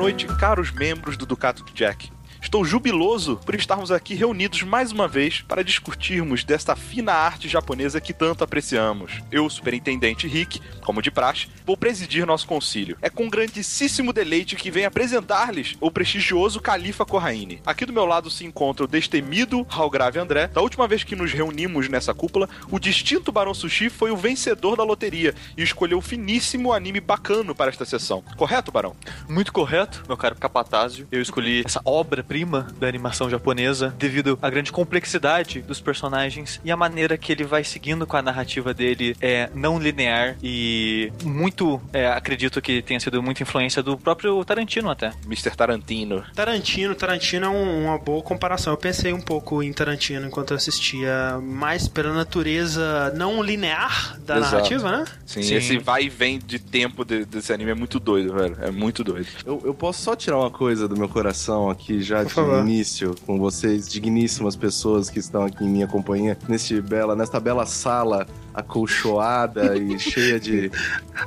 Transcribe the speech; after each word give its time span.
Noite, 0.00 0.26
caros 0.38 0.70
membros 0.72 1.14
do 1.14 1.26
Ducato 1.26 1.62
Jack. 1.74 2.10
Estou 2.42 2.64
jubiloso 2.64 3.38
por 3.44 3.54
estarmos 3.54 3.92
aqui 3.92 4.14
reunidos 4.14 4.62
mais 4.62 4.90
uma 4.90 5.06
vez 5.06 5.42
para 5.42 5.62
discutirmos 5.62 6.42
desta 6.42 6.74
fina 6.74 7.12
arte 7.12 7.48
japonesa 7.48 8.00
que 8.00 8.14
tanto 8.14 8.42
apreciamos. 8.42 9.20
Eu, 9.30 9.48
superintendente 9.50 10.26
Rick, 10.26 10.60
como 10.80 11.02
de 11.02 11.10
praxe, 11.10 11.48
vou 11.66 11.76
presidir 11.76 12.26
nosso 12.26 12.46
concílio. 12.46 12.96
É 13.02 13.10
com 13.10 13.28
grandíssimo 13.28 14.12
deleite 14.12 14.56
que 14.56 14.70
venho 14.70 14.88
apresentar-lhes 14.88 15.76
o 15.80 15.90
prestigioso 15.90 16.60
Califa 16.60 17.04
Corraine. 17.04 17.60
Aqui 17.64 17.84
do 17.84 17.92
meu 17.92 18.06
lado 18.06 18.30
se 18.30 18.44
encontra 18.44 18.84
o 18.84 18.88
destemido 18.88 19.66
Grave 19.92 20.18
André. 20.18 20.46
Da 20.48 20.62
última 20.62 20.88
vez 20.88 21.04
que 21.04 21.14
nos 21.14 21.32
reunimos 21.32 21.88
nessa 21.88 22.14
cúpula, 22.14 22.48
o 22.70 22.78
distinto 22.78 23.30
Barão 23.30 23.52
Sushi 23.52 23.90
foi 23.90 24.10
o 24.10 24.16
vencedor 24.16 24.76
da 24.76 24.82
loteria 24.82 25.34
e 25.56 25.62
escolheu 25.62 25.98
o 25.98 26.02
finíssimo 26.02 26.72
anime 26.72 27.00
bacano 27.00 27.54
para 27.54 27.70
esta 27.70 27.84
sessão. 27.84 28.24
Correto, 28.36 28.72
Barão? 28.72 28.96
Muito 29.28 29.52
correto, 29.52 30.02
meu 30.08 30.16
caro 30.16 30.36
Capatazio. 30.36 31.06
Eu 31.12 31.20
escolhi 31.20 31.62
essa 31.66 31.82
obra 31.84 32.24
prima 32.30 32.68
da 32.78 32.86
animação 32.86 33.28
japonesa 33.28 33.92
devido 33.98 34.38
à 34.40 34.48
grande 34.48 34.70
complexidade 34.70 35.60
dos 35.62 35.80
personagens 35.80 36.60
e 36.64 36.70
a 36.70 36.76
maneira 36.76 37.18
que 37.18 37.32
ele 37.32 37.42
vai 37.42 37.64
seguindo 37.64 38.06
com 38.06 38.16
a 38.16 38.22
narrativa 38.22 38.72
dele 38.72 39.16
é 39.20 39.50
não 39.52 39.80
linear 39.80 40.36
e 40.40 41.12
muito, 41.24 41.82
é, 41.92 42.06
acredito 42.06 42.62
que 42.62 42.82
tenha 42.82 43.00
sido 43.00 43.20
muita 43.20 43.42
influência 43.42 43.82
do 43.82 43.98
próprio 43.98 44.44
Tarantino 44.44 44.88
até. 44.90 45.12
Mr. 45.26 45.56
Tarantino. 45.56 46.22
Tarantino, 46.32 46.94
Tarantino 46.94 47.46
é 47.46 47.48
um- 47.48 47.84
uma 47.86 47.98
boa 47.98 48.22
comparação. 48.22 48.72
Eu 48.72 48.76
pensei 48.76 49.12
um 49.12 49.20
pouco 49.20 49.60
em 49.60 49.72
Tarantino 49.72 50.24
enquanto 50.28 50.52
eu 50.52 50.56
assistia, 50.56 51.36
mais 51.42 51.88
pela 51.88 52.14
natureza 52.14 53.12
não 53.16 53.42
linear 53.42 54.16
da 54.24 54.36
Exato. 54.38 54.54
narrativa, 54.54 54.98
né? 54.98 55.04
Sim, 55.26 55.42
Sim. 55.42 55.54
esse 55.56 55.78
vai 55.78 56.04
e 56.04 56.08
vem 56.08 56.38
de 56.38 56.60
tempo 56.60 57.04
de- 57.04 57.24
desse 57.24 57.52
anime 57.52 57.72
é 57.72 57.74
muito 57.74 57.98
doido, 57.98 58.32
velho. 58.34 58.56
É 58.60 58.70
muito 58.70 59.02
doido. 59.02 59.26
Eu, 59.44 59.60
eu 59.64 59.74
posso 59.74 60.00
só 60.02 60.14
tirar 60.14 60.38
uma 60.38 60.50
coisa 60.50 60.86
do 60.86 60.96
meu 60.96 61.08
coração 61.08 61.68
aqui 61.68 62.00
já 62.00 62.19
Por 62.24 62.44
de 62.44 62.60
início 62.60 63.14
com 63.26 63.38
vocês, 63.38 63.88
digníssimas 63.88 64.56
pessoas 64.56 65.08
que 65.08 65.18
estão 65.18 65.44
aqui 65.44 65.64
em 65.64 65.68
minha 65.68 65.86
companhia, 65.86 66.36
neste 66.48 66.80
bela, 66.80 67.14
nesta 67.16 67.38
bela 67.40 67.66
sala 67.66 68.26
acolchoada 68.54 69.76
e 69.76 69.98
cheia 69.98 70.38
de. 70.38 70.70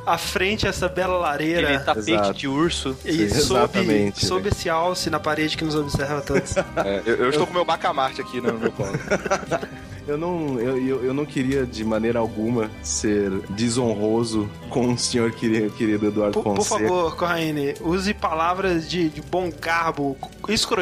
À 0.06 0.18
frente, 0.18 0.68
essa 0.68 0.88
bela 0.88 1.18
lareira. 1.18 1.68
Aquele 1.68 1.84
tapete 1.84 2.12
Exato. 2.12 2.34
de 2.34 2.48
urso. 2.48 2.98
E 3.06 3.30
Sim, 3.30 3.30
sob, 3.30 3.60
exatamente, 3.64 4.26
sob 4.26 4.50
esse 4.50 4.70
alce 4.70 5.10
na 5.10 5.20
parede 5.20 5.58
que 5.58 5.64
nos 5.64 5.76
observa 5.76 6.22
todos. 6.22 6.54
É, 6.84 7.02
eu, 7.06 7.16
eu 7.16 7.30
estou 7.30 7.46
com 7.46 7.54
meu 7.54 7.64
bacamarte 7.64 8.20
aqui 8.20 8.42
no 8.42 8.54
meu 8.58 8.72
colo. 8.72 8.90
Eu 10.06 10.18
não, 10.18 10.60
eu, 10.60 10.78
eu, 10.86 11.06
eu 11.06 11.14
não 11.14 11.26
queria 11.26 11.66
de 11.66 11.84
maneira 11.84 12.20
alguma 12.20 12.70
ser 12.82 13.32
desonroso 13.52 14.50
com 14.70 14.92
o 14.92 14.98
senhor 14.98 15.32
querido, 15.32 15.72
querido 15.72 16.08
Eduardo 16.08 16.34
Por, 16.34 16.44
por 16.44 16.58
Fonseca. 16.58 16.90
favor, 16.90 17.16
Corraine, 17.16 17.74
use 17.80 18.14
palavras 18.14 18.90
de, 18.90 19.08
de 19.08 19.22
bom 19.22 19.50
garbo, 19.62 20.18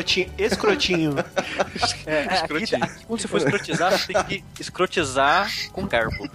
escrotinho. 0.01 0.27
escrotinho. 0.37 1.15
É, 2.05 2.13
é, 2.13 2.23
aqui, 2.23 2.33
Escrotinho. 2.35 2.83
aqui, 2.83 3.05
quando 3.05 3.19
você 3.21 3.27
for 3.27 3.37
escrotizar, 3.37 3.91
você 3.91 4.13
tem 4.13 4.23
que 4.53 4.61
escrotizar 4.61 5.49
com 5.71 5.85
garbo. 5.87 6.27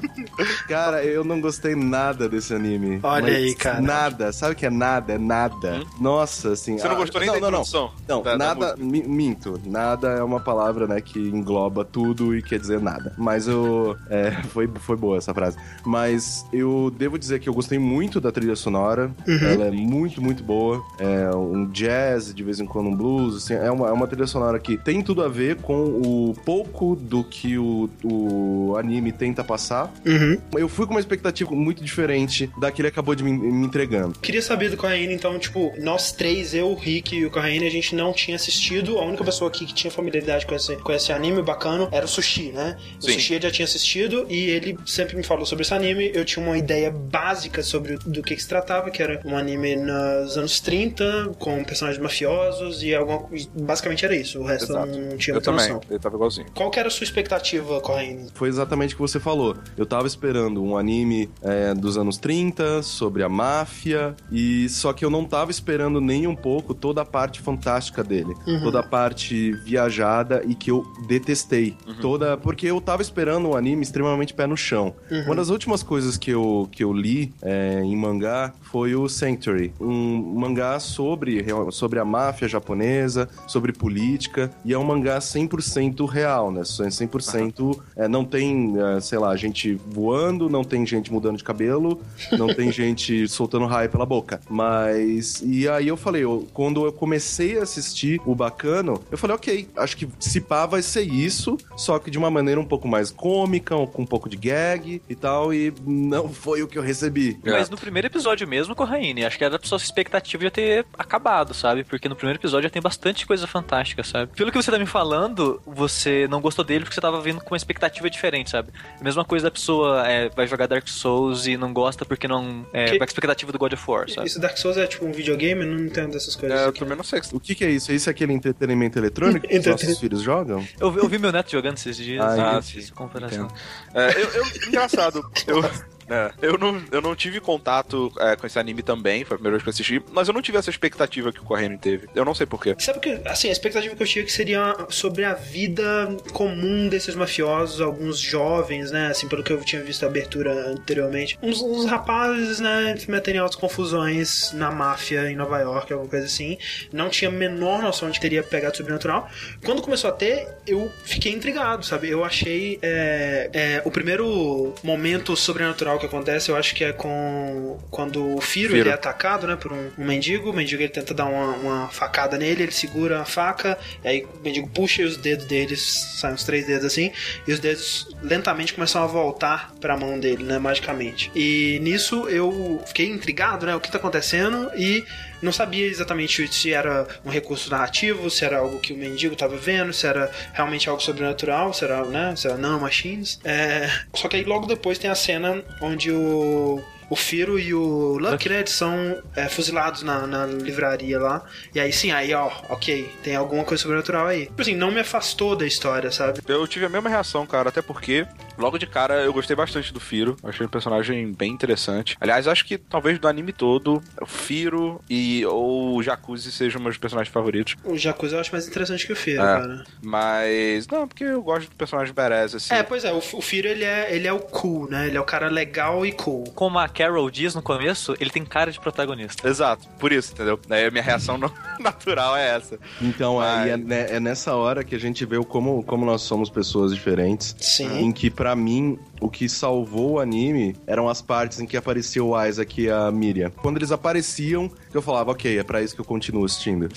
Cara, 0.68 1.04
eu 1.04 1.24
não 1.24 1.40
gostei 1.40 1.74
nada 1.74 2.28
desse 2.28 2.54
anime. 2.54 3.00
Olha 3.02 3.34
aí, 3.36 3.54
cara. 3.54 3.80
Nada. 3.80 4.32
Sabe 4.32 4.52
o 4.52 4.56
que 4.56 4.66
é 4.66 4.70
nada? 4.70 5.14
É 5.14 5.18
nada. 5.18 5.82
Nossa, 6.00 6.52
assim. 6.52 6.74
Hum? 6.74 6.78
Você 6.78 6.88
não 6.88 6.94
ah, 6.94 6.98
gostou 6.98 7.20
nem 7.20 7.28
não, 7.28 7.34
da 7.34 7.40
não, 7.40 7.50
não. 7.50 7.60
introdução? 7.62 7.92
Não, 8.08 8.22
da- 8.22 8.36
da 8.36 8.54
nada, 8.54 8.76
mi- 8.76 9.02
minto. 9.02 9.60
Nada 9.64 10.08
é 10.10 10.22
uma 10.22 10.40
palavra, 10.40 10.86
né, 10.86 11.00
que 11.00 11.18
engloba 11.18 11.84
tudo 11.84 12.34
e 12.36 12.42
quer 12.42 12.58
dizer 12.58 12.80
nada. 12.80 13.12
Mas 13.18 13.46
eu. 13.48 13.96
É, 14.08 14.30
foi, 14.50 14.68
foi 14.80 14.96
boa 14.96 15.18
essa 15.18 15.34
frase. 15.34 15.56
Mas 15.84 16.44
eu 16.52 16.92
devo 16.96 17.18
dizer 17.18 17.40
que 17.40 17.48
eu 17.48 17.54
gostei 17.54 17.78
muito 17.78 18.20
da 18.20 18.30
trilha 18.32 18.56
sonora. 18.56 19.10
Ela 19.26 19.66
é 19.66 19.70
muito, 19.70 20.22
muito 20.22 20.42
boa. 20.42 20.82
É 20.98 21.34
um 21.34 21.66
jazz, 21.70 22.32
de 22.34 22.42
vez 22.42 22.60
em 22.60 22.66
quando 22.66 22.88
um 22.88 22.96
blues. 22.96 23.36
Assim, 23.36 23.54
é, 23.56 23.70
uma, 23.70 23.88
é 23.88 23.92
uma 23.92 24.06
trilha 24.06 24.26
sonora 24.26 24.58
que 24.58 24.76
tem 24.76 25.02
tudo 25.02 25.22
a 25.22 25.28
ver 25.28 25.56
com 25.56 25.74
o 25.84 26.34
pouco 26.44 26.94
do 26.96 27.24
que 27.24 27.58
o, 27.58 27.88
o 28.04 28.76
anime 28.76 29.12
tenta 29.12 29.42
passar. 29.44 29.92
Uhum. 30.04 30.38
Eu 30.56 30.68
fui 30.68 30.86
com 30.86 30.92
uma 30.94 31.00
expectativa 31.00 31.50
muito 31.52 31.82
diferente 31.84 32.50
da 32.60 32.70
que 32.70 32.80
ele 32.80 32.88
acabou 32.88 33.14
de 33.14 33.22
me, 33.24 33.32
me 33.32 33.66
entregando. 33.66 34.18
Queria 34.20 34.42
saber 34.42 34.70
do 34.70 34.76
Corraine, 34.76 35.12
então, 35.14 35.38
tipo, 35.38 35.72
nós 35.78 36.12
três, 36.12 36.54
eu, 36.54 36.68
o 36.70 36.74
Rick 36.74 37.16
e 37.16 37.24
o 37.26 37.30
Corraine, 37.30 37.66
a 37.66 37.70
gente 37.70 37.94
não 37.94 38.12
tinha 38.12 38.36
assistido. 38.36 38.98
A 38.98 39.04
única 39.04 39.24
pessoa 39.24 39.48
aqui 39.48 39.64
que 39.66 39.74
tinha 39.74 39.90
familiaridade 39.90 40.46
com 40.46 40.54
esse, 40.54 40.76
com 40.76 40.92
esse 40.92 41.12
anime 41.12 41.42
bacano 41.42 41.88
era 41.92 42.04
o 42.04 42.08
Sushi, 42.08 42.52
né? 42.52 42.76
O 43.00 43.04
Sim. 43.04 43.12
Sushi 43.12 43.40
já 43.40 43.50
tinha 43.50 43.64
assistido 43.64 44.26
e 44.28 44.50
ele 44.50 44.78
sempre 44.86 45.16
me 45.16 45.22
falou 45.22 45.46
sobre 45.46 45.62
esse 45.62 45.74
anime. 45.74 46.10
Eu 46.14 46.24
tinha 46.24 46.44
uma 46.44 46.56
ideia 46.58 46.90
básica 46.90 47.62
sobre 47.62 47.94
o- 47.94 47.98
do 47.98 48.22
que, 48.22 48.34
que 48.36 48.42
se 48.42 48.48
tratava, 48.48 48.90
que 48.90 49.02
era 49.02 49.20
um 49.24 49.36
anime 49.36 49.76
nos 49.76 50.36
anos 50.36 50.60
30, 50.60 51.32
com 51.38 51.62
personagens 51.64 52.02
mafiosos 52.02 52.82
e 52.82 52.94
alguma 52.94 53.26
Basicamente 53.54 54.04
era 54.04 54.14
isso. 54.16 54.40
O 54.40 54.44
resto 54.44 54.72
Exato. 54.72 54.86
não, 54.86 55.10
não 55.10 55.16
tinha 55.16 55.32
Eu 55.32 55.36
muita 55.36 55.50
também, 55.52 55.68
noção. 55.68 55.80
ele 55.90 55.98
tava 55.98 56.14
igualzinho. 56.16 56.46
Qual 56.54 56.70
que 56.70 56.78
era 56.78 56.88
a 56.88 56.90
sua 56.90 57.04
expectativa, 57.04 57.80
Corraine? 57.80 58.26
Foi 58.34 58.48
exatamente 58.48 58.94
o 58.94 58.96
que 58.96 59.02
você 59.02 59.20
falou. 59.20 59.56
Eu 59.76 59.86
tava 59.86 60.06
esperando 60.06 60.62
um 60.62 60.76
anime 60.76 61.28
é, 61.42 61.74
dos 61.74 61.96
anos 61.96 62.18
30, 62.18 62.82
sobre 62.82 63.22
a 63.22 63.28
máfia, 63.28 64.14
e 64.30 64.68
só 64.68 64.92
que 64.92 65.04
eu 65.04 65.10
não 65.10 65.24
tava 65.24 65.50
esperando 65.50 66.00
nem 66.00 66.26
um 66.26 66.34
pouco 66.36 66.74
toda 66.74 67.02
a 67.02 67.04
parte 67.04 67.40
fantástica 67.40 68.02
dele. 68.02 68.34
Toda 68.62 68.80
a 68.80 68.82
parte 68.82 69.52
viajada 69.64 70.42
e 70.46 70.54
que 70.54 70.70
eu 70.70 70.84
detestei. 71.06 71.76
Toda. 72.00 72.36
Porque 72.36 72.66
eu 72.66 72.80
tava 72.80 73.02
esperando 73.02 73.48
um 73.48 73.56
anime 73.56 73.82
extremamente 73.82 74.34
pé 74.34 74.46
no 74.46 74.56
chão. 74.56 74.94
Uma 75.26 75.34
das 75.34 75.48
últimas 75.48 75.82
coisas 75.82 76.16
que 76.16 76.30
eu, 76.30 76.68
que 76.70 76.82
eu 76.84 76.92
li 76.92 77.32
é, 77.42 77.80
em 77.82 77.96
mangá 77.96 78.52
foi 78.62 78.94
o 78.94 79.08
Sanctuary. 79.08 79.72
Um 79.80 80.16
mangá 80.38 80.78
sobre, 80.80 81.44
sobre 81.70 81.98
a 81.98 82.04
máfia 82.04 82.48
japonesa, 82.48 83.28
sobre 83.46 83.72
política, 83.72 84.50
e 84.64 84.72
é 84.72 84.78
um 84.78 84.84
mangá 84.84 85.18
100% 85.18 86.06
real, 86.08 86.50
né? 86.50 86.62
100% 86.62 87.80
é, 87.96 88.08
não 88.08 88.24
tem, 88.24 88.74
é, 88.80 89.00
sei 89.00 89.18
lá, 89.18 89.34
gente 89.36 89.74
voando, 89.88 90.48
não 90.48 90.64
tem 90.64 90.84
gente 90.86 91.12
mudando 91.12 91.36
de 91.36 91.44
cabelo, 91.44 92.00
não 92.32 92.48
tem 92.54 92.70
gente 92.72 93.26
soltando 93.28 93.66
raio 93.66 93.90
pela 93.90 94.06
boca. 94.06 94.40
Mas, 94.48 95.42
e 95.44 95.68
aí 95.68 95.88
eu 95.88 95.96
falei, 95.96 96.24
eu- 96.24 96.46
quando 96.52 96.84
eu 96.84 96.92
comecei 96.92 97.58
a 97.58 97.62
assistir 97.62 98.20
o 98.26 98.34
Bacano, 98.34 99.00
eu 99.10 99.18
falei, 99.18 99.36
ok, 99.36 99.68
acho 99.76 99.96
que 99.96 100.08
se 100.18 100.40
pá 100.40 100.66
vai 100.66 100.82
ser 100.82 101.02
isso, 101.02 101.56
só 101.76 101.98
que 101.98 102.10
de 102.10 102.18
uma 102.18 102.30
maneira 102.30 102.60
um 102.60 102.64
pouco 102.64 102.86
mais 102.88 103.10
cômica, 103.10 103.74
com 103.86 104.02
um 104.02 104.06
pouco 104.06 104.28
de 104.28 104.36
gag 104.36 105.00
e 105.08 105.14
tal, 105.14 105.52
e 105.52 105.72
não 105.86 106.28
foi 106.28 106.62
o 106.62 106.68
que 106.68 106.78
eu 106.78 106.82
recebi. 106.82 107.38
Mas 107.44 107.70
no 107.70 107.76
primeiro 107.76 108.06
episódio 108.06 108.46
mesmo, 108.46 108.74
Corraine, 108.74 109.24
acho 109.24 109.38
que 109.38 109.44
era 109.44 109.58
pra 109.58 109.68
sua 109.68 109.78
expectativa 109.78 110.42
já 110.44 110.50
ter 110.50 110.86
acabado, 110.98 111.54
sabe? 111.54 111.84
Porque 111.84 112.08
no 112.08 112.16
primeiro 112.16 112.38
episódio 112.38 112.64
já 112.64 112.70
tem 112.70 112.82
bastante 112.82 113.25
coisa 113.26 113.46
fantástica, 113.46 114.02
sabe? 114.04 114.32
Pelo 114.36 114.50
que 114.50 114.56
você 114.62 114.70
tá 114.70 114.78
me 114.78 114.86
falando, 114.86 115.60
você 115.66 116.26
não 116.28 116.40
gostou 116.40 116.64
dele 116.64 116.84
porque 116.84 116.94
você 116.94 117.00
tava 117.00 117.20
vindo 117.20 117.40
com 117.40 117.50
uma 117.52 117.56
expectativa 117.56 118.08
diferente, 118.08 118.50
sabe? 118.50 118.70
A 119.00 119.04
mesma 119.04 119.24
coisa 119.24 119.44
da 119.44 119.50
pessoa 119.50 120.06
é, 120.08 120.28
vai 120.30 120.46
jogar 120.46 120.66
Dark 120.66 120.86
Souls 120.88 121.46
e 121.46 121.56
não 121.56 121.72
gosta 121.72 122.04
porque 122.04 122.26
não. 122.28 122.66
É, 122.72 122.86
Que- 122.86 122.98
com 122.98 123.04
a 123.04 123.06
expectativa 123.06 123.52
do 123.52 123.58
God 123.58 123.72
of 123.72 123.82
War, 123.90 124.08
sabe? 124.10 124.26
Isso 124.26 124.40
Dark 124.40 124.56
Souls 124.56 124.76
é 124.76 124.86
tipo 124.86 125.04
um 125.06 125.12
videogame? 125.12 125.62
Eu 125.62 125.66
não 125.72 125.84
entendo 125.84 126.12
dessas 126.12 126.34
coisas. 126.36 126.58
É, 126.58 126.64
eu 126.64 126.68
aqui. 126.70 126.78
também 126.78 126.96
não 126.96 127.04
sei. 127.04 127.20
O 127.32 127.40
que, 127.40 127.54
que 127.54 127.64
é 127.64 127.70
isso? 127.70 127.92
Isso 127.92 128.08
é 128.08 128.12
aquele 128.12 128.32
entretenimento 128.32 128.98
eletrônico 128.98 129.46
que 129.46 129.58
os 129.58 129.66
nossos 129.66 129.98
filhos 129.98 130.22
jogam? 130.22 130.66
Eu, 130.80 130.90
vi- 130.90 130.98
eu 131.00 131.08
vi 131.08 131.18
meu 131.18 131.32
neto 131.32 131.50
jogando 131.50 131.76
esses 131.76 131.96
dias. 131.96 132.24
Ah, 132.24 132.58
e 132.58 132.62
sim. 132.62 132.72
fiz 132.74 132.90
comparação. 132.90 133.48
É, 133.94 134.10
eu, 134.22 134.28
eu- 134.30 134.46
engraçado, 134.68 135.28
eu, 135.46 135.60
é, 136.08 136.32
eu, 136.42 136.58
não, 136.58 136.82
eu 136.90 137.00
não 137.00 137.14
tive 137.14 137.40
contato 137.40 138.12
é, 138.18 138.36
com 138.36 138.46
esse 138.46 138.58
anime 138.58 138.82
também, 138.82 139.24
foi 139.24 139.34
a 139.34 139.38
primeira 139.38 139.56
vez 139.56 139.62
que 139.62 139.68
eu 139.68 139.72
assisti, 139.72 140.02
mas 140.12 140.28
eu 140.28 140.34
não 140.34 140.42
tive 140.42 140.58
essa 140.58 140.70
expectativa 140.70 141.32
que 141.32 141.40
o 141.40 141.42
Corrêa 141.42 141.66
teve. 141.78 142.08
Eu 142.14 142.24
não 142.24 142.34
sei 142.34 142.46
porquê. 142.46 142.76
Sabe 142.78 143.00
que, 143.00 143.20
assim, 143.24 143.48
a 143.48 143.52
expectativa 143.52 143.94
que 143.94 144.02
eu 144.02 144.06
tinha 144.06 144.24
que 144.24 144.32
seria 144.32 144.76
sobre 144.88 145.24
a 145.24 145.34
vida 145.34 146.16
comum 146.32 146.88
desses 146.88 147.14
mafiosos, 147.14 147.80
alguns 147.80 148.18
jovens, 148.18 148.90
né? 148.90 149.08
Assim, 149.08 149.28
pelo 149.28 149.42
que 149.42 149.52
eu 149.52 149.60
tinha 149.64 149.82
visto 149.82 150.04
a 150.04 150.06
abertura 150.06 150.52
anteriormente. 150.70 151.38
Uns, 151.42 151.60
uns 151.60 151.86
rapazes, 151.86 152.60
né? 152.60 152.96
Se 152.96 153.10
meterem 153.10 153.38
em 153.38 153.42
altas 153.42 153.58
confusões 153.58 154.52
na 154.52 154.70
máfia 154.70 155.30
em 155.30 155.36
Nova 155.36 155.58
York, 155.58 155.92
alguma 155.92 156.08
coisa 156.08 156.26
assim. 156.26 156.56
Não 156.92 157.08
tinha 157.08 157.30
a 157.30 157.32
menor 157.32 157.82
noção 157.82 158.08
de 158.08 158.14
que 158.14 158.20
teria 158.20 158.42
pegado 158.42 158.76
sobrenatural. 158.76 159.28
Quando 159.64 159.82
começou 159.82 160.10
a 160.10 160.12
ter, 160.12 160.48
eu 160.66 160.90
fiquei 161.04 161.32
intrigado, 161.32 161.84
sabe? 161.84 162.08
Eu 162.08 162.24
achei. 162.24 162.78
é, 162.82 163.50
é, 163.52 163.82
o 163.84 163.90
primeiro 163.90 164.74
momento 164.82 165.36
sobrenatural 165.36 165.95
que 165.98 166.06
acontece, 166.06 166.50
eu 166.50 166.56
acho 166.56 166.74
que 166.74 166.84
é 166.84 166.92
com. 166.92 167.78
Quando 167.90 168.36
o 168.36 168.40
Firo, 168.40 168.70
Firo. 168.70 168.82
ele 168.82 168.88
é 168.90 168.92
atacado, 168.92 169.46
né? 169.46 169.56
Por 169.56 169.72
um, 169.72 169.90
um 169.98 170.04
mendigo. 170.04 170.50
O 170.50 170.52
mendigo 170.52 170.82
ele 170.82 170.88
tenta 170.88 171.14
dar 171.14 171.26
uma, 171.26 171.56
uma 171.56 171.88
facada 171.88 172.36
nele, 172.36 172.64
ele 172.64 172.72
segura 172.72 173.20
a 173.20 173.24
faca, 173.24 173.78
e 174.04 174.08
aí 174.08 174.24
o 174.24 174.42
mendigo 174.42 174.68
puxa 174.68 175.02
e 175.02 175.04
os 175.04 175.16
dedos 175.16 175.46
deles, 175.46 175.80
saem 176.20 176.34
uns 176.34 176.44
três 176.44 176.66
dedos 176.66 176.84
assim, 176.84 177.12
e 177.46 177.52
os 177.52 177.60
dedos 177.60 178.08
lentamente 178.22 178.74
começam 178.74 179.02
a 179.02 179.06
voltar 179.06 179.72
pra 179.80 179.96
mão 179.96 180.18
dele, 180.18 180.42
né? 180.42 180.58
Magicamente. 180.58 181.30
E 181.34 181.78
nisso 181.82 182.28
eu 182.28 182.82
fiquei 182.86 183.08
intrigado, 183.10 183.66
né? 183.66 183.74
O 183.74 183.80
que 183.80 183.90
tá 183.90 183.98
acontecendo? 183.98 184.70
E 184.76 185.04
não 185.42 185.52
sabia 185.52 185.86
exatamente 185.86 186.46
se 186.48 186.72
era 186.72 187.06
um 187.24 187.30
recurso 187.30 187.70
narrativo, 187.70 188.30
se 188.30 188.44
era 188.44 188.58
algo 188.58 188.78
que 188.78 188.92
o 188.92 188.96
mendigo 188.96 189.34
estava 189.34 189.56
vendo, 189.56 189.92
se 189.92 190.06
era 190.06 190.30
realmente 190.52 190.88
algo 190.88 191.02
sobrenatural, 191.02 191.72
se 191.72 191.84
era, 191.84 192.04
né, 192.04 192.34
se 192.36 192.46
era 192.46 192.56
nanomachines. 192.56 193.38
É... 193.44 193.90
Só 194.14 194.28
que 194.28 194.36
aí 194.36 194.44
logo 194.44 194.66
depois 194.66 194.98
tem 194.98 195.10
a 195.10 195.14
cena 195.14 195.62
onde 195.80 196.10
o 196.10 196.82
o 197.08 197.16
Firo 197.16 197.58
e 197.58 197.72
o 197.74 198.18
Luck, 198.18 198.48
né, 198.48 198.58
eles 198.60 198.70
são 198.72 199.22
é, 199.34 199.48
fuzilados 199.48 200.02
na, 200.02 200.26
na 200.26 200.46
livraria 200.46 201.18
lá. 201.18 201.44
E 201.74 201.80
aí 201.80 201.92
sim, 201.92 202.10
aí 202.10 202.32
ó, 202.34 202.50
ok, 202.68 203.10
tem 203.22 203.36
alguma 203.36 203.64
coisa 203.64 203.82
sobrenatural 203.82 204.26
aí. 204.26 204.46
Tipo 204.46 204.62
assim, 204.62 204.74
não 204.74 204.90
me 204.90 205.00
afastou 205.00 205.54
da 205.56 205.66
história, 205.66 206.10
sabe? 206.10 206.40
Eu 206.46 206.66
tive 206.66 206.86
a 206.86 206.88
mesma 206.88 207.08
reação, 207.08 207.46
cara, 207.46 207.68
até 207.68 207.80
porque 207.82 208.26
logo 208.58 208.78
de 208.78 208.86
cara 208.86 209.22
eu 209.22 209.32
gostei 209.32 209.54
bastante 209.56 209.92
do 209.92 210.00
Firo. 210.00 210.36
Achei 210.42 210.66
um 210.66 210.68
personagem 210.68 211.32
bem 211.32 211.52
interessante. 211.52 212.16
Aliás, 212.20 212.48
acho 212.48 212.64
que 212.64 212.76
talvez 212.78 213.18
do 213.18 213.28
anime 213.28 213.52
todo, 213.52 214.02
o 214.20 214.26
Firo 214.26 215.00
e 215.08 215.44
ou 215.46 215.96
o 215.96 216.02
Jacuzzi 216.02 216.50
sejam 216.50 216.80
meus 216.80 216.96
personagens 216.98 217.32
favoritos. 217.32 217.76
O 217.84 217.96
Jacuzzi 217.96 218.34
eu 218.34 218.40
acho 218.40 218.52
mais 218.52 218.66
interessante 218.66 219.06
que 219.06 219.12
o 219.12 219.16
Firo, 219.16 219.42
É. 219.42 219.44
cara. 219.44 219.84
Mas. 220.02 220.86
Não, 220.88 221.06
porque 221.06 221.24
eu 221.24 221.42
gosto 221.42 221.68
do 221.70 221.76
personagem 221.76 222.12
badass, 222.12 222.54
assim. 222.54 222.74
É, 222.74 222.82
pois 222.82 223.04
é, 223.04 223.12
o, 223.12 223.18
o 223.18 223.40
Firo 223.42 223.68
ele 223.68 223.84
é, 223.84 224.14
ele 224.14 224.26
é 224.26 224.32
o 224.32 224.40
cool, 224.40 224.88
né? 224.90 225.06
Ele 225.06 225.16
é 225.16 225.20
o 225.20 225.24
cara 225.24 225.48
legal 225.48 226.04
e 226.04 226.12
cool. 226.12 226.44
Como 226.54 226.78
a 226.78 226.88
Carol 226.96 227.30
diz 227.30 227.54
no 227.54 227.62
começo, 227.62 228.14
ele 228.18 228.30
tem 228.30 228.44
cara 228.44 228.72
de 228.72 228.80
protagonista. 228.80 229.48
Exato, 229.48 229.86
por 229.98 230.10
isso, 230.12 230.32
entendeu? 230.32 230.58
Daí 230.66 230.86
a 230.86 230.90
minha 230.90 231.02
reação 231.02 231.36
natural 231.78 232.36
é 232.36 232.56
essa. 232.56 232.78
Então, 233.00 233.36
Mas- 233.36 233.58
aí 233.64 233.70
é, 233.70 233.76
ne- 233.76 233.94
é 234.16 234.20
nessa 234.20 234.54
hora 234.54 234.82
que 234.82 234.94
a 234.94 234.98
gente 234.98 235.24
vê 235.24 235.36
o 235.36 235.44
como, 235.44 235.82
como 235.84 236.04
nós 236.06 236.22
somos 236.22 236.48
pessoas 236.50 236.94
diferentes. 236.94 237.54
Sim. 237.60 238.00
Em 238.00 238.12
que, 238.12 238.30
pra 238.30 238.56
mim, 238.56 238.98
o 239.20 239.28
que 239.30 239.48
salvou 239.48 240.12
o 240.12 240.20
anime 240.20 240.76
eram 240.86 241.08
as 241.08 241.20
partes 241.22 241.60
em 241.60 241.66
que 241.66 241.76
aparecia 241.76 242.22
o 242.22 242.40
Isaac 242.44 242.80
e 242.82 242.90
a 242.90 243.10
Miriam. 243.10 243.50
Quando 243.50 243.76
eles 243.78 243.90
apareciam, 243.92 244.70
eu 244.92 245.00
falava, 245.02 245.30
ok, 245.32 245.58
é 245.58 245.62
pra 245.62 245.82
isso 245.82 245.94
que 245.94 246.00
eu 246.00 246.04
continuo 246.04 246.44
assistindo. 246.44 246.88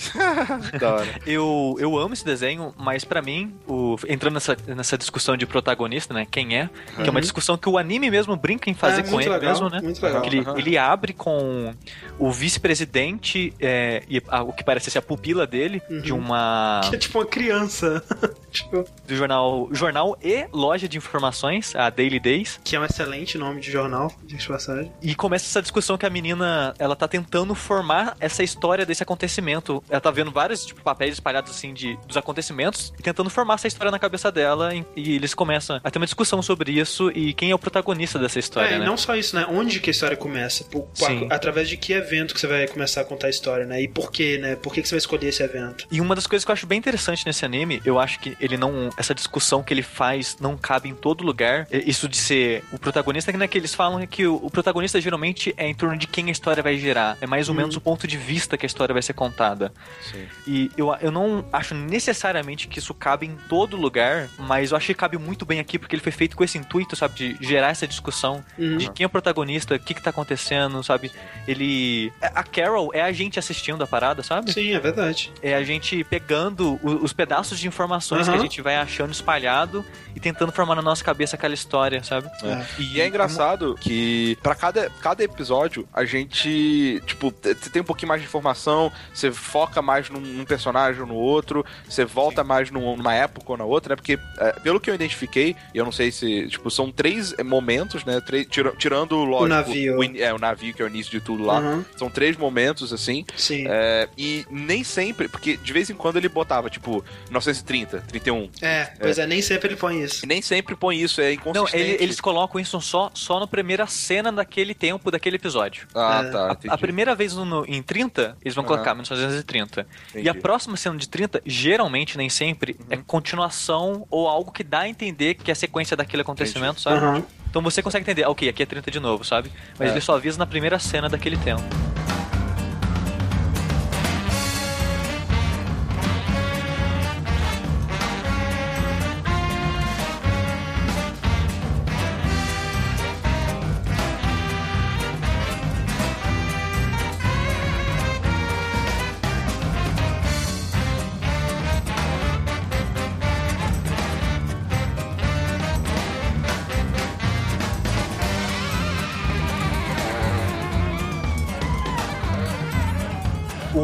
Da 0.78 0.94
hora. 0.94 1.20
Eu, 1.26 1.76
eu 1.78 1.96
amo 1.98 2.14
esse 2.14 2.24
desenho, 2.24 2.72
mas 2.78 3.04
pra 3.04 3.20
mim, 3.22 3.54
o, 3.68 3.96
entrando 4.08 4.34
nessa, 4.34 4.56
nessa 4.66 4.96
discussão 4.98 5.36
de 5.36 5.46
protagonista, 5.46 6.12
né? 6.14 6.26
Quem 6.30 6.56
é? 6.56 6.70
Que 6.96 7.08
é 7.08 7.10
uma 7.10 7.20
discussão 7.20 7.56
que 7.56 7.68
o 7.68 7.76
anime 7.78 8.10
mesmo 8.10 8.36
brinca 8.36 8.70
em 8.70 8.74
fazer 8.74 9.00
É, 9.00 9.02
com 9.04 9.20
ele 9.20 9.30
legal, 9.30 9.50
mesmo, 9.52 9.68
né? 9.68 9.80
muito 9.82 10.02
legal. 10.02 10.24
Ele, 10.24 10.40
Aham. 10.40 10.58
ele 10.58 10.78
abre 10.78 11.12
com 11.12 11.74
o 12.18 12.30
vice-presidente 12.30 13.52
é, 13.60 14.02
e 14.08 14.22
a- 14.28 14.42
o 14.42 14.52
que 14.52 14.64
parece 14.64 14.90
ser 14.90 14.98
a 14.98 15.02
pupila 15.02 15.46
dele 15.46 15.82
de 16.02 16.12
uma 16.12 16.80
Que 16.88 16.96
é 16.96 16.98
tipo 16.98 17.18
uma 17.18 17.26
criança. 17.26 18.02
tipo, 18.50 18.84
do 19.06 19.14
jornal 19.16 19.68
jornal 19.72 20.16
e 20.22 20.46
loja 20.52 20.88
de 20.88 20.96
informações, 20.98 21.74
a 21.76 21.90
Daily 21.90 22.09
Days, 22.18 22.60
que 22.64 22.74
é 22.74 22.80
um 22.80 22.84
excelente 22.84 23.38
nome 23.38 23.60
de 23.60 23.70
jornal, 23.70 24.12
de 24.24 24.36
passagem. 24.46 24.90
e 25.02 25.14
começa 25.14 25.44
essa 25.46 25.62
discussão 25.62 25.96
que 25.96 26.06
a 26.06 26.10
menina, 26.10 26.74
ela 26.78 26.96
tá 26.96 27.06
tentando 27.06 27.54
formar 27.54 28.16
essa 28.18 28.42
história 28.42 28.84
desse 28.84 29.02
acontecimento. 29.02 29.82
Ela 29.88 30.00
tá 30.00 30.10
vendo 30.10 30.30
vários 30.30 30.64
tipo, 30.64 30.82
papéis 30.82 31.14
espalhados 31.14 31.50
assim 31.50 31.72
de 31.74 31.96
dos 32.06 32.16
acontecimentos 32.16 32.92
e 32.98 33.02
tentando 33.02 33.28
formar 33.30 33.54
essa 33.54 33.68
história 33.68 33.90
na 33.90 33.98
cabeça 33.98 34.32
dela 34.32 34.74
e, 34.74 34.84
e 34.96 35.14
eles 35.14 35.34
começam 35.34 35.80
a 35.82 35.90
ter 35.90 35.98
uma 35.98 36.06
discussão 36.06 36.42
sobre 36.42 36.72
isso 36.72 37.10
e 37.10 37.32
quem 37.34 37.50
é 37.50 37.54
o 37.54 37.58
protagonista 37.58 38.18
dessa 38.18 38.38
história, 38.38 38.70
é, 38.70 38.76
e 38.76 38.78
né? 38.78 38.86
não 38.86 38.96
só 38.96 39.14
isso, 39.14 39.36
né? 39.36 39.46
Onde 39.48 39.80
que 39.80 39.90
a 39.90 39.92
história 39.92 40.16
começa? 40.16 40.64
Por- 40.64 40.88
através 41.30 41.68
de 41.68 41.76
que 41.76 41.92
evento 41.92 42.34
que 42.34 42.40
você 42.40 42.46
vai 42.46 42.66
começar 42.66 43.02
a 43.02 43.04
contar 43.04 43.26
a 43.26 43.30
história, 43.30 43.64
né? 43.66 43.82
E 43.82 43.88
por 43.88 44.10
quê, 44.10 44.38
né? 44.38 44.56
Por 44.56 44.72
que, 44.72 44.82
que 44.82 44.88
você 44.88 44.94
vai 44.94 44.98
escolher 44.98 45.28
esse 45.28 45.42
evento? 45.42 45.86
E 45.90 46.00
uma 46.00 46.14
das 46.14 46.26
coisas 46.26 46.44
que 46.44 46.50
eu 46.50 46.52
acho 46.52 46.66
bem 46.66 46.78
interessante 46.78 47.24
nesse 47.26 47.44
anime, 47.44 47.80
eu 47.84 47.98
acho 47.98 48.18
que 48.20 48.36
ele 48.40 48.56
não. 48.56 48.90
Essa 48.96 49.14
discussão 49.14 49.62
que 49.62 49.72
ele 49.72 49.82
faz 49.82 50.36
não 50.40 50.56
cabe 50.56 50.88
em 50.88 50.94
todo 50.94 51.22
lugar. 51.24 51.66
Isso 52.00 52.08
de 52.08 52.16
ser 52.16 52.64
o 52.72 52.78
protagonista, 52.78 53.30
que 53.30 53.36
não 53.36 53.44
é 53.44 53.48
que 53.48 53.58
eles 53.58 53.74
falam 53.74 54.06
que 54.06 54.26
o, 54.26 54.36
o 54.36 54.50
protagonista 54.50 54.98
geralmente 54.98 55.52
é 55.56 55.68
em 55.68 55.74
torno 55.74 55.98
de 55.98 56.06
quem 56.06 56.28
a 56.28 56.32
história 56.32 56.62
vai 56.62 56.78
girar. 56.78 57.18
É 57.20 57.26
mais 57.26 57.50
ou 57.50 57.54
menos 57.54 57.76
o 57.76 57.80
ponto 57.80 58.06
de 58.06 58.16
vista 58.16 58.56
que 58.56 58.64
a 58.64 58.68
história 58.68 58.92
vai 58.94 59.02
ser 59.02 59.12
contada. 59.12 59.70
Sim. 60.10 60.26
E 60.46 60.70
eu, 60.78 60.94
eu 61.02 61.10
não 61.10 61.44
acho 61.52 61.74
necessariamente 61.74 62.68
que 62.68 62.78
isso 62.78 62.94
cabe 62.94 63.26
em 63.26 63.36
todo 63.50 63.76
lugar, 63.76 64.28
mas 64.38 64.70
eu 64.70 64.78
acho 64.78 64.86
que 64.86 64.94
cabe 64.94 65.18
muito 65.18 65.44
bem 65.44 65.60
aqui, 65.60 65.78
porque 65.78 65.94
ele 65.94 66.02
foi 66.02 66.12
feito 66.12 66.34
com 66.36 66.42
esse 66.42 66.56
intuito, 66.56 66.96
sabe, 66.96 67.14
de 67.14 67.36
gerar 67.46 67.68
essa 67.68 67.86
discussão 67.86 68.42
Uhum. 68.58 68.78
de 68.78 68.90
quem 68.92 69.04
é 69.04 69.06
o 69.06 69.10
protagonista, 69.10 69.74
o 69.74 69.78
que 69.78 69.92
que 69.92 70.02
tá 70.02 70.08
acontecendo, 70.10 70.82
sabe? 70.82 71.10
Ele. 71.46 72.12
A 72.22 72.42
Carol 72.42 72.90
é 72.94 73.02
a 73.02 73.12
gente 73.12 73.38
assistindo 73.38 73.82
a 73.82 73.86
parada, 73.86 74.22
sabe? 74.22 74.52
Sim, 74.52 74.72
é 74.72 74.78
verdade. 74.80 75.32
É 75.42 75.54
a 75.54 75.62
gente 75.62 76.02
pegando 76.04 76.78
o- 76.82 77.04
os 77.04 77.12
pedaços 77.12 77.58
de 77.58 77.66
informações 77.68 78.26
que 78.26 78.30
Aham. 78.34 78.38
a 78.38 78.42
gente 78.42 78.62
vai 78.62 78.76
achando 78.76 79.12
espalhado 79.12 79.84
e 80.14 80.20
tentando 80.20 80.52
formar 80.52 80.74
na 80.76 80.82
nossa 80.82 81.02
cabeça 81.04 81.36
aquela 81.36 81.54
história, 81.54 81.89
sabe? 82.02 82.28
É. 82.44 82.64
E 82.78 83.00
é 83.00 83.06
engraçado 83.06 83.74
que 83.80 84.36
pra 84.42 84.54
cada, 84.54 84.88
cada 85.00 85.24
episódio 85.24 85.88
a 85.92 86.04
gente, 86.04 87.02
tipo, 87.06 87.30
t- 87.32 87.54
tem 87.54 87.82
um 87.82 87.84
pouquinho 87.84 88.08
mais 88.08 88.20
de 88.20 88.26
informação, 88.26 88.92
você 89.12 89.30
foca 89.32 89.82
mais 89.82 90.08
num, 90.10 90.20
num 90.20 90.44
personagem 90.44 91.00
ou 91.00 91.06
no 91.06 91.14
outro, 91.14 91.64
você 91.88 92.04
volta 92.04 92.44
mais 92.44 92.70
num- 92.70 92.96
numa 92.96 93.14
época 93.14 93.52
ou 93.52 93.58
na 93.58 93.64
outra, 93.64 93.92
né? 93.92 93.96
Porque, 93.96 94.18
é, 94.38 94.52
pelo 94.60 94.80
que 94.80 94.90
eu 94.90 94.94
identifiquei, 94.94 95.56
e 95.74 95.78
eu 95.78 95.84
não 95.84 95.92
sei 95.92 96.10
se, 96.12 96.46
tipo, 96.48 96.70
são 96.70 96.90
três 96.90 97.34
é, 97.38 97.42
momentos, 97.42 98.04
né? 98.04 98.20
Três, 98.20 98.46
tira- 98.46 98.72
tirando, 98.76 99.16
lógico, 99.24 99.48
navio. 99.48 99.98
O, 99.98 100.04
in- 100.04 100.18
é, 100.18 100.32
o 100.32 100.38
navio, 100.38 100.72
que 100.74 100.82
é 100.82 100.84
o 100.84 100.88
início 100.88 101.10
de 101.10 101.20
tudo 101.20 101.44
lá. 101.44 101.58
Uhum. 101.60 101.84
São 101.96 102.10
três 102.10 102.36
momentos, 102.36 102.92
assim, 102.92 103.24
Sim. 103.36 103.64
é, 103.68 104.08
e 104.16 104.44
nem 104.50 104.84
sempre, 104.84 105.28
porque 105.28 105.56
de 105.56 105.72
vez 105.72 105.90
em 105.90 105.94
quando 105.94 106.16
ele 106.16 106.28
botava, 106.28 106.68
tipo, 106.70 107.04
1930, 107.28 108.04
31. 108.08 108.50
É, 108.60 108.84
pois 109.00 109.18
é. 109.18 109.26
nem 109.26 109.40
sempre 109.42 109.68
ele 109.68 109.76
põe 109.76 110.02
isso. 110.02 110.24
E 110.24 110.28
nem 110.28 110.42
sempre 110.42 110.74
põe 110.74 110.98
isso, 111.00 111.20
é 111.20 111.24
Não, 111.26 111.32
inconsistente. 111.34 111.79
Ele- 111.80 111.96
eles 112.04 112.20
colocam 112.20 112.60
isso 112.60 112.80
só, 112.80 113.10
só 113.14 113.40
na 113.40 113.46
primeira 113.46 113.86
cena 113.86 114.30
daquele 114.30 114.74
tempo, 114.74 115.10
daquele 115.10 115.36
episódio. 115.36 115.86
Ah, 115.94 116.22
É. 116.24 116.30
tá, 116.30 116.48
A, 116.48 116.52
entendi. 116.52 116.74
a 116.74 116.78
primeira 116.78 117.14
vez 117.14 117.34
no, 117.34 117.44
no- 117.44 117.64
em 117.66 117.82
30, 117.82 118.36
eles 118.44 118.54
vão 118.54 118.64
colocar 118.64 118.94
1930. 118.94 119.86
Entendi. 120.10 120.26
E 120.26 120.28
a 120.28 120.34
próxima 120.34 120.76
cena 120.76 120.96
de 120.96 121.08
30, 121.08 121.42
geralmente, 121.44 122.16
nem 122.16 122.28
sempre, 122.28 122.76
é 122.88 122.96
Uhum. 122.96 123.02
continuação 123.06 124.06
ou 124.10 124.28
algo 124.28 124.52
que 124.52 124.62
dá 124.64 124.80
a 124.80 124.88
entender 124.88 125.34
que 125.34 125.50
é 125.50 125.52
a 125.52 125.56
sequência 125.56 125.96
daquele 125.96 126.22
acontecimento, 126.22 126.80
sabe? 126.80 126.96
Aham. 126.98 127.22
Então 127.48 127.60
você 127.62 127.82
consegue 127.82 128.04
entender, 128.04 128.24
ok, 128.28 128.48
aqui 128.48 128.62
é 128.62 128.66
30 128.66 128.90
de 128.90 129.00
novo, 129.00 129.24
sabe? 129.24 129.50
Mas 129.78 129.88
É. 129.88 129.92
ele 129.92 130.00
só 130.00 130.14
avisa 130.14 130.38
na 130.38 130.46
primeira 130.46 130.78
cena 130.78 131.08
daquele 131.08 131.36
tempo. 131.38 131.62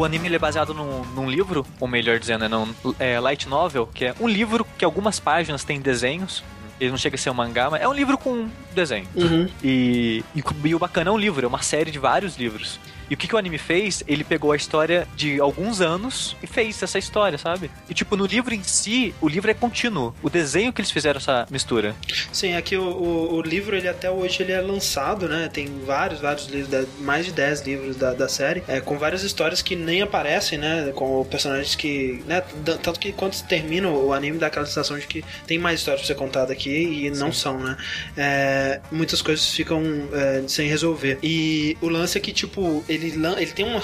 Anime 0.06 0.28
ele 0.28 0.36
é 0.36 0.38
baseado 0.38 0.72
num, 0.72 1.04
num 1.14 1.30
livro, 1.30 1.66
ou 1.78 1.88
melhor 1.88 2.18
dizendo, 2.18 2.44
é 2.44 2.48
num 2.48 2.74
é, 2.98 3.20
light 3.20 3.48
novel, 3.48 3.86
que 3.86 4.06
é 4.06 4.14
um 4.20 4.28
livro 4.28 4.66
que 4.78 4.84
algumas 4.84 5.20
páginas 5.20 5.64
têm 5.64 5.80
desenhos. 5.80 6.42
Ele 6.78 6.90
não 6.90 6.98
chega 6.98 7.16
a 7.16 7.18
ser 7.18 7.30
um 7.30 7.34
mangá, 7.34 7.70
mas 7.70 7.80
é 7.80 7.88
um 7.88 7.92
livro 7.92 8.18
com 8.18 8.48
desenho. 8.74 9.06
Uhum. 9.14 9.48
E, 9.62 10.22
e, 10.34 10.44
e 10.64 10.74
o 10.74 10.78
bacana 10.78 11.10
é 11.10 11.12
um 11.12 11.18
livro, 11.18 11.44
é 11.44 11.48
uma 11.48 11.62
série 11.62 11.90
de 11.90 11.98
vários 11.98 12.36
livros. 12.36 12.78
E 13.10 13.14
o 13.14 13.16
que, 13.16 13.28
que 13.28 13.34
o 13.34 13.38
anime 13.38 13.58
fez? 13.58 14.02
Ele 14.06 14.24
pegou 14.24 14.52
a 14.52 14.56
história 14.56 15.06
de 15.16 15.40
alguns 15.40 15.80
anos 15.80 16.36
e 16.42 16.46
fez 16.46 16.82
essa 16.82 16.98
história, 16.98 17.38
sabe? 17.38 17.70
E 17.88 17.94
tipo, 17.94 18.16
no 18.16 18.26
livro 18.26 18.54
em 18.54 18.62
si, 18.62 19.14
o 19.20 19.28
livro 19.28 19.50
é 19.50 19.54
contínuo. 19.54 20.14
O 20.22 20.30
desenho 20.30 20.72
que 20.72 20.80
eles 20.80 20.90
fizeram 20.90 21.18
essa 21.18 21.46
mistura. 21.50 21.94
Sim, 22.32 22.54
aqui 22.54 22.76
o, 22.76 22.82
o, 22.82 23.34
o 23.34 23.42
livro, 23.42 23.76
ele 23.76 23.88
até 23.88 24.10
hoje 24.10 24.42
ele 24.42 24.52
é 24.52 24.60
lançado, 24.60 25.28
né? 25.28 25.48
Tem 25.52 25.66
vários, 25.84 26.20
vários 26.20 26.46
livros, 26.48 26.88
mais 27.00 27.26
de 27.26 27.32
10 27.32 27.62
livros 27.62 27.96
da, 27.96 28.12
da 28.12 28.28
série, 28.28 28.62
é, 28.68 28.80
com 28.80 28.98
várias 28.98 29.22
histórias 29.22 29.62
que 29.62 29.76
nem 29.76 30.02
aparecem, 30.02 30.58
né? 30.58 30.92
Com 30.94 31.24
personagens 31.24 31.74
que. 31.74 32.22
Né, 32.26 32.42
tanto 32.82 32.98
que 32.98 33.12
quando 33.12 33.40
termina 33.46 33.88
o 33.88 34.12
anime 34.12 34.38
dá 34.38 34.46
aquela 34.48 34.66
sensação 34.66 34.98
de 34.98 35.06
que 35.06 35.24
tem 35.46 35.58
mais 35.58 35.80
histórias 35.80 36.02
pra 36.02 36.14
ser 36.14 36.18
contada 36.18 36.52
aqui 36.52 36.70
e 36.70 37.10
não 37.10 37.32
são, 37.32 37.58
né? 37.58 37.76
É, 38.16 38.80
muitas 38.90 39.22
coisas 39.22 39.48
ficam 39.50 39.82
é, 40.12 40.42
sem 40.48 40.68
resolver. 40.68 41.18
E 41.22 41.76
o 41.80 41.88
lance 41.88 42.18
é 42.18 42.20
que, 42.20 42.32
tipo, 42.32 42.84
ele, 42.96 43.26
ele 43.38 43.52
tem 43.52 43.64
uma 43.64 43.78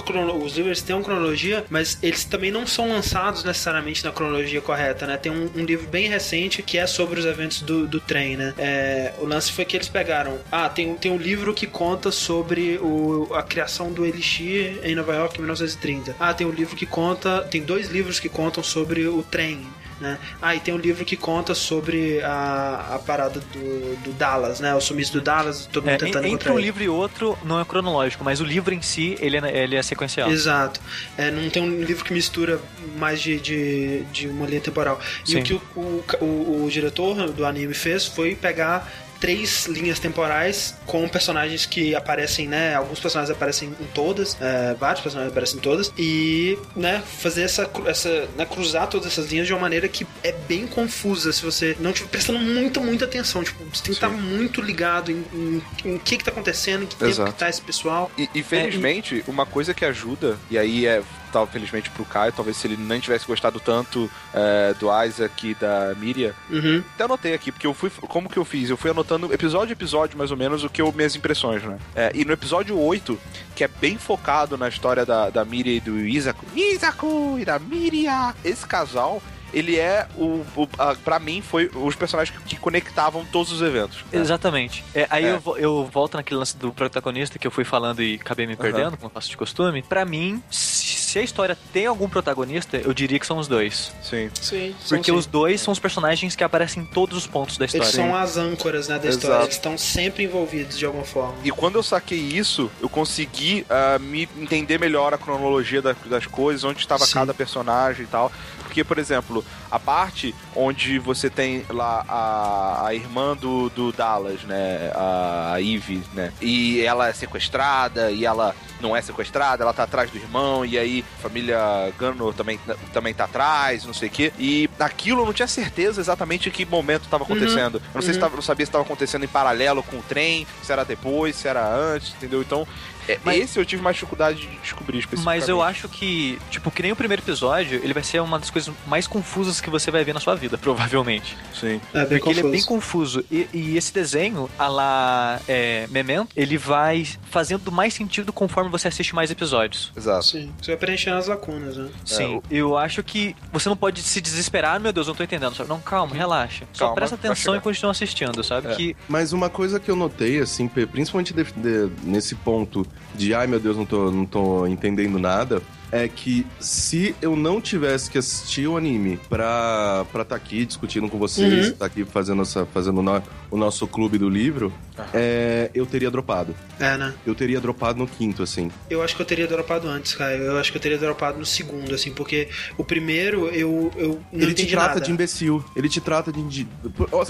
os 0.45 0.57
livros 0.57 0.83
têm 0.83 0.97
uma 0.97 1.05
cronologia, 1.05 1.65
mas 1.71 1.99
eles 2.03 2.25
também 2.25 2.51
não 2.51 2.67
são 2.67 2.89
lançados 2.89 3.45
necessariamente 3.45 4.05
na 4.05 4.13
cronologia 4.13 4.61
correta, 4.61 5.07
né? 5.07 5.17
Tem 5.17 5.31
um, 5.31 5.51
um 5.55 5.65
livro 5.65 5.87
bem 5.87 6.09
recente 6.09 6.63
que 6.63 6.79
é 6.79 6.87
sobre 6.87 7.21
os 7.21 7.27
eventos 7.27 7.63
do, 7.63 7.87
do 7.87 8.01
trem, 8.01 8.37
né? 8.37 8.55
É, 8.59 9.13
o 9.19 9.27
lance 9.27 9.53
foi 9.53 9.65
que 9.65 9.77
eles 9.77 9.89
pegaram. 9.89 10.39
Ah, 10.51 10.69
tem, 10.69 10.95
tem 10.95 11.11
um 11.11 11.17
livro 11.17 11.55
que 11.55 11.67
conta 11.67 12.11
sobre 12.11 12.79
o, 12.79 13.29
a 13.35 13.43
criação 13.43 13.93
do 13.93 14.05
Elixir 14.05 14.81
em 14.83 14.95
Nova 14.95 15.15
York 15.15 15.37
em 15.37 15.41
1930. 15.41 16.17
Ah, 16.19 16.35
tem 16.35 16.47
um 16.47 16.51
livro 16.51 16.77
que 16.77 16.87
conta. 16.87 17.43
Tem 17.43 17.63
dois 17.63 17.89
livros 17.89 18.19
que 18.19 18.29
contam 18.29 18.63
sobre 18.63 19.07
o 19.07 19.23
trem. 19.23 19.61
Né? 20.03 20.19
Ah, 20.41 20.57
e 20.57 20.59
tem 20.59 20.75
um 20.75 20.79
livro 20.79 21.05
que 21.05 21.17
conta 21.17 21.55
sobre 21.55 22.21
a, 22.25 22.97
a 22.97 22.99
parada 22.99 23.39
do, 23.39 23.97
do 24.03 24.13
Dallas, 24.15 24.59
né? 24.59 24.75
O 24.75 24.81
sumiço 24.81 25.13
do 25.13 25.21
Dallas, 25.21 25.67
todo 25.73 25.85
mundo 25.85 25.93
É, 25.95 25.97
tentando 25.97 26.27
en- 26.27 26.33
entre 26.33 26.51
um 26.51 26.55
ele. 26.59 26.63
livro 26.67 26.83
e 26.83 26.89
outro 26.89 27.39
não 27.45 27.61
é 27.61 27.65
cronológico, 27.65 28.25
mas 28.25 28.41
o 28.41 28.45
livro 28.45 28.75
em 28.75 28.83
si, 28.83 29.17
ele 29.21 29.37
é, 29.37 29.63
ele 29.63 29.77
é 29.77 29.83
sequencial. 29.83 30.29
Exato. 30.29 30.81
É, 31.17 31.31
não 31.31 31.49
tem 31.49 31.63
um 31.63 31.85
livro 31.85 32.05
que 32.05 32.13
mistura 32.13 32.61
mais 32.99 33.23
de, 33.23 33.39
de, 33.39 34.03
de 34.13 34.27
uma 34.27 34.45
linha 34.47 34.61
temporal. 34.61 35.01
E 35.25 35.31
Sim. 35.31 35.39
o 35.39 35.43
que 35.45 35.55
o, 35.55 35.63
o, 35.77 36.05
o, 36.21 36.65
o 36.67 36.69
diretor 36.69 37.31
do 37.31 37.47
anime 37.47 37.73
fez 37.73 38.05
foi 38.05 38.35
pegar 38.35 38.91
três 39.23 39.67
linhas 39.67 40.01
temporais 40.01 40.75
com 40.85 41.09
personagens 41.09 41.65
que 41.65 41.95
aparecem, 41.95 42.49
né? 42.49 42.75
Alguns 42.75 42.99
personagens 42.99 43.31
aparecem 43.35 43.69
em 43.69 43.85
todas, 43.95 44.37
é, 44.41 44.75
vários 44.75 45.01
personagens 45.01 45.31
aparecem 45.31 45.59
em 45.59 45.63
todas, 45.63 45.93
e, 45.97 46.59
né, 46.75 47.01
fazer 47.21 47.43
essa, 47.43 47.71
essa 47.87 48.29
né, 48.37 48.45
cruzar 48.45 48.89
todas 48.89 49.07
essas 49.07 49.31
linhas 49.31 49.47
de 49.47 49.53
uma 49.53 49.61
maneira 49.61 49.87
que 49.87 50.05
é 50.25 50.33
bem 50.33 50.67
confusa 50.67 51.33
se 51.33 51.41
você 51.41 51.77
não 51.79 51.91
estiver 51.91 52.11
prestando 52.11 52.41
muito, 52.41 52.81
muita 52.81 53.05
atenção. 53.05 53.45
Tipo, 53.45 53.63
você 53.73 53.85
tem 53.85 53.93
que 53.93 54.05
estar 54.05 54.09
muito 54.09 54.61
ligado 54.61 55.13
em, 55.13 55.63
em, 55.85 55.99
que 55.99 56.17
que 56.17 56.25
tá 56.25 56.33
acontecendo, 56.33 56.83
em 56.83 56.87
que 56.87 56.97
tempo 56.97 57.09
Exato. 57.09 57.33
que 57.33 57.39
tá 57.39 57.49
esse 57.49 57.63
pessoal. 57.63 58.11
E, 58.19 58.29
e 58.35 58.43
felizmente, 58.43 59.23
uma 59.29 59.47
coisa 59.47 59.73
que 59.73 59.85
ajuda, 59.85 60.37
e 60.51 60.59
aí 60.59 60.85
é 60.85 61.01
tal, 61.33 61.47
felizmente 61.47 61.91
pro 61.91 62.05
Caio, 62.05 62.33
talvez 62.33 62.57
se 62.57 62.67
ele 62.67 62.77
nem 62.77 63.01
tivesse 63.01 63.27
gostado 63.27 63.59
tanto 63.59 64.11
é, 64.35 64.75
do 64.79 64.87
Isaac 65.05 65.49
e 65.49 65.55
da 65.55 65.95
Miria, 65.97 66.35
Uhum. 66.51 66.83
até 66.95 67.05
anotei 67.05 67.35
aqui, 67.35 67.51
porque 67.51 67.67
eu 67.67 67.75
fui. 67.75 67.91
Como 67.91 68.29
que 68.29 68.39
eu 68.39 68.45
fiz? 68.45 68.69
Eu 68.71 68.77
fui 68.77 68.91
anotando 68.91 69.33
episódio 69.33 69.71
a 69.71 69.73
episódio, 69.73 70.17
mais 70.19 70.31
ou 70.31 70.37
menos, 70.37 70.63
o 70.65 70.69
que 70.69 70.81
eu, 70.83 70.93
minhas 70.93 71.17
impressões, 71.17 71.63
né? 71.63 71.79
É, 71.97 72.13
e 72.15 72.25
no 72.25 72.33
episódio 72.33 72.79
8, 72.79 73.19
que 73.57 73.65
é 73.65 73.69
bem 73.69 73.97
focado 73.99 74.57
na 74.59 74.69
história 74.69 75.05
da, 75.07 75.31
da 75.31 75.45
Miria 75.45 75.77
e 75.77 75.81
do 75.81 75.99
Isaku, 75.99 76.45
Isaku 76.55 77.37
e 77.39 77.45
da 77.45 77.59
Miria, 77.59 78.35
esse 78.45 78.67
casal. 78.67 79.23
Ele 79.55 79.79
é 79.79 80.09
o, 80.17 80.43
o 80.57 80.67
a, 80.79 80.95
pra 80.95 81.19
mim 81.19 81.43
foi 81.43 81.71
os 81.75 81.95
personagens 81.95 82.35
que, 82.39 82.43
que 82.43 82.57
conectavam 82.57 83.23
todos 83.27 83.53
os 83.53 83.61
eventos. 83.61 83.99
né? 84.11 84.19
Exatamente. 84.19 84.83
É, 84.95 85.07
aí 85.11 85.27
É. 85.27 85.33
Eu, 85.35 85.57
eu 85.59 85.91
volto 85.93 86.17
naquele 86.17 86.39
lance 86.41 86.57
do 86.57 86.73
protagonista 86.73 87.39
que 87.39 87.47
eu 87.47 87.51
fui 87.51 87.63
falando 87.63 88.03
e 88.03 88.15
acabei 88.15 88.47
me 88.47 88.57
perdendo, 88.57 88.97
como 88.97 89.09
eu 89.11 89.15
faço 89.15 89.29
de 89.29 89.37
costume. 89.37 89.83
Pra 89.83 90.07
mim, 90.07 90.43
se 90.51 90.87
se 91.13 91.19
a 91.19 91.23
história 91.23 91.57
tem 91.75 91.85
algum 91.87 92.09
protagonista, 92.09 92.79
eu 92.79 92.95
diria 92.95 93.19
que 93.19 93.27
são 93.27 93.37
os 93.39 93.47
dois. 93.47 93.93
Sim. 94.03 94.31
Sim. 94.41 94.75
Porque 94.89 95.13
os 95.13 95.27
dois 95.27 95.61
são 95.61 95.71
os 95.73 95.79
personagens 95.79 96.35
que 96.35 96.43
aparecem 96.43 96.83
em 96.83 96.87
todos 96.87 97.19
os 97.19 97.27
pontos 97.27 97.59
da 97.59 97.67
história. 97.67 97.85
Eles 97.85 97.95
são 97.95 98.17
as 98.17 98.37
âncoras, 98.39 98.89
né, 98.89 98.99
da 98.99 99.09
Exato. 99.09 99.19
história. 99.25 99.45
Eles 99.45 99.55
estão 99.57 99.77
sempre 99.77 100.25
envolvidos 100.25 100.79
de 100.79 100.87
alguma 100.87 101.05
forma. 101.05 101.35
E 101.45 101.51
quando 101.51 101.77
eu 101.77 101.83
saquei 101.83 102.19
isso, 102.19 102.71
eu 102.81 102.89
consegui 102.89 103.67
ah, 103.69 103.99
me 103.99 104.27
entender 104.39 104.79
melhor 104.79 105.13
a 105.13 105.19
cronologia 105.19 105.83
da- 105.83 105.95
das 106.07 106.25
coisas, 106.27 106.65
onde 106.65 106.81
estava 106.81 107.05
Sim. 107.05 107.13
cada 107.15 107.35
personagem 107.35 108.05
e 108.05 108.09
tal. 108.09 108.33
Porque, 108.73 108.83
por 108.83 108.97
exemplo, 108.99 109.45
a 109.71 109.79
parte 109.79 110.35
onde 110.57 110.99
você 110.99 111.29
tem 111.29 111.63
lá 111.69 112.03
a, 112.09 112.87
a 112.87 112.95
irmã 112.95 113.37
do, 113.37 113.69
do 113.69 113.93
Dallas, 113.93 114.45
né? 114.45 114.91
A, 114.95 115.53
a 115.53 115.61
Eve, 115.61 116.03
né? 116.15 116.33
E 116.41 116.81
ela 116.81 117.07
é 117.07 117.13
sequestrada, 117.13 118.11
e 118.11 118.25
ela 118.25 118.57
não 118.81 118.97
é 118.97 119.03
sequestrada, 119.03 119.63
ela 119.63 119.75
tá 119.75 119.83
atrás 119.83 120.11
do 120.11 120.17
irmão, 120.17 120.65
e 120.65 120.79
aí 120.79 121.05
a 121.19 121.23
família 121.23 121.59
Gano 121.99 122.33
também, 122.33 122.59
também 122.95 123.13
tá 123.13 123.25
atrás, 123.25 123.85
não 123.85 123.93
sei 123.93 124.09
o 124.09 124.11
quê. 124.11 124.33
E 124.39 124.71
aquilo 124.81 125.21
eu 125.21 125.27
não 125.27 125.35
tinha 125.35 125.47
certeza 125.47 126.01
exatamente 126.01 126.49
em 126.49 126.53
que 126.53 126.65
momento 126.65 127.09
tava 127.11 127.25
acontecendo. 127.25 127.77
Eu 127.77 127.83
não 127.95 128.03
sei 128.03 128.15
se 128.15 128.19
uhum. 128.19 128.25
tava, 128.25 128.37
não 128.37 128.43
sabia 128.43 128.65
se 128.65 128.73
tava 128.73 128.85
acontecendo 128.85 129.25
em 129.25 129.29
paralelo 129.29 129.83
com 129.83 129.99
o 129.99 130.03
trem, 130.03 130.47
se 130.63 130.73
era 130.73 130.83
depois, 130.83 131.37
se 131.37 131.47
era 131.47 131.63
antes, 131.69 132.15
entendeu? 132.15 132.41
Então, 132.41 132.67
é, 133.09 133.19
Mas- 133.25 133.39
esse 133.39 133.59
eu 133.59 133.65
tive 133.65 133.83
mais 133.83 133.97
dificuldade 133.97 134.41
de 134.41 134.57
descobrir. 134.59 135.07
Mas 135.25 135.49
eu 135.49 135.61
acho 135.63 135.89
que, 135.89 136.39
tipo, 136.51 136.71
que 136.71 136.83
nem 136.83 136.93
o 136.93 136.97
primeiro 136.97 137.23
episódio, 137.23 137.81
ele 137.83 137.93
vai 137.95 138.03
ser 138.03 138.21
uma 138.21 138.39
das 138.39 138.51
coisas 138.51 138.73
mais 138.87 139.07
confusas 139.07 139.61
que 139.61 139.71
você 139.71 139.91
vai 139.91 140.05
ver 140.05 140.13
na 140.13 140.21
sua 140.21 140.35
vida, 140.35 140.57
provavelmente. 140.59 141.37
Sim. 141.55 141.81
É 141.95 142.05
bem 142.05 142.19
Porque 142.19 142.31
ele 142.31 142.41
é 142.41 142.43
bem 142.51 142.63
confuso. 142.63 143.23
confuso. 143.23 143.25
E, 143.31 143.49
e 143.53 143.77
esse 143.77 143.93
desenho, 143.93 144.49
a 144.59 144.69
la 144.69 145.41
é, 145.49 145.87
Memento, 145.91 146.31
ele 146.37 146.57
vai 146.59 147.07
fazendo 147.31 147.71
mais 147.73 147.95
sentido 147.95 148.33
conforme 148.33 148.71
você 148.71 148.89
assiste 148.89 149.15
mais 149.15 149.31
episódios. 149.31 149.93
Exato. 149.97 150.25
Sim. 150.27 150.53
Você 150.61 150.73
vai 150.73 150.77
preenchendo 150.79 151.17
as 151.17 151.27
lacunas, 151.27 151.77
né? 151.77 151.89
Sim, 152.05 152.37
o- 152.37 152.43
eu 152.51 152.77
acho 152.77 153.03
que 153.03 153.35
você 153.53 153.69
não 153.69 153.77
pode 153.77 154.03
se 154.03 154.21
desesperar, 154.21 154.77
"Ah, 154.77 154.79
meu 154.79 154.93
Deus, 154.93 155.07
eu 155.07 155.13
não 155.13 155.17
tô 155.17 155.25
entendendo. 155.25 155.55
Só- 155.55 155.65
Não, 155.65 155.81
calma, 155.81 156.15
relaxa. 156.15 156.65
Só 156.73 156.85
Calma, 156.87 156.95
presta 156.97 157.15
atenção 157.17 157.57
e 157.57 157.61
continua 157.61 157.91
assistindo, 157.93 158.43
sabe? 158.45 158.69
É. 158.69 158.75
Que 158.75 158.97
Mas 159.09 159.33
uma 159.33 159.49
coisa 159.49 159.79
que 159.81 159.91
eu 159.91 159.97
notei, 159.97 160.41
assim, 160.41 160.69
principalmente 160.69 161.33
de- 161.33 161.45
de- 161.53 161.91
nesse 162.03 162.35
ponto 162.35 162.87
de 163.15 163.35
ai 163.35 163.47
meu 163.47 163.61
Deus, 163.61 163.77
não 163.77 163.85
tô, 163.85 164.11
não 164.11 164.25
tô 164.25 164.67
entendendo 164.67 165.19
nada, 165.19 165.63
é 165.93 166.09
que 166.09 166.47
se 166.59 167.15
eu 167.21 167.37
não 167.37 167.61
tivesse 167.61 168.11
que 168.11 168.17
assistir 168.17 168.67
o 168.67 168.77
anime 168.79 169.21
pra 169.29 170.05
estar 170.09 170.25
tá 170.25 170.35
aqui 170.35 170.65
discutindo 170.65 171.07
com 171.09 171.19
vocês, 171.19 171.69
Uhum. 171.69 171.73
tá 171.75 171.85
aqui 171.87 172.03
fazendo, 172.05 172.41
essa, 172.43 172.65
fazendo 172.65 172.99
o 173.01 173.03
no- 173.03 173.23
o 173.51 173.57
nosso 173.59 173.87
clube 173.87 174.17
do 174.17 174.27
livro, 174.29 174.73
é, 175.13 175.71
eu 175.75 175.85
teria 175.85 176.11
dropado. 176.11 176.55
É, 176.81 176.97
né? 176.97 177.13
Eu 177.27 177.35
teria 177.35 177.61
dropado 177.61 177.99
no 177.99 178.07
quinto, 178.07 178.43
assim. 178.43 178.71
Eu 178.89 179.03
acho 179.03 179.15
que 179.15 179.21
eu 179.21 179.27
teria 179.27 179.47
dropado 179.47 179.87
antes, 179.87 180.15
cara. 180.15 180.35
Eu 180.35 180.57
acho 180.59 180.73
que 180.73 180.79
eu 180.79 180.83
teria 180.83 180.97
dropado 180.97 181.39
no 181.39 181.45
segundo, 181.45 181.95
assim, 181.95 182.11
porque 182.11 182.49
o 182.79 182.85
primeiro 182.85 183.49
eu, 183.49 183.93
eu 183.97 184.21
não 184.33 184.43
ele 184.43 184.55
te 184.55 184.67
trata 184.67 184.95
nada. 184.95 185.01
de 185.03 185.11
imbecil. 185.13 185.63
Ele 185.77 185.89
te 185.91 186.01
trata 186.01 186.33
de. 186.33 186.43
de- 186.43 186.69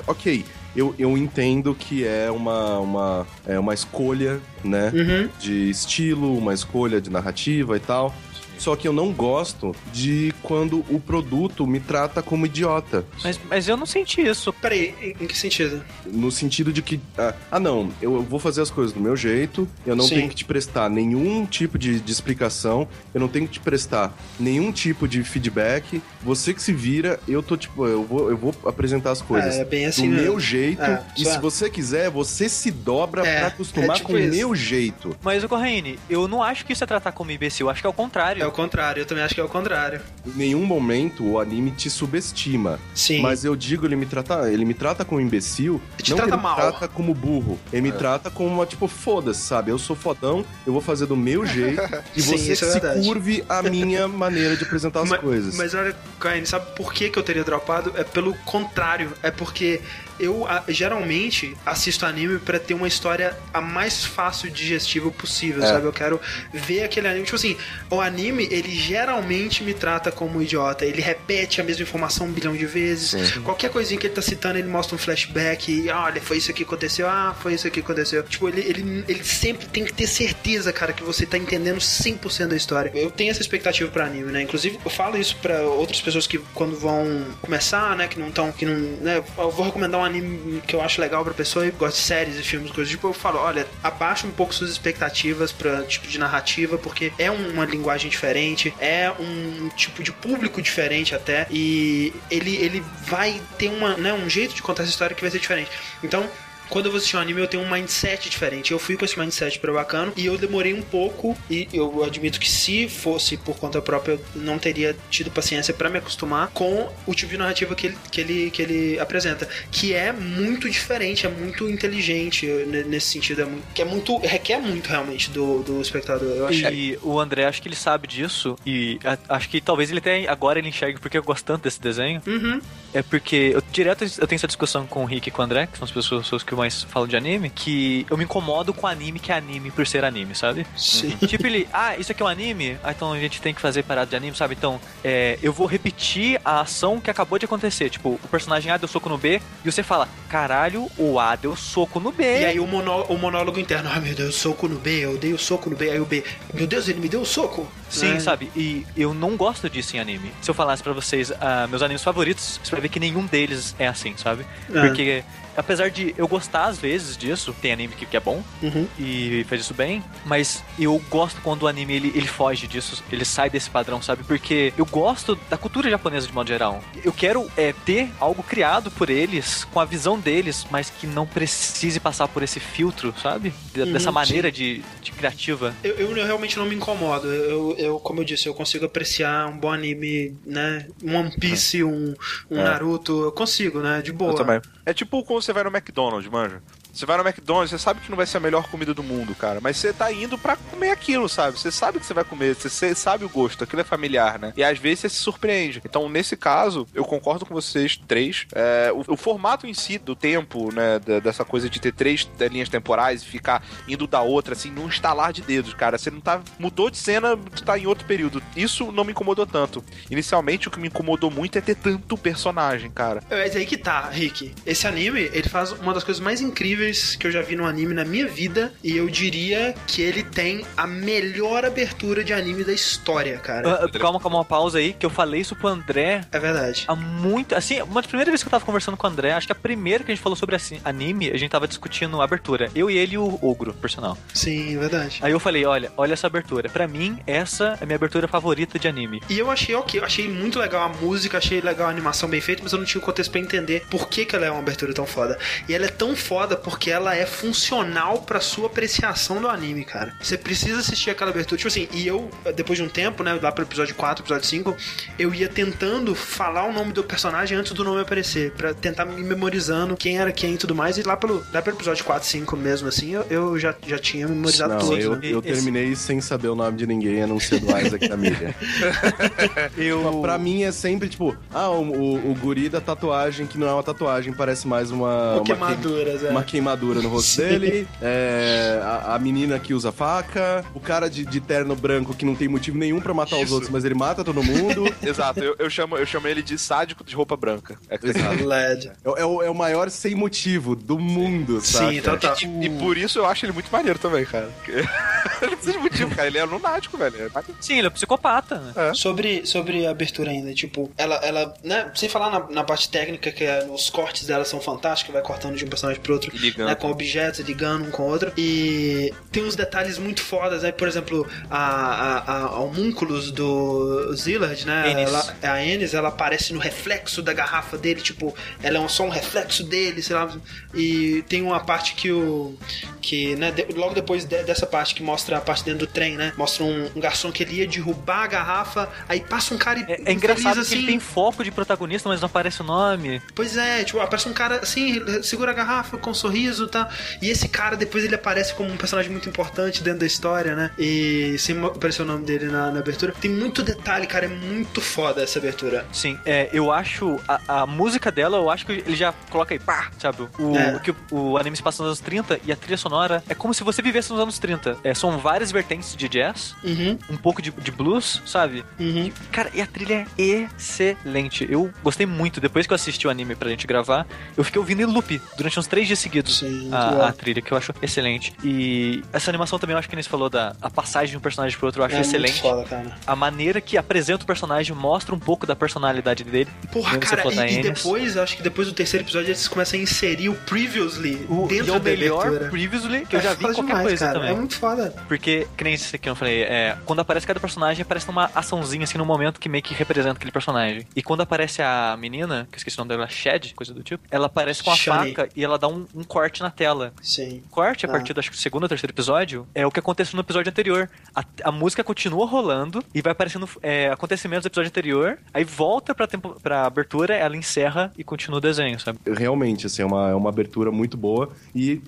ok, 0.07 0.45
eu, 0.77 0.95
eu 0.99 1.19
entendo 1.19 1.75
que 1.75 2.05
é 2.07 2.31
uma, 2.31 2.79
uma, 2.79 3.27
é 3.47 3.59
uma 3.59 3.75
escolha, 3.75 4.41
né? 4.63 4.93
Uhum. 4.95 5.29
De 5.41 5.69
estilo, 5.71 6.39
uma 6.39 6.55
escolha 6.55 7.01
de 7.01 7.11
narrativa 7.11 7.77
e 7.77 7.81
tal. 7.81 8.15
Só 8.63 8.77
que 8.77 8.87
eu 8.87 8.93
não 8.93 9.11
gosto 9.13 9.75
de 9.93 10.33
quando 10.41 10.85
o 10.89 11.01
produto 11.01 11.67
me 11.67 11.81
trata 11.81 12.23
como 12.23 12.47
idiota. 12.47 13.05
Mas, 13.25 13.41
mas 13.51 13.67
eu 13.67 13.77
não 13.77 13.85
senti 13.85 14.21
isso. 14.21 14.53
Peraí, 14.53 14.95
em, 15.03 15.25
em 15.25 15.27
que 15.27 15.37
sentido? 15.37 15.83
No 16.07 16.31
sentido 16.31 16.73
de 16.73 16.81
que, 16.81 17.01
ah, 17.19 17.35
ah, 17.51 17.59
não, 17.59 17.91
eu 18.01 18.23
vou 18.23 18.39
fazer 18.39 18.63
as 18.63 18.71
coisas 18.71 18.93
do 18.93 19.01
meu 19.01 19.17
jeito, 19.17 19.67
eu 19.85 19.97
não 19.97 20.05
Sim. 20.05 20.15
tenho 20.15 20.29
que 20.29 20.37
te 20.37 20.45
prestar 20.45 20.89
nenhum 20.89 21.45
tipo 21.45 21.77
de, 21.77 21.99
de 21.99 22.13
explicação, 22.13 22.87
eu 23.13 23.21
não 23.21 23.27
tenho 23.27 23.49
que 23.49 23.55
te 23.55 23.61
prestar 23.61 24.17
nenhum 24.39 24.71
tipo 24.71 25.09
de 25.09 25.25
feedback. 25.25 26.01
Você 26.23 26.55
que 26.55 26.63
se 26.63 26.73
vira, 26.73 27.19
eu 27.27 27.43
tô 27.43 27.57
tipo, 27.57 27.85
eu 27.85 28.05
vou, 28.05 28.31
eu 28.31 28.37
vou 28.37 28.55
apresentar 28.65 29.11
as 29.11 29.21
coisas 29.21 29.57
É, 29.57 29.65
bem 29.65 29.87
assim 29.87 30.03
do 30.09 30.15
mesmo. 30.15 30.23
meu 30.23 30.39
jeito. 30.39 30.81
É, 30.83 31.03
e 31.17 31.25
se 31.25 31.37
é. 31.37 31.41
você 31.41 31.69
quiser, 31.69 32.11
você 32.11 32.49
se 32.49 32.71
dobra 32.71 33.27
É, 33.27 33.39
pra 33.41 33.49
acostumar 33.49 33.91
é 33.91 33.95
tipo 33.95 34.13
com 34.13 34.15
o 34.15 34.21
meu 34.21 34.55
jeito. 34.55 35.17
Mas, 35.21 35.43
o 35.43 35.49
Corraine, 35.49 35.99
eu 36.09 36.29
não 36.29 36.41
acho 36.41 36.65
que 36.65 36.73
isso 36.73 36.85
é 36.85 36.87
tratar 36.87 37.11
como 37.11 37.33
imbecil. 37.33 37.69
Acho 37.69 37.81
que 37.81 37.87
é 37.89 37.91
o 37.91 37.93
contrário. 37.93 38.41
É 38.41 38.47
o 38.47 38.52
contrário, 38.53 39.01
eu 39.01 39.07
também 39.07 39.25
acho 39.25 39.35
que 39.35 39.41
é 39.41 39.45
o 39.45 39.49
contrário. 39.49 40.01
Em 40.27 40.31
nenhum 40.39 40.65
momento 40.65 41.25
o 41.25 41.39
anime 41.41 41.71
te 41.71 41.89
subestima. 41.91 42.79
Sim. 42.95 43.21
Mas 43.21 43.45
eu 43.45 43.57
digo, 43.57 43.87
ele 43.87 43.97
me 43.97 44.07
trata, 44.07 44.51
ele 44.51 44.65
me 44.65 44.75
trata 44.75 45.05
como 45.05 45.21
imbecil, 45.21 45.81
Ele 45.99 46.03
te 46.03 46.11
não 46.11 46.17
trata 46.19 46.31
que 46.33 46.37
ele 46.37 46.43
mal. 46.43 46.57
me 46.57 46.63
trata 46.63 46.89
como 46.89 47.15
burro. 47.15 47.59
Ele 47.73 47.83
me 47.83 47.93
trata 47.93 48.31
como 48.31 48.49
uma, 48.49 48.67
tipo, 48.67 48.87
foda-se, 48.87 49.41
sabe? 49.41 49.71
Eu 49.71 49.79
sou 49.79 49.97
fodão, 49.97 50.45
eu 50.67 50.73
vou 50.73 50.83
fazer 50.83 51.07
do 51.07 51.17
meu 51.17 51.45
jeito 51.47 51.83
e 52.15 52.23
Sim, 52.23 52.37
você 52.39 52.53
é 52.53 52.55
se 52.55 52.65
verdade. 52.81 53.01
curve 53.07 53.45
a 53.49 53.63
minha 53.63 54.07
maneira 54.09 54.57
de 54.57 54.65
apresentar 54.65 55.03
as 55.03 55.09
mas, 55.11 55.21
coisas. 55.21 55.57
Mas 55.57 55.75
olha, 55.75 55.95
Caine, 56.21 56.47
sabe 56.47 56.67
por 56.77 56.93
que, 56.93 57.09
que 57.11 57.19
eu 57.19 57.23
teria 57.23 57.45
dropado? 57.45 57.93
É 57.97 58.05
pelo 58.05 58.35
contrário. 58.45 59.13
É 59.23 59.31
porque 59.31 59.81
eu 60.19 60.47
a- 60.47 60.65
geralmente 60.69 61.57
assisto 61.65 62.05
anime 62.07 62.39
pra 62.39 62.59
ter 62.59 62.75
uma 62.75 62.89
história 62.89 63.37
a 63.53 63.61
mais 63.61 64.05
fácil 64.05 64.49
e 64.49 64.51
digestível 64.51 65.11
possível, 65.11 65.63
É. 65.63 65.67
sabe? 65.67 65.87
Eu 65.87 65.93
quero 65.93 66.21
ver 66.53 66.85
aquele 66.85 67.09
anime. 67.09 67.25
Tipo 67.25 67.37
assim, 67.37 67.57
o 67.91 68.01
anime, 68.01 68.49
ele 68.51 68.75
geralmente 68.75 69.63
me 69.63 69.75
trata 69.75 70.11
como 70.13 70.39
um 70.39 70.43
idiota. 70.43 70.85
Ele 70.85 71.01
repete 71.01 71.61
a 71.61 71.65
mesma 71.65 71.83
informação 71.83 72.27
um 72.27 72.33
bilhão 72.33 72.55
de 72.57 72.67
vezes. 72.67 73.33
Qualquer 73.39 73.71
coisinha 73.71 73.99
que 73.99 74.07
ele 74.07 74.15
tá 74.15 74.23
citando, 74.23 74.59
ele 74.59 74.69
mostra 74.69 74.95
um 74.95 74.99
flashback. 74.99 75.71
E, 75.73 75.91
olha, 75.91 76.21
foi 76.21 76.37
isso 76.39 76.51
aqui 76.51 76.59
que 76.59 76.65
aconteceu. 76.65 77.09
Ah, 77.09 77.35
foi 77.41 77.55
isso 77.55 77.67
aqui 77.67 77.81
que 77.81 77.85
aconteceu. 77.93 78.23
Tipo, 78.23 78.49
ele, 78.49 78.61
ele, 78.61 79.05
ele 79.09 79.25
sempre 79.25 79.67
tem 79.67 79.85
que 79.85 79.93
ter 79.93 80.07
certeza, 80.07 80.73
cara, 80.73 80.93
que 80.93 81.03
você 81.03 81.27
tá 81.27 81.37
entendendo 81.39 81.79
100% 81.81 82.49
da 82.49 82.57
história. 82.57 82.91
Eu 82.95 83.11
tenho 83.11 83.31
essa 83.31 83.41
expectativa 83.41 83.91
pra 83.91 84.07
anime, 84.07 84.31
né? 84.33 84.43
Inclusive, 84.43 84.79
eu 84.85 84.91
falo 84.91 85.17
isso 85.17 85.37
pra 85.37 85.61
outras 85.63 86.01
pessoas 86.01 86.27
que 86.27 86.39
quando 86.55 86.77
vão 86.79 87.25
começar, 87.41 87.97
né, 87.97 88.07
que 88.09 88.19
não 88.19 88.29
estão, 88.29 88.53
que 88.53 88.65
não, 88.67 88.75
né, 89.01 89.23
eu 89.39 89.51
vou 89.51 89.67
recomendar 89.67 90.01
um 90.03 90.05
anime 90.05 90.61
que 90.67 90.75
eu 90.75 90.83
acho 90.83 91.01
legal 91.01 91.25
pra 91.25 91.33
pessoa 91.35 91.67
e 91.67 91.71
gosta 91.71 91.99
de 91.99 92.05
séries 92.05 92.39
e 92.39 92.43
filmes, 92.43 92.71
coisas 92.71 92.91
tipo, 92.91 93.07
eu 93.07 93.13
falo, 93.13 93.39
olha, 93.39 93.67
abaixa 93.83 94.27
um 94.27 94.31
pouco 94.31 94.55
suas 94.55 94.71
expectativas 94.71 95.53
pra 95.53 95.83
tipo 95.83 96.07
de 96.09 96.19
narrativa, 96.19 96.77
porque 96.79 97.13
é 97.19 97.31
uma 97.31 97.65
linguagem 97.65 98.11
diferente, 98.11 98.75
é 98.79 99.11
um 99.19 99.69
tipo 99.77 100.03
de 100.03 100.13
público 100.13 100.61
diferente 100.61 101.15
até, 101.15 101.47
e 101.51 102.13
ele, 102.31 102.57
ele 102.57 102.85
vai 103.07 103.41
ter 103.59 103.69
uma, 103.69 103.97
né, 103.97 104.13
um 104.13 104.29
jeito 104.29 104.55
de 104.55 104.63
contar 104.63 104.83
essa 104.83 104.93
história 104.93 105.15
que 105.15 105.23
vai 105.23 105.31
ser 105.31 105.39
diferente. 105.39 105.71
Então, 106.03 106.29
quando 106.73 106.87
eu 106.87 106.91
vou 106.91 106.97
assistir 106.97 107.17
um 107.19 107.21
anime, 107.21 107.39
eu 107.43 107.47
tenho 107.47 107.63
um 107.63 107.71
mindset 107.71 108.31
diferente. 108.31 108.73
Eu 108.73 108.79
fui 108.79 108.97
com 108.97 109.05
esse 109.05 109.19
mindset 109.19 109.59
pra 109.61 109.71
bacana 109.75 110.11
e 110.17 110.25
eu 110.25 110.39
demorei 110.39 110.73
um 110.73 110.81
pouco. 110.81 111.37
E 111.51 111.69
eu 111.71 112.03
admito 112.03 112.41
que 112.41 112.51
se 112.51 112.89
fosse 112.89 113.37
por 113.37 113.57
conta 113.59 113.83
própria, 113.83 114.13
eu 114.15 114.21
não 114.35 114.59
teria 114.59 114.97
tido 115.11 115.31
paciência 115.31 115.75
pra 115.75 115.91
me 115.91 115.99
acostumar 115.99 116.49
com 116.49 116.91
o 117.07 117.15
tipo 117.15 117.31
de 117.31 117.37
narrativa 117.37 117.75
que 117.75 117.89
ele, 117.89 117.97
que 118.11 118.21
ele, 118.23 118.51
que 118.51 118.63
ele 118.63 118.99
apresenta. 118.99 119.47
Que 119.71 119.93
é 119.93 120.13
muito 120.13 120.71
diferente, 120.71 121.27
é 121.27 121.29
muito 121.29 121.69
inteligente 121.69 122.47
ne- 122.47 122.85
nesse 122.85 123.09
sentido. 123.09 123.43
É 123.43 123.45
muito, 123.45 123.65
que 123.75 123.83
é 123.83 123.85
muito. 123.85 124.17
requer 124.19 124.59
muito 124.59 124.89
realmente 124.89 125.31
do, 125.31 125.63
do 125.63 125.83
espectador. 125.83 126.35
Eu 126.35 126.47
acho. 126.47 126.67
E 126.69 126.99
o 127.03 127.21
André, 127.21 127.45
acho 127.45 127.61
que 127.61 127.69
ele 127.69 127.77
sabe 127.77 128.09
disso. 128.09 128.57
E 128.65 128.99
acho 129.29 129.49
que 129.51 129.61
talvez 129.61 129.91
ele 129.91 129.99
até 129.99 130.27
agora 130.27 130.59
ele 130.59 130.71
enxergue 130.71 130.99
porque 130.99 131.19
eu 131.19 131.23
gosto 131.23 131.45
tanto 131.45 131.65
desse 131.65 131.81
desenho. 131.83 132.23
Uhum. 132.27 132.61
É 132.95 133.03
porque 133.03 133.53
eu 133.55 133.63
direto 133.73 134.05
eu 134.05 134.27
tenho 134.27 134.37
essa 134.37 134.47
discussão 134.47 134.87
com 134.87 135.03
o 135.03 135.07
Rick 135.07 135.29
e 135.29 135.33
com 135.33 135.43
o 135.43 135.45
André, 135.45 135.67
que 135.67 135.79
são 135.79 135.85
as 135.85 135.91
pessoas 135.91 136.43
que 136.43 136.55
mais 136.55 136.83
falam 136.85 137.09
de 137.09 137.17
anime, 137.17 137.51
que 137.51 138.07
eu 138.11 138.17
me 138.17 138.25
incomodo 138.25 138.73
com 138.75 138.87
anime 138.87 139.19
que 139.19 139.33
é 139.33 139.35
anime 139.37 139.71
por 139.71 139.87
ser 139.87 140.05
anime, 140.05 140.35
sabe? 140.35 140.67
Sim. 140.77 141.11
Tipo, 141.27 141.47
ele, 141.47 141.69
ah, 141.73 141.97
isso 141.97 142.13
aqui 142.13 142.23
é 142.23 142.25
um 142.25 142.29
anime? 142.29 142.77
Ah, 142.83 142.91
então 142.93 143.13
a 143.13 143.19
gente 143.19 143.41
tem 143.41 143.55
que 143.55 143.61
fazer 143.61 143.83
parada 143.83 144.11
de 144.11 144.17
anime, 144.17 144.37
sabe? 144.37 144.55
Então, 144.55 144.81
é, 145.03 145.39
eu 145.43 145.53
vou 145.53 145.67
repetir 145.67 146.41
a 146.45 146.61
ação 146.61 147.01
que 147.01 147.11
acabou 147.11 147.39
de 147.39 147.45
acontecer. 147.45 147.89
Tipo, 147.91 148.21
o 148.23 148.29
personagem 148.29 148.71
A 148.71 148.77
deu 148.77 148.89
soco 148.89 149.09
no 149.09 149.17
B, 149.19 149.41
e 149.65 149.71
você 149.71 149.83
fala, 149.83 150.09
caralho, 150.29 150.91
o 150.99 151.19
A 151.19 151.37
deu 151.37 151.55
soco 151.57 152.01
no 152.01 152.11
B. 152.13 152.23
E 152.25 152.45
aí 152.45 152.61
o, 152.61 152.67
monó 152.67 153.05
o 153.05 153.17
monólogo 153.19 153.59
interno, 153.59 153.89
ai 153.93 154.01
meu 154.01 154.15
Deus, 154.15 154.35
soco 154.35 154.69
no 154.69 154.77
B, 154.79 155.05
eu 155.05 155.17
dei 155.19 155.33
o 155.33 155.39
soco 155.39 155.71
no 155.71 155.77
B, 155.77 155.91
aí 155.91 156.01
o 156.01 156.05
B, 156.05 156.25
meu 156.55 156.67
Deus, 156.67 156.89
ele 156.89 157.01
me 157.01 157.09
deu 157.09 157.21
o 157.23 157.27
soco. 157.27 157.71
Sim, 157.89 158.15
Né? 158.15 158.21
sabe? 158.21 158.51
E 158.57 158.87
eu 158.97 159.13
não 159.13 159.37
gosto 159.37 159.69
disso 159.69 159.97
em 159.97 160.01
anime. 160.01 160.33
Se 160.41 160.51
eu 160.51 160.55
falasse 160.55 160.83
pra 160.83 160.93
vocês 160.95 161.31
ah, 161.41 161.67
meus 161.69 161.83
animes 161.83 162.03
favoritos, 162.03 162.59
ver 162.83 162.89
que 162.89 163.01
nenhum 163.01 163.27
deles 163.27 163.75
é 163.79 163.87
assim, 163.87 164.15
sabe? 164.17 164.45
É. 164.73 164.81
Porque 164.81 165.25
apesar 165.57 165.91
de 165.91 166.15
eu 166.17 166.27
gostar 166.29 166.65
às 166.67 166.79
vezes 166.79 167.17
disso, 167.17 167.55
tem 167.61 167.73
anime 167.73 167.95
que, 167.95 168.07
que 168.07 168.17
é 168.17 168.21
bom 168.21 168.43
Uhum. 168.63 168.87
e 168.99 169.45
faz 169.49 169.61
isso 169.61 169.75
bem, 169.75 170.03
mas 170.25 170.63
eu 170.79 171.01
gosto 171.11 171.41
quando 171.43 171.63
o 171.65 171.67
anime 171.69 171.95
ele, 171.95 172.13
ele 172.15 172.27
foge 172.27 172.67
disso, 172.67 173.03
ele 173.11 173.25
sai 173.25 173.51
desse 173.51 173.69
padrão, 173.71 174.01
sabe? 174.01 174.25
Porque 174.25 174.73
eu 174.79 174.87
gosto 174.87 175.39
da 175.51 175.57
cultura 175.57 175.91
japonesa 175.91 176.27
de 176.27 176.33
modo 176.33 176.49
geral. 176.49 176.83
Eu 177.05 177.13
quero 177.13 177.51
é, 177.57 177.73
ter 177.85 178.11
algo 178.21 178.43
criado 178.43 178.91
por 178.91 179.11
eles, 179.11 179.65
com 179.65 179.81
a 179.81 179.85
visão 179.85 180.19
deles, 180.19 180.67
mas 180.71 180.91
que 180.91 181.07
não 181.07 181.27
precise 181.27 181.99
passar 182.01 182.29
por 182.29 182.43
esse 182.43 182.59
filtro, 182.61 183.15
sabe? 183.23 183.53
De- 183.73 183.83
Uhum, 183.83 183.93
Dessa 183.93 184.13
maneira 184.13 184.51
de, 184.51 184.83
de 185.03 185.11
criativa. 185.13 185.75
Eu, 185.83 185.95
eu 185.97 186.25
realmente 186.27 186.57
não 186.57 186.65
me 186.65 186.75
incomodo. 186.77 187.27
Eu, 187.27 187.75
eu, 187.77 187.99
como 188.01 188.21
eu 188.21 188.25
disse, 188.25 188.47
eu 188.49 188.55
consigo 188.55 188.85
apreciar 188.87 189.49
um 189.49 189.59
bom 189.59 189.73
anime, 189.73 190.37
né? 190.47 190.87
Um 191.03 191.17
One 191.17 191.31
Piece, 191.37 191.83
um, 191.83 192.15
um 192.51 192.59
É. 192.61 192.63
Naruto. 192.63 193.25
Eu 193.25 193.33
consigo, 193.33 193.81
né? 193.81 194.01
De 194.01 194.13
boa. 194.13 194.31
Eu 194.33 194.37
também. 194.37 194.61
É 194.85 194.93
tipo 194.93 195.23
quando 195.25 195.43
você 195.43 195.53
vai 195.53 195.65
no 195.65 195.71
McDonald's, 195.71 196.31
manja. 196.31 196.63
Você 196.93 197.07
vai 197.07 197.17
no 197.17 197.27
McDonald's, 197.27 197.71
você 197.71 197.79
sabe 197.79 198.01
que 198.01 198.11
não 198.11 198.17
vai 198.17 198.27
ser 198.27 198.37
a 198.37 198.41
melhor 198.41 198.69
comida 198.69 198.93
do 198.93 199.03
mundo, 199.03 199.35
cara. 199.35 199.61
Mas 199.61 199.77
você 199.79 199.93
tá 199.93 200.13
indo 200.13 200.37
pra 200.37 200.57
comer 200.57 200.91
aquilo, 200.91 201.29
sabe? 201.29 201.59
Você 201.59 201.71
sabe 201.71 201.99
que 201.99 202.07
você 202.07 202.13
vai 202.15 202.25
comer, 202.25 202.55
você- 202.55 202.95
sabe 202.95 203.25
o 203.25 203.29
gosto, 203.29 203.65
aquilo 203.65 203.81
é 203.81 203.85
familiar, 203.85 204.39
né? 204.39 204.53
E 204.57 204.63
às 204.63 204.79
vezes 204.79 205.01
você 205.01 205.09
se 205.09 205.17
surpreende. 205.17 205.81
Então, 205.85 206.09
nesse 206.09 206.37
caso, 206.37 206.87
eu 206.95 207.05
concordo 207.05 207.47
com 207.47 207.55
vocês 207.55 207.97
três. 208.07 208.47
É, 208.55 208.91
o, 208.93 209.15
o 209.15 209.17
formato 209.17 209.67
em 209.67 209.73
si 209.75 209.97
do 209.99 210.15
tempo, 210.15 210.73
né? 210.73 210.99
da- 210.99 211.21
dessa 211.21 211.45
coisa 211.45 211.69
de 211.71 211.81
ter 211.81 211.93
três 211.93 212.29
linhas 212.51 212.69
temporais 212.69 213.23
e 213.23 213.27
ficar 213.27 213.63
indo 213.89 214.07
da 214.07 214.21
outra, 214.21 214.53
assim, 214.53 214.71
num 214.71 214.89
estalar 214.89 215.33
de 215.33 215.41
dedos, 215.43 215.73
cara. 215.75 215.97
Você 215.97 216.11
não 216.11 216.21
tá. 216.21 216.41
Mudou 216.59 216.91
de 216.91 216.99
cena, 216.99 217.37
tu 217.37 217.63
tá 217.65 217.79
em 217.79 217.87
outro 217.87 218.07
período. 218.07 218.43
Isso 218.57 218.93
não 218.93 219.05
me 219.05 219.13
incomodou 219.13 219.47
tanto. 219.47 219.83
Inicialmente, 220.11 220.69
o 220.69 220.71
que 220.71 220.79
me 220.81 220.89
incomodou 220.89 221.31
muito 221.31 221.57
é 221.57 221.61
ter 221.61 221.75
tanto 221.77 222.19
personagem, 222.19 222.91
cara. 222.91 223.23
Mas 223.31 223.57
aí 223.57 223.65
que 223.65 223.77
tá, 223.79 224.09
Rick. 224.11 224.53
Esse 224.67 224.87
anime, 224.87 225.31
ele 225.33 225.49
faz 225.49 225.73
uma 225.73 225.95
das 225.95 226.05
coisas 226.05 226.21
mais 226.23 226.41
incríveis 226.41 226.82
que 227.19 227.27
eu 227.27 227.31
já 227.31 227.43
vi 227.43 227.55
no 227.57 227.65
anime 227.67 227.95
na 227.95 228.05
minha 228.05 228.27
vida. 228.27 228.73
E 228.83 228.97
eu 228.97 229.09
diria 229.09 229.75
que 229.87 230.03
ele 230.03 230.23
tem 230.23 230.65
a 230.77 230.87
melhor 230.87 231.65
abertura 231.65 232.25
de 232.25 232.33
anime 232.33 232.65
da 232.65 232.73
história, 232.73 233.39
cara. 233.39 233.85
Ah, 233.85 233.99
calma, 233.99 234.19
calma, 234.21 234.39
uma 234.39 234.45
pausa 234.45 234.79
aí, 234.79 234.93
que 234.93 235.05
eu 235.07 235.11
falei 235.11 235.41
isso 235.41 235.55
pro 235.55 235.69
André 235.69 236.23
É 236.33 236.39
verdade. 236.39 236.85
há 236.89 236.95
muito. 236.97 237.55
Assim, 237.55 237.81
uma 237.83 238.01
das 238.01 238.07
primeiras 238.07 238.31
vezes 238.33 238.43
que 238.43 238.49
eu 238.49 238.51
tava 238.51 238.65
conversando 238.65 238.97
com 238.97 239.07
o 239.07 239.11
André, 239.11 239.33
acho 239.33 239.47
que 239.47 239.53
a 239.53 239.57
primeira 239.57 240.03
que 240.05 240.11
a 240.11 240.15
gente 240.15 240.23
falou 240.23 240.37
sobre 240.37 240.57
assim, 240.57 240.81
anime, 240.85 241.31
a 241.31 241.37
gente 241.37 241.51
tava 241.51 241.69
discutindo 241.69 242.21
a 242.21 242.25
abertura. 242.25 242.71
Eu 242.75 242.91
e 242.91 242.97
ele 242.97 243.15
e 243.15 243.19
o 243.19 243.39
Ogro, 243.43 243.75
por 243.75 243.91
sinal. 243.91 244.17
Sim, 244.35 244.75
é 244.77 244.79
verdade. 244.79 245.19
Aí 245.23 245.33
eu 245.33 245.41
falei: 245.41 245.65
olha, 245.65 245.93
olha 245.97 246.13
essa 246.13 246.27
abertura. 246.27 246.69
Pra 246.69 246.89
mim, 246.89 247.19
essa 247.27 247.77
é 247.81 247.85
a 247.85 247.87
minha 247.87 247.97
abertura 247.97 248.27
favorita 248.29 248.79
de 248.79 248.89
anime. 248.89 249.23
E 249.29 249.39
eu 249.39 249.51
achei 249.51 249.75
ok, 249.75 250.01
eu 250.01 250.05
achei 250.05 250.29
muito 250.29 250.59
legal 250.59 250.83
a 250.83 250.89
música, 250.89 251.39
achei 251.39 251.61
legal 251.61 251.87
a 251.89 251.91
animação 251.91 252.29
bem 252.29 252.41
feita, 252.41 252.63
mas 252.63 252.73
eu 252.73 252.79
não 252.79 252.85
tinha 252.87 253.01
o 253.01 253.05
contexto 253.05 253.31
pra 253.31 253.41
entender 253.41 253.85
por 253.91 254.09
que, 254.09 254.25
que 254.25 254.35
ela 254.37 254.47
é 254.47 254.51
uma 254.51 254.61
abertura 254.61 254.93
tão 254.95 255.07
foda. 255.07 255.39
E 255.69 255.75
ela 255.75 255.85
é 255.85 255.89
tão 255.89 256.15
foda 256.17 256.57
porque 256.57 256.72
ela 256.91 257.15
é 257.15 257.25
funcional 257.27 258.19
pra 258.23 258.41
sua 258.41 258.67
apreciação 258.67 259.41
do 259.41 259.49
anime, 259.49 259.85
cara. 259.85 260.15
Você 260.21 260.37
precisa 260.39 260.81
assistir 260.81 261.11
aquela 261.11 261.31
abertura. 261.31 261.57
Tipo 261.57 261.69
assim, 261.69 261.89
e 261.93 262.07
eu, 262.07 262.31
depois 262.55 262.79
de 262.79 262.85
um 262.85 262.89
tempo, 262.89 263.23
né, 263.23 263.39
lá 263.41 263.51
pro 263.53 263.65
episódio 263.65 263.95
4, 263.95 264.23
episódio 264.25 264.47
5, 264.47 264.77
eu 265.19 265.35
ia 265.35 265.49
tentando 265.49 266.15
falar 266.15 266.65
o 266.65 266.73
nome 266.73 266.93
do 266.93 267.03
personagem 267.05 267.57
antes 267.59 267.73
do 267.73 267.85
nome 267.85 268.01
aparecer, 268.01 268.53
pra 268.53 268.73
tentar 268.75 269.05
me 269.05 269.23
memorizando 269.23 269.97
quem 269.97 270.19
era 270.19 270.33
quem 270.33 270.55
e 270.55 270.59
tudo 270.59 270.75
mais. 270.75 270.97
E 270.99 271.03
lá 271.03 271.17
pelo, 271.17 271.45
lá 271.53 271.61
pelo 271.63 271.77
episódio 271.77 272.05
4, 272.05 272.27
5 272.29 272.57
mesmo, 272.57 272.89
assim, 272.89 273.13
eu, 273.15 273.25
eu 273.31 273.59
já, 273.59 273.75
já 273.87 273.99
tinha 273.99 274.27
memorizado 274.29 274.75
Não, 274.75 274.81
todos. 274.81 275.05
eu, 275.05 275.17
né? 275.17 275.21
eu 275.25 275.43
terminei 275.43 275.95
sem 275.97 276.21
saber 276.21 276.49
o 276.49 276.55
nome 276.55 276.77
de 276.79 276.87
ninguém, 276.87 277.23
a 277.23 277.27
não 277.27 277.39
ser 277.41 277.61
do 277.61 277.67
Isaac 277.79 278.09
da 278.09 278.17
mídia. 278.17 278.55
Eu. 279.77 280.21
Pra 280.21 280.39
mim 280.39 280.63
é 280.63 280.73
sempre 280.73 281.09
tipo, 281.09 281.37
ah, 281.53 281.71
o, 281.71 281.83
o, 281.83 282.31
o 282.31 282.35
guri 282.35 282.69
da 282.69 282.81
tatuagem, 282.81 283.47
que 283.47 283.59
não 283.59 283.67
é 283.69 283.73
uma 283.73 283.83
tatuagem, 283.83 284.33
parece 284.33 284.67
mais 284.67 284.91
uma. 284.91 285.35
Uma 285.37 285.45
queimaduras, 285.45 286.21
queim- 286.21 286.29
é. 286.29 286.31
Uma 286.31 286.43
queimadura 286.43 286.62
no 286.63 287.09
rosto 287.09 287.43
Sim. 287.43 287.43
dele. 287.43 287.89
é, 288.01 288.81
a, 288.83 289.15
a 289.15 289.19
menina 289.19 289.59
que 289.59 289.75
usa 289.75 289.93
faca. 289.93 290.65
O 290.75 290.81
cara 290.81 291.09
de, 291.09 291.25
de 291.25 291.41
terno 291.41 291.75
branco 291.75 292.15
que 292.15 292.25
não 292.25 292.35
tem 292.35 292.49
motivo 292.49 292.79
nenhum 292.79 293.01
pra 293.01 293.13
matar 293.15 293.37
os 293.37 293.45
Isso. 293.45 293.55
outros, 293.55 293.71
mas 293.71 293.85
ele 293.85 293.95
mata 293.95 294.25
todo 294.25 294.43
mundo. 294.43 294.93
Exato, 295.03 295.41
eu, 295.41 295.57
eu 295.59 295.71
chamo, 295.71 295.97
eu 295.97 296.07
chamo 296.07 296.29
ele 296.29 296.43
de 296.43 296.59
sádico 296.59 297.05
de 297.05 297.15
roupa 297.15 297.37
branca. 297.37 297.79
É 297.89 297.99
que 297.99 298.07
Exato. 298.09 298.45
LED. 298.45 298.89
É, 298.89 299.21
é 299.23 299.25
o, 299.25 299.43
é 299.43 299.51
o 299.51 299.55
maior 299.55 299.91
sem 299.91 300.15
motivo 300.15 300.75
do 300.75 300.99
mundo, 300.99 301.61
sabe? 301.61 301.97
Sim, 301.97 302.03
total. 302.03 302.37
E, 302.43 302.67
e 302.67 302.71
por 302.71 302.97
isso 302.97 303.19
eu 303.19 303.27
acho 303.27 303.45
ele 303.45 303.53
muito 303.53 303.71
maneiro 303.71 303.99
também, 303.99 304.25
cara. 304.25 304.51
ele 304.67 304.83
não 305.43 305.57
precisa 305.57 305.73
de 305.73 305.79
motivo, 305.79 306.15
cara. 306.15 306.27
Ele 306.29 306.39
é 306.39 306.45
lunático, 306.45 306.97
velho. 306.97 307.15
É. 307.27 307.43
Sim, 307.61 307.79
ele 307.79 307.87
é 307.87 307.91
psicopata, 307.91 308.59
né? 308.59 308.95
Sobre, 308.95 309.47
sobre 309.47 309.87
a 309.87 309.91
abertura 309.91 310.31
ainda, 310.31 310.53
tipo, 310.55 310.91
ela, 310.97 311.17
ela 311.17 311.55
né, 311.63 311.91
sem 311.95 312.09
falar 312.09 312.31
na, 312.31 312.49
na 312.51 312.65
parte 312.65 312.89
técnica, 312.89 313.31
que 313.31 313.45
é, 313.45 313.67
os 313.71 313.91
cortes 313.91 314.27
dela 314.27 314.45
são 314.45 314.61
fantásticos, 314.61 315.13
vai 315.13 315.23
cortando 315.23 315.57
de 315.57 315.65
um 315.65 315.69
personagem 315.69 316.01
pro 316.01 316.15
outro, 316.15 316.33
E 316.35 316.52
né, 316.57 316.75
com 316.75 316.91
objetos, 316.91 317.41
ligando 317.41 317.87
um 317.89 317.91
com 317.91 318.03
o 318.03 318.07
outro, 318.07 318.33
e 318.37 319.13
tem 319.31 319.45
uns 319.45 319.57
detalhes 319.57 319.99
muito 319.99 320.23
fodas, 320.23 320.63
né, 320.63 320.73
por 320.73 320.87
exemplo, 320.89 321.27
a, 321.51 321.59
a, 321.59 322.33
a, 322.47 322.59
homúnculos 322.61 323.31
do 323.31 324.13
Zillard, 324.15 324.67
né, 324.67 324.91
Ennis. 324.91 325.09
ela, 325.09 325.37
a 325.55 325.65
Ennis, 325.65 325.95
ela 325.95 326.09
aparece 326.09 326.53
no 326.53 326.59
reflexo 326.61 327.23
da 327.23 327.33
garrafa 327.33 327.77
dele, 327.79 328.01
tipo, 328.01 328.35
ela 328.63 328.79
é 328.83 328.89
só 328.89 329.05
um 329.05 329.09
reflexo 329.09 329.63
dele, 329.65 330.03
sei 330.03 330.17
lá, 330.17 330.31
e 330.75 331.23
tem 331.29 331.43
uma 331.43 331.61
parte 331.61 331.95
que 331.95 332.11
o, 332.11 332.57
que, 333.01 333.37
né, 333.37 333.51
de- 333.51 333.67
logo 333.75 333.95
depois 333.95 334.25
de- 334.25 334.43
dessa 334.43 334.67
parte 334.67 334.95
que 334.95 335.03
mostra 335.03 335.39
a 335.39 335.41
parte 335.41 335.65
dentro 335.65 335.87
do 335.87 335.87
trem, 335.87 336.17
né, 336.17 336.33
mostra 336.37 336.65
um, 336.65 336.91
um 336.97 337.01
garçom 337.01 337.31
que 337.33 337.43
ele 337.43 337.57
ia 337.57 337.67
derrubar 337.67 338.25
a 338.25 338.27
garrafa, 338.27 338.89
aí 339.09 339.21
passa 339.21 339.55
um 339.55 339.59
cara 339.59 339.79
e 339.81 339.83
É, 339.93 340.11
é 340.11 340.13
engraçado 340.13 340.55
feliz 340.55 340.69
que 340.69 340.75
ele 340.75 340.87
tem 340.87 341.01
foco 341.01 341.43
de 341.45 341.51
protagonista, 341.51 342.09
mas 342.09 342.21
não 342.21 342.27
aparece 342.27 342.61
o 342.61 342.65
nome. 342.65 343.21
Pois 343.35 343.57
é, 343.57 343.85
tipo, 343.85 344.01
aparece 344.01 344.29
um 344.29 344.33
cara 344.33 344.57
assim, 344.57 345.01
segura 345.23 345.51
a 345.51 345.55
garrafa 345.55 345.97
com 345.99 346.11
um 346.11 346.15
sorriso 346.15 346.42
e 346.51 346.67
tal. 346.69 346.89
E 347.21 347.29
esse 347.31 347.49
cara 347.49 347.77
depois 347.77 348.05
ele 348.05 348.15
aparece 348.15 348.55
como 348.55 348.71
um 348.73 348.77
personagem 348.77 349.11
muito 349.11 349.29
importante 349.29 349.83
dentro 349.83 350.01
da 350.01 350.07
história, 350.07 350.55
né? 350.55 350.71
E 350.79 351.37
sem 351.39 351.59
aparecer 351.65 352.03
o 352.03 352.05
nome 352.05 352.25
dele 352.25 352.47
na, 352.47 352.71
na 352.71 352.81
abertura. 352.81 353.13
Tem 353.21 353.31
muito 353.31 353.63
detalhe, 353.63 354.07
cara, 354.07 354.27
é 354.27 354.29
muito 354.29 354.81
foda 354.81 355.23
essa 355.23 355.39
abertura. 355.39 355.87
Sim, 355.93 356.19
é, 356.25 356.49
eu 356.53 356.73
acho. 356.73 357.19
A, 357.29 357.63
a 357.63 357.67
música 357.67 358.11
dela, 358.11 358.37
eu 358.39 358.51
acho 358.51 358.67
que 358.67 358.73
ele 358.73 358.97
já 358.97 359.13
coloca 359.31 359.55
aí, 359.55 359.59
pá, 359.59 359.91
sabe? 359.99 360.23
O, 360.39 360.57
É. 360.57 360.79
que 360.79 360.95
o, 361.11 361.37
anime 361.39 361.57
se 361.57 361.63
passa 361.63 361.83
nos 361.83 361.89
anos 361.91 362.01
30 362.01 362.41
e 362.45 362.53
a 362.53 362.57
trilha 362.57 362.77
sonora 362.77 363.23
é 363.29 363.35
como 363.35 363.53
se 363.55 363.63
você 363.65 363.81
vivesse 363.83 364.11
nos 364.11 364.21
anos 364.21 364.39
30. 364.39 364.79
É, 364.85 364.95
são 364.95 365.19
várias 365.19 365.51
vertentes 365.51 365.95
de 365.97 366.09
jazz, 366.09 366.55
Uhum, 366.65 366.99
um 367.11 367.17
pouco 367.17 367.41
de, 367.43 367.51
de 367.51 367.71
blues, 367.71 368.23
sabe? 368.27 368.65
uhum. 368.79 369.11
Cara, 369.31 369.51
e 369.55 369.61
a 369.61 369.67
trilha 369.67 370.07
é 370.19 370.47
excelente. 370.59 371.47
Eu 371.51 371.71
gostei 371.83 372.07
muito. 372.07 372.41
Depois 372.41 372.67
que 372.67 372.73
eu 372.73 372.75
assisti 372.75 373.07
o 373.07 373.11
anime 373.11 373.35
pra 373.35 373.49
gente 373.51 373.67
gravar, 373.67 374.07
eu 374.37 374.45
fiquei 374.45 374.59
ouvindo 374.59 374.81
em 374.83 374.85
loop 374.87 375.21
durante 375.37 375.59
uns 375.59 375.67
três 375.67 375.87
dias 375.87 375.99
seguidos 375.99 376.32
Sim, 376.33 376.69
a, 376.73 377.09
a 377.09 377.13
trilha, 377.13 377.41
que 377.43 377.53
eu 377.53 377.57
acho 377.59 377.73
excelente. 377.83 378.33
E 378.45 379.03
essa 379.13 379.31
animação 379.31 379.59
também, 379.59 379.75
eu 379.75 379.79
acho 379.79 379.89
que 379.89 379.95
nem 379.97 380.03
você 380.03 380.09
falou 380.09 380.29
da 380.31 380.55
a 380.61 380.71
passagem 380.71 381.11
de 381.13 381.17
um 381.17 381.21
personagem 381.21 381.57
pro 381.59 381.67
outro, 381.67 381.83
eu 381.83 381.87
acho 381.87 381.97
é 381.97 382.01
excelente. 382.01 382.43
muito 382.43 382.55
foda, 382.57 382.65
cara. 382.69 382.97
A 383.07 383.17
maneira 383.17 383.61
que 383.61 383.77
apresenta 383.77 384.25
o 384.25 384.27
personagem 384.27 384.75
mostra 384.75 385.15
um 385.15 385.19
pouco 385.19 385.47
da 385.47 385.55
personalidade 385.57 386.25
dele. 386.25 386.49
Porra, 386.73 386.99
cara, 386.99 387.23
e, 387.49 387.59
e 387.59 387.63
depois, 387.63 388.17
acho 388.17 388.37
que 388.37 388.43
depois 388.43 388.69
do 388.69 388.75
terceiro 388.75 389.05
episódio 389.05 389.29
eles 389.29 389.47
começam 389.49 389.79
a 389.79 389.83
inserir 389.83 390.29
o 390.29 390.35
Previously 390.35 391.27
O, 391.29 391.47
dentro 391.47 391.67
e 391.67 391.71
é 391.71 391.73
o 391.73 391.79
da 391.79 391.81
melhor 391.81 392.27
abertura. 392.27 392.51
previously 392.51 393.07
que 393.07 393.17
eu 393.17 393.21
É 393.21 393.23
já 393.23 393.35
vi 393.35 393.45
qualquer 393.45 393.63
demais, 393.63 393.83
coisa 393.87 394.07
cara. 394.07 394.19
também. 394.19 394.33
É 394.35 394.37
muito 394.37 394.57
foda. 394.57 394.95
Porque, 395.09 395.47
que 395.57 395.65
nem 395.65 395.75
isso 395.75 395.95
aqui 395.95 396.09
eu 396.09 396.15
falei, 396.15 396.43
é, 396.43 396.77
quando 396.85 397.01
aparece 397.01 397.27
cada 397.27 397.41
personagem, 397.41 397.83
aparece 397.83 398.07
numa 398.07 398.31
açãozinha, 398.35 398.85
assim, 398.85 398.99
num 398.99 399.05
momento 399.05 399.41
que 399.41 399.49
meio 399.49 399.63
que 399.63 399.75
representa 399.75 400.17
aquele 400.17 400.31
personagem. 400.33 400.87
E 400.95 401.03
quando 401.03 401.21
aparece 401.23 401.63
a 401.63 401.97
menina, 401.99 402.47
que 402.51 402.57
eu 402.57 402.59
esqueci 402.59 402.77
o 402.77 402.81
nome 402.81 402.89
dela, 402.91 403.09
Shed, 403.09 403.55
coisa 403.55 403.73
do 403.75 403.83
tipo, 403.83 404.03
ela 404.11 404.27
aparece 404.27 404.63
com 404.63 404.71
a 404.71 404.77
Shani. 404.77 405.15
faca 405.15 405.29
e 405.35 405.45
ela 405.45 405.59
dá 405.59 405.69
um, 405.69 405.87
um 405.95 406.05
corte 406.13 406.43
na 406.43 406.51
tela. 406.51 406.93
Sim. 407.03 407.43
O 407.47 407.51
corte, 407.51 407.87
a 407.87 407.89
Ah. 407.89 407.93
partir 407.93 408.13
do 408.13 408.21
acho 408.21 408.33
segundo 408.35 408.65
ou 408.65 408.69
terceiro 408.69 408.93
episódio, 408.93 409.47
é 409.55 409.67
o 409.67 409.71
que 409.71 409.79
aconteceu 409.81 410.15
no 410.17 410.23
episódio 410.23 410.51
anterior. 410.51 410.91
A, 411.15 411.25
a 411.45 411.53
música 411.53 411.83
continua 411.83 412.27
rolando 412.27 412.83
e 412.95 413.01
vai 413.01 413.13
aparecendo 413.13 413.49
é, 413.63 413.91
acontecimentos 413.91 414.43
do 414.45 414.49
episódio 414.49 414.69
anterior, 414.69 415.19
aí 415.33 415.45
volta 415.45 415.95
pra, 415.95 416.07
tempo, 416.07 416.37
pra 416.43 416.67
abertura, 416.67 417.15
ela 417.15 417.37
encerra 417.37 417.91
e 417.97 418.05
continua 418.05 418.39
o 418.39 418.41
desenho, 418.41 418.79
sabe? 418.79 418.99
Realmente, 419.07 419.67
assim, 419.67 419.83
é 419.83 419.87
uma, 419.87 420.11
é 420.11 420.15
uma 420.15 420.29
abertura 420.29 420.71
muito 420.71 420.97
boa 420.97 421.31
e 421.55 421.81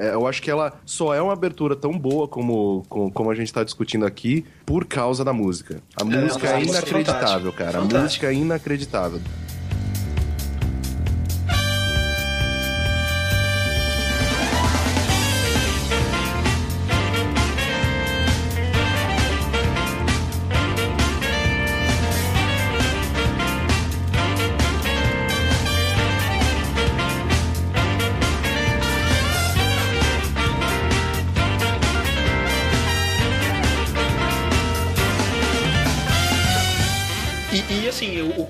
é, 0.00 0.12
eu 0.14 0.26
acho 0.26 0.42
que 0.42 0.50
ela 0.50 0.72
só 0.84 1.14
é 1.14 1.20
uma 1.22 1.32
abertura 1.32 1.76
tão 1.76 1.96
boa 1.98 2.26
como, 2.28 2.84
como, 2.88 3.10
como 3.12 3.30
a 3.30 3.34
gente 3.34 3.52
tá 3.52 3.62
discutindo 3.62 4.04
aqui 4.06 4.44
por 4.66 4.84
causa 4.86 5.24
da 5.24 5.32
música. 5.32 5.80
A 6.00 6.04
música 6.04 6.48
é 6.48 6.52
nossa, 6.58 6.70
inacreditável, 6.70 7.52
fantástico. 7.52 7.52
cara. 7.52 7.70
A 7.70 7.72
Fantástico. 7.82 8.02
música 8.02 8.26
é 8.28 8.34
inacreditável. 8.34 9.20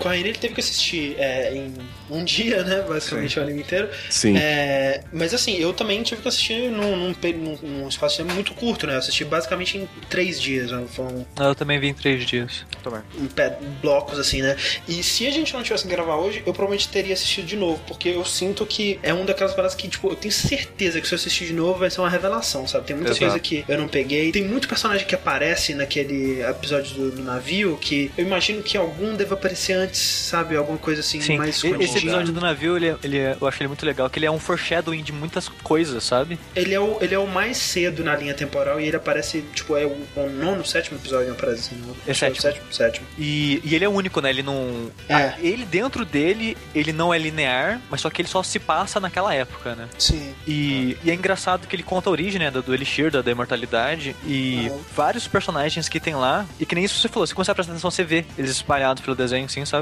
O, 0.02 0.08
o 0.08 0.12
Corraine 0.12 0.28
ele 0.28 0.38
teve 0.38 0.54
que 0.54 0.60
assistir 0.60 1.14
é, 1.18 1.54
em 1.54 1.74
um 2.10 2.24
dia, 2.24 2.62
né? 2.64 2.84
Basicamente 2.86 3.38
o 3.38 3.42
anime 3.42 3.60
inteiro. 3.60 3.88
Sim. 4.10 4.36
É, 4.36 5.02
mas 5.12 5.32
assim, 5.32 5.56
eu 5.56 5.72
também 5.72 6.02
tive 6.02 6.22
que 6.22 6.28
assistir 6.28 6.70
num, 6.70 6.96
num, 6.96 7.14
num, 7.34 7.58
num 7.62 7.88
espaço 7.88 8.16
de 8.16 8.22
tempo 8.22 8.34
muito 8.34 8.54
curto, 8.54 8.86
né? 8.86 8.94
Eu 8.94 8.98
assisti 8.98 9.24
basicamente 9.24 9.78
em 9.78 9.88
três 10.08 10.40
dias. 10.40 10.70
Né? 10.70 10.84
Foram 10.88 11.26
Eu 11.38 11.54
também 11.54 11.78
vi 11.78 11.88
em 11.88 11.94
três 11.94 12.24
dias. 12.26 12.64
Também. 12.82 13.00
em 13.18 13.26
pé- 13.26 13.58
blocos, 13.80 14.18
assim, 14.18 14.42
né? 14.42 14.56
E 14.88 15.02
se 15.02 15.26
a 15.26 15.30
gente 15.30 15.52
não 15.54 15.62
tivesse 15.62 15.84
que 15.84 15.90
gravar 15.90 16.16
hoje, 16.16 16.38
eu 16.44 16.52
provavelmente 16.52 16.88
teria 16.88 17.14
assistido 17.14 17.46
de 17.46 17.56
novo, 17.56 17.80
porque 17.86 18.08
eu 18.08 18.24
sinto 18.24 18.66
que 18.66 18.98
é 19.02 19.12
uma 19.14 19.24
daquelas 19.24 19.54
paradas 19.54 19.74
que, 19.74 19.88
tipo, 19.88 20.08
eu 20.08 20.16
tenho 20.16 20.32
certeza 20.32 21.00
que 21.00 21.06
se 21.06 21.14
eu 21.14 21.16
assistir 21.16 21.46
de 21.46 21.52
novo 21.52 21.78
vai 21.78 21.90
ser 21.90 22.00
uma 22.00 22.10
revelação, 22.10 22.66
sabe? 22.66 22.86
Tem 22.86 22.96
muita 22.96 23.10
Exato. 23.12 23.24
coisa 23.26 23.38
que 23.40 23.64
eu 23.68 23.78
não 23.78 23.88
peguei. 23.88 24.32
Tem 24.32 24.44
muito 24.44 24.68
personagem 24.68 25.06
que 25.06 25.14
aparece 25.14 25.74
naquele 25.74 26.42
episódio 26.42 26.94
do, 26.94 27.10
do 27.12 27.22
navio 27.22 27.78
que 27.80 28.10
eu 28.16 28.24
imagino 28.24 28.62
que 28.62 28.76
algum 28.76 29.14
deve 29.14 29.32
aparecer 29.34 29.74
antes, 29.74 29.91
sabe? 29.92 30.56
Alguma 30.56 30.78
coisa 30.78 31.00
assim 31.00 31.20
Sim, 31.20 31.38
mais 31.38 31.50
esse 31.56 31.66
escondidinha. 31.66 31.98
episódio 31.98 32.32
do 32.32 32.40
navio, 32.40 32.76
ele, 32.76 32.88
é- 32.88 32.96
ele 33.02 33.18
é- 33.18 33.36
eu 33.40 33.46
acho 33.46 33.60
ele 33.62 33.68
muito 33.68 33.84
legal, 33.86 34.08
que 34.10 34.18
ele 34.18 34.26
é 34.26 34.30
um 34.30 34.38
foreshadowing 34.38 35.02
de 35.02 35.12
muitas 35.12 35.48
coisas, 35.48 36.02
sabe? 36.04 36.38
Ele 36.54 36.74
é, 36.74 36.80
o, 36.80 36.98
ele 37.00 37.14
é 37.14 37.18
o 37.18 37.26
mais 37.26 37.56
cedo 37.56 38.02
na 38.04 38.14
linha 38.16 38.34
temporal 38.34 38.80
e 38.80 38.86
ele 38.86 38.96
aparece, 38.96 39.44
tipo, 39.54 39.76
é 39.76 39.84
o, 39.84 39.90
o 40.16 40.30
nono, 40.30 40.64
sétimo 40.64 40.98
episódio, 40.98 41.26
não 41.28 41.34
aparece 41.34 41.60
assim, 41.74 41.76
não? 41.84 41.92
É 41.92 42.04
que 42.06 42.10
o 42.12 42.14
sétimo. 42.14 42.40
sétimo. 42.42 42.66
Sétimo. 42.72 43.06
E, 43.18 43.60
e 43.64 43.74
ele 43.74 43.84
é 43.84 43.88
único, 43.88 44.20
né? 44.20 44.30
Ele 44.30 44.42
não. 44.42 44.90
É. 45.08 45.14
Ah, 45.14 45.34
ele 45.40 45.64
dentro 45.64 46.04
dele, 46.04 46.56
ele 46.74 46.92
não 46.92 47.12
é 47.12 47.18
linear, 47.18 47.80
mas 47.90 48.00
só 48.00 48.10
que 48.10 48.20
ele 48.22 48.28
só 48.28 48.42
se 48.42 48.58
passa 48.58 48.98
naquela 49.00 49.34
época, 49.34 49.74
né? 49.74 49.88
Sim. 49.98 50.34
E, 50.46 50.96
e 51.04 51.10
é 51.10 51.14
engraçado 51.14 51.66
que 51.66 51.76
ele 51.76 51.82
conta 51.82 52.08
a 52.08 52.12
origem 52.12 52.38
né, 52.38 52.50
do, 52.50 52.62
do 52.62 52.74
Elixir, 52.74 53.10
da, 53.10 53.22
da 53.22 53.30
imortalidade, 53.30 54.14
e 54.26 54.52
Uhum. 54.70 54.80
vários 54.94 55.26
personagens 55.26 55.88
que 55.88 55.98
tem 56.00 56.14
lá, 56.14 56.46
e 56.60 56.66
que 56.66 56.74
nem 56.74 56.84
isso 56.84 56.98
você 57.00 57.08
falou, 57.08 57.26
se 57.26 57.34
começar 57.34 57.52
a 57.52 57.54
prestar 57.54 57.72
atenção, 57.72 57.90
você 57.90 58.04
vê 58.04 58.24
eles 58.38 58.50
espalhados 58.50 59.02
pelo 59.02 59.16
desenho, 59.16 59.46
assim, 59.46 59.64
sabe? 59.64 59.81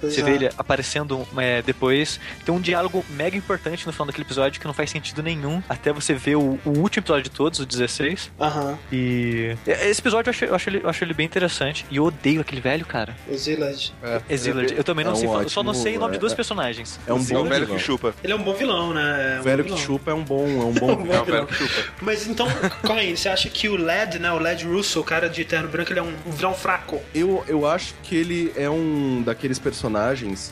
Você 0.00 0.22
vê 0.22 0.30
Exato. 0.30 0.44
ele 0.44 0.50
aparecendo 0.56 1.26
é, 1.36 1.62
depois. 1.62 2.20
Tem 2.44 2.54
um 2.54 2.60
diálogo 2.60 3.04
mega 3.10 3.36
importante 3.36 3.86
no 3.86 3.92
final 3.92 4.06
daquele 4.06 4.24
episódio 4.24 4.60
que 4.60 4.66
não 4.66 4.74
faz 4.74 4.90
sentido 4.90 5.22
nenhum, 5.22 5.62
até 5.68 5.92
você 5.92 6.14
ver 6.14 6.36
o, 6.36 6.58
o 6.64 6.70
último 6.70 7.00
episódio 7.02 7.24
de 7.24 7.30
todos, 7.30 7.58
o 7.60 7.66
16. 7.66 8.30
Aham. 8.40 8.78
E 8.92 9.56
esse 9.66 10.00
episódio 10.00 10.28
eu 10.28 10.32
acho, 10.32 10.44
eu 10.44 10.54
acho, 10.54 10.68
ele, 10.70 10.80
eu 10.82 10.88
acho 10.88 11.04
ele 11.04 11.14
bem 11.14 11.26
interessante. 11.26 11.84
E 11.90 11.96
eu 11.96 12.04
odeio 12.04 12.40
aquele 12.40 12.60
velho, 12.60 12.84
cara. 12.84 13.16
O 13.28 13.36
Zillard. 13.36 13.92
Exilard. 14.28 14.74
Eu 14.76 14.84
também 14.84 15.04
não 15.04 15.12
É 15.12 15.16
sei 15.16 15.28
um. 15.28 15.42
Eu 15.42 15.48
só 15.48 15.62
não 15.62 15.70
ótimo- 15.70 15.82
sei 15.84 15.96
o 15.96 16.00
nome 16.00 16.18
de 16.18 16.26
é- 16.26 16.34
personagens. 16.34 16.98
É 17.06 17.12
um 17.12 17.16
É 17.16 17.20
bom 17.20 17.44
velho 17.44 17.64
vilão. 17.66 17.78
que 17.78 17.82
chupa. 17.84 18.14
Ele 18.22 18.32
é 18.32 18.36
um 18.36 18.42
bom 18.42 18.54
vilão, 18.54 18.92
né? 18.94 19.34
É 19.34 19.36
um 19.36 19.40
O 19.40 19.42
velho 19.42 19.56
bom 19.58 19.62
que 19.70 19.74
vilão. 19.80 19.86
chupa 19.86 20.10
é 20.10 20.14
um 20.14 20.22
bom, 20.24 20.46
é 20.46 20.64
um 20.64 20.72
bom 20.72 20.88
É 20.90 20.94
um 20.94 21.00
É 21.00 21.04
bom 21.04 21.06
velho 21.06 21.24
vilão. 21.24 21.46
que 21.46 21.54
chupa. 21.54 21.92
Mas 22.00 22.26
então, 22.26 22.46
Corrine, 22.86 23.16
você 23.16 23.28
acha 23.28 23.48
que 23.48 23.68
o 23.68 23.76
Led, 23.76 24.18
né? 24.18 24.30
O 24.32 24.38
Led 24.38 24.64
Russo, 24.64 25.00
o 25.00 25.04
cara 25.04 25.28
de 25.28 25.44
terno 25.44 25.68
branco, 25.68 25.92
ele 25.92 26.00
é 26.00 26.02
um 26.02 26.14
vilão 26.26 26.54
fraco? 26.54 27.00
Eu, 27.14 27.44
eu 27.48 27.66
acho 27.66 27.94
que 28.02 28.14
ele 28.16 28.52
é 28.56 28.68
um 28.70 29.22
daqueles 29.22 29.58
personagens 29.58 29.87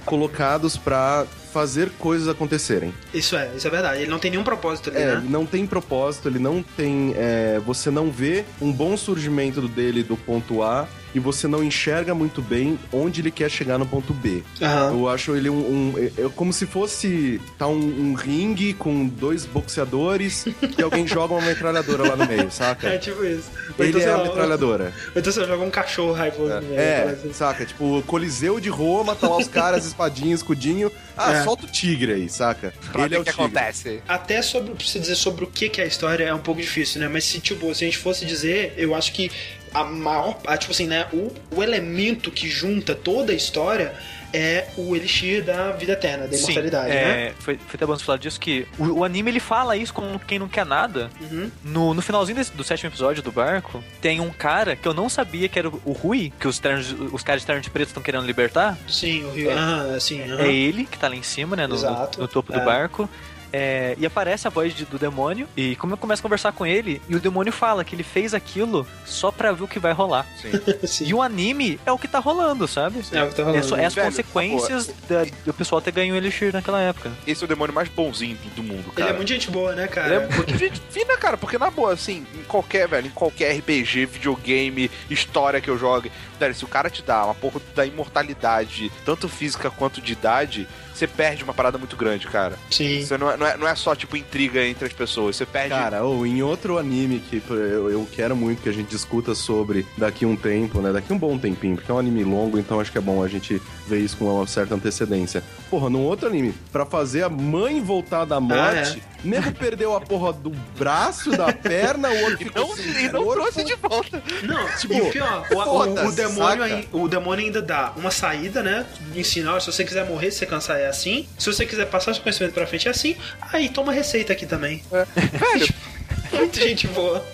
colocados 0.05 0.77
pra 0.77 1.25
fazer 1.53 1.91
coisas 1.99 2.29
acontecerem. 2.29 2.93
Isso 3.15 3.37
é, 3.37 3.51
isso 3.57 3.67
é 3.67 3.71
verdade. 3.71 4.03
Ele 4.03 4.11
não 4.11 4.19
tem 4.19 4.31
nenhum 4.31 4.45
propósito 4.45 4.91
ali, 4.91 4.99
É, 4.99 5.07
né? 5.07 5.13
ele 5.23 5.29
não 5.29 5.47
tem 5.47 5.67
propósito, 5.67 6.29
ele 6.29 6.39
não 6.39 6.63
tem. 6.63 7.15
é, 7.17 7.61
você 7.65 7.91
não 7.91 8.11
vê 8.11 8.45
um 8.61 8.73
bom 8.73 8.97
surgimento 8.97 9.61
dele 9.69 10.03
do 10.03 10.17
ponto 10.17 10.63
A 10.63 10.87
e 11.17 11.19
você 11.19 11.49
não 11.49 11.65
enxerga 11.65 12.15
muito 12.15 12.43
bem 12.43 12.79
onde 12.93 13.23
ele 13.23 13.31
quer 13.31 13.51
chegar 13.51 13.79
no 13.79 13.87
ponto 13.87 14.13
B. 14.13 14.43
Aham. 14.61 14.91
Eu 14.93 15.09
acho 15.09 15.35
ele 15.35 15.49
um. 15.49 15.55
um- 15.57 15.95
é, 15.99 16.27
é 16.27 16.29
como 16.35 16.53
se 16.53 16.67
fosse 16.67 17.41
tá 17.59 17.67
um, 17.67 18.11
um 18.11 18.15
ringue 18.15 18.75
com 18.75 19.07
dois 19.07 19.47
boxeadores 19.47 20.47
e 20.77 20.83
alguém 20.83 21.07
joga 21.09 21.33
uma 21.35 21.43
metralhadora 21.47 22.09
lá 22.11 22.17
no 22.17 22.27
meio, 22.27 22.43
É 22.43 22.51
saca? 22.51 22.99
tipo 22.99 23.25
isso. 23.25 23.51
Ele 23.79 23.89
então, 23.89 24.01
é 24.03 24.13
a 24.13 24.19
metralhadora. 24.19 24.93
ou 25.15 25.21
Então 25.21 25.33
você 25.33 25.45
joga 25.47 25.65
um 25.65 25.71
cachorro 25.71 26.13
raivoso 26.13 26.55
no 26.55 26.63
meio. 26.63 26.79
É, 26.81 27.05
parece. 27.05 27.35
saca? 27.35 27.65
Tipo, 27.65 28.03
Coliseu 28.07 28.61
de 28.61 28.69
Roma, 28.69 29.15
tá 29.17 29.29
lá 29.29 29.39
os 29.39 29.49
caras, 29.49 29.85
espadinha, 29.87 30.35
escudinho. 30.35 30.93
Ah, 31.17 31.33
É. 31.33 31.45
solta 31.45 31.65
o 31.65 31.69
tigre 31.69 32.13
aí, 32.13 32.29
saca? 32.29 32.75
Pra 32.93 33.07
ele 33.07 33.15
é 33.15 33.19
o 33.19 33.23
o 33.23 33.25
que 33.25 33.31
tigre. 33.31 33.45
acontece. 33.47 34.03
Até 34.07 34.43
sobre, 34.43 34.75
pra 34.75 34.85
você 34.87 34.99
dizer 34.99 35.15
sobre 35.15 35.45
o 35.45 35.47
que 35.47 35.71
que 35.71 35.81
é 35.81 35.85
a 35.85 35.87
história 35.87 36.25
é 36.25 36.35
um 36.35 36.39
pouco 36.39 36.61
difícil, 36.61 37.01
né? 37.01 37.09
Mas 37.09 37.25
se, 37.25 37.41
tipo, 37.41 37.75
se 37.75 37.85
a 37.85 37.87
gente 37.87 37.97
fosse 37.99 38.27
dizer, 38.27 38.75
eu 38.77 38.95
acho 38.95 39.13
que 39.13 39.31
a 39.81 39.85
maior, 39.85 40.39
a, 40.47 40.57
tipo 40.57 40.73
assim, 40.73 40.87
né? 40.87 41.07
O, 41.13 41.33
o 41.57 41.63
elemento 41.63 42.31
que 42.31 42.49
junta 42.49 42.95
toda 42.95 43.33
a 43.33 43.35
história 43.35 43.95
é 44.33 44.67
o 44.77 44.95
elixir 44.95 45.43
da 45.45 45.71
vida 45.73 45.93
eterna, 45.93 46.27
da 46.27 46.37
imortalidade, 46.37 46.89
Sim, 46.91 46.95
né? 46.95 47.27
é, 47.29 47.33
foi, 47.39 47.57
foi 47.57 47.75
até 47.77 47.87
bom 47.87 47.97
você 47.97 48.05
falar 48.05 48.19
disso, 48.19 48.39
que 48.39 48.67
o, 48.79 48.99
o 48.99 49.05
anime 49.05 49.31
ele 49.31 49.41
fala 49.41 49.77
isso 49.77 49.95
como 49.95 50.19
quem 50.19 50.39
não 50.39 50.49
quer 50.49 50.67
nada. 50.67 51.09
Uhum. 51.21 51.51
No, 51.65 51.95
no 51.95 52.03
finalzinho 52.03 52.37
desse- 52.37 52.53
do 52.53 52.63
sétimo 52.65 52.91
episódio 52.91 53.23
do 53.23 53.33
barco, 53.33 53.83
tem 54.01 54.21
um 54.21 54.29
cara 54.31 54.75
que 54.77 54.87
eu 54.87 54.93
não 54.93 55.09
sabia 55.09 55.49
que 55.49 55.59
era 55.59 55.69
o, 55.69 55.81
o 55.85 55.93
Rui, 55.93 56.33
que 56.39 56.47
os, 56.49 56.59
ternos, 56.59 56.95
os 57.13 57.23
caras 57.23 57.43
de 57.43 57.47
terno 57.47 57.63
de 57.63 57.71
preto 57.71 57.89
estão 57.89 58.03
querendo 58.03 58.27
libertar. 58.27 58.77
Sim, 58.89 59.25
o 59.25 59.31
Rio. 59.31 59.51
É. 59.51 59.55
Ah, 59.55 59.97
sim. 60.01 60.21
É 60.39 60.53
ele 60.53 60.85
que 60.85 60.99
tá 60.99 61.09
lá 61.09 61.15
em 61.17 61.23
cima, 61.23 61.57
né? 61.57 61.67
No, 61.67 61.77
no- 61.81 62.11
no 62.19 62.29
topo 62.29 62.53
É. 62.53 62.59
do 62.59 62.65
barco. 62.65 63.09
É, 63.53 63.95
e 63.99 64.05
aparece 64.05 64.47
a 64.47 64.51
voz 64.51 64.75
de- 64.75 64.85
do 64.85 64.99
demônio. 64.99 65.49
E 65.57 65.77
como 65.77 65.93
eu 65.95 65.97
começo 65.97 66.21
a 66.21 66.23
conversar 66.25 66.53
com 66.53 66.67
ele, 66.67 67.01
e 67.09 67.15
o 67.17 67.21
demônio 67.21 67.53
fala 67.53 67.85
que 67.85 67.95
ele 67.95 68.03
fez 68.03 68.35
aquilo 68.35 68.87
só 69.05 69.31
pra 69.31 69.53
ver 69.53 69.63
o 69.65 69.69
que 69.69 69.79
vai 69.79 69.93
rolar. 69.93 70.27
Sim. 70.41 70.51
E 71.07 71.15
o 71.15 71.23
anime 71.23 71.79
é 71.87 71.93
o 71.93 71.99
que 71.99 72.09
tá 72.09 72.19
rolando, 72.19 72.67
sabe? 72.67 73.01
É 73.13 73.23
o 73.23 73.29
que 73.29 73.35
tá 73.35 73.43
rolando. 73.45 73.59
É, 73.59 73.63
só- 73.63 73.77
é 73.77 73.85
as 73.85 73.95
Velho, 73.95 74.07
consequências 74.09 74.87
da- 75.09 75.25
do 75.45 75.55
pessoal 75.55 75.81
ter 75.81 75.93
ganho 75.93 76.15
o 76.15 76.17
Elixir 76.17 76.53
naquela 76.53 76.81
época. 76.81 77.11
Esse 77.27 77.43
é 77.43 77.45
o 77.45 77.49
demônio 77.49 77.75
mais 77.75 77.89
bonzinho 77.89 78.37
do 78.55 78.63
mundo, 78.63 78.85
Ele 78.87 78.93
cara. 78.97 79.11
é 79.11 79.13
muito 79.13 79.29
gente 79.29 79.51
boa, 79.51 79.75
né, 79.75 79.87
cara? 79.87 80.15
Ele 80.15 80.25
é 80.25 80.29
muito 80.37 80.57
gente 80.59 80.81
fina, 80.91 81.17
cara, 81.17 81.37
porque 81.37 81.59
na 81.59 81.71
boa, 81.71 81.93
assim, 81.93 82.27
em 82.35 82.43
qualquer, 82.45 82.89
velho, 82.89 83.07
em 83.07 83.11
qualquer 83.11 83.53
RPG, 83.57 84.07
videogame, 84.07 84.91
história 85.09 85.61
que 85.61 85.69
eu 85.69 85.79
jogue, 85.79 86.11
velho, 86.39 86.55
se 86.55 86.65
o 86.65 86.69
cara 86.69 86.91
te 86.91 87.03
dá 87.03 87.25
uma 87.25 87.35
porra 87.35 87.61
da 87.75 87.85
imortalidade, 87.87 88.91
tanto 89.05 89.29
física 89.29 89.71
quanto 89.71 90.01
de 90.01 90.13
idade, 90.13 90.67
você 90.97 91.07
perde 91.07 91.45
uma 91.45 91.53
parada 91.55 91.79
muito 91.79 91.97
grande, 91.97 92.27
cara. 92.27 92.57
Sim. 92.71 93.05
Você 93.05 93.17
não 93.19 93.31
é, 93.31 93.37
não 93.37 93.47
é, 93.47 93.57
não 93.57 93.69
é 93.69 93.75
só, 93.75 93.95
tipo, 93.95 94.17
intriga 94.17 94.65
entre 94.65 94.87
as 94.87 94.93
pessoas, 94.93 95.37
você 95.37 95.45
perde. 95.47 95.71
Cara, 95.71 96.03
ou 96.03 96.27
em 96.27 96.43
outro 96.43 96.79
anime 96.79 97.21
que 97.21 97.43
eu, 97.51 97.91
eu 97.91 98.09
quero 98.13 98.35
muito 98.37 98.63
que 98.63 98.69
a 98.69 98.73
gente 98.73 98.89
discuta 98.89 99.35
sobre 99.35 99.87
daqui 99.97 100.25
um 100.27 100.37
tempo, 100.37 100.81
né? 100.81 100.93
Daqui 100.93 101.13
um 101.13 101.19
bom 101.19 101.37
tempinho, 101.39 101.77
porque 101.77 101.91
é 101.91 101.95
um 101.95 101.99
anime 101.99 102.25
longo, 102.25 102.59
então 102.59 102.81
acho 102.81 102.91
que 102.91 102.99
é 102.99 103.01
bom 103.01 103.23
a 103.23 103.29
gente 103.29 103.61
ver 103.87 103.99
isso 104.01 104.17
com 104.17 104.25
uma 104.25 104.47
certa 104.47 104.75
antecedência. 104.75 105.43
Porra, 105.71 105.91
num 105.91 106.03
outro 106.05 106.29
anime, 106.29 106.55
pra 106.73 106.87
fazer 106.87 107.23
a 107.25 107.29
mãe 107.29 107.81
voltar 107.83 108.25
da 108.25 108.41
morte, 108.41 109.03
nego 109.25 109.53
perdeu 109.53 109.95
a 109.97 110.01
porra 110.01 110.33
do 110.33 110.51
braço, 110.79 111.31
da 111.31 111.53
perna, 111.53 112.09
o 112.09 112.21
outro 112.25 112.35
e 112.43 112.45
ficou 112.45 112.69
não, 112.69 112.77
sem 112.77 113.05
e 113.05 113.09
não 113.13 113.25
trouxe 113.33 113.65
de 113.65 113.75
volta. 113.75 114.23
Não, 114.43 114.67
Tipo, 114.77 114.95
e 114.95 115.01
o 115.01 115.11
pior, 115.11 115.47
o, 115.53 115.57
o- 115.57 116.07
o 116.09 116.13
demônio 116.13 116.63
aí- 116.65 116.89
o 116.93 117.09
demônio 117.09 117.45
ainda 117.45 117.61
dá 117.63 117.93
uma 117.97 118.11
saída, 118.11 118.63
né? 118.63 118.87
Ensina, 119.15 119.55
ó, 119.55 119.61
se 119.61 119.67
você 119.73 119.85
quiser 119.85 120.07
morrer, 120.07 120.31
você 120.31 120.47
cansar 120.47 120.79
é 120.87 120.89
assim. 120.91 121.29
Se 121.39 121.53
você 121.53 121.67
quiser 121.67 121.87
passar 121.87 122.15
seu 122.15 122.23
conhecimento 122.23 122.53
pra 122.55 122.67
frente 122.67 122.89
é 122.89 122.91
assim. 122.91 123.17
Aí 123.53 123.69
toma 123.69 123.93
receita 123.93 124.33
aqui 124.33 124.47
também. 124.47 124.83
Velho, 124.91 125.69
Muita 126.33 126.61
gente 126.61 126.89
boa. 126.89 127.25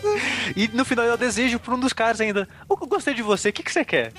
E 0.55 0.69
no 0.69 0.85
final 0.85 1.05
eu 1.07 1.17
desejo 1.17 1.59
pra 1.59 1.75
um 1.75 1.81
dos 1.81 1.93
caras 1.95 2.21
ainda. 2.21 2.47
Eu 2.69 2.77
gostei 2.77 3.15
de 3.15 3.23
você, 3.23 3.49
o 3.49 3.53
que, 3.53 3.63
que 3.63 3.73
você 3.73 3.85
quer? 3.85 4.13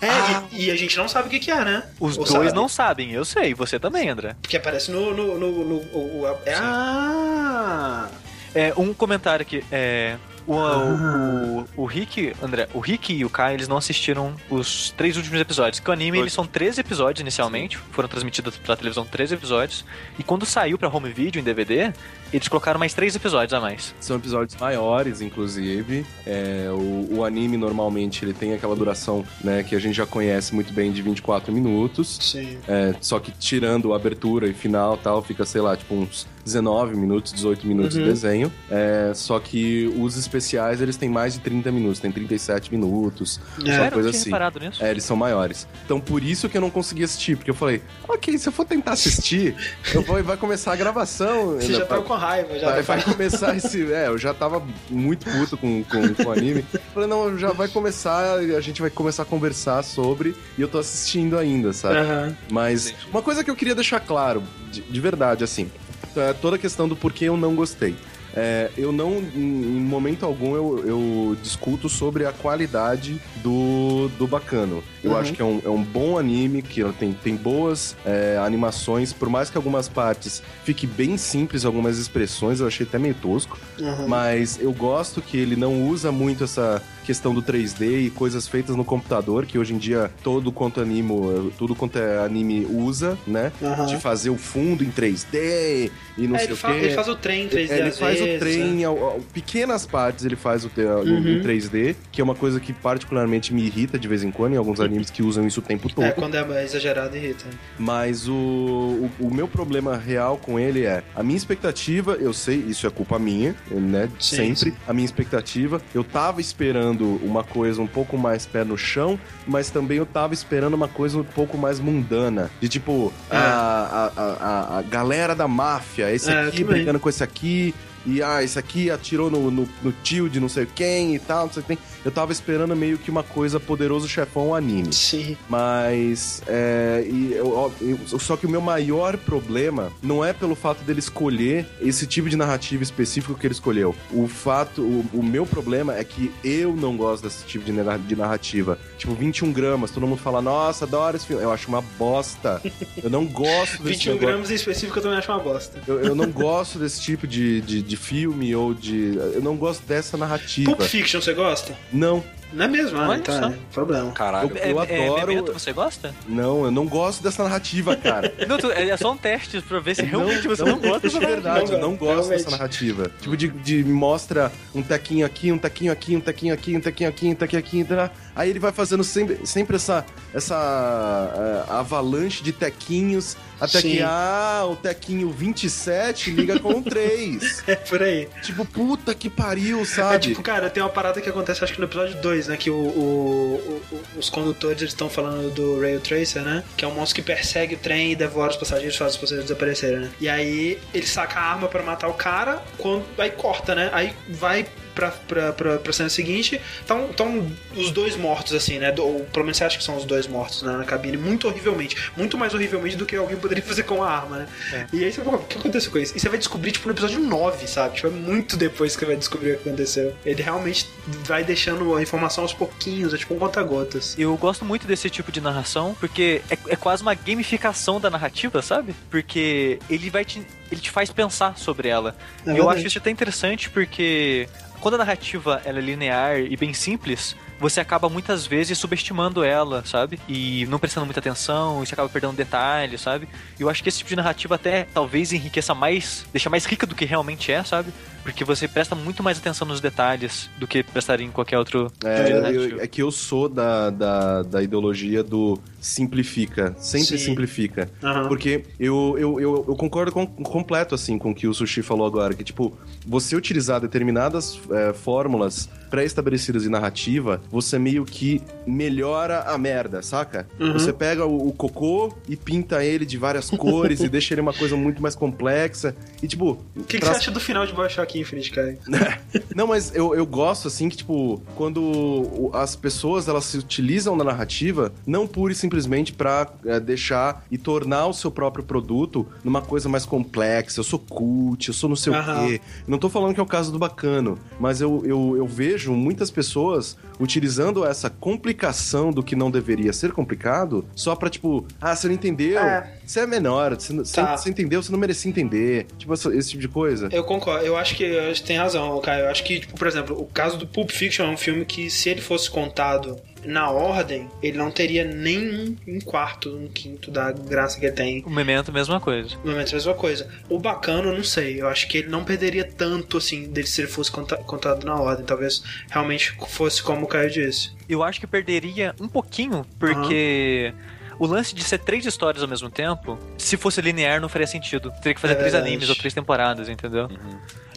É, 0.00 0.08
Ah. 0.08 0.44
e, 0.52 0.66
e 0.66 0.70
a 0.70 0.76
gente 0.76 0.96
não 0.96 1.08
sabe 1.08 1.26
o 1.26 1.30
que, 1.30 1.40
que 1.40 1.50
é, 1.50 1.64
né? 1.64 1.82
Os 1.98 2.16
Ou 2.16 2.24
dois 2.24 2.46
sabe? 2.48 2.52
não 2.54 2.68
sabem, 2.68 3.10
eu 3.10 3.24
sei, 3.24 3.54
você 3.54 3.78
também, 3.78 4.08
André. 4.08 4.36
Porque 4.40 4.56
aparece 4.56 4.90
no. 4.92 5.12
no, 5.14 5.36
no, 5.38 5.64
no- 5.64 5.76
o- 5.92 6.20
o- 6.22 6.38
é, 6.46 6.54
ah! 6.54 8.08
É, 8.54 8.72
um 8.76 8.92
comentário 8.94 9.42
aqui, 9.42 9.64
é. 9.70 10.16
O, 10.50 10.56
o, 10.56 11.82
o 11.84 11.84
Rick, 11.84 12.34
André, 12.42 12.68
o 12.74 12.80
Rick 12.80 13.14
e 13.14 13.24
o 13.24 13.30
Kai, 13.30 13.54
eles 13.54 13.68
não 13.68 13.76
assistiram 13.76 14.34
os 14.50 14.90
três 14.96 15.16
últimos 15.16 15.40
episódios. 15.40 15.78
Que 15.78 15.88
o 15.88 15.92
anime, 15.92 16.18
eles 16.18 16.32
são 16.32 16.44
13 16.44 16.80
episódios 16.80 17.20
inicialmente, 17.20 17.78
foram 17.78 18.08
transmitidos 18.08 18.56
pra 18.56 18.74
televisão 18.74 19.04
13 19.04 19.34
episódios. 19.34 19.84
E 20.18 20.24
quando 20.24 20.44
saiu 20.44 20.76
pra 20.76 20.88
home 20.88 21.12
video 21.12 21.40
em 21.40 21.44
DVD, 21.44 21.92
eles 22.32 22.48
colocaram 22.48 22.78
mais 22.78 22.94
três 22.94 23.14
episódios 23.16 23.52
a 23.52 23.60
mais. 23.60 23.94
São 24.00 24.16
episódios 24.16 24.56
maiores, 24.60 25.20
inclusive. 25.20 26.04
É, 26.26 26.68
o, 26.70 27.16
o 27.18 27.24
anime, 27.24 27.56
normalmente, 27.56 28.24
ele 28.24 28.32
tem 28.32 28.52
aquela 28.54 28.74
duração, 28.76 29.24
né, 29.42 29.62
que 29.62 29.74
a 29.74 29.78
gente 29.78 29.94
já 29.96 30.06
conhece 30.06 30.54
muito 30.54 30.72
bem, 30.72 30.92
de 30.92 31.02
24 31.02 31.52
minutos. 31.52 32.18
Sim. 32.20 32.58
É, 32.68 32.94
só 33.00 33.18
que 33.18 33.30
tirando 33.32 33.92
a 33.92 33.96
abertura 33.96 34.46
e 34.48 34.54
final 34.54 34.96
tal, 34.96 35.22
fica, 35.22 35.44
sei 35.44 35.60
lá, 35.60 35.76
tipo 35.76 35.94
uns 35.94 36.26
19 36.44 36.96
minutos, 36.96 37.32
18 37.32 37.66
minutos 37.66 37.96
Uhum. 37.96 38.02
de 38.02 38.08
desenho. 38.08 38.52
É, 38.70 39.12
só 39.14 39.38
que 39.38 39.92
os 39.98 40.16
especiais, 40.16 40.80
eles 40.80 40.96
têm 40.96 41.08
mais 41.08 41.34
de 41.34 41.40
30 41.40 41.70
minutos, 41.70 42.00
tem 42.00 42.10
37 42.10 42.72
minutos, 42.72 43.38
É. 43.64 43.80
uma 43.80 43.90
coisa 43.90 44.10
assim. 44.10 44.30
nisso. 44.60 44.82
É, 44.82 44.90
eles 44.90 45.04
são 45.04 45.16
maiores. 45.16 45.68
Então 45.84 46.00
por 46.00 46.22
isso 46.22 46.48
que 46.48 46.56
eu 46.56 46.60
não 46.60 46.70
consegui 46.70 47.04
assistir, 47.04 47.36
porque 47.36 47.50
eu 47.50 47.54
falei, 47.54 47.82
ok, 48.08 48.36
se 48.38 48.48
eu 48.48 48.52
for 48.52 48.64
tentar 48.64 48.92
assistir, 48.92 49.54
eu 49.94 50.02
vou, 50.02 50.22
vai 50.22 50.36
começar 50.36 50.72
a 50.72 50.76
gravação. 50.76 51.56
Você 51.56 51.72
já 51.74 51.84
pra- 51.84 51.98
tá 51.98 52.02
com 52.04 52.14
raiva, 52.20 52.58
já 52.58 52.70
Vai, 52.70 52.82
tá 52.82 52.94
vai 52.94 53.02
começar 53.02 53.56
esse. 53.56 53.92
É, 53.92 54.08
eu 54.08 54.18
já 54.18 54.32
tava 54.34 54.62
muito 54.88 55.28
puto 55.30 55.56
com, 55.56 55.82
com, 55.84 56.14
com 56.14 56.22
o 56.24 56.32
anime. 56.32 56.64
Falei, 56.92 57.08
não, 57.08 57.36
já 57.38 57.52
vai 57.52 57.68
começar, 57.68 58.34
a 58.34 58.60
gente 58.60 58.80
vai 58.80 58.90
começar 58.90 59.22
a 59.22 59.26
conversar 59.26 59.82
sobre, 59.82 60.36
e 60.56 60.62
eu 60.62 60.68
tô 60.68 60.78
assistindo 60.78 61.38
ainda, 61.38 61.72
sabe? 61.72 61.96
Aham. 61.96 62.36
Mas 62.50 62.82
Sim. 62.82 62.94
uma 63.10 63.22
coisa 63.22 63.42
que 63.42 63.50
eu 63.50 63.56
queria 63.56 63.74
deixar 63.74 64.00
claro, 64.00 64.42
de, 64.70 64.82
de 64.82 65.00
verdade, 65.00 65.42
assim, 65.42 65.70
é 66.16 66.32
toda 66.32 66.56
a 66.56 66.58
questão 66.58 66.88
do 66.88 66.96
porquê 66.96 67.24
eu 67.26 67.36
não 67.36 67.54
gostei. 67.54 67.96
É, 68.34 68.70
eu 68.76 68.92
não, 68.92 69.18
em 69.34 69.80
momento 69.80 70.24
algum, 70.24 70.54
eu, 70.54 70.84
eu 70.86 71.36
discuto 71.42 71.88
sobre 71.88 72.24
a 72.26 72.32
qualidade 72.32 73.20
do, 73.42 74.08
do 74.18 74.26
Bacano. 74.26 74.82
Eu 75.02 75.12
Uhum. 75.12 75.16
acho 75.16 75.32
que 75.32 75.42
é 75.42 75.44
um, 75.44 75.60
é 75.64 75.68
um 75.68 75.82
bom 75.82 76.18
anime, 76.18 76.62
que 76.62 76.84
tem, 76.92 77.12
tem 77.12 77.34
boas 77.36 77.96
é, 78.04 78.38
animações, 78.44 79.12
por 79.12 79.28
mais 79.28 79.50
que 79.50 79.56
algumas 79.56 79.88
partes 79.88 80.42
fique 80.64 80.86
bem 80.86 81.16
simples, 81.16 81.64
algumas 81.64 81.98
expressões, 81.98 82.60
eu 82.60 82.66
achei 82.66 82.86
até 82.86 82.98
meio 82.98 83.14
tosco. 83.14 83.58
Uhum. 83.78 84.06
Mas 84.08 84.58
eu 84.60 84.72
gosto 84.72 85.20
que 85.22 85.36
ele 85.36 85.56
não 85.56 85.86
usa 85.88 86.12
muito 86.12 86.44
essa 86.44 86.82
questão 87.10 87.34
do 87.34 87.42
3D 87.42 88.06
e 88.06 88.10
coisas 88.10 88.46
feitas 88.46 88.76
no 88.76 88.84
computador, 88.84 89.44
que 89.44 89.58
hoje 89.58 89.74
em 89.74 89.78
dia 89.78 90.12
todo 90.22 90.52
quanto 90.52 90.80
animo, 90.80 91.50
tudo 91.58 91.74
quanto 91.74 91.98
é 91.98 92.24
anime 92.24 92.64
usa, 92.70 93.18
né? 93.26 93.50
Aham. 93.60 93.86
De 93.86 93.96
fazer 93.96 94.30
o 94.30 94.36
fundo 94.36 94.84
em 94.84 94.90
3D 94.92 95.90
e 96.16 96.28
não 96.28 96.36
É, 96.36 96.38
sei 96.38 96.52
o 96.52 96.56
quê. 96.56 96.70
ele 96.70 96.90
faz 96.94 97.08
o 97.08 97.16
trem 97.16 97.46
em 97.46 97.48
3D 97.48 97.70
É, 97.72 97.78
ele 97.78 97.88
às 97.88 97.98
faz 97.98 98.20
vezes, 98.20 98.36
o 98.36 98.38
trem, 98.38 98.64
né? 98.76 98.84
ao- 98.84 99.04
ao- 99.04 99.20
pequenas 99.34 99.84
partes 99.86 100.24
ele 100.24 100.36
faz 100.36 100.64
o 100.64 100.70
Uhum. 100.76 101.32
em 101.38 101.42
3D, 101.42 101.96
que 102.12 102.20
é 102.20 102.24
uma 102.24 102.36
coisa 102.36 102.60
que 102.60 102.72
particularmente 102.72 103.52
me 103.52 103.62
irrita 103.66 103.98
de 103.98 104.06
vez 104.06 104.22
em 104.22 104.30
quando, 104.30 104.52
em 104.54 104.56
alguns 104.56 104.78
animes 104.78 105.10
que 105.10 105.20
usam 105.20 105.44
isso 105.48 105.58
o 105.58 105.62
tempo 105.64 105.92
todo. 105.92 106.04
É, 106.04 106.12
quando 106.12 106.36
é 106.36 106.62
exagerado, 106.64 107.16
irrita. 107.16 107.44
Mas 107.76 108.28
o, 108.28 108.32
o, 108.34 109.10
o 109.26 109.34
meu 109.34 109.48
problema 109.48 109.96
real 109.96 110.38
com 110.38 110.60
ele 110.60 110.84
é 110.84 111.02
a 111.16 111.24
minha 111.24 111.36
expectativa, 111.36 112.12
eu 112.20 112.32
sei, 112.32 112.58
isso 112.68 112.86
é 112.86 112.90
culpa 112.90 113.18
minha, 113.18 113.56
né? 113.68 114.08
Sim, 114.20 114.54
Sempre. 114.54 114.74
A 114.86 114.92
minha 114.92 115.04
expectativa, 115.04 115.82
eu 115.92 116.04
tava 116.04 116.40
esperando 116.40 116.99
uma 117.04 117.42
coisa 117.44 117.80
um 117.82 117.86
pouco 117.86 118.16
mais 118.18 118.46
pé 118.46 118.64
no 118.64 118.76
chão, 118.76 119.18
mas 119.46 119.70
também 119.70 119.98
eu 119.98 120.06
tava 120.06 120.34
esperando 120.34 120.74
uma 120.74 120.88
coisa 120.88 121.18
um 121.18 121.24
pouco 121.24 121.56
mais 121.58 121.78
mundana. 121.80 122.50
De 122.60 122.68
tipo, 122.68 123.12
É. 123.30 123.36
a, 123.36 124.10
a, 124.16 124.22
a, 124.22 124.78
a- 124.78 124.82
galera 124.82 125.34
da 125.34 125.46
máfia, 125.48 126.12
esse 126.12 126.30
É, 126.30 126.48
aqui 126.48 126.64
brigando 126.64 126.98
com 127.00 127.08
esse 127.08 127.22
aqui. 127.22 127.74
E 128.06 128.22
ah, 128.22 128.42
esse 128.42 128.58
aqui 128.58 128.90
atirou 128.90 129.30
no, 129.30 129.50
no, 129.50 129.68
no 129.82 129.92
tio 130.02 130.26
de 130.30 130.40
não 130.40 130.48
sei 130.48 130.64
quem 130.64 131.14
e 131.14 131.18
tal, 131.18 131.44
não 131.46 131.52
sei 131.52 131.62
quem. 131.62 131.76
Eu 132.04 132.10
tava 132.10 132.32
esperando 132.32 132.74
meio 132.76 132.98
que 132.98 133.10
uma 133.10 133.22
coisa 133.22 133.58
poderoso 133.60 134.08
chefão 134.08 134.54
anime. 134.54 134.92
Sim. 134.92 135.36
Mas 135.48 136.42
é, 136.46 137.04
e 137.06 137.32
eu- 137.34 137.72
eu- 137.80 138.18
só 138.18 138.36
que 138.36 138.46
o 138.46 138.48
meu 138.50 138.60
maior 138.60 139.16
problema 139.16 139.92
não 140.02 140.24
é 140.24 140.32
pelo 140.32 140.54
fato 140.54 140.82
dele 140.84 140.98
escolher 141.00 141.66
esse 141.80 142.06
tipo 142.06 142.28
de 142.28 142.36
narrativa 142.36 142.82
específico 142.82 143.34
que 143.34 143.46
ele 143.46 143.54
escolheu. 143.54 143.94
O 144.12 144.26
fato, 144.28 144.80
o, 144.82 145.04
o 145.12 145.22
meu 145.22 145.44
problema 145.46 145.94
é 145.96 146.02
que 146.04 146.30
eu 146.42 146.74
não 146.74 146.96
gosto 146.96 147.24
desse 147.24 147.44
tipo 147.44 147.64
de 147.64 148.16
narrativa. 148.16 148.78
Tipo, 148.96 149.14
21 149.14 149.52
gramas, 149.52 149.90
todo 149.90 150.06
mundo 150.06 150.18
fala, 150.20 150.40
nossa, 150.42 150.84
adoro 150.84 151.16
esse 151.16 151.26
filme. 151.26 151.42
Eu 151.42 151.52
acho 151.52 151.68
uma 151.68 151.82
bosta. 151.98 152.60
Eu 153.02 153.10
não 153.10 153.26
gosto 153.26 153.78
desse 153.82 153.98
21 153.98 154.12
negócio. 154.14 154.18
gramas 154.28 154.50
em 154.50 154.54
específico 154.54 154.98
eu 154.98 155.02
também 155.02 155.18
acho 155.18 155.30
uma 155.30 155.40
bosta. 155.40 155.80
Eu, 155.86 156.00
eu 156.00 156.14
não 156.14 156.30
gosto 156.30 156.78
desse 156.78 157.00
tipo 157.00 157.26
de, 157.26 157.60
de, 157.60 157.82
de 157.82 157.96
filme 157.96 158.54
ou 158.54 158.72
de. 158.74 159.16
Eu 159.34 159.42
não 159.42 159.56
gosto 159.56 159.82
dessa 159.86 160.16
narrativa. 160.16 160.70
Pulp 160.74 160.82
Fiction, 160.88 161.20
você 161.20 161.32
gosta? 161.34 161.76
Não, 161.92 162.22
Não 162.52 162.64
é 162.64 162.68
mesmo? 162.68 162.98
Ah, 162.98 163.08
Olha 163.08 163.18
então 163.18 163.38
só. 163.38 163.48
é 163.48 163.54
problema. 163.72 164.10
Caralho. 164.12 164.50
Eu- 164.56 164.82
é, 164.82 164.92
é, 164.92 165.06
adoro- 165.06 165.26
Memento, 165.26 165.52
você 165.52 165.72
gosta? 165.72 166.14
não, 166.28 166.64
eu 166.64 166.70
não 166.70 166.86
gosto 166.86 167.22
dessa 167.22 167.42
narrativa, 167.44 167.94
cara. 167.96 168.32
Não, 168.48 168.58
tu- 168.58 168.70
é 168.72 168.96
só 168.96 169.12
um 169.12 169.16
teste 169.16 169.60
pra 169.62 169.78
ver 169.80 169.94
se 169.94 170.02
realmente 170.02 170.46
você 170.48 170.64
não, 170.64 170.78
gosta 170.78 171.08
de 171.08 171.14
dessa 171.14 171.20
verdade, 171.26 171.72
eu 171.72 171.78
não 171.78 171.90
Não, 171.90 171.96
gosto 171.96 172.12
realmente. 172.28 172.38
dessa 172.44 172.50
narrativa. 172.50 173.10
Tipo, 173.20 173.36
de, 173.36 173.48
de 173.48 173.84
mostra 173.84 174.50
um 174.74 174.82
tequinho 174.82 175.24
aqui, 175.26 175.52
um 175.52 175.58
tequinho 175.58 175.92
aqui, 175.92 176.16
um 176.16 176.20
tequinho 176.20 176.54
aqui, 176.54 176.76
um 176.76 176.80
tequinho 176.80 177.08
aqui, 177.08 177.26
um 177.28 177.34
tequinho 177.34 177.60
aqui, 177.60 177.84
tá? 177.84 178.10
aí 178.34 178.50
ele 178.50 178.58
vai 178.58 178.72
fazendo 178.72 179.04
sempre, 179.04 179.40
sempre 179.46 179.76
essa, 179.76 180.04
essa 180.34 181.64
eh, 181.68 181.72
avalanche 181.72 182.42
de 182.42 182.52
tequinhos, 182.52 183.36
até 183.60 183.80
Sim. 183.80 183.90
que, 183.96 184.02
ah, 184.02 184.66
o 184.70 184.76
tequinho 184.76 185.30
27 185.30 186.30
liga 186.30 186.58
com 186.58 186.78
o 186.78 186.82
3. 186.82 187.62
É 187.66 187.76
por 187.76 188.02
aí. 188.02 188.28
tipo, 188.42 188.64
puta 188.64 189.14
que 189.14 189.28
pariu, 189.28 189.80
É 189.82 189.84
sabe? 189.84 190.18
tipo, 190.28 190.42
cara, 190.42 190.70
tem 190.70 190.82
uma 190.82 190.88
parada 190.88 191.20
que 191.20 191.28
acontece 191.28 191.62
acho 191.62 191.72
que 191.74 191.78
no 191.80 191.86
episódio 191.86 192.20
2, 192.20 192.39
né? 192.48 192.56
Que 192.56 192.70
o, 192.70 192.74
o- 192.76 193.82
o- 193.92 194.00
os 194.18 194.28
condutores 194.30 194.82
estão 194.82 195.08
falando 195.08 195.50
do 195.50 195.80
Rail 195.80 196.00
Tracer, 196.00 196.42
né? 196.42 196.62
Que 196.76 196.84
é 196.84 196.88
um 196.88 196.94
monstro 196.94 197.16
que 197.16 197.22
persegue 197.22 197.74
o 197.74 197.78
trem 197.78 198.12
e 198.12 198.16
devora 198.16 198.50
os 198.50 198.56
passageiros, 198.56 198.96
faz 198.96 199.12
os 199.14 199.18
passageiros 199.18 199.46
desaparecerem, 199.48 200.00
né? 200.00 200.10
E 200.20 200.28
aí 200.28 200.78
ele 200.94 201.06
saca 201.06 201.38
a 201.40 201.42
arma 201.52 201.68
pra 201.68 201.82
matar 201.82 202.08
o 202.08 202.14
cara, 202.14 202.62
quando, 202.78 203.04
aí 203.18 203.30
corta, 203.30 203.74
né? 203.74 203.90
Aí 203.92 204.14
vai 204.28 204.66
pra, 205.00 205.10
pra, 205.10 205.52
pra, 205.52 205.78
pra 205.78 205.92
cena 205.92 206.10
seguinte, 206.10 206.60
estão 206.80 207.46
os 207.74 207.90
dois 207.90 208.16
mortos, 208.16 208.52
assim, 208.52 208.78
né? 208.78 208.94
Ou 208.98 209.24
pelo 209.24 209.44
menos 209.44 209.56
você 209.56 209.64
acha 209.64 209.78
que 209.78 209.84
são 209.84 209.96
os 209.96 210.04
dois 210.04 210.26
mortos 210.26 210.62
né, 210.62 210.72
na 210.76 210.84
cabine, 210.84 211.16
muito 211.16 211.48
horrivelmente. 211.48 211.96
Muito 212.16 212.36
mais 212.36 212.52
horrivelmente 212.52 212.96
do 212.96 213.06
que 213.06 213.16
alguém 213.16 213.36
poderia 213.36 213.64
fazer 213.64 213.84
com 213.84 214.02
a 214.02 214.10
arma, 214.10 214.38
né? 214.38 214.86
E 214.92 215.04
aí 215.04 215.12
você 215.12 215.22
fala, 215.22 215.38
o 215.38 215.44
que 215.44 215.58
aconteceu 215.58 215.90
com 215.90 215.98
isso? 215.98 216.16
E 216.16 216.20
você 216.20 216.28
vai 216.28 216.38
descobrir, 216.38 216.72
tipo, 216.72 216.86
no 216.86 216.92
episódio 216.92 217.20
9, 217.20 217.66
sabe? 217.66 217.96
Tipo, 217.96 218.08
é 218.08 218.10
muito 218.10 218.56
depois 218.56 218.94
que 218.94 219.00
você 219.00 219.06
vai 219.06 219.16
descobrir 219.16 219.52
o 219.52 219.58
que 219.58 219.68
aconteceu. 219.68 220.14
Ele 220.24 220.42
realmente 220.42 220.88
vai 221.24 221.42
deixando 221.42 221.96
a 221.96 222.02
informação 222.02 222.44
aos 222.44 222.52
pouquinhos, 222.52 223.14
é 223.14 223.16
tipo 223.16 223.34
um 223.34 223.38
conta-gotas. 223.38 224.14
Eu 224.18 224.36
gosto 224.36 224.64
muito 224.64 224.86
desse 224.86 225.08
tipo 225.08 225.32
de 225.32 225.40
narração, 225.40 225.96
porque 225.98 226.42
é, 226.50 226.58
é 226.68 226.76
quase 226.76 227.02
uma 227.02 227.14
gamificação 227.14 228.00
da 228.00 228.10
narrativa, 228.10 228.60
sabe? 228.60 228.94
Porque 229.10 229.78
ele 229.88 230.10
vai 230.10 230.24
te. 230.24 230.42
ele 230.70 230.80
te 230.80 230.90
faz 230.90 231.10
pensar 231.10 231.56
sobre 231.56 231.88
ela. 231.88 232.14
É 232.46 232.52
e 232.52 232.58
eu 232.58 232.68
acho 232.68 232.86
isso 232.86 232.98
até 232.98 233.10
interessante 233.10 233.70
porque 233.70 234.48
quando 234.80 234.94
a 234.94 234.98
narrativa 234.98 235.60
é 235.64 235.72
linear 235.72 236.40
e 236.40 236.56
bem 236.56 236.72
simples, 236.72 237.36
você 237.60 237.78
acaba 237.80 238.08
muitas 238.08 238.46
vezes 238.46 238.78
subestimando 238.78 239.44
ela, 239.44 239.84
sabe? 239.84 240.18
E 240.28 240.66
não 240.66 240.78
prestando 240.78 241.04
muita 241.06 241.20
atenção, 241.20 241.82
e 241.82 241.86
você 241.86 241.94
acaba 241.94 242.08
perdendo 242.08 242.32
detalhes, 242.34 243.00
sabe? 243.02 243.28
E 243.58 243.62
eu 243.62 243.68
acho 243.68 243.82
que 243.82 243.88
esse 243.90 243.98
tipo 243.98 244.08
de 244.08 244.16
narrativa 244.16 244.54
até 244.54 244.84
talvez 244.94 245.32
enriqueça 245.32 245.74
mais, 245.74 246.24
deixa 246.32 246.48
mais 246.48 246.64
rica 246.64 246.86
do 246.86 246.94
que 246.94 247.04
realmente 247.04 247.52
é, 247.52 247.62
sabe? 247.62 247.92
Porque 248.22 248.44
você 248.44 248.66
presta 248.68 248.94
muito 248.94 249.22
mais 249.22 249.38
atenção 249.38 249.66
nos 249.66 249.80
detalhes 249.80 250.48
do 250.58 250.66
que 250.66 250.82
prestaria 250.82 251.26
em 251.26 251.30
qualquer 251.30 251.58
outro 251.58 251.90
tipo 251.90 252.04
de 252.04 252.08
É, 252.08 252.32
narrativa. 252.40 252.64
eu- 252.76 252.80
é 252.80 252.86
que 252.86 253.02
eu 253.02 253.10
sou 253.10 253.48
da, 253.48 253.90
da, 253.90 254.42
da 254.42 254.62
ideologia 254.62 255.22
do 255.22 255.58
simplifica, 255.80 256.74
sempre 256.78 257.18
Sim. 257.18 257.24
simplifica. 257.26 257.90
Aham. 258.02 258.28
Porque 258.28 258.64
eu, 258.78 259.16
eu, 259.18 259.40
eu, 259.40 259.64
eu 259.68 259.76
concordo 259.76 260.12
com, 260.12 260.26
completo, 260.26 260.94
assim, 260.94 261.18
com 261.18 261.30
o 261.30 261.34
que 261.34 261.46
o 261.46 261.54
Sushi 261.54 261.82
falou 261.82 262.06
agora, 262.06 262.34
que, 262.34 262.44
tipo, 262.44 262.76
você 263.06 263.36
utilizar 263.36 263.80
determinadas 263.80 264.58
é, 264.70 264.92
fórmulas 264.92 265.68
pré-estabelecidas 265.90 266.62
de 266.62 266.68
narrativa, 266.68 267.40
você 267.50 267.78
meio 267.78 268.04
que 268.04 268.40
melhora 268.66 269.40
a 269.42 269.58
merda, 269.58 270.02
saca? 270.02 270.46
Uhum. 270.58 270.72
Você 270.72 270.92
pega 270.92 271.26
o, 271.26 271.48
o 271.48 271.52
cocô 271.52 272.14
e 272.28 272.36
pinta 272.36 272.84
ele 272.84 273.04
de 273.04 273.18
várias 273.18 273.50
cores 273.50 274.00
e 274.00 274.08
deixa 274.08 274.34
ele 274.34 274.40
uma 274.40 274.52
coisa 274.54 274.76
muito 274.76 275.02
mais 275.02 275.14
complexa. 275.14 275.94
E, 276.22 276.28
tipo... 276.28 276.58
O 276.76 276.84
que, 276.84 276.98
que 276.98 277.00
pra- 277.00 277.12
você 277.14 277.18
acha 277.18 277.30
do 277.30 277.40
final 277.40 277.66
de 277.66 277.72
Bioshock 277.74 278.18
Infinite, 278.18 278.50
cara? 278.52 278.78
não, 279.54 279.66
mas 279.66 279.94
eu, 279.94 280.14
eu 280.14 280.26
gosto, 280.26 280.68
assim, 280.68 280.88
que, 280.88 280.96
tipo, 280.96 281.40
quando 281.54 282.50
as 282.52 282.76
pessoas, 282.76 283.28
elas 283.28 283.44
se 283.44 283.58
utilizam 283.58 284.16
da 284.16 284.24
narrativa, 284.24 284.92
não 285.06 285.26
pura 285.26 285.52
e 285.52 285.56
simplesmente 285.56 286.12
pra 286.12 286.46
é, 286.64 286.78
deixar 286.78 287.44
e 287.50 287.58
tornar 287.58 288.06
o 288.06 288.12
seu 288.12 288.30
próprio 288.30 288.64
produto 288.64 289.26
numa 289.42 289.62
coisa 289.62 289.88
mais 289.88 290.04
complexa. 290.06 290.80
Eu 290.80 290.84
sou 290.84 290.98
cult, 290.98 291.68
eu 291.68 291.74
sou 291.74 291.88
não 291.88 291.96
sei 291.96 292.12
Aham. 292.12 292.44
o 292.44 292.48
quê. 292.48 292.60
Não 292.86 292.98
tô 292.98 293.08
falando 293.08 293.34
que 293.34 293.40
é 293.40 293.42
o 293.42 293.46
caso 293.46 293.72
do 293.72 293.78
Bacano, 293.78 294.38
mas 294.58 294.80
eu, 294.80 295.02
eu, 295.04 295.36
eu 295.36 295.46
vejo 295.46 295.92
muitas 295.92 296.30
pessoas 296.30 296.96
utilizando 297.18 297.84
essa 297.84 298.08
complicação 298.08 299.12
do 299.12 299.22
que 299.22 299.36
não 299.36 299.50
deveria 299.50 299.92
ser 299.92 300.12
complicado 300.12 300.84
só 300.94 301.14
pra, 301.14 301.28
tipo, 301.28 301.66
ah, 301.80 301.94
você 301.94 302.08
não 302.08 302.14
entendeu? 302.14 302.58
É. 302.58 302.99
Você 303.10 303.20
é 303.20 303.26
menor, 303.26 303.74
você, 303.74 303.92
Tá. 304.14 304.36
você 304.36 304.48
entendeu, 304.50 304.80
você 304.80 304.92
não 304.92 304.98
merecia 304.98 305.28
entender. 305.28 305.84
Tipo, 305.98 306.14
esse 306.14 306.50
tipo 306.50 306.60
de 306.62 306.68
coisa. 306.68 307.08
Eu 307.10 307.24
concordo, 307.24 307.66
eu 307.66 307.76
acho 307.76 307.96
que 307.96 308.04
eu 308.04 308.30
acho 308.30 308.40
que 308.40 308.46
tem 308.46 308.56
razão, 308.56 309.00
Caio. 309.00 309.24
Eu 309.24 309.30
acho 309.30 309.42
que, 309.42 309.58
tipo, 309.58 309.74
por 309.76 309.88
exemplo, 309.88 310.16
o 310.20 310.26
caso 310.26 310.56
do 310.56 310.64
Pulp 310.64 310.90
Fiction 310.92 311.26
é 311.26 311.28
um 311.28 311.36
filme 311.36 311.64
que, 311.64 311.90
se 311.90 312.08
ele 312.08 312.20
fosse 312.20 312.48
contado 312.48 313.16
na 313.44 313.68
ordem, 313.68 314.28
ele 314.40 314.56
não 314.56 314.70
teria 314.70 315.02
nem 315.04 315.76
um 315.88 315.98
quarto, 315.98 316.56
um 316.56 316.68
quinto 316.68 317.10
da 317.10 317.32
graça 317.32 317.80
que 317.80 317.86
ele 317.86 317.96
tem. 317.96 318.22
O 318.24 318.30
Memento, 318.30 318.72
mesma 318.72 319.00
coisa. 319.00 319.34
É 319.44 319.50
a 319.50 319.54
mesma 319.72 319.94
coisa. 319.94 320.28
O 320.48 320.60
bacana, 320.60 321.08
eu 321.08 321.16
não 321.16 321.24
sei. 321.24 321.60
Eu 321.60 321.66
acho 321.66 321.88
que 321.88 321.98
ele 321.98 322.08
não 322.08 322.22
perderia 322.22 322.62
tanto, 322.64 323.16
assim, 323.16 323.48
dele 323.50 323.66
se 323.66 323.80
ele 323.80 323.88
fosse 323.88 324.12
conta- 324.12 324.36
contado 324.36 324.84
na 324.84 324.94
ordem. 324.94 325.26
Talvez 325.26 325.64
realmente 325.90 326.32
fosse 326.48 326.80
como 326.80 327.06
o 327.06 327.08
Caio 327.08 327.28
disse. 327.28 327.72
Eu 327.88 328.04
acho 328.04 328.20
que 328.20 328.26
perderia 328.28 328.94
um 329.00 329.08
pouquinho, 329.08 329.66
porque 329.80 330.72
o 331.20 331.26
lance 331.26 331.54
de 331.54 331.62
ser 331.62 331.78
três 331.78 332.04
histórias 332.06 332.42
ao 332.42 332.48
mesmo 332.48 332.70
tempo, 332.70 333.18
se 333.36 333.56
fosse 333.56 333.80
linear, 333.82 334.20
não 334.20 334.28
faria 334.28 334.46
sentido. 334.46 334.90
Teria 335.02 335.14
que 335.14 335.20
fazer 335.20 335.34
É 335.34 335.36
três 335.36 335.52
verdade. 335.52 335.70
animes 335.70 335.88
ou 335.90 335.94
três 335.94 336.14
temporadas, 336.14 336.68
entendeu? 336.68 337.08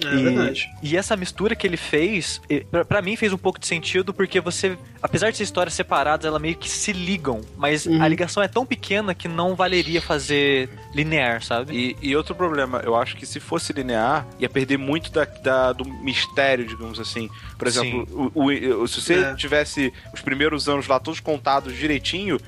É 0.04 0.16
e, 0.16 0.24
verdade. 0.24 0.70
E 0.82 0.98
essa 0.98 1.16
mistura 1.16 1.54
que 1.56 1.68
ele 1.68 1.78
fez, 1.78 2.42
pra, 2.72 2.84
pra 2.86 3.02
mim 3.02 3.16
fez 3.16 3.32
um 3.34 3.38
pouco 3.38 3.60
de 3.60 3.68
sentido, 3.68 4.14
porque 4.14 4.40
você, 4.42 4.78
apesar 5.02 5.30
de 5.30 5.38
ser 5.38 5.44
histórias 5.44 5.74
separadas, 5.74 6.26
elas 6.26 6.42
meio 6.42 6.56
que 6.56 6.70
se 6.70 6.92
ligam, 6.94 7.42
mas 7.58 7.86
Uhum. 7.86 8.02
a 8.02 8.08
ligação 8.08 8.42
é 8.42 8.48
tão 8.48 8.66
pequena 8.66 9.14
que 9.14 9.28
não 9.28 9.56
valeria 9.56 10.02
fazer 10.02 10.70
linear, 10.96 11.44
sabe? 11.44 11.96
E, 12.02 12.10
e 12.10 12.16
outro 12.16 12.34
problema, 12.34 12.82
eu 12.84 12.96
acho 12.96 13.16
que 13.18 13.26
se 13.26 13.40
fosse 13.42 13.72
linear, 13.74 14.26
ia 14.40 14.50
perder 14.50 14.78
muito 14.78 15.12
da, 15.12 15.26
da- 15.26 15.74
do 15.74 15.84
mistério, 15.86 16.66
digamos 16.66 17.00
assim. 17.00 17.30
Por 17.58 17.68
exemplo, 17.68 18.32
o, 18.34 18.42
o- 18.46 18.82
o- 18.84 18.88
se 18.88 19.02
você 19.02 19.16
É. 19.16 19.36
tivesse 19.36 19.92
os 20.14 20.22
primeiros 20.22 20.68
anos 20.70 20.88
lá 20.88 20.98
todos 21.00 21.20
contados 21.20 21.76
direitinho, 21.76 22.40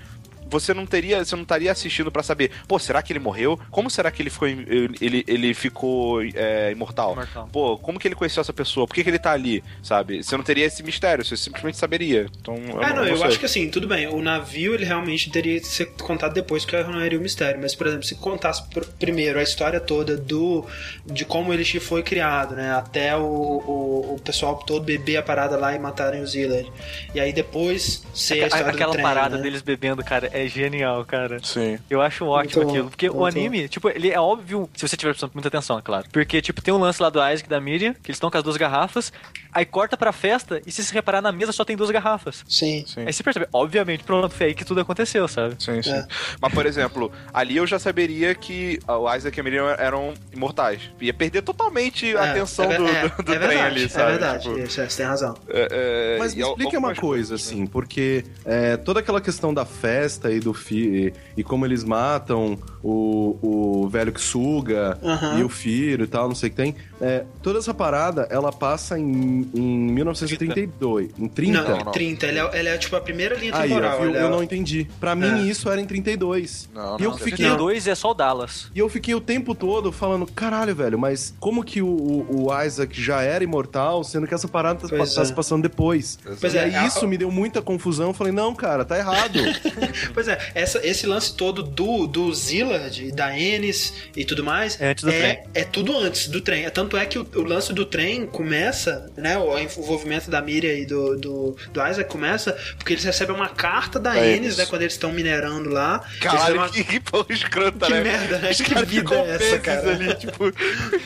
você 0.50 0.74
não 0.74 0.86
teria, 0.86 1.24
você 1.24 1.36
não 1.36 1.44
estaria 1.44 1.72
assistindo 1.72 2.12
pra 2.12 2.24
saber, 2.24 2.52
pô, 2.68 2.78
será 2.80 3.02
que 3.02 3.12
ele 3.12 3.20
morreu? 3.20 3.60
Como 3.72 3.90
será 3.90 4.12
que 4.12 4.22
ele 4.22 4.30
ficou, 4.30 4.48
ele, 4.48 5.24
ele 5.28 5.54
ficou 5.54 6.22
é, 6.24 6.72
imortal? 6.72 7.14
Imortal. 7.14 7.50
Pô, 7.52 7.78
como 7.78 8.00
que 8.00 8.08
ele 8.08 8.16
conheceu 8.16 8.42
essa 8.42 8.54
pessoa? 8.54 8.88
Por 8.88 8.94
que, 8.94 9.04
que 9.04 9.10
ele 9.10 9.20
tá 9.20 9.32
ali, 9.32 9.64
sabe? 9.84 10.24
Você 10.24 10.36
não 10.38 10.44
teria 10.44 10.66
esse 10.66 10.84
mistério, 10.84 11.24
você 11.26 11.36
simplesmente 11.36 11.78
saberia. 11.78 12.28
Então, 12.40 12.56
eu 12.56 12.82
É, 12.82 12.94
não, 12.94 13.06
eu 13.06 13.18
sei. 13.18 13.28
acho 13.28 13.40
que 13.40 13.46
assim, 13.46 13.70
tudo 13.70 13.88
bem. 13.88 14.08
O 14.08 14.22
navio, 14.22 14.74
ele 14.74 14.86
realmente 14.86 15.30
teria 15.30 15.60
que 15.60 15.68
ser 15.68 15.88
contado 16.02 16.34
depois, 16.34 16.64
porque 16.66 16.82
não 16.84 17.00
era 17.02 17.18
o 17.18 17.22
mistério. 17.22 17.60
Mas, 17.62 17.74
por 17.76 17.88
exemplo, 17.88 18.04
se 18.06 18.16
contasse 18.16 18.64
pr- 18.70 18.86
primeiro 19.00 19.40
a 19.40 19.44
história 19.44 19.80
toda 19.80 20.16
do 20.18 20.66
de 21.06 21.26
como 21.26 21.54
Elixir 21.54 21.82
foi 21.82 22.04
criado, 22.04 22.56
né? 22.56 22.72
Até 22.74 23.16
o, 23.16 23.22
o, 23.24 24.16
o 24.16 24.20
pessoal 24.24 24.56
todo 24.58 24.84
beber 24.84 25.18
a 25.18 25.24
parada 25.24 25.58
lá 25.58 25.74
e 25.74 25.80
matarem 25.80 26.22
o 26.22 26.28
Zillard. 26.28 26.72
E 27.14 27.20
aí 27.20 27.34
depois 27.34 28.04
ser 28.14 28.44
a 28.44 28.48
história 28.48 28.72
Aquela 28.72 28.92
do 28.92 28.92
trem, 28.94 29.04
parada 29.04 29.38
né? 29.38 29.44
deles 29.44 29.62
bebendo, 29.62 30.04
cara, 30.04 30.30
é 30.44 30.48
genial, 30.48 31.04
cara. 31.06 31.40
Sim. 31.44 31.78
Eu 31.90 32.02
acho 32.02 32.26
ótimo 32.26 32.64
Muito 32.64 32.72
aquilo. 32.76 32.90
Porque 32.90 33.10
o 33.10 33.26
anime, 33.26 33.68
tipo, 33.68 33.90
ele 33.90 34.12
é 34.12 34.20
óbvio, 34.20 34.70
se 34.76 34.88
você 34.88 34.96
tiver 34.98 35.12
prestando 35.12 35.32
muita 35.34 35.48
atenção, 35.48 35.78
é 35.80 35.82
claro. 35.82 36.06
Porque, 36.12 36.42
tipo, 36.42 36.62
tem 36.62 36.74
um 36.74 36.78
lance 36.78 37.02
lá 37.02 37.10
do 37.10 37.20
Isaac 37.20 37.44
e 37.46 37.50
da 37.50 37.60
Miriam, 37.62 37.94
que 37.94 38.08
eles 38.12 38.18
estão 38.18 38.30
com 38.30 38.38
as 38.38 38.44
duas 38.44 38.58
garrafas, 38.58 39.12
aí 39.54 39.66
corta 39.66 39.96
pra 39.96 40.12
festa, 40.12 40.62
e 40.66 40.72
se 40.72 40.84
se 40.84 40.94
reparar 40.94 41.22
na 41.22 41.32
mesa 41.32 41.52
só 41.52 41.64
tem 41.64 41.76
duas 41.78 41.90
garrafas. 41.90 42.44
Sim. 42.48 42.84
Sim. 42.88 43.06
Aí 43.06 43.14
você 43.14 43.24
percebe, 43.24 43.48
obviamente, 43.54 44.04
pronto, 44.04 44.30
foi 44.30 44.48
aí 44.48 44.54
que 44.54 44.66
tudo 44.66 44.82
aconteceu, 44.82 45.28
sabe? 45.28 45.56
Sim, 45.60 45.82
sim. 45.82 45.92
É. 45.92 46.06
Mas, 46.42 46.54
por 46.54 46.66
exemplo, 46.66 47.12
ali 47.34 47.58
eu 47.58 47.66
já 47.66 47.80
saberia 47.80 48.36
que 48.36 48.80
o 48.88 49.14
Isaac 49.16 49.38
e 49.38 49.40
a 49.40 49.44
Miriam 49.44 49.68
eram 49.80 50.14
imortais. 50.34 50.82
Ia 51.00 51.14
perder 51.14 51.42
totalmente 51.42 52.16
a 52.18 52.26
É, 52.26 52.30
atenção 52.32 52.66
é, 52.72 52.78
do, 52.78 52.88
é, 52.88 53.08
do, 53.10 53.24
do 53.24 53.34
é 53.34 53.38
trem 53.38 53.50
verdade, 53.50 53.66
ali, 53.80 53.90
sabe? 53.90 54.04
É 54.06 54.12
verdade, 54.12 54.44
Tipo, 54.44 54.60
isso, 54.60 54.76
você 54.82 54.98
tem 54.98 55.06
razão. 55.06 55.36
é, 55.50 55.68
é, 55.72 56.18
Mas 56.20 56.36
me 56.36 56.42
explique 56.42 56.76
uma 56.78 56.94
coisa, 56.94 57.34
né? 57.34 57.36
assim, 57.36 57.66
porque 57.66 58.26
é, 58.44 58.76
toda 58.78 59.00
aquela 59.00 59.22
questão 59.22 59.54
da 59.54 59.66
festa 59.66 60.25
e 60.32 60.40
do 60.40 60.54
fi 60.54 61.14
e, 61.36 61.42
e 61.42 61.44
como 61.44 61.66
eles 61.66 61.84
matam 61.84 62.58
o, 62.84 63.38
o 63.84 63.90
velho 63.90 64.12
que 64.12 64.22
suga 64.22 64.98
Aham. 65.04 65.40
e 65.40 65.44
o 65.44 65.50
filho 65.50 66.04
e 66.04 66.08
tal, 66.08 66.28
não 66.28 66.36
sei 66.36 66.48
o 66.50 66.52
que 66.52 66.56
tem. 66.58 66.76
é, 67.02 67.24
toda 67.42 67.60
essa 67.60 67.74
parada, 67.74 68.28
ela 68.30 68.52
passa 68.52 68.98
em, 69.00 69.50
em 69.54 69.92
1932, 69.92 71.12
em 71.18 71.28
30. 71.28 71.62
Não, 71.64 71.78
não. 71.86 71.92
30. 71.92 72.26
Ele 72.28 72.40
é, 72.40 72.60
ele 72.60 72.70
é 72.70 72.78
tipo 72.78 72.96
a 72.96 73.02
primeira 73.02 73.36
linha 73.36 73.52
Aí, 73.56 73.70
temporal. 73.70 74.00
viu? 74.02 74.10
ele 74.10 74.18
é- 74.18 74.24
eu 74.24 74.30
não 74.30 74.44
entendi. 74.44 74.88
Pra 75.00 75.12
É. 75.12 75.16
mim, 75.16 75.48
isso 75.48 75.70
era 75.70 75.80
em 75.82 75.86
32. 75.86 76.70
Não, 76.74 76.98
e 77.00 77.04
eu 77.04 77.12
não, 77.12 77.18
fiquei. 77.18 77.38
32 77.46 77.88
é 77.88 77.96
só 77.96 78.12
o 78.12 78.14
Dallas. 78.14 78.70
E 78.74 78.80
eu 78.80 78.90
fiquei 78.90 79.14
o 79.16 79.22
tempo 79.22 79.54
todo 79.56 79.92
falando, 79.92 80.26
caralho, 80.28 80.76
velho, 80.76 80.98
mas 81.00 81.34
como 81.40 81.64
que 81.64 81.82
o, 81.82 81.88
o- 81.88 82.48
o 82.50 82.64
Isaac 82.64 83.00
já 83.02 83.22
era 83.22 83.44
imortal, 83.44 84.04
sendo 84.04 84.28
que 84.28 84.34
essa 84.34 84.48
parada 84.48 84.80
tá, 84.80 84.88
Pois 84.90 85.14
tá 85.14 85.22
é. 85.22 85.26
se 85.26 85.34
passando 85.34 85.64
depois? 85.64 86.18
Pois 86.40 86.54
e 86.54 86.58
é, 86.58 86.64
aí 86.66 86.76
a- 86.76 86.86
isso 86.88 87.08
me 87.08 87.18
deu 87.18 87.32
muita 87.32 87.62
confusão. 87.62 88.08
Eu 88.08 88.14
falei, 88.14 88.32
não, 88.34 88.54
cara, 88.56 88.84
tá 88.86 88.98
errado. 88.98 89.40
Pois 90.16 90.30
é, 90.30 90.40
essa, 90.56 90.80
esse 90.88 91.06
lance 91.06 91.36
todo 91.36 91.62
do, 91.62 92.08
do 92.08 92.34
Zillard, 92.34 93.12
da 93.12 93.38
Ennis 93.38 93.94
e 94.16 94.24
tudo 94.24 94.44
mais. 94.46 94.80
É 94.80 94.92
antes 94.92 95.04
do 95.04 95.10
é, 95.12 95.20
trem. 95.20 95.44
É 95.54 95.64
tudo 95.66 95.98
antes 95.98 96.28
do 96.30 96.40
trem. 96.40 96.68
Tanto 96.70 96.96
é 96.96 97.06
que 97.06 97.20
o, 97.20 97.28
o 97.36 97.42
lance 97.44 97.74
do 97.74 97.86
trem 97.86 98.26
começa, 98.26 99.12
né? 99.18 99.38
O 99.38 99.60
envolvimento 99.60 100.32
da 100.32 100.42
Miriam 100.42 100.72
e 100.74 100.86
do, 100.86 101.18
do, 101.18 101.58
do 101.74 101.86
Isaac 101.86 102.10
começa 102.10 102.54
porque 102.78 102.94
eles 102.94 103.04
recebem 103.04 103.36
uma 103.36 103.50
carta 103.50 104.00
da 104.00 104.14
Da 104.14 104.26
Ennis, 104.26 104.56
né? 104.56 104.66
Quando 104.66 104.84
eles 104.84 104.94
estão 104.94 105.12
minerando 105.12 105.70
lá. 105.70 106.02
Caralho, 106.22 106.56
uma- 106.56 106.70
que, 106.70 106.82
que 106.84 107.00
porra 107.02 107.26
escrota, 107.30 107.86
Que 107.88 107.94
né? 107.94 108.02
merda, 108.02 108.38
né? 108.40 108.52
Os 108.52 108.62
Que 108.62 108.86
vida 108.86 109.16
é 109.16 109.30
essa, 109.36 109.60
cara? 109.60 109.92
ali, 109.92 110.16
tipo... 110.16 110.52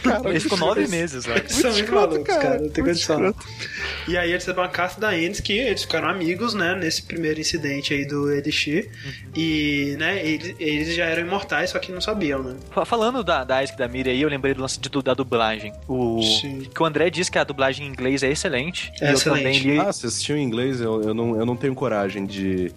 Cara, 0.03 0.29
Eles 0.29 0.43
ficam 0.43 0.57
nove 0.59 0.87
meses 0.87 1.25
lá. 1.25 1.35
Eles 1.37 1.51
são 1.53 1.71
muito 1.71 1.83
escroto, 1.83 2.11
malucos, 2.13 2.35
cara. 2.35 2.41
cara. 2.47 2.61
Não 2.61 2.69
tem 2.69 2.83
condição. 2.83 3.35
E 4.07 4.17
aí 4.17 4.29
eles 4.29 4.43
recebem 4.43 4.63
uma 4.63 4.69
carta 4.69 4.99
da 5.01 5.17
Ennis 5.17 5.39
que 5.39 5.53
eles 5.53 5.81
ficaram 5.81 6.09
amigos, 6.09 6.53
né? 6.53 6.75
Nesse 6.75 7.01
primeiro 7.01 7.39
incidente 7.39 7.93
aí 7.93 8.05
do 8.05 8.31
Elixir. 8.31 8.89
E, 9.35 9.95
né, 9.99 10.25
eles, 10.25 10.55
eles 10.59 10.95
já 10.95 11.05
eram 11.05 11.25
imortais, 11.25 11.69
só 11.69 11.79
que 11.79 11.91
não 11.91 12.01
sabiam, 12.01 12.41
né? 12.43 12.55
Fa- 12.71 12.85
Falando 12.85 13.23
da, 13.23 13.43
da 13.43 13.63
Isaac 13.63 13.75
e 13.75 13.79
da 13.79 13.88
Miriam 13.88 14.12
aí, 14.12 14.21
eu 14.21 14.29
lembrei 14.29 14.53
do 14.53 14.62
lance 14.62 14.79
de, 14.79 14.89
da 15.03 15.13
dublagem. 15.13 15.71
O, 15.88 16.21
Sim. 16.21 16.67
que 16.73 16.81
o 16.81 16.85
André 16.85 17.09
disse 17.09 17.31
que 17.31 17.38
a 17.38 17.43
dublagem 17.43 17.85
em 17.88 17.89
inglês 17.89 18.23
é 18.23 18.29
excelente. 18.31 18.91
É 18.99 19.05
e 19.05 19.09
eu 19.09 19.13
excelente. 19.13 19.43
também 19.43 19.59
li. 19.75 19.79
ah, 19.79 19.85
você 19.91 20.07
assistiu 20.07 20.38
em 20.38 20.43
inglês? 20.43 20.81
Eu, 20.81 21.01
eu, 21.01 21.13
não, 21.13 21.35
eu 21.38 21.45
não 21.45 21.55
tenho 21.55 21.73
coragem 21.75 22.25
de 22.25 22.71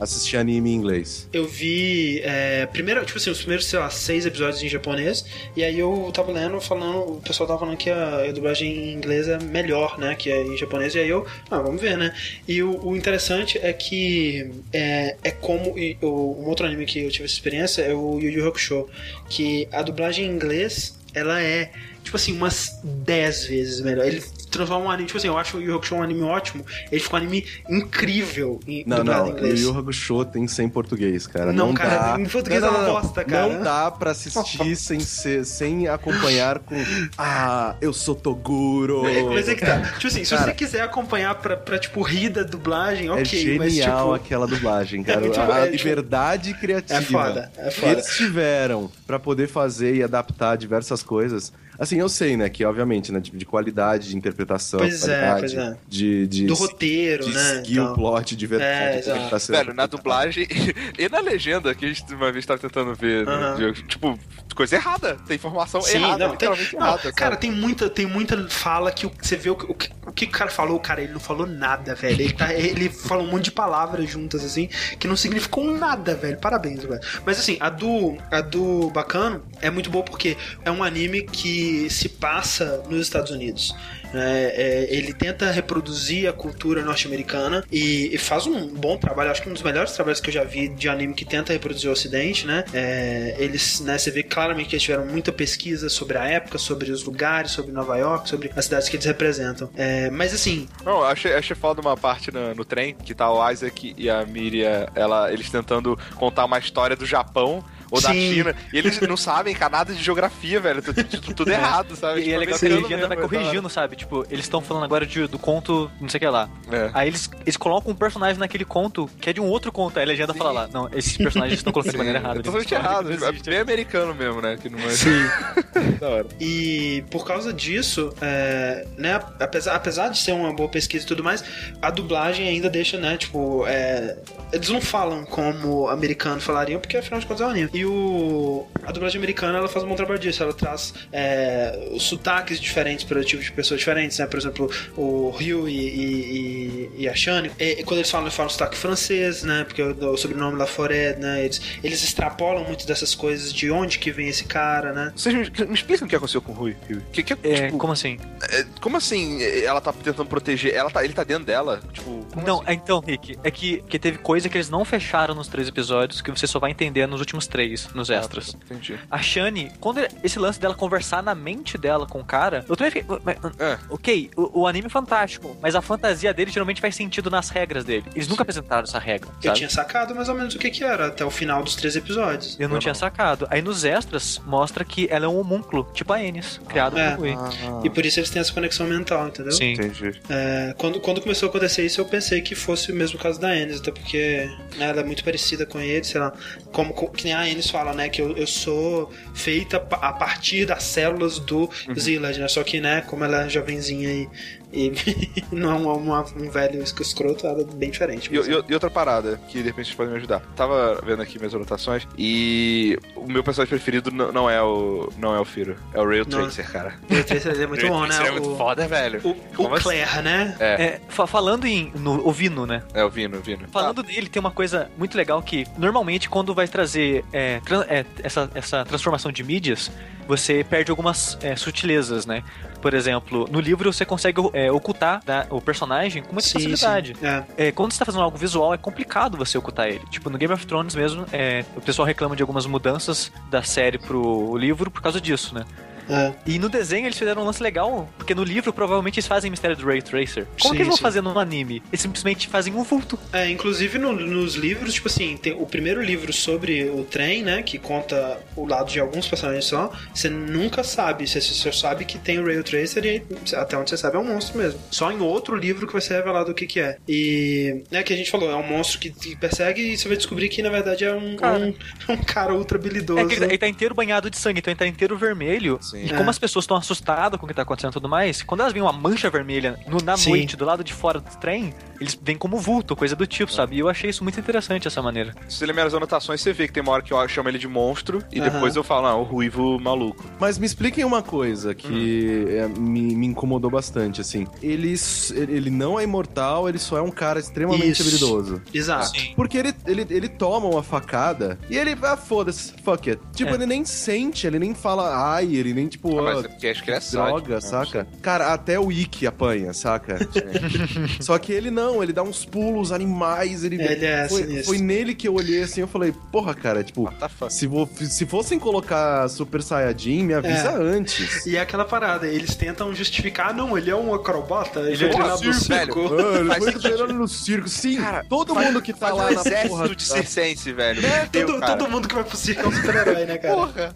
assistir 0.00 0.36
anime 0.36 0.70
em 0.70 0.74
inglês. 0.74 1.28
Eu 1.32 1.46
vi. 1.46 2.20
É, 2.22 2.66
primeiro, 2.66 3.04
tipo 3.04 3.18
assim, 3.18 3.30
os 3.30 3.38
primeiros, 3.38 3.66
sei 3.66 3.78
lá, 3.78 3.90
seis 3.90 4.26
episódios 4.26 4.62
em 4.62 4.68
japonês. 4.68 5.24
E 5.56 5.64
aí 5.64 5.78
eu 5.78 6.10
tava 6.12 6.32
lendo, 6.32 6.60
falando. 6.60 7.16
O 7.16 7.20
pessoal 7.20 7.46
tava 7.46 7.60
falando 7.60 7.76
que 7.76 7.90
a, 7.90 8.24
a 8.28 8.32
dublagem 8.32 8.90
em 8.90 8.92
inglês 8.94 9.28
é 9.28 9.38
melhor, 9.38 9.98
né? 9.98 10.14
Que 10.14 10.30
é 10.30 10.42
em 10.42 10.56
japonês. 10.56 10.94
E 10.94 10.98
aí 10.98 11.08
eu. 11.08 11.26
Ah, 11.50 11.60
vamos 11.60 11.80
ver, 11.80 11.96
né? 11.96 12.14
E 12.46 12.62
o, 12.62 12.84
o 12.84 12.96
interessante 12.96 13.58
é 13.58 13.72
que. 13.72 14.50
É, 14.72 15.16
é 15.24 15.30
como. 15.30 15.78
E, 15.78 15.96
o, 16.02 16.36
um 16.40 16.46
outro 16.46 16.66
anime 16.66 16.86
que 16.86 17.00
eu 17.00 17.10
tive 17.10 17.24
essa 17.24 17.34
experiência 17.34 17.82
é 17.82 17.94
o 17.94 18.18
Yu 18.18 18.30
Yu 18.30 18.48
Hakusho. 18.48 18.88
Que 19.28 19.68
a 19.72 19.82
dublagem 19.82 20.26
em 20.26 20.30
inglês, 20.30 20.98
ela 21.14 21.40
é. 21.40 21.70
Tipo 22.04 22.16
assim, 22.16 22.36
umas 22.36 22.78
10 22.84 23.46
vezes 23.46 23.80
melhor. 23.80 24.06
Ele 24.06 24.22
transforma 24.56 24.84
um 24.86 24.90
anime. 24.90 25.06
Tipo 25.06 25.18
assim, 25.18 25.28
eu 25.28 25.38
acho 25.38 25.56
o 25.58 25.62
Yu 25.62 25.74
Hakusho 25.76 25.94
um 25.96 26.02
anime 26.02 26.22
ótimo. 26.22 26.64
Ele 26.90 27.00
ficou 27.00 27.18
um 27.18 27.22
anime 27.22 27.44
incrível 27.68 28.60
em 28.66 28.84
Não, 28.86 29.02
não, 29.04 29.26
em 29.26 29.30
o 29.30 29.32
inglês. 29.32 29.60
Yu 29.62 29.78
Hakusho 29.78 30.24
tem 30.24 30.46
sem 30.48 30.68
português, 30.68 31.26
cara. 31.26 31.52
Não, 31.52 31.68
Não, 31.68 31.74
cara, 31.74 32.12
dá. 32.16 32.20
em 32.20 32.26
português 32.26 32.60
não, 32.62 32.68
é 32.68 32.70
uma 32.70 32.78
não, 32.82 32.86
não. 32.94 33.00
bosta, 33.00 33.24
cara. 33.24 33.48
Não 33.52 33.62
dá 33.62 33.90
pra 33.90 34.10
assistir 34.12 34.74
sem, 34.76 35.00
ser, 35.00 35.44
sem 35.44 35.88
acompanhar 35.88 36.58
com 36.60 36.74
Ah, 37.16 37.74
eu 37.80 37.92
sou 37.92 38.14
Toguro. 38.14 39.02
Mas 39.32 39.48
é 39.48 39.54
que 39.54 39.64
tá. 39.64 39.80
Tipo 39.80 40.06
assim, 40.08 40.24
se 40.24 40.30
Cara. 40.34 40.44
você 40.46 40.54
quiser 40.54 40.80
acompanhar 40.82 41.34
pra, 41.36 41.56
pra 41.56 41.78
tipo, 41.78 42.02
rir 42.02 42.28
da 42.30 42.42
dublagem, 42.42 43.08
É 43.08 43.12
ok. 43.12 43.24
genial 43.24 43.58
mas, 43.58 43.74
tipo, 43.74 44.12
aquela 44.14 44.46
dublagem, 44.46 45.02
cara. 45.04 45.20
muito- 45.20 45.40
a 45.40 45.58
é, 45.58 45.70
tipo, 45.70 45.76
liberdade 45.76 46.54
criativa 46.54 46.98
é 46.98 47.02
foda, 47.02 47.52
é 47.56 47.68
que 47.68 47.74
foda. 47.80 47.92
eles 47.92 48.06
tiveram 48.16 48.90
pra 49.06 49.18
poder 49.18 49.48
fazer 49.48 49.94
e 49.96 50.02
adaptar 50.02 50.56
diversas 50.56 51.02
coisas. 51.02 51.52
Assim, 51.78 51.98
eu 51.98 52.08
sei, 52.08 52.36
né, 52.36 52.48
que 52.48 52.64
obviamente, 52.64 53.12
né, 53.12 53.20
de, 53.20 53.30
de 53.30 53.44
qualidade 53.44 54.08
de 54.08 54.16
interpretação, 54.16 54.80
Pois 54.80 55.02
é, 55.02 55.18
qualidade 55.18 55.40
pois 55.40 55.54
é. 55.54 55.76
de, 55.86 56.26
de 56.26 56.46
do 56.46 56.54
roteiro, 56.54 57.24
de 57.24 57.34
né? 57.34 57.54
skill, 57.62 57.82
então. 57.84 57.94
plot, 57.94 58.34
de 58.36 58.44
É, 58.44 58.48
verdade. 58.48 58.98
exato. 58.98 59.10
interpretação. 59.10 59.56
Velho, 59.56 59.74
na 59.74 59.86
dublagem 59.86 60.46
e 60.98 61.08
na 61.08 61.20
legenda, 61.20 61.74
que 61.74 61.84
a 61.84 61.88
gente 61.88 62.04
uma 62.14 62.32
vez 62.32 62.46
tava 62.46 62.58
tentando 62.60 62.94
ver, 62.94 63.26
Aham. 63.28 63.52
no 63.54 63.60
jogo, 63.60 63.72
tipo, 63.88 64.18
coisa 64.54 64.76
errada. 64.76 65.16
Tem 65.26 65.36
informação 65.36 65.80
Sim, 65.82 65.98
errada, 65.98 66.18
não, 66.28 66.36
tem, 66.36 66.48
literalmente 66.48 66.74
não, 66.74 66.82
errada. 66.86 67.02
sabe? 67.02 67.14
cara, 67.14 67.36
tem 67.36 67.50
muita, 67.52 67.90
tem 67.90 68.06
muita 68.06 68.48
fala 68.48 68.90
que 68.90 69.06
você 69.20 69.36
vê 69.36 69.50
o, 69.50 69.54
que- 69.56 69.66
o, 70.05 70.05
que- 70.16 70.24
o 70.24 70.30
cara 70.30 70.50
falou, 70.50 70.80
cara, 70.80 71.02
ele 71.02 71.12
não 71.12 71.20
falou 71.20 71.46
nada, 71.46 71.94
velho. 71.94 72.20
Ele, 72.22 72.32
tá, 72.32 72.52
ele 72.52 72.88
falou 72.88 73.24
um 73.24 73.30
monte 73.30 73.44
de 73.44 73.50
palavras 73.52 74.08
juntas, 74.10 74.42
assim, 74.44 74.68
que 74.98 75.06
não 75.06 75.16
significam 75.16 75.70
nada, 75.76 76.14
velho. 76.16 76.38
Parabéns, 76.38 76.82
velho. 76.82 77.00
Mas 77.24 77.38
assim, 77.38 77.56
a 77.60 77.68
do, 77.70 78.16
a 78.30 78.40
do 78.40 78.90
Bacano 78.90 79.44
é 79.60 79.70
muito 79.70 79.90
boa 79.90 80.02
porque 80.04 80.36
é 80.64 80.70
um 80.70 80.82
anime 80.82 81.22
que 81.22 81.88
se 81.90 82.08
passa 82.08 82.82
nos 82.88 83.00
Estados 83.02 83.30
Unidos. 83.30 83.74
Né? 84.12 84.50
É, 84.54 84.86
ele 84.90 85.12
tenta 85.12 85.50
reproduzir 85.50 86.28
a 86.28 86.32
cultura 86.32 86.82
norte-americana 86.82 87.64
e, 87.70 88.14
e 88.14 88.18
faz 88.18 88.46
um 88.46 88.68
bom 88.68 88.96
trabalho. 88.96 89.30
Acho 89.30 89.42
que 89.42 89.48
um 89.48 89.52
dos 89.52 89.62
melhores 89.62 89.92
trabalhos 89.92 90.20
que 90.20 90.30
eu 90.30 90.34
já 90.34 90.44
vi 90.44 90.68
de 90.68 90.88
anime 90.88 91.14
que 91.14 91.24
tenta 91.24 91.52
reproduzir 91.52 91.88
o 91.88 91.92
Ocidente, 91.92 92.46
né? 92.46 92.64
É, 92.72 93.36
eles, 93.38 93.80
né, 93.80 93.98
você 93.98 94.10
vê 94.10 94.22
claramente 94.22 94.68
que 94.68 94.74
eles 94.74 94.82
tiveram 94.82 95.06
muita 95.06 95.32
pesquisa 95.32 95.88
sobre 95.88 96.18
a 96.18 96.24
época, 96.24 96.58
sobre 96.58 96.90
os 96.90 97.04
lugares, 97.04 97.52
sobre 97.52 97.72
Nova 97.72 97.96
York, 97.96 98.28
sobre 98.28 98.50
as 98.54 98.64
cidades 98.64 98.88
que 98.88 98.96
eles 98.96 99.06
representam. 99.06 99.70
É, 99.76 100.10
mas 100.10 100.34
assim, 100.34 100.68
Não, 100.84 101.02
achei, 101.02 101.34
achei 101.34 101.56
foda 101.56 101.80
uma 101.80 101.96
parte 101.96 102.32
no, 102.32 102.54
no 102.54 102.64
trem, 102.64 102.94
que 102.94 103.14
tá 103.14 103.30
o 103.30 103.50
Isaac 103.50 103.94
e 103.96 104.10
a 104.10 104.24
Miriam, 104.24 104.86
ela, 104.94 105.32
eles 105.32 105.50
tentando 105.50 105.98
contar 106.16 106.44
uma 106.44 106.58
história 106.58 106.96
do 106.96 107.06
Japão 107.06 107.64
ou 107.90 108.00
da 108.00 108.10
Sim. 108.10 108.34
China, 108.34 108.54
e 108.72 108.78
eles 108.78 109.00
não 109.00 109.16
sabem 109.16 109.54
cara, 109.54 109.70
nada 109.78 109.94
de 109.94 110.02
geografia, 110.02 110.60
velho. 110.60 110.82
Tudo, 110.82 111.04
tudo- 111.04 111.34
tudo 111.34 111.50
errado, 111.50 111.96
sabe? 111.96 112.20
E, 112.20 112.28
e 112.28 112.32
é 112.32 112.38
Tipo, 112.38 112.40
legal 112.40 112.58
que 112.58 112.64
a 112.64 112.68
americano 112.68 112.82
legenda 112.88 113.08
vai 113.08 113.16
mesmo, 113.16 113.24
é 113.24 113.28
da 113.28 113.36
hora. 113.36 113.44
corrigindo, 113.44 113.68
sabe? 113.70 113.96
Tipo, 113.96 114.26
eles 114.30 114.44
estão 114.44 114.60
falando 114.60 114.84
agora 114.84 115.06
de- 115.06 115.26
do 115.26 115.38
conto, 115.38 115.90
não 116.00 116.08
sei 116.08 116.18
o 116.18 116.20
que 116.20 116.26
lá. 116.28 116.48
É. 116.70 116.90
Aí 116.94 117.08
eles, 117.08 117.30
eles 117.42 117.56
colocam 117.56 117.92
um 117.92 117.94
personagem 117.94 118.38
naquele 118.38 118.64
conto 118.64 119.08
que 119.20 119.30
é 119.30 119.32
de 119.32 119.40
um 119.40 119.46
outro 119.46 119.70
conto. 119.72 119.98
Aí 119.98 120.04
a 120.04 120.06
legenda 120.06 120.34
fala 120.34 120.50
lá, 120.50 120.68
não, 120.72 120.88
esses 120.92 121.16
personagens 121.16 121.58
estão 121.58 121.72
colocando 121.72 121.92
de 121.92 121.98
maneira 121.98 122.18
errada. 122.18 122.40
É 122.40 122.42
totalmente 122.42 122.74
errado. 122.74 123.12
É 123.12 123.32
bem 123.32 123.58
americano 123.60 124.14
mesmo, 124.14 124.40
né? 124.40 124.56
Que 124.60 124.68
não 124.68 124.78
é... 124.78 124.90
Sim. 124.90 125.10
da 126.00 126.08
hora. 126.08 126.26
E 126.40 127.04
por 127.10 127.24
causa 127.26 127.52
disso, 127.52 128.12
é, 128.20 128.86
né, 128.96 129.20
apesar, 129.40 129.74
apesar 129.74 130.08
de 130.08 130.18
ser 130.18 130.32
uma 130.32 130.52
boa 130.52 130.68
pesquisa 130.68 131.04
e 131.04 131.08
tudo 131.08 131.22
mais, 131.22 131.44
a 131.80 131.90
dublagem 131.90 132.48
ainda 132.48 132.68
deixa, 132.68 132.98
né, 132.98 133.16
tipo, 133.16 133.64
é, 133.66 134.16
eles 134.52 134.68
não 134.68 134.80
falam 134.80 135.24
como 135.24 135.88
americanos 135.88 136.44
falariam, 136.44 136.80
porque 136.80 136.96
afinal 136.96 137.20
de 137.20 137.26
contas 137.26 137.40
é 137.42 137.46
um 137.46 137.50
anime. 137.50 137.70
E 137.76 137.84
o, 137.84 138.66
a 138.84 138.90
dublagem 138.90 139.18
americana 139.18 139.58
ela 139.58 139.68
faz 139.68 139.84
um 139.84 139.88
bom 139.88 139.94
trabalho 139.94 140.18
disso. 140.18 140.42
Ela 140.42 140.54
traz 140.54 140.94
é, 141.12 141.90
sotaques 141.98 142.58
diferentes 142.58 143.04
para 143.04 143.22
tipos 143.22 143.44
de 143.44 143.52
pessoas 143.52 143.80
diferentes, 143.80 144.18
né? 144.18 144.26
Por 144.26 144.38
exemplo, 144.38 144.70
o 144.96 145.28
Ryu 145.28 145.68
e, 145.68 145.76
e, 145.76 146.90
e 147.00 147.08
a 147.08 147.14
Shane, 147.14 147.50
e, 147.58 147.82
quando 147.84 147.98
eles 147.98 148.10
falam, 148.10 148.26
eles 148.26 148.34
falam 148.34 148.48
sotaque 148.48 148.76
francês, 148.78 149.42
né? 149.42 149.64
Porque 149.64 149.82
o, 149.82 150.12
o 150.12 150.16
sobrenome 150.16 150.56
lá 150.56 150.66
Foret, 150.66 151.18
né? 151.18 151.44
Eles, 151.44 151.60
eles 151.84 152.02
extrapolam 152.02 152.64
muito 152.64 152.86
dessas 152.86 153.14
coisas 153.14 153.52
de 153.52 153.70
onde 153.70 153.98
que 153.98 154.10
vem 154.10 154.28
esse 154.28 154.44
cara, 154.44 154.92
né? 154.94 155.12
Vocês 155.14 155.34
me, 155.34 155.66
me 155.66 155.74
explicam 155.74 156.06
o 156.06 156.08
que 156.08 156.16
aconteceu 156.16 156.40
com 156.40 156.52
o 156.52 156.54
Rui? 156.54 156.76
Que, 157.12 157.22
que, 157.22 157.34
É, 157.42 157.66
tipo, 157.66 157.76
como 157.78 157.92
assim? 157.92 158.18
é, 158.50 158.64
como 158.80 158.96
assim 158.96 159.42
ela 159.42 159.82
tá 159.82 159.92
tentando 159.92 160.26
proteger? 160.26 160.74
Ela 160.74 160.90
tá, 160.90 161.04
ele 161.04 161.12
tá 161.12 161.24
dentro 161.24 161.44
dela? 161.44 161.82
Tipo, 161.92 162.26
como 162.32 162.46
Não, 162.46 162.60
assim? 162.60 162.70
é, 162.70 162.72
então, 162.72 163.00
Rick, 163.00 163.38
é 163.44 163.50
que, 163.50 163.82
que 163.88 163.98
teve 163.98 164.16
coisa 164.18 164.48
que 164.48 164.56
eles 164.56 164.70
não 164.70 164.84
fecharam 164.84 165.34
nos 165.34 165.48
três 165.48 165.68
episódios 165.68 166.20
que 166.22 166.30
você 166.30 166.46
só 166.46 166.58
vai 166.58 166.70
entender 166.70 167.06
nos 167.06 167.20
últimos 167.20 167.46
três, 167.46 167.65
nos 167.94 168.10
extras. 168.10 168.54
Ah, 168.54 168.58
entendi. 168.64 168.98
A 169.10 169.18
Shani, 169.18 169.70
quando 169.80 170.00
esse 170.22 170.38
lance 170.38 170.58
dela 170.60 170.74
conversar 170.74 171.22
na 171.22 171.34
mente 171.34 171.76
dela 171.78 172.06
com 172.06 172.20
o 172.20 172.24
cara, 172.24 172.64
eu 172.68 172.76
também 172.76 172.90
fiquei. 172.90 173.18
mas, 173.24 173.36
É. 173.58 173.78
Ok, 173.90 174.30
o, 174.36 174.60
o 174.62 174.66
anime 174.66 174.86
é 174.86 174.90
fantástico, 174.90 175.56
mas 175.60 175.74
a 175.74 175.82
fantasia 175.82 176.32
dele 176.34 176.50
geralmente 176.50 176.80
faz 176.80 176.94
sentido 176.94 177.30
nas 177.30 177.48
regras 177.48 177.84
dele. 177.84 178.04
Eles 178.14 178.28
nunca 178.28 178.42
apresentaram 178.42 178.84
essa 178.84 178.98
regra. 178.98 179.28
Eu 179.36 179.42
sabe? 179.48 179.56
tinha 179.58 179.70
sacado 179.70 180.14
mais 180.14 180.28
ou 180.28 180.34
menos 180.34 180.54
o 180.54 180.58
que 180.58 180.70
que 180.70 180.84
era 180.84 181.06
até 181.08 181.24
o 181.24 181.30
final 181.30 181.62
dos 181.62 181.74
três 181.76 181.96
episódios. 181.96 182.56
Eu 182.58 182.68
não 182.68 182.76
Eu 182.76 182.80
tinha 182.80 182.92
não. 182.92 182.98
sacado. 183.00 183.46
Aí 183.50 183.62
nos 183.62 183.84
extras 183.84 184.40
mostra 184.46 184.84
que 184.84 185.06
ela 185.10 185.24
é 185.24 185.28
um 185.28 185.38
homúnculo, 185.38 185.88
tipo 185.94 186.12
a 186.12 186.22
Ennis, 186.22 186.60
criado 186.68 186.98
É. 186.98 187.10
por 187.12 187.20
Rui. 187.20 187.32
Ah, 187.36 187.80
E 187.84 187.90
por 187.90 188.04
isso 188.04 188.18
eles 188.20 188.30
têm 188.30 188.40
essa 188.40 188.52
conexão 188.52 188.86
mental, 188.86 189.28
entendeu? 189.28 189.52
Sim. 189.52 189.72
entendi. 189.72 190.20
É, 190.28 190.74
quando, 190.78 191.00
quando 191.00 191.20
começou 191.20 191.46
a 191.46 191.50
acontecer 191.50 191.84
isso, 191.84 192.00
eu 192.00 192.04
pensei 192.04 192.40
que 192.40 192.54
fosse 192.54 192.90
o 192.92 192.94
mesmo 192.94 193.18
caso 193.18 193.40
da 193.40 193.56
Ennis, 193.56 193.80
até 193.80 193.90
porque 193.92 194.50
né, 194.76 194.88
ela 194.90 195.00
é 195.00 195.04
muito 195.04 195.22
parecida 195.24 195.64
com 195.66 195.78
ele, 195.80 196.04
sei 196.04 196.20
lá. 196.20 196.32
Como, 196.72 196.92
co- 196.94 197.08
que 197.10 197.24
nem 197.24 197.32
a 197.34 197.48
Ennis 197.56 197.70
fala, 197.70 197.92
né? 197.92 198.08
Que 198.08 198.20
eu, 198.20 198.36
eu 198.36 198.46
sou 198.46 199.10
feita 199.34 199.78
a 199.78 200.12
partir 200.12 200.66
das 200.66 200.82
células 200.82 201.38
do 201.38 201.70
Zillard, 201.98 202.38
né? 202.38 202.48
Só 202.48 202.62
que, 202.62 202.80
né, 202.80 203.00
como 203.00 203.24
ela 203.24 203.46
é 203.46 203.48
jovenzinha 203.48 204.10
e, 204.10 204.28
e 204.76 204.92
não 205.52 205.70
é 205.70 205.74
um, 205.74 205.92
uma- 205.96 206.24
um 206.36 206.50
velho 206.50 206.82
escroto, 206.82 207.46
é 207.46 207.64
bem 207.64 207.90
diferente. 207.90 208.28
E, 208.32 208.36
mas- 208.36 208.46
e- 208.48 208.64
e 208.68 208.74
outra 208.74 208.90
parada, 208.90 209.40
que 209.48 209.58
de 209.58 209.64
repente 209.68 209.86
vocês 209.86 209.96
podem 209.96 210.12
me 210.12 210.18
ajudar. 210.18 210.40
Tava 210.54 211.00
vendo 211.04 211.22
aqui 211.22 211.38
minhas 211.38 211.54
anotações 211.54 212.06
e 212.18 212.98
o 213.14 213.26
meu 213.30 213.42
personagem 213.42 213.70
preferido 213.70 214.10
não 214.10 214.48
é 214.48 214.62
o. 214.62 215.10
não 215.18 215.34
é 215.34 215.40
o 215.40 215.44
Firo, 215.44 215.76
é 215.94 216.00
o 216.00 216.06
Rail. 216.08 216.26
Tracer, 216.26 216.70
cara. 216.70 216.94
O 217.04 217.24
Tracer 217.24 217.52
ele 217.52 217.62
é 217.64 217.66
muito 217.66 217.80
Rail 217.82 217.92
bom, 217.94 218.02
né? 218.02 218.08
Tracer 218.08 218.26
é 218.26 218.30
muito 218.32 218.50
o, 218.52 218.56
foda, 218.56 218.86
velho. 218.88 219.20
o, 219.24 219.62
o 219.62 219.74
assim? 219.74 219.82
Claire, 219.84 220.22
né? 220.22 220.56
É, 220.60 220.66
É, 220.84 221.00
fa- 221.08 221.26
falando 221.26 221.66
em. 221.66 221.92
No, 221.96 222.26
o 222.26 222.32
Vino, 222.32 222.66
né? 222.66 222.82
é 222.92 223.04
o 223.04 223.08
Vino, 223.10 223.38
o 223.38 223.40
Vino. 223.40 223.66
Falando 223.70 224.02
dele, 224.02 224.28
tem 224.28 224.40
uma 224.40 224.50
coisa 224.50 224.90
muito 224.98 225.16
legal 225.16 225.40
que, 225.42 225.66
normalmente, 225.78 226.28
quando 226.28 226.54
vai 226.54 226.66
trazer 226.68 227.24
é, 227.32 227.60
tran- 227.60 227.84
é, 227.88 228.04
essa, 228.22 228.50
essa 228.54 228.84
transformação 228.84 229.30
de 229.32 229.42
mídias, 229.42 229.90
você 230.26 230.64
perde 230.64 230.90
algumas 230.90 231.38
é, 231.42 231.54
sutilezas, 231.56 232.26
né? 232.26 232.42
Por 232.80 232.94
exemplo, 232.94 233.48
no 233.50 233.60
livro 233.60 233.92
você 233.92 234.04
consegue 234.04 234.40
é, 234.52 234.70
ocultar 234.70 235.20
né, 235.26 235.46
o 235.50 235.60
personagem 235.60 236.22
com 236.22 236.32
muita 236.32 236.48
Sim, 236.48 236.54
facilidade. 236.54 237.14
sim. 237.18 237.26
É. 237.26 237.44
É, 237.56 237.72
quando 237.72 237.92
você 237.92 237.98
tá 237.98 238.04
fazendo 238.04 238.22
algo 238.22 238.36
visual, 238.36 238.74
é 238.74 238.78
complicado 238.78 239.36
você 239.36 239.56
ocultar 239.58 239.88
ele. 239.88 240.04
Tipo, 240.10 240.30
no 240.30 240.38
Game 240.38 240.52
of 240.52 240.66
Thrones 240.66 240.94
mesmo, 240.94 241.26
é, 241.32 241.64
o 241.76 241.80
pessoal 241.80 242.06
reclama 242.06 242.36
de 242.36 242.42
algumas 242.42 242.66
mudanças 242.66 243.32
da 243.50 243.62
série 243.62 243.98
pro 243.98 244.56
livro 244.56 244.90
por 244.90 245.02
causa 245.02 245.20
disso, 245.20 245.54
né? 245.54 245.64
É. 246.08 246.32
E 246.46 246.58
no 246.58 246.68
desenho 246.68 247.06
eles 247.06 247.18
fizeram 247.18 247.42
um 247.42 247.44
lance 247.44 247.62
legal, 247.62 248.08
porque 248.16 248.34
no 248.34 248.44
livro 248.44 248.72
provavelmente 248.72 249.18
eles 249.18 249.26
fazem 249.26 249.50
mistério 249.50 249.76
do 249.76 249.84
Ray 249.86 250.02
Tracer. 250.02 250.46
Como 250.60 250.60
Sim, 250.60 250.70
que 250.70 250.76
eles 250.76 250.88
vão 250.88 250.96
sim. 250.96 251.02
fazer 251.02 251.20
no 251.20 251.38
anime? 251.38 251.82
Eles 251.90 252.00
simplesmente 252.00 252.48
fazem 252.48 252.74
um 252.74 252.82
vulto. 252.82 253.18
É, 253.32 253.48
inclusive 253.50 253.98
no- 253.98 254.12
nos 254.12 254.54
livros, 254.54 254.94
tipo 254.94 255.08
assim, 255.08 255.36
tem 255.36 255.52
o 255.52 255.66
primeiro 255.66 256.02
livro 256.02 256.32
sobre 256.32 256.84
o 256.90 257.04
trem, 257.04 257.42
né? 257.42 257.62
Que 257.62 257.78
conta 257.78 258.38
o 258.54 258.66
lado 258.66 258.90
de 258.90 259.00
alguns 259.00 259.26
personagens 259.26 259.64
só. 259.64 259.92
Você 260.14 260.28
nunca 260.28 260.82
sabe. 260.84 261.26
Você 261.26 261.40
só 261.40 261.72
sabe 261.72 262.04
que 262.04 262.18
tem 262.18 262.38
o 262.38 262.44
Rail 262.46 262.62
Tracer 262.62 263.04
e 263.04 263.22
até 263.54 263.76
onde 263.76 263.90
você 263.90 263.96
sabe 263.96 264.16
é 264.16 264.18
um 264.18 264.24
monstro 264.24 264.58
mesmo. 264.58 264.78
Só 264.90 265.10
em 265.10 265.20
outro 265.20 265.56
livro 265.56 265.86
que 265.86 265.92
vai 265.92 266.02
ser 266.02 266.14
revelado 266.14 266.50
o 266.52 266.54
que, 266.54 266.66
que 266.66 266.80
é. 266.80 266.98
E 267.08 267.82
é 267.90 268.02
que 268.02 268.12
a 268.12 268.16
gente 268.16 268.30
falou, 268.30 268.50
é 268.50 268.54
um 268.56 268.66
monstro 268.66 268.98
que 268.98 269.10
te 269.10 269.34
persegue 269.36 269.80
e 269.92 269.96
você 269.96 270.08
vai 270.08 270.16
descobrir 270.16 270.48
que 270.48 270.62
na 270.62 270.70
verdade 270.70 271.04
é 271.04 271.12
um 271.12 271.36
Cara. 271.36 271.58
um, 271.58 271.74
um 272.12 272.16
cara 272.18 272.54
ultra 272.54 272.78
habilidoso. 272.78 273.20
É 273.20 273.26
que 273.26 273.34
ele, 273.34 273.44
ele 273.46 273.58
tá 273.58 273.68
inteiro 273.68 273.94
banhado 273.94 274.30
de 274.30 274.36
sangue, 274.38 274.60
então 274.60 274.70
ele 274.70 274.78
tá 274.78 274.86
inteiro 274.86 275.16
vermelho. 275.16 275.78
Sim. 275.80 275.95
E 276.04 276.12
É. 276.12 276.16
como 276.16 276.30
as 276.30 276.38
pessoas 276.38 276.64
estão 276.64 276.76
assustadas 276.76 277.38
com 277.38 277.46
o 277.46 277.48
que 277.48 277.54
tá 277.54 277.62
acontecendo 277.62 277.90
e 277.90 277.94
tudo 277.94 278.08
mais, 278.08 278.42
quando 278.42 278.60
elas 278.60 278.72
veem 278.72 278.82
uma 278.82 278.92
mancha 278.92 279.28
vermelha 279.30 279.78
no- 279.86 279.98
na 280.02 280.16
Sim. 280.16 280.30
noite, 280.30 280.56
do 280.56 280.64
lado 280.64 280.82
de 280.84 280.92
fora 280.92 281.20
do 281.20 281.30
trem, 281.38 281.72
eles 282.00 282.18
vêm 282.20 282.36
como 282.36 282.58
vulto, 282.58 282.94
coisa 282.94 283.16
do 283.16 283.26
tipo, 283.26 283.50
sabe? 283.52 283.76
E 283.76 283.78
eu 283.78 283.88
achei 283.88 284.10
isso 284.10 284.22
muito 284.22 284.38
interessante, 284.38 284.86
essa 284.86 285.00
maneira. 285.02 285.34
Se 285.48 285.58
você 285.58 285.66
ler 285.66 285.72
minhas 285.72 285.94
anotações, 285.94 286.40
você 286.40 286.52
vê 286.52 286.66
que 286.66 286.72
tem 286.74 286.82
uma 286.82 286.92
hora 286.92 287.02
que 287.02 287.12
eu 287.12 287.28
chamo 287.28 287.48
ele 287.48 287.58
de 287.58 287.66
monstro 287.68 288.22
e 288.32 288.40
Aham. 288.40 288.50
depois 288.50 288.76
eu 288.76 288.84
falo, 288.84 289.06
ah, 289.06 289.16
o 289.16 289.22
ruivo 289.22 289.78
maluco. 289.80 290.24
Mas 290.38 290.58
me 290.58 290.66
expliquem 290.66 291.04
uma 291.04 291.22
coisa 291.22 291.74
que 291.74 292.46
é, 292.50 292.68
me, 292.68 293.14
me 293.16 293.26
incomodou 293.26 293.70
bastante, 293.70 294.20
assim. 294.20 294.46
Ele, 294.62 294.94
ele 295.34 295.70
não 295.70 295.98
é 295.98 296.04
imortal, 296.04 296.68
ele 296.68 296.78
só 296.78 296.98
é 296.98 297.02
um 297.02 297.10
cara 297.10 297.38
extremamente 297.40 297.90
Isso. 297.92 298.02
habilidoso. 298.02 298.62
Exato. 298.72 299.12
Porque 299.34 299.56
ele, 299.58 299.74
ele, 299.86 300.06
ele 300.10 300.28
toma 300.28 300.66
uma 300.68 300.82
facada 300.82 301.58
e 301.70 301.76
ele, 301.76 301.96
ah, 302.02 302.16
foda-se, 302.16 302.74
fuck 302.84 303.08
it. 303.10 303.20
Tipo, 303.34 303.52
É. 303.52 303.54
ele 303.54 303.66
nem 303.66 303.84
sente, 303.84 304.46
ele 304.46 304.58
nem 304.58 304.74
fala 304.74 305.34
ai, 305.34 305.54
ele 305.54 305.72
nem, 305.72 305.85
tipo, 305.88 306.18
Ah, 306.18 306.22
mas 306.22 306.36
ah, 306.38 306.40
é 306.40 306.48
porque 306.48 306.66
acho 306.68 306.82
que 306.82 306.90
ele 306.90 306.96
é 306.96 307.00
droga, 307.00 307.30
sádico, 307.30 307.50
né? 307.50 307.60
saca? 307.60 308.08
Cara, 308.22 308.52
até 308.52 308.78
o 308.78 308.90
Ikki 308.92 309.26
apanha, 309.26 309.72
saca? 309.72 310.18
Só 311.20 311.38
que 311.38 311.52
ele 311.52 311.70
não, 311.70 312.02
ele 312.02 312.12
dá 312.12 312.22
uns 312.22 312.44
pulos 312.44 312.92
animais, 312.92 313.64
ele... 313.64 313.76
Ele 313.82 314.04
é 314.04 314.28
foi, 314.28 314.42
sinistro. 314.42 314.66
foi 314.66 314.78
nele 314.78 315.14
que 315.14 315.28
eu 315.28 315.34
olhei 315.34 315.62
assim, 315.62 315.80
eu 315.80 315.88
falei, 315.88 316.12
porra, 316.32 316.54
cara, 316.54 316.82
tipo... 316.82 317.12
Se, 317.48 317.66
vo- 317.66 317.88
se 317.94 318.26
fossem 318.26 318.58
colocar 318.58 319.28
Super 319.28 319.62
Saiyajin, 319.62 320.24
me 320.24 320.34
avisa 320.34 320.70
É. 320.70 320.74
antes. 320.74 321.46
E 321.46 321.56
é 321.56 321.60
aquela 321.60 321.84
parada, 321.84 322.26
eles 322.26 322.54
tentam 322.54 322.94
justificar, 322.94 323.54
não, 323.54 323.76
ele 323.76 323.90
é 323.90 323.96
um 323.96 324.14
acrobata, 324.14 324.80
ele, 324.80 324.92
Ele 324.92 325.04
é 325.04 325.08
é 325.08 325.10
treinado 325.10 325.44
no 325.44 325.54
circo. 325.54 326.02
Mano, 326.04 326.36
ele 326.38 326.48
Faz 326.48 326.64
foi 326.64 327.12
no 327.12 327.28
circo. 327.28 327.68
Sim, 327.68 327.96
Cara, 327.96 328.24
todo 328.28 328.54
mundo 328.54 328.82
que 328.82 328.92
tá 328.92 329.08
Faz 329.08 329.16
lá 329.16 329.26
um 329.30 329.34
na 329.34 329.68
porra... 329.68 329.94
de 329.94 330.02
circense, 330.02 330.72
velho. 330.72 331.04
É, 331.04 331.26
todo, 331.26 331.60
cara. 331.60 331.76
todo 331.76 331.90
mundo 331.90 332.08
que 332.08 332.14
vai 332.14 332.24
pro 332.24 332.36
circo 332.36 332.62
é 332.62 332.66
um 332.66 332.72
super-herói, 332.72 333.24
né, 333.26 333.38
cara? 333.38 333.54
Porra. 333.54 333.94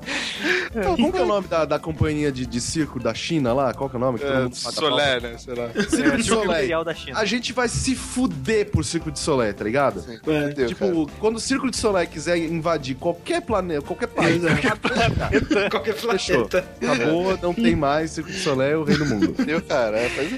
Como 0.84 1.12
que 1.12 1.18
é 1.18 1.22
o 1.22 1.26
nome 1.26 1.49
da, 1.49 1.64
da 1.64 1.78
companhia 1.81 2.31
de, 2.31 2.47
de 2.47 2.61
circo 2.61 3.01
da 3.01 3.12
China 3.14 3.53
lá? 3.53 3.72
Qual 3.74 3.89
que 3.91 3.97
é 3.97 3.99
o 3.99 4.01
nome? 4.01 4.18
Que 4.18 4.24
todo 4.26 4.47
É, 4.47 4.51
Solé, 4.55 5.20
né? 5.20 5.37
Sei 5.39 5.55
lá. 5.55 5.68
Circo 5.89 6.16
de. 6.18 6.33
Imperial 6.33 6.85
da 6.85 6.95
China. 6.95 7.18
A 7.18 7.24
gente 7.24 7.53
vai 7.53 7.68
se 7.68 7.95
fuder 7.97 8.70
por 8.70 8.85
Circo 8.85 9.11
de 9.11 9.18
Soleil, 9.18 9.55
tá 9.55 9.64
ligado? 9.64 10.01
Sim, 10.01 10.14
É. 10.26 10.49
fudeu, 10.49 10.66
tipo, 10.68 11.07
cara. 11.07 11.18
quando 11.18 11.37
o 11.37 11.41
Circo 11.41 11.70
de 11.70 11.76
Soleil 11.76 12.07
quiser 12.09 12.37
invadir 12.39 12.95
qualquer 12.97 13.41
planeta, 13.43 13.83
qualquer 13.83 14.07
país, 14.09 14.43
Qualquer 15.70 15.95
fechou. 15.95 16.47
planeta. 16.49 16.68
Acabou, 16.83 17.39
não 17.43 17.55
tem 17.55 17.74
mais 17.76 18.11
Circo 18.12 18.31
de 18.31 18.39
Soleil, 18.39 18.72
é 18.72 18.76
o 18.76 18.85
rei 18.85 18.97
do 18.97 19.07
mundo. 19.07 19.35
Fudeu, 19.35 19.61
cara. 19.62 19.99
É, 19.99 20.09
faz... 20.09 20.31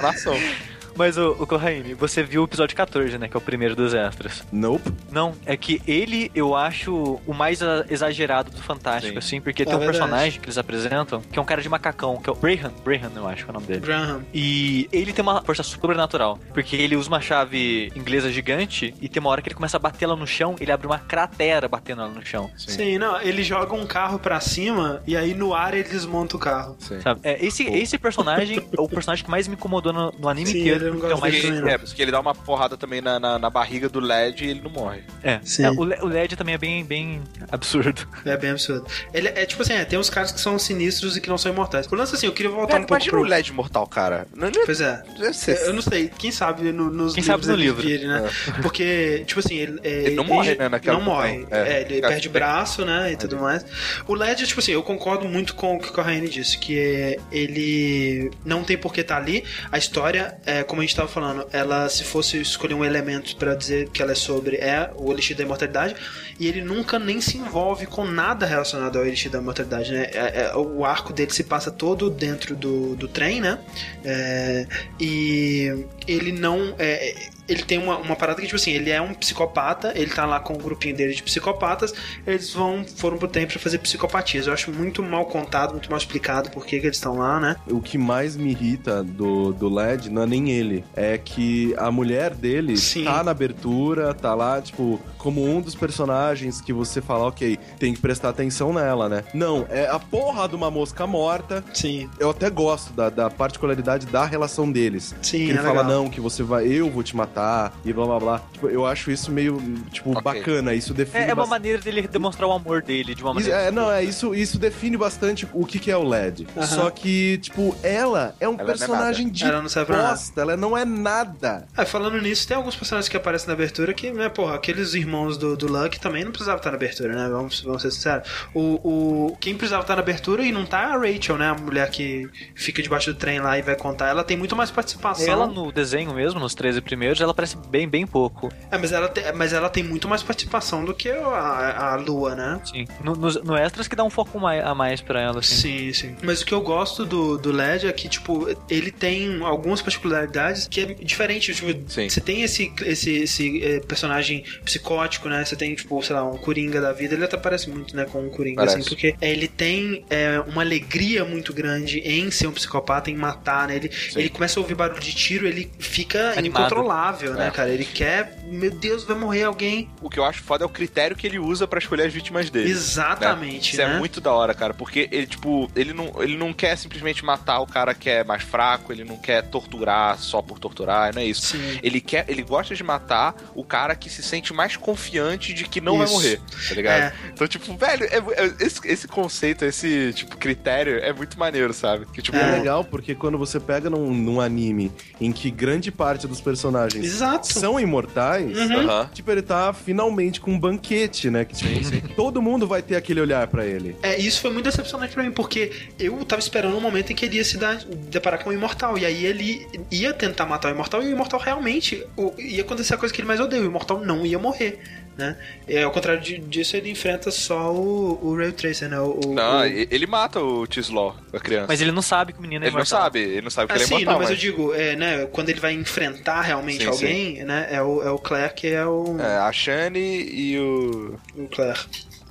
Nação. 0.00 0.34
Mas, 0.96 1.16
o, 1.16 1.30
o 1.32 1.46
Corraine, 1.46 1.94
você 1.94 2.22
viu 2.22 2.42
o 2.42 2.44
episódio 2.44 2.76
14, 2.76 3.18
né? 3.18 3.28
Que 3.28 3.36
é 3.36 3.38
o 3.38 3.40
primeiro 3.40 3.74
dos 3.76 3.94
extras. 3.94 4.44
Nope. 4.52 4.92
Não, 5.10 5.34
é 5.46 5.56
que 5.56 5.80
ele 5.86 6.30
eu 6.34 6.54
acho 6.54 7.20
o 7.26 7.32
mais 7.34 7.60
exagerado 7.88 8.50
do 8.50 8.62
Fantástico, 8.62 9.12
Sim. 9.14 9.18
assim, 9.18 9.40
porque 9.40 9.62
É 9.62 9.66
tem 9.66 9.74
um 9.74 9.78
verdade. 9.78 9.98
personagem 9.98 10.40
que 10.40 10.46
eles 10.46 10.58
apresentam, 10.58 11.20
que 11.20 11.38
é 11.38 11.42
um 11.42 11.44
cara 11.44 11.62
de 11.62 11.68
macacão, 11.68 12.16
que 12.16 12.28
é 12.28 12.32
o 12.32 12.36
Brahan, 12.36 12.72
Brahan 12.84 13.10
eu 13.16 13.26
acho 13.28 13.44
que 13.44 13.50
é 13.50 13.52
o 13.52 13.54
nome 13.54 13.66
dele. 13.66 13.80
Graham. 13.80 14.22
E 14.32 14.88
ele 14.92 15.12
tem 15.12 15.22
uma 15.22 15.42
força 15.42 15.62
sobrenatural, 15.62 16.38
porque 16.52 16.76
ele 16.76 16.96
usa 16.96 17.08
uma 17.08 17.20
chave 17.20 17.90
inglesa 17.94 18.30
gigante 18.30 18.94
e 19.00 19.08
tem 19.08 19.20
uma 19.20 19.30
hora 19.30 19.42
que 19.42 19.48
ele 19.48 19.54
começa 19.54 19.76
a 19.76 19.80
bater 19.80 20.04
ela 20.04 20.16
no 20.16 20.26
chão, 20.26 20.56
ele 20.60 20.70
abre 20.72 20.86
uma 20.86 20.98
cratera 20.98 21.68
batendo 21.68 22.02
ela 22.02 22.10
no 22.10 22.24
chão. 22.24 22.50
Sim. 22.56 22.98
não, 22.98 23.20
ele 23.20 23.42
joga 23.42 23.74
um 23.74 23.86
carro 23.86 24.18
pra 24.18 24.40
cima 24.40 25.02
e 25.06 25.16
aí 25.16 25.34
no 25.34 25.54
ar 25.54 25.74
ele 25.74 25.88
desmonta 25.88 26.36
o 26.36 26.38
carro. 26.38 26.76
Sim. 26.78 27.00
Sabe? 27.00 27.20
É, 27.22 27.44
esse, 27.44 27.64
esse 27.64 27.98
personagem 27.98 28.58
é 28.76 28.80
o 28.80 28.88
personagem 28.88 29.24
que 29.24 29.30
mais 29.30 29.46
me 29.48 29.54
incomodou 29.54 29.92
no, 29.92 30.12
no 30.18 30.28
anime 30.28 30.46
Sim, 30.50 30.60
inteiro. 30.60 30.79
Eu 30.80 30.92
não 30.94 31.00
porque 31.00 31.06
é 31.06 31.08
o 31.08 31.10
gosto 31.18 31.20
mais 31.20 31.34
dele 31.34 31.46
também, 31.46 31.60
Porque, 31.60 31.74
é, 31.74 31.78
porque 31.78 32.02
ele 32.02 32.10
dá 32.10 32.20
uma 32.20 32.34
porrada 32.34 32.76
também 32.76 33.00
na, 33.00 33.18
na, 33.20 33.38
na 33.38 33.50
barriga 33.50 33.88
do 33.88 34.00
LED 34.00 34.44
e 34.44 34.50
ele 34.50 34.60
não 34.60 34.70
morre. 34.70 35.02
É, 35.22 35.40
Sim. 35.44 35.64
É, 35.64 35.70
o, 35.70 35.84
Le- 35.84 35.98
o 36.02 36.06
LED 36.06 36.36
também 36.36 36.54
é 36.54 36.58
bem, 36.58 36.84
bem 36.84 37.22
absurdo. 37.50 38.06
É 38.24 38.36
bem 38.36 38.50
absurdo. 38.50 38.86
Ele 39.12 39.28
é 39.28 39.46
tipo 39.46 39.62
assim, 39.62 39.72
é, 39.74 39.84
tem 39.84 39.98
uns 39.98 40.10
caras 40.10 40.32
que 40.32 40.40
são 40.40 40.58
sinistros 40.58 41.16
e 41.16 41.20
que 41.20 41.28
não 41.28 41.38
são 41.38 41.52
imortais. 41.52 41.86
O 41.90 41.94
lance 41.94 42.14
assim, 42.14 42.26
eu 42.26 42.32
queria 42.32 42.50
voltar 42.50 42.72
Cara, 42.72 42.82
um 42.82 42.86
pouco 42.86 42.94
imagina 43.02 43.10
pro... 43.12 43.20
o 43.22 43.24
LED 43.28 43.52
mortal, 43.52 43.86
cara. 43.86 44.26
Não, 44.34 44.50
não, 44.50 44.64
Pois 44.64 44.80
é. 44.80 45.02
deve 45.18 45.32
ser- 45.34 45.58
Eu 45.66 45.72
não 45.72 45.82
sei, 45.82 46.08
quem 46.18 46.30
sabe 46.30 46.72
no- 46.72 46.90
nos 46.90 47.14
Quem 47.14 47.22
livros 47.24 47.46
sabe 47.46 47.46
no 47.46 47.52
ele 47.54 47.62
livro. 47.62 47.82
vire, 47.82 48.06
né? 48.06 48.28
Porque, 48.62 49.24
tipo 49.26 49.40
assim, 49.40 49.54
ele, 49.56 49.80
é, 49.82 49.90
Ele 50.06 50.14
não 50.14 50.24
morre, 50.24 50.54
né, 50.54 50.68
naquela 50.68 50.98
Não 50.98 51.04
morre. 51.04 51.46
É. 51.50 51.58
É, 51.60 51.80
ele 51.82 52.00
perde 52.00 52.28
bem- 52.28 52.40
braço, 52.40 52.84
né, 52.84 53.12
e 53.12 53.16
tudo 53.16 53.38
mais. 53.38 53.64
O 54.06 54.14
LED, 54.14 54.46
tipo 54.46 54.60
assim, 54.60 54.72
eu 54.72 54.82
concordo 54.82 55.28
muito 55.28 55.54
com 55.54 55.76
o 55.76 55.78
que 55.80 55.88
o 55.88 55.92
Corraine 55.92 56.28
disse, 56.28 56.58
que 56.58 56.78
é, 56.78 57.16
ele 57.30 58.30
não 58.44 58.62
tem 58.62 58.76
por 58.76 58.92
que 58.92 59.00
estar 59.00 59.16
ali. 59.16 59.44
A 59.70 59.78
história, 59.78 60.36
é, 60.44 60.62
como 60.70 60.82
a 60.82 60.84
gente 60.84 60.94
tava 60.94 61.08
falando, 61.08 61.44
ela, 61.52 61.88
se 61.88 62.04
fosse 62.04 62.40
escolher 62.40 62.74
um 62.74 62.84
elemento 62.84 63.34
pra 63.34 63.56
dizer 63.56 63.88
que 63.88 64.00
ela 64.00 64.12
é 64.12 64.14
sobre, 64.14 64.54
é 64.54 64.88
o 64.94 65.10
Elixir 65.10 65.36
da 65.36 65.42
Imortalidade, 65.42 65.96
e 66.38 66.46
ele 66.46 66.62
nunca 66.62 66.96
nem 66.96 67.20
se 67.20 67.36
envolve 67.36 67.86
com 67.86 68.04
nada 68.04 68.46
relacionado 68.46 68.96
ao 68.96 69.04
Elixir 69.04 69.32
da 69.32 69.40
Imortalidade, 69.40 69.90
né? 69.90 70.08
É- 70.12 70.42
é- 70.42 70.56
o 70.56 70.84
arco 70.84 71.12
dele 71.12 71.32
se 71.32 71.42
passa 71.42 71.72
todo 71.72 72.08
dentro 72.08 72.54
do, 72.54 72.94
do 72.94 73.08
trem, 73.08 73.40
né? 73.40 73.58
É, 74.04 74.64
e 75.00 75.86
ele 76.06 76.30
não. 76.30 76.72
é, 76.78 77.16
ele 77.50 77.62
tem 77.62 77.78
uma, 77.78 77.98
uma 77.98 78.16
parada 78.16 78.40
que, 78.40 78.46
tipo 78.46 78.56
assim, 78.56 78.70
ele 78.70 78.90
é 78.90 79.00
um 79.00 79.12
psicopata, 79.12 79.92
ele 79.96 80.10
tá 80.10 80.24
lá 80.24 80.38
com 80.38 80.54
o 80.54 80.58
grupinho 80.58 80.96
dele 80.96 81.14
de 81.14 81.22
psicopatas, 81.22 81.92
eles 82.26 82.52
vão, 82.52 82.84
foram 82.84 83.18
pro 83.18 83.28
tempo 83.28 83.52
pra 83.52 83.60
fazer 83.60 83.78
psicopatias. 83.78 84.46
Eu 84.46 84.52
acho 84.52 84.70
muito 84.70 85.02
mal 85.02 85.26
contado, 85.26 85.72
muito 85.72 85.90
mal 85.90 85.98
explicado 85.98 86.50
por 86.50 86.64
que, 86.64 86.78
que 86.78 86.86
eles 86.86 86.96
estão 86.96 87.18
lá, 87.18 87.40
né? 87.40 87.56
O 87.68 87.80
que 87.80 87.98
mais 87.98 88.36
me 88.36 88.50
irrita 88.50 89.02
do, 89.02 89.52
do 89.52 89.68
LED 89.68 90.10
não 90.10 90.22
é 90.22 90.26
nem 90.26 90.50
ele, 90.50 90.84
é 90.94 91.18
que 91.18 91.74
a 91.76 91.90
mulher 91.90 92.34
dele 92.34 92.76
Sim. 92.76 93.04
tá 93.04 93.24
na 93.24 93.32
abertura, 93.32 94.14
tá 94.14 94.34
lá, 94.34 94.60
tipo, 94.60 95.00
como 95.18 95.44
um 95.44 95.60
dos 95.60 95.74
personagens 95.74 96.60
que 96.60 96.72
você 96.72 97.00
fala, 97.00 97.26
ok, 97.26 97.58
tem 97.78 97.92
que 97.92 98.00
prestar 98.00 98.30
atenção 98.30 98.72
nela, 98.72 99.08
né? 99.08 99.24
Não, 99.34 99.66
é 99.68 99.88
a 99.88 99.98
porra 99.98 100.48
de 100.48 100.54
uma 100.54 100.70
mosca 100.70 101.06
morta. 101.06 101.64
Sim. 101.74 102.08
Eu 102.18 102.30
até 102.30 102.48
gosto 102.48 102.92
da, 102.92 103.10
da 103.10 103.30
particularidade 103.30 104.06
da 104.06 104.24
relação 104.24 104.70
deles. 104.70 105.14
Sim, 105.20 105.38
que 105.38 105.50
ele 105.50 105.58
é 105.58 105.62
fala, 105.62 105.82
legal. 105.82 106.02
não, 106.04 106.10
que 106.10 106.20
você 106.20 106.42
vai, 106.42 106.66
eu 106.66 106.90
vou 106.90 107.02
te 107.02 107.16
matar, 107.16 107.39
e 107.84 107.92
blá 107.92 108.06
blá 108.06 108.18
blá. 108.18 108.42
Tipo, 108.52 108.68
eu 108.68 108.86
acho 108.86 109.10
isso 109.10 109.30
meio, 109.30 109.60
tipo, 109.92 110.10
Ok. 110.10 110.22
bacana. 110.22 110.74
Isso 110.74 110.92
define 110.94 111.24
É, 111.24 111.28
é 111.28 111.32
uma 111.32 111.36
bastante- 111.36 111.50
maneira 111.50 111.78
dele 111.82 112.08
demonstrar 112.08 112.48
o 112.48 112.52
amor 112.52 112.82
dele 112.82 113.14
de 113.14 113.22
uma 113.22 113.32
isso, 113.32 113.48
maneira. 113.50 113.68
é, 113.68 113.70
não, 113.70 113.90
é 113.90 114.02
isso, 114.02 114.34
isso 114.34 114.58
define 114.58 114.96
bastante 114.96 115.48
o 115.52 115.64
que, 115.66 115.78
que 115.78 115.90
é 115.90 115.96
o 115.96 116.02
LED. 116.02 116.46
Só 116.66 116.90
que, 116.90 117.38
tipo, 117.38 117.74
ela 117.82 118.34
é 118.40 118.48
um 118.48 118.54
Ela 118.54 118.62
é 118.62 118.64
personagem 118.66 119.28
de 119.28 119.44
Ela 119.44 119.62
não 119.62 119.68
serve 119.68 119.86
pra 119.86 119.96
nada. 119.96 120.08
bosta, 120.10 120.40
ela 120.40 120.56
não 120.56 120.76
é 120.76 120.84
nada. 120.84 121.66
Ah, 121.76 121.84
falando 121.86 122.20
nisso, 122.20 122.46
tem 122.46 122.56
alguns 122.56 122.76
personagens 122.76 123.08
que 123.08 123.16
aparecem 123.16 123.46
na 123.48 123.54
abertura 123.54 123.92
que, 123.94 124.10
né, 124.10 124.28
porra, 124.28 124.54
aqueles 124.54 124.94
irmãos 124.94 125.36
do, 125.36 125.56
do 125.56 125.66
Luck 125.70 125.98
também 126.00 126.24
não 126.24 126.30
precisavam 126.30 126.58
estar 126.58 126.70
na 126.70 126.76
abertura, 126.76 127.14
né? 127.14 127.28
Vamos, 127.28 127.60
vamos 127.62 127.82
ser 127.82 127.90
sinceros. 127.90 128.28
O, 128.54 129.28
o, 129.32 129.36
quem 129.40 129.54
precisava 129.56 129.82
estar 129.82 129.96
na 129.96 130.02
abertura 130.02 130.42
e 130.44 130.52
não 130.52 130.64
tá 130.66 130.80
é 130.82 130.84
a 130.84 130.96
Rachel, 130.98 131.36
né? 131.38 131.48
A 131.50 131.54
mulher 131.54 131.90
que 131.90 132.28
fica 132.54 132.82
debaixo 132.82 133.12
do 133.12 133.18
trem 133.18 133.40
lá 133.40 133.58
e 133.58 133.62
vai 133.62 133.76
contar. 133.76 134.08
Ela 134.08 134.24
tem 134.24 134.36
muito 134.36 134.54
mais 134.56 134.70
participação. 134.70 135.26
Ela 135.26 135.46
no 135.46 135.70
desenho 135.72 136.12
mesmo, 136.14 136.38
nos 136.40 136.54
13 136.54 136.80
primeiros, 136.80 137.20
ela 137.20 137.29
aparece 137.30 137.56
bem, 137.68 137.88
bem 137.88 138.06
pouco. 138.06 138.52
É, 138.70 138.78
mas 138.78 138.92
ela, 138.92 139.08
tem, 139.08 139.32
mas 139.32 139.52
ela 139.52 139.68
tem 139.68 139.82
muito 139.82 140.08
mais 140.08 140.22
participação 140.22 140.84
do 140.84 140.94
que 140.94 141.10
a, 141.10 141.92
a 141.92 141.96
Lua, 141.96 142.34
né? 142.34 142.60
Sim. 142.64 142.86
No, 143.02 143.14
no, 143.14 143.28
no 143.30 143.56
Extras 143.56 143.88
que 143.88 143.96
dá 143.96 144.04
um 144.04 144.10
foco 144.10 144.38
mai- 144.38 144.60
a 144.60 144.74
mais 144.74 145.00
pra 145.00 145.20
ela, 145.20 145.40
assim. 145.40 145.54
Sim, 145.54 145.92
sim. 145.92 146.16
Mas 146.22 146.42
o 146.42 146.46
que 146.46 146.52
eu 146.54 146.60
gosto 146.60 147.04
do, 147.04 147.36
do 147.38 147.50
LED 147.52 147.86
é 147.86 147.92
que, 147.92 148.08
tipo, 148.08 148.48
ele 148.68 148.90
tem 148.90 149.42
algumas 149.42 149.80
particularidades 149.82 150.66
que 150.68 150.80
é 150.80 150.86
diferente. 150.86 151.54
Tipo, 151.54 151.68
Sim. 151.90 152.08
você 152.08 152.20
tem 152.20 152.42
esse, 152.42 152.72
esse, 152.82 153.10
esse 153.22 153.62
eh, 153.64 153.80
personagem 153.80 154.44
psicótico, 154.64 155.28
né? 155.28 155.44
Você 155.44 155.56
tem, 155.56 155.74
tipo, 155.74 156.02
sei 156.02 156.14
lá, 156.16 156.24
um 156.24 156.36
Coringa 156.38 156.80
da 156.80 156.92
vida. 156.92 157.14
Ele 157.14 157.24
até 157.24 157.36
parece 157.36 157.68
muito, 157.70 157.94
né, 157.96 158.04
com 158.04 158.20
um 158.24 158.30
Coringa, 158.30 158.56
Parece. 158.56 158.78
assim, 158.78 158.88
porque 158.88 159.14
ele 159.20 159.48
tem 159.48 160.04
eh, 160.10 160.40
uma 160.46 160.62
alegria 160.62 161.24
muito 161.24 161.52
grande 161.52 161.98
em 162.00 162.30
ser 162.30 162.46
um 162.46 162.52
psicopata, 162.52 163.10
em 163.10 163.14
matar, 163.16 163.68
né? 163.68 163.76
Ele, 163.76 163.90
ele 164.16 164.28
começa 164.28 164.58
a 164.58 164.62
ouvir 164.62 164.74
barulho 164.74 165.00
de 165.00 165.14
tiro, 165.14 165.46
ele 165.46 165.70
fica 165.78 166.32
Animado. 166.38 166.62
incontrolável, 166.62 167.19
né, 167.28 167.48
É. 167.48 167.50
cara? 167.50 167.70
Ele 167.70 167.84
quer, 167.84 168.38
meu 168.44 168.70
Deus, 168.70 169.04
vai 169.04 169.16
morrer 169.16 169.44
alguém. 169.44 169.88
O 170.00 170.08
que 170.08 170.18
eu 170.18 170.24
acho 170.24 170.42
foda 170.42 170.64
é 170.64 170.66
o 170.66 170.70
critério 170.70 171.16
que 171.16 171.26
ele 171.26 171.38
usa 171.38 171.66
pra 171.66 171.78
escolher 171.78 172.04
as 172.06 172.12
vítimas 172.12 172.50
dele. 172.50 172.70
Exatamente, 172.70 173.72
Isso 173.72 173.82
né? 173.82 173.94
é 173.94 173.98
muito 173.98 174.20
da 174.20 174.32
hora, 174.32 174.54
cara, 174.54 174.72
porque 174.74 175.08
ele, 175.10 175.26
tipo, 175.26 175.70
ele 175.74 175.92
não, 175.92 176.12
ele 176.22 176.36
não 176.36 176.52
quer 176.52 176.76
simplesmente 176.76 177.24
matar 177.24 177.60
o 177.60 177.66
cara 177.66 177.94
que 177.94 178.08
é 178.08 178.24
mais 178.24 178.42
fraco, 178.42 178.92
ele 178.92 179.04
não 179.04 179.16
quer 179.16 179.42
torturar 179.42 180.18
só 180.18 180.40
por 180.42 180.58
torturar, 180.58 181.14
não 181.14 181.22
é 181.22 181.24
isso. 181.24 181.56
Sim. 181.56 181.78
Ele 181.82 182.00
quer, 182.00 182.24
ele 182.28 182.42
gosta 182.42 182.74
de 182.74 182.82
matar 182.82 183.34
o 183.54 183.64
cara 183.64 183.94
que 183.94 184.08
se 184.08 184.22
sente 184.22 184.52
mais 184.52 184.76
confiante 184.76 185.52
de 185.52 185.64
que 185.64 185.80
não 185.80 185.96
vai 185.98 186.06
Isso. 186.06 186.14
morrer, 186.14 186.40
tá 186.68 186.74
ligado? 186.74 187.00
É. 187.02 187.12
Então, 187.32 187.46
tipo, 187.46 187.76
velho, 187.76 188.04
é- 188.04 188.16
é- 188.44 188.54
esse, 188.64 188.80
esse 188.86 189.08
conceito, 189.08 189.64
esse, 189.64 190.12
tipo, 190.14 190.36
critério 190.36 190.98
é 190.98 191.12
muito 191.12 191.38
maneiro, 191.38 191.72
sabe? 191.72 192.06
Que, 192.06 192.22
tipo, 192.22 192.36
É 192.36 192.50
legal 192.58 192.84
porque 192.84 193.14
quando 193.14 193.36
você 193.38 193.58
pega 193.60 193.90
num, 193.90 194.12
num 194.14 194.40
anime 194.40 194.90
em 195.20 195.32
que 195.32 195.50
grande 195.50 195.90
parte 195.90 196.26
dos 196.26 196.40
personagens 196.40 196.99
Exato. 197.04 197.46
são 197.52 197.78
imortais, 197.78 198.56
aham. 198.58 199.08
tipo, 199.12 199.30
ele 199.30 199.42
tá 199.42 199.72
finalmente 199.72 200.40
com 200.40 200.52
um 200.52 200.58
banquete, 200.58 201.30
né? 201.30 201.44
Que 201.44 201.54
tipo, 201.54 202.08
todo 202.14 202.40
mundo 202.42 202.66
vai 202.66 202.82
ter 202.82 202.96
aquele 202.96 203.20
olhar 203.20 203.46
pra 203.48 203.64
ele. 203.66 203.96
É, 204.02 204.18
isso 204.18 204.40
foi 204.40 204.50
muito 204.52 204.64
decepcionante 204.66 205.12
pra 205.14 205.22
mim, 205.22 205.30
porque 205.32 205.70
eu 205.98 206.24
tava 206.24 206.40
esperando 206.40 206.76
um 206.76 206.80
momento 206.80 207.12
em 207.12 207.14
que 207.16 207.24
ele 207.26 207.36
ia 207.36 207.44
se 207.44 207.56
dar, 207.56 207.76
deparar 208.08 208.42
com 208.42 208.50
o 208.50 208.52
Imortal, 208.52 208.98
e 208.98 209.04
aí 209.06 209.24
ele 209.24 209.66
ia 209.90 210.12
tentar 210.12 210.46
matar 210.46 210.68
o 210.68 210.74
Imortal, 210.74 211.02
e 211.02 211.06
o 211.06 211.10
Imortal 211.10 211.40
realmente 211.40 212.04
o- 212.16 212.32
ia 212.38 212.62
acontecer 212.62 212.94
a 212.94 212.96
coisa 212.96 213.14
que 213.14 213.20
ele 213.20 213.28
mais 213.28 213.40
odeia, 213.40 213.62
o 213.62 213.66
Imortal 213.66 214.00
não 214.04 214.24
ia 214.24 214.38
morrer, 214.38 214.78
né? 215.18 215.36
E, 215.68 215.78
ao 215.78 215.90
contrário 215.90 216.20
de- 216.22 216.38
disso, 216.38 216.76
ele 216.76 216.90
enfrenta 216.90 217.30
só 217.30 217.72
o, 217.74 218.18
o 218.22 218.36
Ray 218.36 218.52
Tracer, 218.52 218.88
né? 218.88 218.98
O, 219.00 219.20
Não, 219.34 219.60
o... 219.60 219.64
ele 219.64 220.06
mata 220.06 220.40
o 220.40 220.66
Tislaw, 220.66 221.14
a 221.32 221.38
criança. 221.38 221.66
Mas 221.68 221.80
ele 221.80 221.92
não 221.92 222.00
sabe 222.02 222.32
que 222.32 222.38
o 222.38 222.42
menino 222.42 222.64
é 222.64 222.68
ele 222.68 222.74
não 222.74 222.80
imortal. 222.80 223.00
sabe, 223.02 223.18
ele 223.20 223.42
não 223.42 223.50
sabe 223.50 223.66
que 223.68 223.72
Ah, 223.72 223.76
ele 223.76 223.84
é 223.84 223.86
sim, 223.86 223.94
imortal, 223.94 224.12
não, 224.14 224.20
mas, 224.20 224.30
mas... 224.30 224.38
eu 224.38 224.50
digo, 224.50 224.74
é, 224.74 224.96
né, 224.96 225.26
quando 225.26 225.50
ele 225.50 225.60
vai 225.60 225.72
enfrentar 225.74 226.40
realmente 226.42 226.82
Sim, 226.84 226.88
alguém, 226.88 227.44
né, 227.44 227.68
é 227.70 227.82
o, 227.82 228.02
é 228.02 228.10
o 228.10 228.18
Claire 228.18 228.54
que 228.54 228.68
é 228.68 228.86
o, 228.86 229.16
É, 229.20 229.36
a 229.38 229.52
Shane 229.52 229.98
e 229.98 230.58
o... 230.58 231.18
o 231.36 231.48
Claire. 231.48 231.78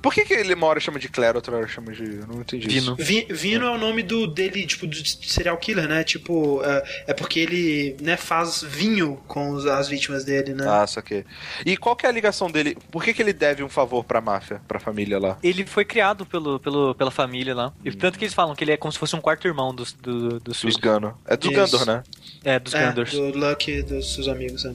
Por 0.02 0.12
que, 0.14 0.24
que 0.24 0.32
ele 0.34 0.54
uma 0.54 0.66
hora 0.66 0.80
chama 0.80 0.98
de 0.98 1.08
Claire, 1.08 1.36
outra 1.36 1.56
hora 1.56 1.68
chama 1.68 1.92
de... 1.92 2.02
Eu 2.20 2.26
não 2.26 2.40
entendi 2.40 2.66
Vino. 2.68 2.94
isso. 2.94 2.96
Vi- 2.96 3.26
Vino 3.30 3.66
é 3.66 3.70
o 3.70 3.78
nome 3.78 4.02
do 4.02 4.26
dele, 4.26 4.66
tipo, 4.66 4.86
de 4.86 5.06
serial 5.28 5.56
killer, 5.58 5.88
né? 5.88 6.02
Tipo, 6.04 6.62
é, 6.64 7.04
é 7.08 7.14
porque 7.14 7.38
ele, 7.40 7.96
né, 8.00 8.16
faz 8.16 8.62
vinho 8.62 9.20
com 9.28 9.50
os- 9.50 9.66
as 9.66 9.88
vítimas 9.88 10.24
dele, 10.24 10.54
né? 10.54 10.64
Ah, 10.68 10.86
saquei. 10.86 11.24
E 11.66 11.76
qual 11.76 11.94
que 11.94 12.06
é 12.06 12.08
a 12.08 12.12
ligação 12.12 12.50
dele? 12.50 12.76
Por 12.90 13.04
que, 13.04 13.12
que 13.14 13.20
ele 13.22 13.32
deve 13.32 13.62
um 13.62 13.68
favor 13.68 14.02
pra 14.04 14.20
máfia, 14.20 14.60
pra 14.66 14.78
família 14.80 15.18
lá? 15.18 15.36
Ele 15.42 15.66
foi 15.66 15.84
criado 15.84 16.24
pelo, 16.24 16.58
pelo, 16.60 16.94
pela 16.94 17.10
família 17.10 17.54
lá. 17.54 17.72
E 17.84 17.92
tanto 17.92 18.18
que 18.18 18.24
eles 18.24 18.34
falam 18.34 18.54
que 18.54 18.64
ele 18.64 18.72
é 18.72 18.76
como 18.76 18.92
se 18.92 18.98
fosse 18.98 19.14
um 19.16 19.20
quarto 19.20 19.46
irmão 19.46 19.74
dos, 19.74 19.92
do, 19.92 20.28
dos 20.38 20.42
Dos 20.42 20.60
filhos. 20.60 20.76
Gano. 20.76 21.16
É 21.26 21.36
dos 21.36 21.50
Isso. 21.50 21.56
Gandor, 21.56 21.86
né? 21.86 22.02
É, 22.44 22.58
dos 22.58 22.74
É, 22.74 22.80
Gandors. 22.80 23.12
do 23.12 23.36
Luck 23.38 23.70
e 23.70 23.82
dos 23.82 24.14
seus 24.14 24.28
amigos, 24.28 24.64
né? 24.64 24.74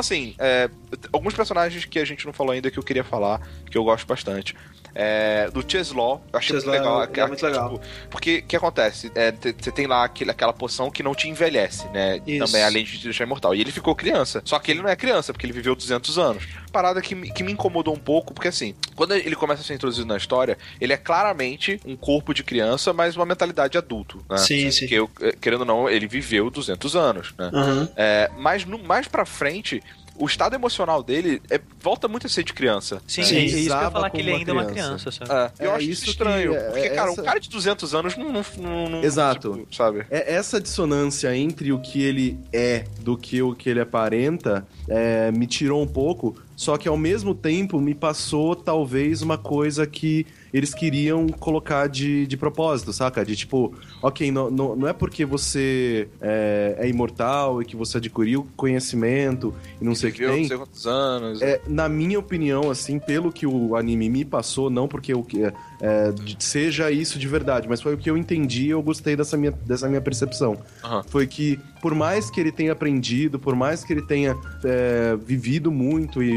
Assim, 0.00 0.34
é, 0.38 0.68
alguns 1.12 1.34
personagens 1.34 1.84
que 1.84 1.98
a 1.98 2.04
gente 2.04 2.26
não 2.26 2.32
falou 2.32 2.52
ainda 2.52 2.70
que 2.70 2.78
eu 2.78 2.82
queria 2.82 3.04
falar, 3.04 3.40
que 3.70 3.76
eu 3.78 3.84
gosto 3.84 4.06
bastante. 4.06 4.54
É, 4.92 5.48
do 5.52 5.64
Cheslaw, 5.66 6.20
eu 6.32 6.38
achei 6.38 6.52
muito 6.56 6.64
Cheslaw 6.64 6.80
legal. 6.80 7.00
é 7.00 7.04
aquela- 7.04 7.28
muito 7.28 7.46
legal. 7.46 7.70
tipo, 7.78 7.80
porque 8.10 8.38
o 8.38 8.42
que 8.42 8.56
acontece? 8.56 9.10
É, 9.14 9.30
Você 9.30 9.70
tem 9.70 9.86
lá 9.86 10.02
aquele, 10.04 10.32
aquela 10.32 10.52
poção 10.52 10.90
que 10.90 11.00
não 11.00 11.14
te 11.14 11.28
envelhece, 11.28 11.88
né? 11.90 12.20
Isso. 12.26 12.44
Também, 12.46 12.64
além 12.64 12.84
de 12.84 12.98
te 12.98 13.04
deixar 13.04 13.22
imortal. 13.22 13.54
E 13.54 13.60
ele 13.60 13.70
ficou 13.70 13.94
criança. 13.94 14.42
Só 14.44 14.58
que 14.58 14.72
ele 14.72 14.82
não 14.82 14.88
é 14.88 14.96
criança, 14.96 15.32
porque 15.32 15.46
ele 15.46 15.52
viveu 15.52 15.76
200 15.76 16.18
anos. 16.18 16.44
Parada 16.72 17.00
que, 17.00 17.14
me- 17.14 17.30
que 17.32 17.44
me 17.44 17.52
incomodou 17.52 17.94
um 17.94 17.98
pouco, 18.00 18.34
porque 18.34 18.48
assim, 18.48 18.74
quando 18.96 19.14
ele 19.14 19.36
começa 19.36 19.62
a 19.62 19.64
ser 19.64 19.74
introduzido 19.74 20.08
na 20.08 20.16
história, 20.16 20.58
ele 20.80 20.92
é 20.92 20.96
claramente 20.96 21.80
um 21.86 21.94
corpo 21.96 22.34
de 22.34 22.42
criança, 22.42 22.92
mas 22.92 23.14
uma 23.14 23.26
mentalidade 23.26 23.72
de 23.72 23.78
adulto, 23.78 24.24
né? 24.28 24.38
Sim, 24.38 24.70
sim. 24.72 24.80
Porque, 24.80 24.94
eu, 24.96 25.10
eh, 25.20 25.36
querendo 25.40 25.60
ou 25.60 25.66
não, 25.66 25.88
ele 25.88 26.08
viveu 26.08 26.50
200 26.50 26.96
anos, 26.96 27.32
né? 27.38 27.50
É, 27.96 28.28
mas 28.38 28.64
no, 28.64 28.76
mais 28.78 29.06
pra 29.06 29.24
frente, 29.24 29.80
o 30.20 30.26
estado 30.26 30.54
emocional 30.54 31.02
dele 31.02 31.40
é- 31.50 31.60
volta 31.80 32.06
muito 32.06 32.26
a 32.26 32.30
ser 32.30 32.44
de 32.44 32.52
criança. 32.52 33.00
Sim, 33.06 33.22
Sim, 33.24 33.36
é 33.36 33.40
isso 33.44 33.54
que 33.56 33.60
eu 33.72 33.80
ia 33.82 33.90
falar, 33.90 34.10
que 34.10 34.18
ele 34.18 34.30
ainda 34.32 34.50
é 34.50 34.54
uma 34.54 34.64
criança. 34.66 35.10
sabe? 35.10 35.30
É, 35.32 35.64
eu 35.66 35.70
É 35.70 35.74
acho 35.74 35.82
isso 35.84 35.92
isso 35.92 36.04
que- 36.04 36.10
estranho. 36.10 36.54
é- 36.54 36.70
porque, 36.70 36.90
cara, 36.90 37.10
essa- 37.10 37.20
um 37.20 37.24
cara 37.24 37.40
de 37.40 37.48
200 37.48 37.94
anos 37.94 38.16
não. 38.16 38.30
não, 38.32 38.44
não- 38.58 38.88
não- 38.90 39.02
Exato. 39.02 39.54
tipo, 39.58 39.74
sabe? 39.74 40.04
É 40.10 40.34
essa 40.34 40.60
dissonância 40.60 41.34
entre 41.36 41.72
o 41.72 41.78
que 41.80 42.02
ele 42.02 42.38
é 42.52 42.84
do 43.00 43.16
que 43.16 43.40
o 43.42 43.54
que 43.54 43.68
ele 43.70 43.80
aparenta 43.80 44.66
é, 44.88 45.30
me 45.32 45.46
tirou 45.46 45.82
um 45.82 45.86
pouco, 45.86 46.36
só 46.56 46.76
que 46.76 46.88
ao 46.88 46.96
mesmo 46.96 47.34
tempo 47.34 47.80
me 47.80 47.94
passou 47.94 48.54
talvez 48.54 49.22
uma 49.22 49.38
coisa 49.38 49.86
que 49.86 50.26
eles 50.52 50.74
queriam 50.74 51.26
colocar 51.28 51.88
de, 51.88 52.26
de 52.26 52.36
propósito, 52.36 52.92
saca? 52.92 53.24
De 53.24 53.36
tipo, 53.36 53.74
ok, 54.02 54.30
não, 54.30 54.50
não, 54.50 54.76
não 54.76 54.88
é 54.88 54.92
porque 54.92 55.24
você 55.24 56.08
é, 56.20 56.76
é 56.78 56.88
imortal 56.88 57.62
e 57.62 57.64
que 57.64 57.76
você 57.76 57.98
adquiriu 57.98 58.46
conhecimento 58.56 59.54
e 59.80 59.84
não 59.84 59.94
sei 59.94 60.10
o 60.10 60.12
que 60.12 60.26
tem. 60.26 60.40
não 60.40 60.48
sei 60.48 60.56
quantos 60.56 60.86
anos. 60.86 61.42
É, 61.42 61.60
na 61.66 61.88
minha 61.88 62.18
opinião, 62.18 62.70
assim, 62.70 62.98
pelo 62.98 63.32
que 63.32 63.46
o 63.46 63.76
anime 63.76 64.08
me 64.08 64.24
passou, 64.24 64.70
não 64.70 64.88
porque 64.88 65.14
o 65.14 65.22
que 65.22 65.52
é, 65.80 66.12
de- 66.12 66.36
seja 66.40 66.90
isso 66.90 67.18
de 67.18 67.26
verdade, 67.28 67.68
mas 67.68 67.80
foi 67.80 67.94
o 67.94 67.98
que 67.98 68.10
eu 68.10 68.16
entendi 68.16 68.66
e 68.66 68.70
eu 68.70 68.82
gostei 68.82 69.16
dessa 69.16 69.36
minha, 69.36 69.52
dessa 69.66 69.88
minha 69.88 70.00
percepção. 70.00 70.58
Aham. 70.84 71.02
Foi 71.08 71.26
que, 71.26 71.58
por 71.80 71.94
mais 71.94 72.30
que 72.30 72.40
ele 72.40 72.52
tenha 72.52 72.72
aprendido, 72.72 73.38
por 73.38 73.54
mais 73.54 73.82
que 73.84 73.92
ele 73.92 74.02
tenha 74.02 74.36
é, 74.64 75.16
vivido 75.24 75.70
muito 75.70 76.22
e 76.22 76.36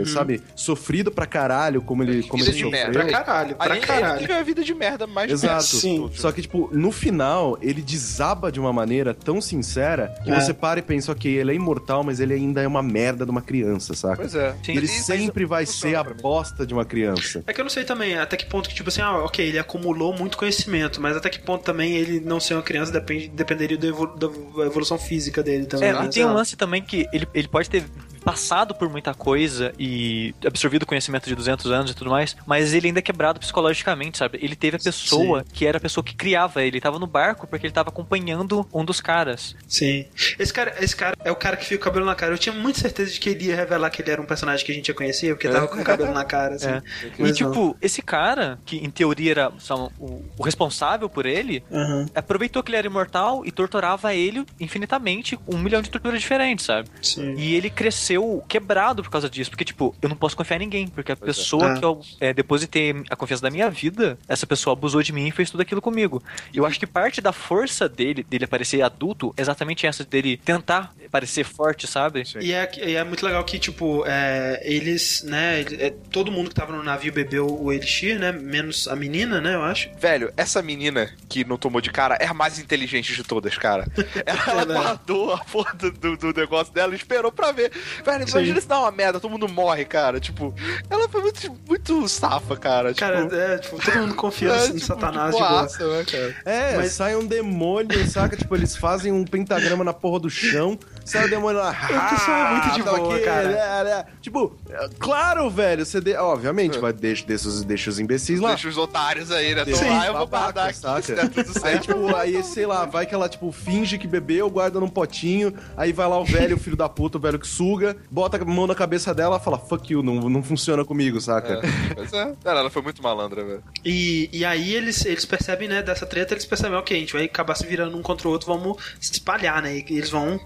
eh, 0.00 0.04
sabe, 0.06 0.40
sofrido 0.54 1.10
pra 1.10 1.26
caralho, 1.26 1.80
como 1.82 2.02
ele, 2.02 2.22
como 2.22 2.42
Vida 2.44 2.50
ele 2.56 2.58
de 2.58 2.64
sofreu. 2.64 2.70
merda. 2.92 2.92
Pra 3.10 3.24
caralho, 3.24 3.56
pra 3.56 3.76
ele 3.76 3.86
caralho. 3.86 4.18
teve 4.20 4.32
uma 4.32 4.42
vida 4.44 4.62
de 4.64 4.74
merda 4.74 5.06
mais 5.06 5.30
Exato. 5.30 5.62
Sim. 5.64 6.10
Só 6.14 6.30
que, 6.32 6.42
tipo, 6.42 6.68
no 6.72 6.92
final, 6.92 7.58
ele 7.62 7.80
desaba 7.82 8.50
de 8.52 8.60
uma 8.60 8.72
maneira 8.72 9.14
tão 9.14 9.40
sincera 9.40 10.14
que 10.24 10.30
É. 10.30 10.40
você 10.40 10.52
para 10.52 10.80
e 10.80 10.82
pensa, 10.82 11.12
ok, 11.12 11.30
ele 11.38 11.50
é 11.52 11.54
imortal, 11.54 12.02
mas 12.04 12.20
ele 12.20 12.34
ainda 12.34 12.60
é 12.60 12.66
uma 12.66 12.82
merda 12.82 13.24
de 13.24 13.30
uma 13.30 13.42
criança, 13.42 13.94
saca? 13.94 14.16
Pois 14.16 14.34
é. 14.34 14.54
Sim. 14.62 14.72
Ele 14.72 14.80
Mas- 14.82 14.90
sempre 14.90 15.44
vai 15.44 15.64
ser 15.66 15.94
a 15.96 16.02
bosta 16.04 16.66
de 16.66 16.74
uma 16.74 16.84
criança. 16.84 17.42
É 17.46 17.52
que 17.52 17.60
eu 17.60 17.64
não 17.64 17.70
sei 17.70 17.84
também 17.84 18.18
até 18.18 18.36
que 18.36 18.46
ponto 18.46 18.68
que, 18.68 18.74
tipo 18.74 18.81
assim, 18.88 19.00
ah, 19.00 19.18
ok, 19.18 19.46
ele 19.46 19.58
acumulou 19.58 20.12
muito 20.16 20.36
conhecimento, 20.36 21.00
mas 21.00 21.16
até 21.16 21.28
que 21.28 21.38
ponto 21.38 21.62
também 21.64 21.94
ele 21.94 22.20
não 22.20 22.40
ser 22.40 22.54
uma 22.54 22.62
criança 22.62 22.92
depende, 22.92 23.28
dependeria 23.28 23.78
evolu- 23.82 24.16
da 24.16 24.26
evolução 24.66 24.98
física 24.98 25.42
dele 25.42 25.66
também. 25.66 25.88
É, 25.88 25.92
né? 25.92 26.04
e 26.06 26.08
tem 26.10 26.24
um 26.24 26.32
lance 26.32 26.56
também 26.56 26.82
que 26.82 27.06
ele, 27.12 27.26
ele 27.34 27.48
pode 27.48 27.68
ter 27.70 27.84
passado 28.22 28.74
por 28.74 28.88
muita 28.88 29.14
coisa 29.14 29.72
e 29.78 30.34
absorvido 30.46 30.86
conhecimento 30.86 31.28
de 31.28 31.34
200 31.34 31.70
anos 31.70 31.90
e 31.90 31.94
tudo 31.94 32.10
mais, 32.10 32.36
mas 32.46 32.72
ele 32.72 32.88
ainda 32.88 33.00
é 33.00 33.02
quebrado 33.02 33.40
psicologicamente, 33.40 34.18
sabe? 34.18 34.38
Ele 34.40 34.56
teve 34.56 34.76
a 34.76 34.80
pessoa 34.80 35.44
que 35.52 35.66
era 35.66 35.78
a 35.78 35.80
pessoa 35.80 36.02
que 36.04 36.14
criava 36.14 36.62
ele. 36.62 36.72
Ele 36.76 36.80
tava 36.80 36.98
no 36.98 37.06
barco 37.06 37.46
porque 37.46 37.66
ele 37.66 37.72
tava 37.72 37.90
acompanhando 37.90 38.66
um 38.72 38.84
dos 38.84 39.00
caras. 39.00 39.54
Sim. 39.68 40.06
Esse 40.38 40.52
cara, 40.52 40.74
esse 40.80 40.96
cara 40.96 41.16
é 41.24 41.30
o 41.30 41.36
cara 41.36 41.56
que 41.56 41.64
fica 41.64 41.78
com 41.78 41.82
o 41.82 41.92
cabelo 41.92 42.06
na 42.06 42.14
cara. 42.14 42.32
Eu 42.32 42.38
tinha 42.38 42.54
muita 42.54 42.80
certeza 42.80 43.12
de 43.12 43.20
que 43.20 43.30
ele 43.30 43.46
ia 43.46 43.56
revelar 43.56 43.90
que 43.90 44.02
ele 44.02 44.10
era 44.10 44.22
um 44.22 44.26
personagem 44.26 44.64
que 44.64 44.72
a 44.72 44.74
gente 44.74 44.86
já 44.86 44.94
conhecia, 44.94 45.34
porque 45.34 45.48
tava 45.48 45.68
com 45.68 45.80
o 45.80 45.84
cabelo 45.84 46.12
na 46.12 46.24
cara, 46.24 46.54
assim. 46.54 46.68
É. 46.68 46.82
Mas 47.18 47.30
e, 47.30 47.34
tipo, 47.34 47.76
esse 47.80 48.00
cara, 48.00 48.58
que 48.64 48.78
em 48.78 48.90
teoria 48.90 49.30
era 49.32 49.52
só, 49.58 49.90
o, 49.98 50.24
o 50.36 50.42
responsável 50.42 51.08
por 51.08 51.26
ele, 51.26 51.62
não. 51.70 51.80
Aham. 51.80 52.06
aproveitou 52.14 52.62
que 52.62 52.70
ele 52.70 52.76
era 52.78 52.86
imortal 52.86 53.44
e 53.44 53.50
torturava 53.50 54.14
ele 54.14 54.44
infinitamente 54.58 55.36
com 55.36 55.56
um 55.56 55.58
milhão 55.58 55.82
de 55.82 55.90
torturas 55.90 56.20
diferentes, 56.20 56.64
sabe? 56.64 56.88
Sim. 57.02 57.34
E 57.36 57.54
ele 57.54 57.70
cresceu 57.70 58.11
quebrado 58.48 59.02
por 59.02 59.10
causa 59.10 59.28
disso. 59.28 59.50
Porque, 59.50 59.64
tipo, 59.64 59.94
eu 60.02 60.08
não 60.08 60.16
posso 60.16 60.36
confiar 60.36 60.56
em 60.56 60.60
ninguém. 60.60 60.88
Porque 60.88 61.12
a 61.12 61.16
pessoa 61.16 61.72
É. 61.72 61.78
que 61.78 61.84
eu 61.84 62.00
é, 62.20 62.32
depositei 62.32 62.94
a 63.10 63.16
confiança 63.16 63.42
da 63.42 63.50
minha 63.50 63.68
vida, 63.70 64.18
essa 64.28 64.46
pessoa 64.46 64.72
abusou 64.72 65.02
de 65.02 65.12
mim 65.12 65.26
e 65.26 65.30
fez 65.30 65.50
tudo 65.50 65.60
aquilo 65.60 65.80
comigo. 65.82 66.22
E 66.52 66.58
eu 66.58 66.66
acho 66.66 66.78
que 66.78 66.86
parte 66.86 67.20
da 67.20 67.32
força 67.32 67.88
dele, 67.88 68.22
dele 68.22 68.44
aparecer 68.44 68.82
adulto, 68.82 69.32
é 69.36 69.42
exatamente 69.42 69.86
essa, 69.86 70.04
dele 70.04 70.36
tentar 70.36 70.92
parecer 71.12 71.44
forte, 71.44 71.86
sabe? 71.86 72.22
E 72.40 72.52
é, 72.54 72.68
e 72.78 72.96
é 72.96 73.04
muito 73.04 73.24
legal 73.24 73.44
que, 73.44 73.58
tipo, 73.58 74.02
é, 74.06 74.60
eles, 74.64 75.22
né, 75.24 75.60
é, 75.78 75.90
todo 76.10 76.32
mundo 76.32 76.48
que 76.48 76.54
tava 76.54 76.72
no 76.74 76.82
navio 76.82 77.12
bebeu 77.12 77.46
o 77.46 77.70
Elixir, 77.70 78.18
né, 78.18 78.32
menos 78.32 78.88
a 78.88 78.96
menina, 78.96 79.38
né, 79.40 79.54
eu 79.54 79.62
acho. 79.62 79.90
Velho, 80.00 80.32
essa 80.38 80.62
menina 80.62 81.10
que 81.28 81.44
não 81.44 81.58
tomou 81.58 81.82
de 81.82 81.90
cara 81.90 82.16
é 82.18 82.26
a 82.26 82.32
mais 82.34 82.58
inteligente 82.58 83.14
de 83.14 83.22
todas, 83.22 83.56
cara. 83.58 83.86
Ela, 84.24 84.40
ela 84.46 84.64
Verdade. 84.64 84.80
guardou 84.80 85.32
a 85.34 85.38
porra 85.44 85.74
do, 85.74 85.90
do- 85.92 86.16
do 86.16 86.32
negócio 86.40 86.72
dela 86.72 86.92
e 86.94 86.96
esperou 86.96 87.30
pra 87.30 87.52
ver. 87.52 87.70
Velho, 88.04 88.26
Sim. 88.26 88.32
imagina 88.38 88.60
se 88.60 88.66
dá 88.68 88.78
uma 88.80 88.90
merda, 88.90 89.20
todo 89.20 89.30
mundo 89.30 89.48
morre, 89.48 89.84
cara. 89.84 90.18
Tipo, 90.20 90.54
ela 90.88 91.08
foi 91.08 91.20
muito, 91.20 91.58
muito 91.68 92.08
safa, 92.08 92.56
cara. 92.56 92.94
Cara, 92.94 93.22
tipo, 93.24 93.34
é, 93.34 93.58
tipo, 93.58 93.84
todo 93.84 93.98
mundo 93.98 94.14
confia 94.14 94.48
é, 94.48 94.60
no 94.68 94.74
tipo, 94.74 94.80
Satanás 94.86 95.34
de 95.34 95.42
de 95.42 95.78
boa. 95.78 95.96
né, 95.98 96.04
cara? 96.04 96.36
É, 96.44 96.76
Mas- 96.76 96.92
sai 96.92 97.16
um 97.16 97.26
demônio, 97.26 98.08
saca? 98.08 98.36
Tipo, 98.36 98.54
eles 98.56 98.76
fazem 98.76 99.12
um 99.12 99.24
pentagrama 99.24 99.82
na 99.84 99.92
porra 99.92 100.20
do 100.20 100.30
chão, 100.30 100.78
sai 101.04 101.26
o 101.26 101.30
demônio 101.30 101.60
lá. 101.60 101.72
O 101.92 102.14
pessoal 102.14 102.36
é 102.36 102.50
muito 102.50 102.74
de 102.74 102.82
tá 102.82 102.92
boa, 102.92 103.14
aqui, 103.14 103.24
cara. 103.24 103.48
né, 103.48 103.84
né. 103.84 104.04
Tipo, 104.20 104.56
é, 104.68 104.88
claro, 104.98 105.48
velho, 105.50 105.84
você 105.84 106.00
de... 106.00 106.14
obviamente 106.16 106.78
vai 106.78 106.92
deixa, 106.92 107.24
deixa, 107.24 107.48
os, 107.48 107.64
deixa 107.64 107.90
os 107.90 107.98
imbecis 107.98 108.40
lá. 108.40 108.50
Deixa 108.50 108.68
os 108.68 108.76
otários 108.76 109.30
aí, 109.30 109.54
né? 109.54 109.64
Tô 109.64 109.74
Sim. 109.74 109.88
lá, 109.88 110.06
eu 110.06 110.14
vou 110.14 110.26
guardar 110.26 110.68
aqui, 110.68 110.78
saca? 110.78 111.02
se 111.02 111.14
der 111.14 111.28
tudo 111.28 111.48
Aí, 111.48 111.60
certo. 111.60 111.82
tipo, 111.82 112.16
aí, 112.16 112.42
sei 112.42 112.66
lá, 112.66 112.84
vai 112.84 113.06
que 113.06 113.14
ela, 113.14 113.28
tipo, 113.28 113.50
finge 113.52 113.98
que 113.98 114.06
bebeu, 114.06 114.50
guarda 114.50 114.80
num 114.80 114.88
potinho, 114.88 115.54
aí 115.76 115.92
vai 115.92 116.08
lá 116.08 116.18
o 116.18 116.24
velho, 116.24 116.56
o 116.56 116.60
filho 116.60 116.76
da 116.76 116.88
puta, 116.88 117.18
o 117.18 117.20
velho 117.20 117.38
que 117.38 117.46
suga, 117.46 117.96
bota 118.10 118.36
a 118.40 118.44
mão 118.44 118.66
na 118.66 118.74
cabeça 118.74 119.14
dela 119.14 119.36
e 119.36 119.44
fala, 119.44 119.58
fuck 119.58 119.92
you, 119.92 120.02
não, 120.02 120.28
não 120.28 120.42
funciona 120.42 120.84
comigo, 120.84 121.20
saca? 121.20 121.54
É, 121.54 121.94
pois 121.94 122.12
é. 122.12 122.32
Cara, 122.42 122.60
ela 122.60 122.70
foi 122.70 122.82
muito 122.82 123.02
malandra, 123.02 123.44
velho. 123.44 123.62
E, 123.84 124.28
e 124.32 124.44
aí 124.44 124.74
eles, 124.74 125.04
eles 125.04 125.24
percebem, 125.24 125.68
né, 125.68 125.82
dessa 125.82 126.06
treta, 126.06 126.34
eles 126.34 126.44
percebem, 126.44 126.78
ok, 126.78 126.96
a 126.96 127.00
gente 127.00 127.12
vai 127.12 127.24
acabar 127.24 127.54
se 127.54 127.66
virando 127.66 127.96
um 127.96 128.02
contra 128.02 128.28
o 128.28 128.30
outro, 128.30 128.46
vamos 128.46 128.76
se 129.00 129.12
espalhar, 129.12 129.62
né? 129.62 129.76
E 129.76 129.84
eles 129.88 130.10
vão, 130.10 130.40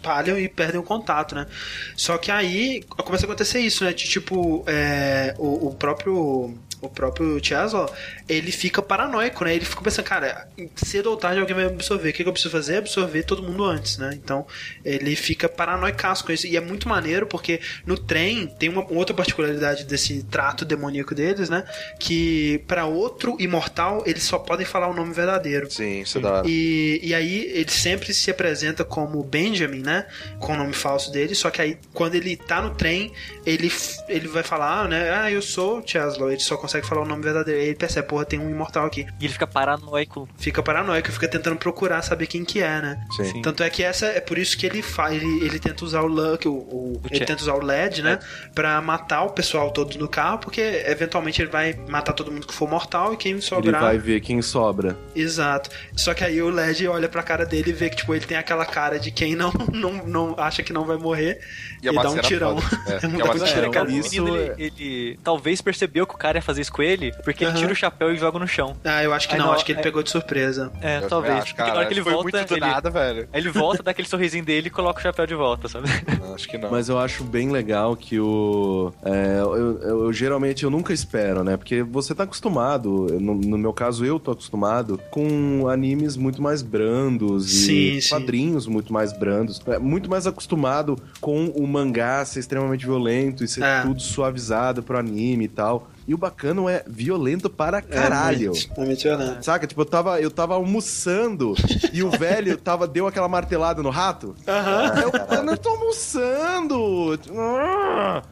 espalham 0.00 0.38
e 0.38 0.48
perdem 0.48 0.80
o 0.80 0.82
contato, 0.82 1.34
né? 1.34 1.46
Só 1.94 2.16
que 2.16 2.30
aí 2.30 2.82
começa 2.88 3.24
a 3.24 3.28
acontecer 3.28 3.60
isso, 3.60 3.84
né? 3.84 3.92
De, 3.92 4.08
tipo, 4.08 4.64
é, 4.66 5.34
o, 5.38 5.68
o 5.68 5.74
próprio. 5.74 6.58
O 6.80 6.88
próprio 6.88 7.38
Cheslo, 7.44 7.90
ele 8.28 8.50
fica 8.50 8.80
paranoico, 8.80 9.44
né? 9.44 9.54
Ele 9.54 9.64
fica 9.64 9.82
pensando, 9.82 10.04
cara, 10.04 10.48
cedo 10.76 11.10
ou 11.10 11.16
tarde 11.16 11.40
alguém 11.40 11.54
vai 11.54 11.66
me 11.66 11.72
absorver. 11.72 12.10
O 12.10 12.12
que, 12.12 12.22
eu 12.22 12.32
preciso 12.32 12.50
fazer? 12.50 12.78
Absorver 12.78 13.22
todo 13.22 13.42
mundo 13.42 13.64
antes, 13.64 13.98
né? 13.98 14.10
Então, 14.14 14.46
ele 14.84 15.14
fica 15.14 15.48
paranoicaço 15.48 16.24
com 16.24 16.32
isso. 16.32 16.46
E 16.46 16.56
é 16.56 16.60
muito 16.60 16.88
maneiro, 16.88 17.26
porque 17.26 17.60
no 17.84 17.98
trem 17.98 18.46
tem 18.58 18.68
uma 18.68 18.86
outra 18.90 19.14
particularidade 19.14 19.84
desse 19.84 20.22
trato 20.24 20.64
demoníaco 20.64 21.14
deles, 21.14 21.50
né? 21.50 21.64
Que 21.98 22.62
para 22.66 22.86
outro 22.86 23.36
imortal, 23.38 24.02
eles 24.06 24.22
só 24.22 24.38
podem 24.38 24.64
falar 24.64 24.88
o 24.88 24.94
nome 24.94 25.12
verdadeiro. 25.12 25.70
Sim, 25.70 26.00
isso 26.00 26.18
é 26.18 26.20
da 26.20 26.32
hora. 26.32 26.46
E, 26.48 27.00
e 27.02 27.14
aí 27.14 27.50
ele 27.52 27.70
sempre 27.70 28.14
se 28.14 28.30
apresenta 28.30 28.84
como 28.84 29.22
Benjamin, 29.22 29.80
né? 29.80 30.06
Com 30.38 30.54
o 30.54 30.56
nome 30.56 30.72
falso 30.72 31.12
dele. 31.12 31.34
Só 31.34 31.50
que 31.50 31.60
aí, 31.60 31.78
quando 31.92 32.14
ele 32.14 32.36
tá 32.36 32.62
no 32.62 32.70
trem, 32.74 33.12
ele, 33.44 33.70
ele 34.08 34.28
vai 34.28 34.42
falar, 34.42 34.88
né? 34.88 35.10
Ah, 35.10 35.30
eu 35.30 35.42
sou 35.42 35.78
o 35.78 35.86
Cheslow. 35.86 36.30
Ele 36.30 36.40
só 36.40 36.56
consegue 36.56 36.69
falar 36.82 37.02
o 37.02 37.04
nome 37.04 37.22
verdadeiro. 37.22 37.60
Aí 37.60 37.66
ele 37.68 37.74
percebe, 37.76 38.06
porra, 38.08 38.24
tem 38.24 38.38
um 38.38 38.50
imortal 38.50 38.86
aqui. 38.86 39.06
E 39.20 39.24
ele 39.24 39.32
fica 39.32 39.46
paranoico. 39.46 40.28
Fica 40.38 40.62
paranoico, 40.62 41.10
fica 41.12 41.28
tentando 41.28 41.56
procurar 41.56 42.02
saber 42.02 42.26
quem 42.26 42.44
que 42.44 42.62
é, 42.62 42.80
né? 42.80 43.04
Sim. 43.16 43.24
Sim. 43.24 43.42
Tanto 43.42 43.62
é 43.62 43.70
que 43.70 43.82
essa 43.82 44.06
é 44.06 44.20
por 44.20 44.38
isso 44.38 44.56
que 44.56 44.66
ele 44.66 44.82
faz, 44.82 45.14
ele, 45.22 45.44
ele 45.44 45.58
tenta 45.58 45.84
usar 45.84 46.02
o 46.02 46.06
Luck, 46.06 46.46
o, 46.48 46.52
o- 46.52 47.00
ele 47.10 47.24
tenta 47.24 47.42
usar 47.42 47.54
o 47.54 47.60
LED, 47.64 48.02
né, 48.02 48.18
Pra 48.54 48.80
matar 48.80 49.22
o 49.22 49.30
pessoal 49.30 49.70
todo 49.70 49.96
no 49.98 50.08
carro, 50.08 50.38
porque 50.38 50.60
eventualmente 50.86 51.40
ele 51.42 51.50
vai 51.50 51.74
matar 51.88 52.12
todo 52.12 52.30
mundo 52.30 52.46
que 52.46 52.54
for 52.54 52.68
mortal 52.68 53.12
e 53.14 53.16
quem 53.16 53.32
Ele 53.32 53.40
sobrar. 53.42 53.80
vai 53.82 53.98
ver 53.98 54.20
quem 54.20 54.40
sobra. 54.42 54.96
Exato. 55.14 55.70
Só 55.96 56.14
que 56.14 56.24
aí 56.24 56.40
o 56.42 56.48
LED 56.50 56.86
olha 56.88 57.08
pra 57.08 57.22
cara 57.22 57.44
dele 57.46 57.70
e 57.70 57.72
vê 57.72 57.88
que 57.90 57.96
tipo 57.96 58.14
ele 58.14 58.24
tem 58.24 58.36
aquela 58.36 58.64
cara 58.64 58.98
de 58.98 59.10
quem 59.10 59.34
não 59.34 59.52
não, 59.72 59.92
não 60.06 60.34
acha 60.38 60.62
que 60.62 60.72
não 60.72 60.84
vai 60.84 60.96
morrer 60.96 61.40
E 61.82 61.86
e, 61.86 61.88
é 61.88 61.90
uma 61.92 62.02
dá 62.02 62.10
um 62.10 62.18
tirão. 62.18 62.58
foda. 62.58 62.82
É, 62.86 62.92
É 62.94 62.96
é 62.96 63.46
cena 63.46 63.60
legal. 63.60 63.70
Cara, 63.72 63.90
isso 63.92 64.10
menino, 64.22 64.36
é- 64.36 64.54
ele, 64.58 64.72
ele 64.80 65.18
talvez 65.22 65.60
percebeu 65.60 66.06
que 66.06 66.14
o 66.14 66.18
cara 66.18 66.38
ia 66.38 66.42
fazer 66.42 66.59
isso 66.60 66.72
com 66.72 66.82
ele, 66.82 67.12
porque 67.24 67.44
ele 67.44 67.50
Aham. 67.52 67.60
tira 67.60 67.72
o 67.72 67.76
chapéu 67.76 68.12
e 68.12 68.16
joga 68.16 68.38
no 68.38 68.46
chão. 68.46 68.76
Ah, 68.84 69.02
eu 69.02 69.12
acho 69.12 69.28
que 69.28 69.34
Aí 69.34 69.40
não, 69.40 69.46
não, 69.48 69.52
acho 69.54 69.64
que 69.64 69.72
ele 69.72 69.80
é- 69.80 69.82
pegou 69.82 70.02
de 70.02 70.10
surpresa. 70.10 70.70
É, 70.80 70.98
Eu 70.98 71.08
talvez. 71.08 71.34
acho, 71.34 71.54
porque 71.54 71.62
na 71.62 71.64
hora 71.68 71.74
cara, 71.74 71.86
que 71.86 71.94
ele 71.94 72.02
foi 72.02 72.12
volta, 72.12 72.30
muito 72.38 72.48
do 72.48 72.54
ele, 72.54 72.60
nada, 72.60 72.90
velho. 72.90 73.28
aí 73.32 73.40
ele 73.40 73.50
volta, 73.50 73.82
dá 73.82 73.90
aquele 73.90 74.08
sorrisinho 74.08 74.44
dele 74.44 74.68
e 74.68 74.70
coloca 74.70 74.98
o 74.98 75.02
chapéu 75.02 75.26
de 75.26 75.34
volta, 75.34 75.68
sabe? 75.68 75.88
Não, 76.20 76.34
acho 76.34 76.48
que 76.48 76.58
não. 76.58 76.70
Mas 76.70 76.88
eu 76.88 76.98
acho 76.98 77.24
bem 77.24 77.50
legal 77.50 77.96
que 77.96 78.18
o. 78.20 78.92
é, 79.04 79.38
eu, 79.40 79.56
eu- 79.56 79.98
eu 80.04 80.12
geralmente 80.12 80.64
eu 80.64 80.70
nunca 80.70 80.92
espero, 80.92 81.42
né? 81.44 81.56
Porque 81.56 81.82
você 81.82 82.14
tá 82.14 82.24
acostumado, 82.24 83.06
no, 83.20 83.34
no 83.34 83.58
meu 83.58 83.72
caso 83.72 84.04
eu 84.04 84.18
tô 84.18 84.30
acostumado, 84.32 85.00
com 85.10 85.68
animes 85.68 86.16
muito 86.16 86.40
mais 86.42 86.62
brandos 86.62 87.50
Sim, 87.50 87.72
e 87.96 88.02
sim. 88.02 88.08
quadrinhos 88.10 88.66
muito 88.66 88.92
mais 88.92 89.12
brandos. 89.12 89.60
É, 89.66 89.78
muito 89.78 90.08
mais 90.10 90.26
acostumado 90.26 90.96
com 91.20 91.46
o 91.46 91.66
mangá 91.66 92.24
ser 92.24 92.40
extremamente 92.40 92.84
violento 92.86 93.44
e 93.44 93.48
ser 93.48 93.62
É. 93.62 93.82
tudo 93.82 94.00
suavizado 94.00 94.82
pro 94.82 94.98
anime 94.98 95.44
e 95.44 95.48
tal. 95.48 95.88
E 96.10 96.14
o 96.14 96.18
bacano 96.18 96.68
é 96.68 96.82
violento 96.88 97.48
para 97.48 97.80
caralho. 97.80 98.46
É 98.46 98.48
muito, 98.48 98.80
é 98.80 98.84
muito 98.84 99.00
violento. 99.00 99.44
Saca? 99.44 99.64
Tipo, 99.64 99.82
eu 99.82 99.86
tava, 99.86 100.20
eu 100.20 100.28
tava 100.28 100.54
almoçando 100.54 101.54
e 101.94 102.02
o 102.02 102.10
velho 102.10 102.56
tava, 102.56 102.88
deu 102.88 103.06
aquela 103.06 103.28
martelada 103.28 103.80
no 103.80 103.90
rato. 103.90 104.34
Aham. 104.44 104.92
Aí 104.92 105.02
eu, 105.04 105.36
eu 105.38 105.44
não 105.44 105.56
tô 105.56 105.68
almoçando! 105.68 107.12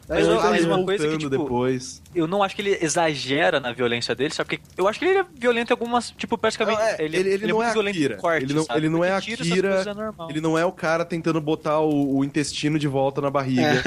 Aí 0.09 0.25
Mas 0.25 0.27
eu 0.27 0.41
mas 0.41 0.65
uma 0.65 0.83
coisa 0.83 1.07
que, 1.07 1.17
tipo, 1.19 1.29
depois. 1.29 2.01
Eu 2.13 2.27
não 2.27 2.43
acho 2.43 2.53
que 2.53 2.63
ele 2.63 2.77
exagera 2.81 3.61
na 3.61 3.71
violência 3.71 4.13
dele, 4.13 4.33
sabe? 4.33 4.49
Porque 4.49 4.61
eu 4.75 4.85
acho 4.85 4.99
que 4.99 5.05
ele 5.05 5.19
é 5.19 5.25
violento 5.35 5.69
em 5.69 5.73
algumas, 5.73 6.11
tipo, 6.11 6.37
praticamente. 6.37 6.81
Não, 6.81 6.85
é, 6.85 6.97
ele, 6.99 7.17
ele 7.17 7.47
não 7.47 7.57
muito 7.57 7.69
é 7.69 7.73
violento 7.73 7.95
Akira. 7.95 8.17
corte, 8.17 8.43
ele 8.43 8.53
não, 8.55 8.63
sabe? 8.63 8.79
ele 8.79 8.89
não 8.89 9.05
é 9.05 9.11
Akira. 9.13 9.85
é. 9.87 10.29
Ele 10.29 10.41
não 10.41 10.57
é 10.57 10.65
o 10.65 10.71
cara 10.73 11.05
tentando 11.05 11.39
botar 11.39 11.79
o, 11.79 12.17
o 12.17 12.25
intestino 12.25 12.77
de 12.77 12.89
volta 12.89 13.21
na 13.21 13.29
barriga. 13.29 13.81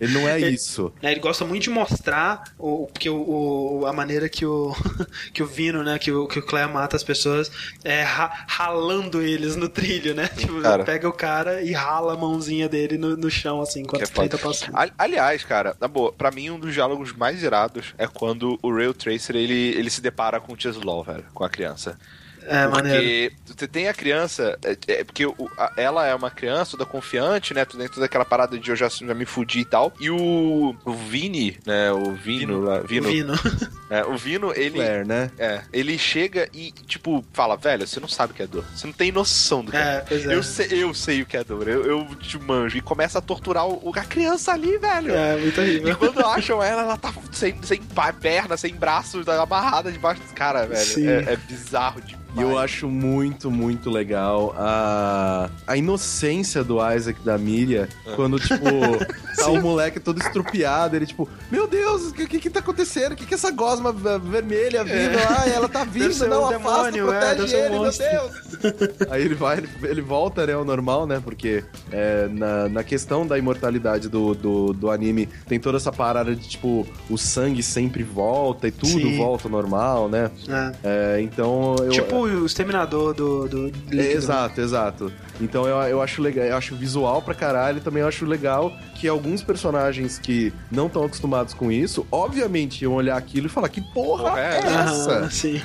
Ele 0.00 0.14
não 0.14 0.26
é 0.26 0.38
isso. 0.48 0.90
É, 1.02 1.10
ele 1.10 1.20
gosta 1.20 1.44
muito 1.44 1.64
de 1.64 1.70
mostrar 1.70 2.44
o, 2.58 2.86
porque 2.86 3.10
o, 3.10 3.33
o- 3.34 3.86
a 3.86 3.92
maneira 3.92 4.28
que 4.28 4.44
o 4.46 4.72
que 5.32 5.42
o 5.42 5.46
Vino, 5.46 5.82
né, 5.82 5.98
que 5.98 6.10
o, 6.12 6.26
que 6.26 6.38
o 6.38 6.42
Claire 6.42 6.70
mata 6.72 6.96
as 6.96 7.02
pessoas 7.02 7.50
é 7.84 8.02
ra- 8.02 8.44
ralando 8.48 9.20
eles 9.22 9.56
no 9.56 9.68
trilho, 9.68 10.14
né? 10.14 10.28
Tipo, 10.28 10.60
Cara. 10.60 10.84
pega 10.84 11.08
o 11.08 11.12
cara 11.12 11.62
e 11.62 11.72
rala 11.72 12.14
a 12.14 12.16
mãozinha 12.16 12.68
dele 12.68 12.96
no, 12.98 13.16
no 13.16 13.30
chão, 13.30 13.60
assim, 13.60 13.80
enquanto 13.82 14.10
Que 14.10 14.20
é 14.20 14.28
tá 14.28 14.38
passando. 14.38 14.76
Ali- 14.76 14.92
Aliás, 14.98 15.44
cara, 15.44 15.76
na 15.80 15.88
boa, 15.88 16.12
pra 16.12 16.30
mim 16.30 16.50
um 16.50 16.58
dos 16.58 16.72
diálogos 16.72 17.12
mais 17.12 17.42
irados 17.42 17.94
é 17.98 18.06
quando 18.06 18.58
o 18.62 18.74
Rail 18.74 18.94
Tracer 18.94 19.36
ele, 19.36 19.70
ele 19.76 19.90
se 19.90 20.00
depara 20.00 20.40
com 20.40 20.52
o 20.52 20.60
Cheslaw, 20.60 21.02
velho, 21.04 21.24
com 21.34 21.44
a 21.44 21.48
criança. 21.50 21.98
É, 22.46 22.66
maneiro. 22.66 22.98
Porque 23.00 23.32
você 23.58 23.68
tem 23.68 23.88
a 23.88 23.94
criança, 23.94 24.58
é, 24.64 24.76
é, 24.92 25.04
porque 25.04 25.26
o- 25.26 25.50
a- 25.56 25.72
ela 25.76 26.06
é 26.06 26.14
uma 26.14 26.30
criança 26.30 26.72
toda 26.72 26.84
confiante, 26.86 27.54
né? 27.54 27.66
Dentro 27.76 28.00
daquela 28.00 28.24
parada 28.24 28.58
de 28.58 28.70
eu 28.70 28.76
já, 28.76 28.88
já 28.88 29.14
me 29.14 29.24
fudi 29.24 29.60
e 29.60 29.64
tal. 29.64 29.92
E 30.00 30.10
o, 30.10 30.74
o 30.84 30.92
Vini, 30.92 31.58
né? 31.66 31.92
O 31.92 32.12
Vino, 32.12 32.60
lá, 32.60 32.80
Vino, 32.80 33.08
Vino. 33.08 33.34
é, 33.90 34.04
o 34.04 34.16
Vino, 34.16 34.52
ele. 34.54 34.76
Claire, 34.76 35.06
né? 35.06 35.30
É, 35.38 35.62
ele 35.72 35.96
chega 35.98 36.48
e, 36.52 36.70
tipo, 36.86 37.24
fala, 37.32 37.56
velho, 37.56 37.86
você 37.86 37.98
não 38.00 38.08
sabe 38.08 38.32
o 38.32 38.36
que 38.36 38.42
é 38.42 38.46
dor. 38.46 38.64
Você 38.74 38.86
não 38.86 38.94
tem 38.94 39.10
noção 39.12 39.64
do 39.64 39.70
que 39.70 39.76
é. 39.76 39.80
É, 39.96 40.04
pois 40.06 40.26
é. 40.26 40.34
Eu 40.34 40.42
sei, 40.42 40.68
eu 40.70 40.94
sei 40.94 41.22
o 41.22 41.26
que 41.26 41.36
é 41.36 41.44
dor, 41.44 41.68
eu, 41.68 41.84
eu 41.84 42.04
te 42.16 42.38
manjo. 42.38 42.76
E 42.76 42.80
começa 42.80 43.18
a 43.18 43.22
torturar 43.22 43.66
o, 43.66 43.92
a 43.94 44.04
criança 44.04 44.52
ali, 44.52 44.76
velho. 44.78 45.14
É, 45.14 45.36
muito 45.36 45.60
E 45.60 45.64
horrível. 45.78 45.96
quando 45.96 46.20
acham 46.24 46.62
ela, 46.62 46.82
ela 46.82 46.96
tá 46.96 47.12
sem, 47.32 47.54
sem 47.62 47.80
perna, 48.20 48.56
sem 48.56 48.74
braço, 48.74 49.24
tá 49.24 49.40
amarrada 49.42 49.90
debaixo 49.90 50.20
dos 50.22 50.32
caras, 50.32 50.68
velho. 50.68 50.84
Sim. 50.84 51.08
É, 51.08 51.32
é 51.32 51.36
bizarro 51.36 52.00
demais. 52.00 52.24
E 52.36 52.42
eu 52.42 52.58
acho 52.58 52.88
muito, 52.88 53.50
muito 53.50 53.90
legal 53.90 54.54
a, 54.58 55.48
a 55.66 55.76
inocência 55.76 56.64
do 56.64 56.78
Isaac 56.92 57.20
da 57.20 57.38
Miriam 57.38 57.86
quando, 58.16 58.40
tipo, 58.40 58.64
tá 59.36 59.48
o 59.48 59.60
moleque 59.60 60.00
todo 60.00 60.20
estrupiado. 60.20 60.96
Ele, 60.96 61.06
tipo, 61.06 61.28
meu 61.50 61.66
Deus, 61.66 62.08
o 62.08 62.12
que, 62.12 62.26
que, 62.26 62.40
que 62.40 62.50
tá 62.50 62.60
acontecendo? 62.60 63.12
O 63.12 63.16
que, 63.16 63.24
que 63.24 63.34
é 63.34 63.36
essa 63.36 63.50
gosma 63.50 63.92
vermelha 63.92 64.82
vindo? 64.82 65.18
Ai, 65.28 65.52
ela 65.52 65.68
tá 65.68 65.84
vindo, 65.84 66.26
não, 66.26 66.42
um 66.42 66.46
afasta, 66.46 66.92
demônio, 66.92 67.12
é, 67.12 67.20
protege 67.20 67.36
deve 67.36 67.48
ser 67.48 67.56
um 67.56 67.64
ele, 67.64 67.78
meu. 67.78 67.92
Deus. 67.92 69.10
Aí 69.10 69.22
ele 69.22 69.34
vai, 69.34 69.58
ele, 69.58 69.68
ele 69.84 70.02
volta, 70.02 70.46
né, 70.46 70.54
ao 70.54 70.64
normal, 70.64 71.06
né? 71.06 71.20
Porque 71.22 71.64
é, 71.92 72.28
na, 72.28 72.68
na 72.68 72.84
questão 72.84 73.26
da 73.26 73.38
imortalidade 73.38 74.08
do, 74.08 74.34
do, 74.34 74.72
do 74.72 74.90
anime, 74.90 75.28
tem 75.46 75.60
toda 75.60 75.76
essa 75.76 75.92
parada 75.92 76.34
de, 76.34 76.48
tipo, 76.48 76.86
o 77.08 77.16
sangue 77.16 77.62
sempre 77.62 78.02
volta 78.02 78.68
e 78.68 78.72
tudo 78.72 79.00
Sim. 79.00 79.16
volta 79.16 79.46
ao 79.46 79.52
normal, 79.52 80.08
né? 80.08 80.30
É. 80.48 80.72
É, 80.84 81.20
então 81.20 81.76
eu. 81.78 81.90
Tipo 81.90 82.23
o 82.32 82.46
exterminador 82.46 83.14
do. 83.14 83.48
do 83.48 83.72
É, 83.92 84.12
exato, 84.12 84.60
exato. 84.60 85.12
Então 85.40 85.66
eu, 85.66 85.76
eu 85.82 86.02
acho 86.02 86.22
legal, 86.22 86.44
eu 86.44 86.56
acho 86.56 86.74
visual 86.74 87.20
pra 87.22 87.34
caralho, 87.34 87.78
e 87.78 87.80
também 87.80 88.02
eu 88.02 88.08
acho 88.08 88.24
legal 88.24 88.72
que 88.94 89.08
alguns 89.08 89.42
personagens 89.42 90.18
que 90.18 90.52
não 90.70 90.86
estão 90.86 91.04
acostumados 91.04 91.54
com 91.54 91.70
isso, 91.70 92.06
obviamente 92.10 92.82
iam 92.82 92.94
olhar 92.94 93.16
aquilo 93.16 93.46
e 93.46 93.50
falar, 93.50 93.68
que 93.68 93.80
porra, 93.80 94.24
Porra 94.24 94.40
é 94.40 94.54
é 94.54 94.58
essa?" 94.58 95.12
Essa? 95.12 95.30
sim. 95.30 95.60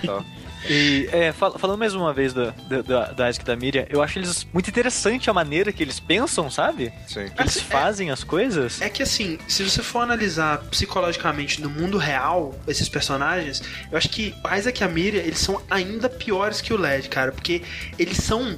E 0.68 1.07
é, 1.12 1.32
fal- 1.32 1.57
falando 1.57 1.78
mais 1.80 1.93
uma 1.93 2.14
vez 2.14 2.34
do, 2.34 2.51
do, 2.68 2.84
do, 2.84 2.84
do 2.84 3.28
Isaac 3.28 3.41
e 3.41 3.43
da 3.45 3.55
Miriam, 3.55 3.86
eu 3.89 4.01
acho 4.01 4.20
eles 4.20 4.45
muito 4.53 4.70
interessante 4.70 5.30
a 5.30 5.34
maneira 5.34 5.72
que 5.72 5.82
eles 5.84 5.99
pensam, 5.99 6.49
sabe? 6.49 6.91
Sim. 7.07 7.30
Que 7.36 7.41
eles 7.41 7.57
É- 7.57 7.62
fazem 7.62 8.12
as 8.12 8.24
coisas. 8.24 8.82
É 8.82 8.89
que 8.89 9.01
assim, 9.03 9.38
se 9.47 9.64
você 9.64 9.82
for 9.82 9.99
analisar 9.99 10.57
psicologicamente 10.70 11.62
no 11.62 11.70
mundo 11.70 11.97
real 11.97 12.53
esses 12.68 12.89
personagens, 12.89 13.62
eu 13.91 13.97
acho 13.97 14.10
que 14.10 14.34
o 14.43 14.55
Isaac 14.55 14.82
e 14.82 14.84
a 14.84 14.88
Miriam, 14.88 15.22
eles 15.22 15.39
são 15.39 15.62
ainda 15.70 16.10
piores 16.10 16.62
que 16.62 16.74
o 16.74 16.78
Led, 16.78 17.07
cara, 17.10 17.32
porque 17.32 17.62
eles 17.97 18.18
são 18.18 18.57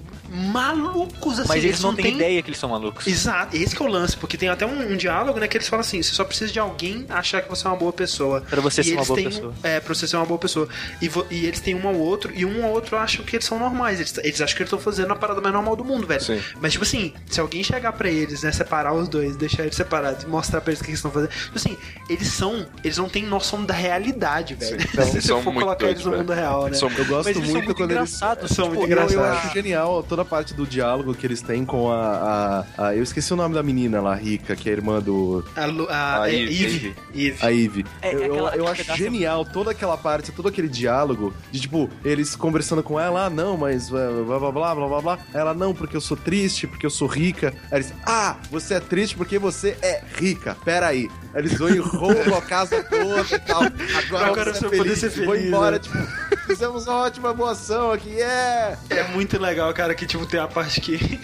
malucos 0.51 1.39
assim. 1.39 1.47
Mas 1.49 1.63
eles 1.63 1.81
não 1.81 1.93
têm 1.93 2.05
têm 2.05 2.15
ideia 2.15 2.41
que 2.41 2.49
eles 2.49 2.59
são 2.59 2.69
malucos. 2.69 3.05
Exato, 3.05 3.55
esse 3.55 3.75
que 3.75 3.81
é 3.81 3.85
o 3.85 3.89
lance, 3.89 4.15
porque 4.17 4.37
tem 4.37 4.49
até 4.49 4.65
um, 4.65 4.93
um 4.93 4.97
diálogo, 4.97 5.39
né, 5.39 5.47
que 5.47 5.57
eles 5.57 5.67
falam 5.67 5.81
assim, 5.81 6.01
você 6.01 6.13
só 6.13 6.23
precisa 6.23 6.51
de 6.51 6.59
alguém 6.59 7.05
achar 7.09 7.41
que 7.41 7.49
você 7.49 7.67
é 7.67 7.69
uma 7.69 7.75
boa 7.77 7.91
pessoa. 7.93 8.41
Pra 8.41 8.61
você 8.61 8.81
E 8.81 8.83
ser 8.85 8.91
uma 8.91 8.97
eles 8.99 9.07
boa 9.07 9.17
têm- 9.19 9.29
pessoa. 9.29 9.53
É, 9.63 9.79
pra 9.79 9.93
você 9.93 10.07
ser 10.07 10.15
uma 10.17 10.25
boa 10.25 10.39
pessoa. 10.39 10.67
E, 11.01 11.09
e 11.29 11.45
eles 11.45 11.59
têm 11.59 11.75
um 11.75 11.85
ao 11.91 11.99
outro, 11.99 12.31
e 12.35 12.45
um 12.45 12.63
ao 12.65 12.71
outro 12.71 12.95
acham 12.97 13.23
que 13.25 13.35
eles 13.35 13.45
são 13.45 13.59
normais. 13.59 13.99
Eles, 13.99 14.17
eles 14.19 14.41
acham 14.41 14.55
que 14.55 14.63
eles 14.63 14.67
estão 14.73 14.79
fazendo 14.79 15.11
a 15.11 15.15
parada 15.15 15.39
mais 15.41 15.53
normal 15.53 15.75
do 15.75 15.83
mundo, 15.85 16.05
velho. 16.07 16.21
Sim. 16.21 16.39
Mas, 16.61 16.71
tipo 16.73 16.83
assim, 16.83 17.13
se 17.29 17.39
alguém 17.39 17.63
chegar 17.63 17.91
pra 17.93 18.09
eles, 18.09 18.43
né, 18.43 18.51
separar 18.51 18.93
os 18.93 19.07
dois, 19.07 19.35
deixar 19.35 19.63
eles 19.63 19.75
separados 19.75 20.23
e 20.23 20.27
mostrar 20.27 20.61
pra 20.61 20.71
eles 20.71 20.81
o 20.81 20.83
que 20.83 20.89
eles 20.91 20.99
estão 20.99 21.11
fazendo, 21.11 21.29
tipo 21.29 21.55
assim, 21.57 21.77
eles 22.09 22.27
são. 22.27 22.65
Eles 22.83 22.97
não 22.97 23.07
têm 23.09 23.23
noção 23.25 23.63
da 23.63 23.73
realidade, 23.73 24.55
velho. 24.55 24.79
Sim. 24.81 24.87
se 25.03 25.11
você 25.11 25.21
São 25.21 25.41
for 25.41 25.51
muito 25.53 25.65
colocar 25.65 25.87
eles 25.89 26.03
no 26.05 26.11
mundo 26.17 26.33
real, 26.33 26.67
né? 26.67 26.73
São- 26.73 26.89
Eu 26.91 27.05
gosto 27.05 27.25
Mas 27.27 27.37
muito, 27.37 27.51
muito 27.51 27.75
quando 27.75 27.91
eles... 27.91 28.11
engraçados. 28.13 28.51
São 28.51 28.65
tipo, 28.65 28.79
muito 28.79 28.91
Eu, 28.91 28.97
eu 28.97 29.03
engraçados. 29.09 29.45
acho 29.45 29.53
genial 29.53 30.03
toda 30.03 30.21
a 30.21 30.25
parte 30.25 30.53
do 30.53 30.65
diálogo 30.65 31.13
que 31.13 31.25
eles 31.25 31.41
têm 31.41 31.65
com 31.65 31.91
a, 31.91 32.65
a, 32.77 32.87
a- 32.87 32.95
Eu 32.95 33.03
esqueci 33.03 33.31
o 33.33 33.35
nome 33.35 33.53
da 33.55 33.63
menina 33.63 34.01
lá, 34.01 34.13
rica, 34.15 34.55
que 34.55 34.69
é 34.69 34.73
a 34.73 34.75
irmã 34.75 34.99
do. 34.99 35.43
A, 35.55 35.65
Lu- 35.65 35.87
a, 35.89 36.23
A 36.23 36.29
é, 36.31 36.35
Eve. 36.35 36.65
Eve. 36.65 36.95
Eve. 37.15 37.37
A 37.45 37.51
Eve. 37.53 37.85
É, 38.01 38.13
eu 38.13 38.19
é 38.21 38.27
eu- 38.27 38.33
aquela- 38.33 38.55
eu 38.55 38.67
aquele 38.67 38.91
acho 38.91 38.97
genial 38.97 39.45
toda 39.45 39.71
aquela 39.71 39.97
parte, 39.97 40.31
todo 40.31 40.47
aquele 40.47 40.67
diálogo 40.67 41.33
de 41.51 41.59
tipo, 41.59 41.80
eles 42.03 42.35
conversando 42.35 42.83
com 42.83 42.99
ela, 42.99 43.25
ah, 43.25 43.29
não, 43.29 43.57
mas 43.57 43.89
blá 43.89 44.09
blá 44.09 44.39
blá 44.39 44.51
blá 44.51 44.75
blá 44.75 44.87
blá 44.87 45.01
blá. 45.01 45.19
Ela, 45.33 45.53
não, 45.53 45.73
porque 45.73 45.95
eu 45.95 46.01
sou 46.01 46.17
triste, 46.17 46.67
porque 46.67 46.85
eu 46.85 46.89
sou 46.89 47.07
rica. 47.07 47.53
Aí 47.71 47.77
eles, 47.79 47.93
ah, 48.05 48.37
você 48.49 48.75
é 48.75 48.79
triste 48.79 49.15
porque 49.15 49.37
você 49.39 49.77
é 49.81 50.01
rica. 50.15 50.55
Pera 50.63 50.87
aí. 50.87 51.09
Eles 51.33 51.57
vão 51.57 51.69
e 51.69 51.77
roubam 51.77 52.35
a 52.37 52.41
casa 52.41 52.83
toda 52.83 53.35
e 53.35 53.39
tal. 53.39 53.63
Agora, 53.63 54.25
Agora 54.27 54.53
você 54.53 54.65
é 54.65 54.69
poder 54.69 54.95
feliz. 54.95 54.99
ser 54.99 55.25
Vou 55.25 55.33
feliz, 55.35 55.47
embora, 55.47 55.71
né? 55.71 55.79
tipo, 55.79 55.97
fizemos 56.45 56.85
uma 56.87 56.97
ótima 57.03 57.33
boa 57.33 57.51
ação 57.51 57.91
aqui, 57.91 58.21
é. 58.21 58.77
É 58.89 59.03
muito 59.13 59.39
legal, 59.39 59.73
cara, 59.73 59.95
que 59.95 60.05
tipo, 60.05 60.25
tem 60.25 60.39
a 60.39 60.47
parte 60.47 60.81
que 60.81 61.19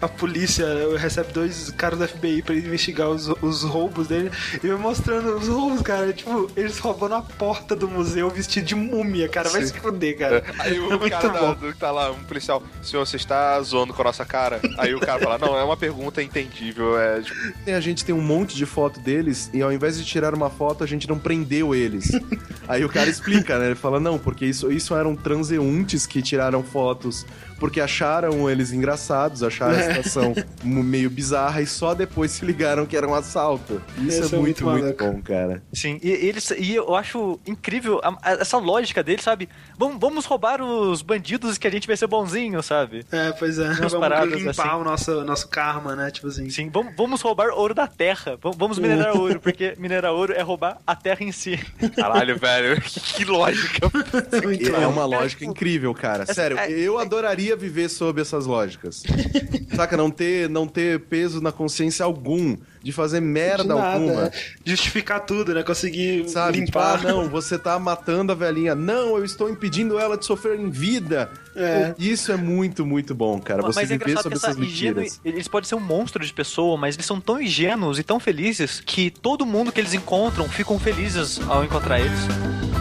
a 0.00 0.08
polícia 0.08 0.66
recebe 0.96 1.32
dois 1.32 1.70
caras 1.76 1.98
do 1.98 2.08
FBI 2.08 2.40
pra 2.40 2.54
investigar 2.54 3.10
os, 3.10 3.28
os 3.42 3.62
roubos 3.62 4.08
dele 4.08 4.30
e 4.62 4.66
vai 4.66 4.78
mostrando 4.78 5.36
os 5.36 5.46
roubos, 5.48 5.82
cara. 5.82 6.10
Tipo, 6.12 6.50
eles 6.56 6.78
roubando 6.78 7.16
a 7.16 7.22
porta 7.22 7.76
do 7.76 7.86
museu 7.86 8.30
vestido 8.30 8.64
de 8.66 8.74
múmia, 8.74 9.28
cara. 9.28 9.50
Vai 9.50 9.62
se 9.62 9.74
fuder, 9.74 9.99
cara. 10.14 10.42
Aí 10.58 10.76
É 10.76 10.80
o 10.80 10.88
muito 10.98 11.10
cara 11.10 11.28
da- 11.28 11.40
bom. 11.40 11.54
do, 11.54 11.74
tá 11.74 11.90
lá, 11.90 12.10
um 12.10 12.22
policial, 12.24 12.62
senhor, 12.82 13.06
você 13.06 13.16
está 13.16 13.60
zoando 13.62 13.92
com 13.92 14.02
a 14.02 14.04
nossa 14.06 14.24
cara? 14.24 14.60
Aí 14.78 14.94
o 14.94 15.00
cara 15.00 15.18
fala, 15.20 15.38
não, 15.38 15.56
é 15.56 15.62
uma 15.64 15.76
pergunta 15.76 16.22
entendível, 16.22 16.98
é 16.98 17.20
tipo, 17.20 17.36
A 17.70 17.80
gente 17.80 18.04
tem 18.04 18.14
um 18.14 18.20
monte 18.22 18.56
de 18.56 18.66
foto 18.66 18.98
deles 19.00 19.50
e 19.52 19.62
ao 19.62 19.72
invés 19.72 19.96
de 19.98 20.04
tirar 20.04 20.34
uma 20.34 20.50
foto, 20.50 20.82
a 20.82 20.86
gente 20.86 21.08
não 21.08 21.18
prendeu 21.18 21.74
eles. 21.74 22.10
Aí 22.68 22.84
o 22.84 22.88
cara 22.88 23.08
explica, 23.10 23.58
né? 23.58 23.66
Ele 23.66 23.74
fala, 23.74 23.98
não, 24.00 24.18
porque 24.18 24.44
isso, 24.46 24.70
isso 24.72 24.94
eram 24.94 25.14
transeuntes 25.16 26.06
que 26.06 26.22
tiraram 26.22 26.62
fotos 26.62 27.26
porque 27.60 27.80
acharam 27.80 28.50
eles 28.50 28.72
engraçados, 28.72 29.42
acharam 29.44 29.76
a 29.78 29.82
situação 29.82 30.34
m- 30.64 30.82
meio 30.82 31.08
bizarra 31.10 31.60
e 31.62 31.66
só 31.66 31.94
depois 31.94 32.30
se 32.32 32.44
ligaram 32.44 32.86
que 32.86 32.96
era 32.96 33.06
um 33.06 33.14
assalto. 33.14 33.80
Isso 33.98 34.22
é 34.34 34.36
é 34.36 34.40
muito, 34.40 34.64
muito 34.64 34.82
muito 34.84 35.04
bom, 35.04 35.20
cara. 35.22 35.62
Sim, 35.72 36.00
e, 36.02 36.10
eles, 36.10 36.50
e 36.52 36.74
eu 36.74 36.96
acho 36.96 37.38
incrível 37.46 38.00
a- 38.02 38.16
a- 38.22 38.32
essa 38.40 38.56
lógica 38.58 39.02
deles, 39.02 39.22
sabe? 39.22 39.48
Vamos, 39.78 39.98
vamos 40.00 40.24
roubar 40.24 40.62
os 40.62 41.02
bandidos 41.02 41.58
que 41.58 41.66
a 41.66 41.70
gente 41.70 41.86
vai 41.86 41.96
ser 41.96 42.06
bonzinho, 42.06 42.62
sabe? 42.62 43.04
É, 43.12 43.30
pois 43.32 43.58
é. 43.58 43.66
Umas 43.66 43.76
Vamos 43.92 43.92
paradas 43.94 44.40
limpar 44.40 44.50
assim. 44.68 44.76
o 44.80 44.84
nosso, 44.84 45.24
nosso 45.24 45.48
karma, 45.48 45.94
né? 45.94 46.10
Tipo 46.10 46.28
assim. 46.28 46.48
Sim, 46.48 46.70
vamos, 46.72 46.94
vamos 46.96 47.20
roubar 47.20 47.50
ouro 47.50 47.74
da 47.74 47.86
terra. 47.86 48.38
Vamos, 48.42 48.78
minerar 48.78 49.14
ouro, 49.16 49.38
porque 49.40 49.74
minerar 49.78 50.12
ouro 50.12 50.32
é 50.32 50.40
roubar 50.40 50.78
a 50.86 50.96
terra 50.96 51.18
em 51.22 51.30
si. 51.32 51.58
caralho, 51.94 52.38
velho, 52.38 52.80
que, 52.82 53.24
lógica. 53.24 53.86
É 54.80 54.86
uma 54.86 55.04
lógica 55.04 55.44
incrível, 55.44 55.92
cara. 55.94 56.24
Sério, 56.32 56.58
é- 56.58 56.70
eu 56.70 56.98
adoraria 56.98 57.49
viver 57.56 57.88
sob 57.88 58.20
essas 58.20 58.46
lógicas. 58.46 59.02
Saca? 59.74 59.96
Não 59.96 60.10
ter, 60.10 60.48
não 60.48 60.66
ter 60.66 61.00
peso 61.00 61.40
na 61.40 61.52
consciência 61.52 62.04
algum 62.04 62.56
de 62.82 62.92
fazer 62.92 63.20
merda 63.20 63.62
De 63.62 63.68
nada, 63.68 63.92
alguma. 63.94 64.26
é. 64.26 64.32
Justificar 64.64 65.20
tudo, 65.20 65.54
né? 65.54 65.62
Conseguir 65.62 66.28
Sabe? 66.28 66.64
Tipo, 66.64 66.78
limpar. 66.78 67.00
ah, 67.00 67.02
não, 67.12 67.28
você 67.28 67.58
tá 67.58 67.78
matando 67.78 68.32
a 68.32 68.34
velhinha. 68.34 68.74
Não, 68.74 69.16
eu 69.16 69.24
estou 69.24 69.48
impedindo 69.50 69.98
ela 69.98 70.16
de 70.16 70.24
sofrer 70.24 70.58
em 70.58 70.70
vida. 70.70 71.30
É. 71.54 71.94
Isso 71.98 72.32
é 72.32 72.36
muito, 72.36 72.86
muito 72.86 73.14
bom, 73.14 73.38
cara. 73.40 73.62
Você 73.62 73.80
mas 73.80 73.90
é 73.90 73.98
viver 73.98 74.16
sobre 74.18 74.36
essa 74.36 74.48
essas 74.48 74.58
ingênue, 74.58 75.02
mentiras. 75.02 75.20
eles 75.24 75.46
podem 75.48 75.68
ser 75.68 75.74
um 75.74 75.80
monstro 75.80 76.24
de 76.24 76.32
pessoa, 76.32 76.76
mas 76.78 76.94
eles 76.94 77.06
são 77.06 77.20
tão 77.20 77.40
ingênuos 77.40 77.98
e 77.98 78.02
tão 78.02 78.18
felizes 78.18 78.80
que 78.80 79.10
todo 79.10 79.44
mundo 79.44 79.70
que 79.72 79.80
eles 79.80 79.92
encontram 79.94 80.48
ficam 80.48 80.78
felizes 80.78 81.38
ao 81.48 81.62
encontrar 81.64 82.00
eles. 82.00 82.79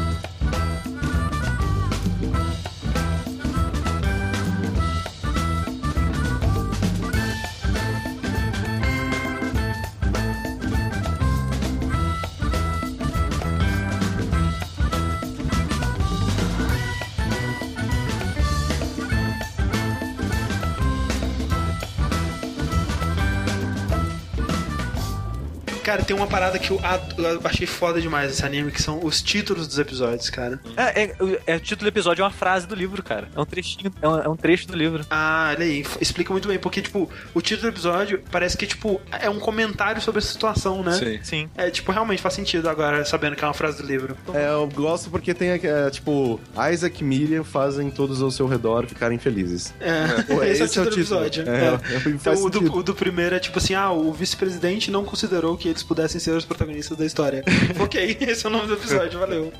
Cara, 25.89 25.98
tem 26.09 26.15
uma 26.15 26.25
parada 26.25 26.57
que 26.57 26.71
eu, 26.71 26.81
eu 27.19 27.41
achei 27.43 27.67
foda 27.67 28.01
demais 28.01 28.31
esse 28.31 28.43
anime, 28.43 28.71
que 28.71 28.81
são 28.81 28.99
os 29.05 29.21
títulos 29.21 29.67
dos 29.67 29.77
episódios, 29.77 30.29
cara. 30.31 30.59
É, 30.75 31.03
é- 31.03 31.15
é- 31.45 31.55
o 31.55 31.59
título 31.59 31.83
do 31.83 31.93
episódio 31.93 32.23
é 32.23 32.25
uma 32.25 32.31
frase 32.31 32.65
do 32.65 32.73
livro, 32.73 33.03
cara. 33.03 33.27
É 33.35 33.39
um 33.39 33.45
trechinho, 33.45 33.91
é 34.01 34.07
um, 34.07 34.19
é 34.21 34.27
um 34.27 34.35
trecho 34.35 34.67
do 34.67 34.75
livro. 34.75 35.05
Ah, 35.11 35.53
olha 35.55 35.65
aí, 35.65 35.85
explica 36.01 36.31
muito 36.31 36.47
bem, 36.47 36.57
porque, 36.57 36.81
tipo, 36.81 37.07
o 37.33 37.41
título 37.41 37.69
do 37.71 37.75
episódio 37.75 38.23
parece 38.31 38.57
que, 38.57 38.65
tipo, 38.65 38.99
é 39.11 39.29
um 39.29 39.37
comentário 39.39 40.01
sobre 40.01 40.17
a 40.17 40.21
situação, 40.23 40.81
né? 40.81 40.93
Sim. 40.93 41.19
Sim. 41.21 41.49
É, 41.55 41.69
tipo, 41.69 41.91
realmente 41.91 42.21
faz 42.23 42.33
sentido 42.33 42.67
agora, 42.69 43.03
sabendo 43.05 43.35
que 43.35 43.43
é 43.43 43.47
uma 43.47 43.53
frase 43.53 43.79
do 43.81 43.87
livro. 43.87 44.17
É, 44.33 44.49
eu 44.49 44.67
gosto 44.67 45.11
porque 45.11 45.31
tem, 45.35 45.49
é, 45.49 45.89
tipo, 45.91 46.39
Isaac 46.73 47.01
e 47.01 47.03
Miriam 47.03 47.43
fazem 47.43 47.91
todos 47.91 48.19
ao 48.21 48.31
seu 48.31 48.47
redor 48.47 48.87
ficarem 48.87 49.19
felizes. 49.19 49.75
É, 49.79 50.21
Pô, 50.25 50.41
esse, 50.43 50.61
é 50.63 50.65
o 50.65 50.67
título 50.67 50.89
do 50.89 50.95
episódio. 50.95 51.47
É, 51.47 51.65
É. 51.65 51.67
é, 51.67 52.09
Então, 52.09 52.33
o, 52.43 52.49
do, 52.49 52.77
o 52.77 52.81
do 52.81 52.95
primeiro 52.95 53.35
é 53.35 53.39
tipo 53.39 53.59
assim: 53.59 53.75
ah, 53.75 53.91
o 53.91 54.11
vice-presidente 54.11 54.89
não 54.89 55.03
considerou 55.05 55.55
que 55.55 55.67
eles 55.67 55.79
eles 55.79 55.83
pudessem 55.99 56.19
ser 56.21 56.31
os 56.31 56.45
protagonistas 56.45 56.97
da 56.97 57.05
história. 57.05 57.43
ok, 57.79 58.17
esse 58.21 58.45
é 58.45 58.49
o 58.49 58.51
nome 58.51 58.67
do 58.67 58.73
episódio, 58.75 59.19
valeu. 59.19 59.51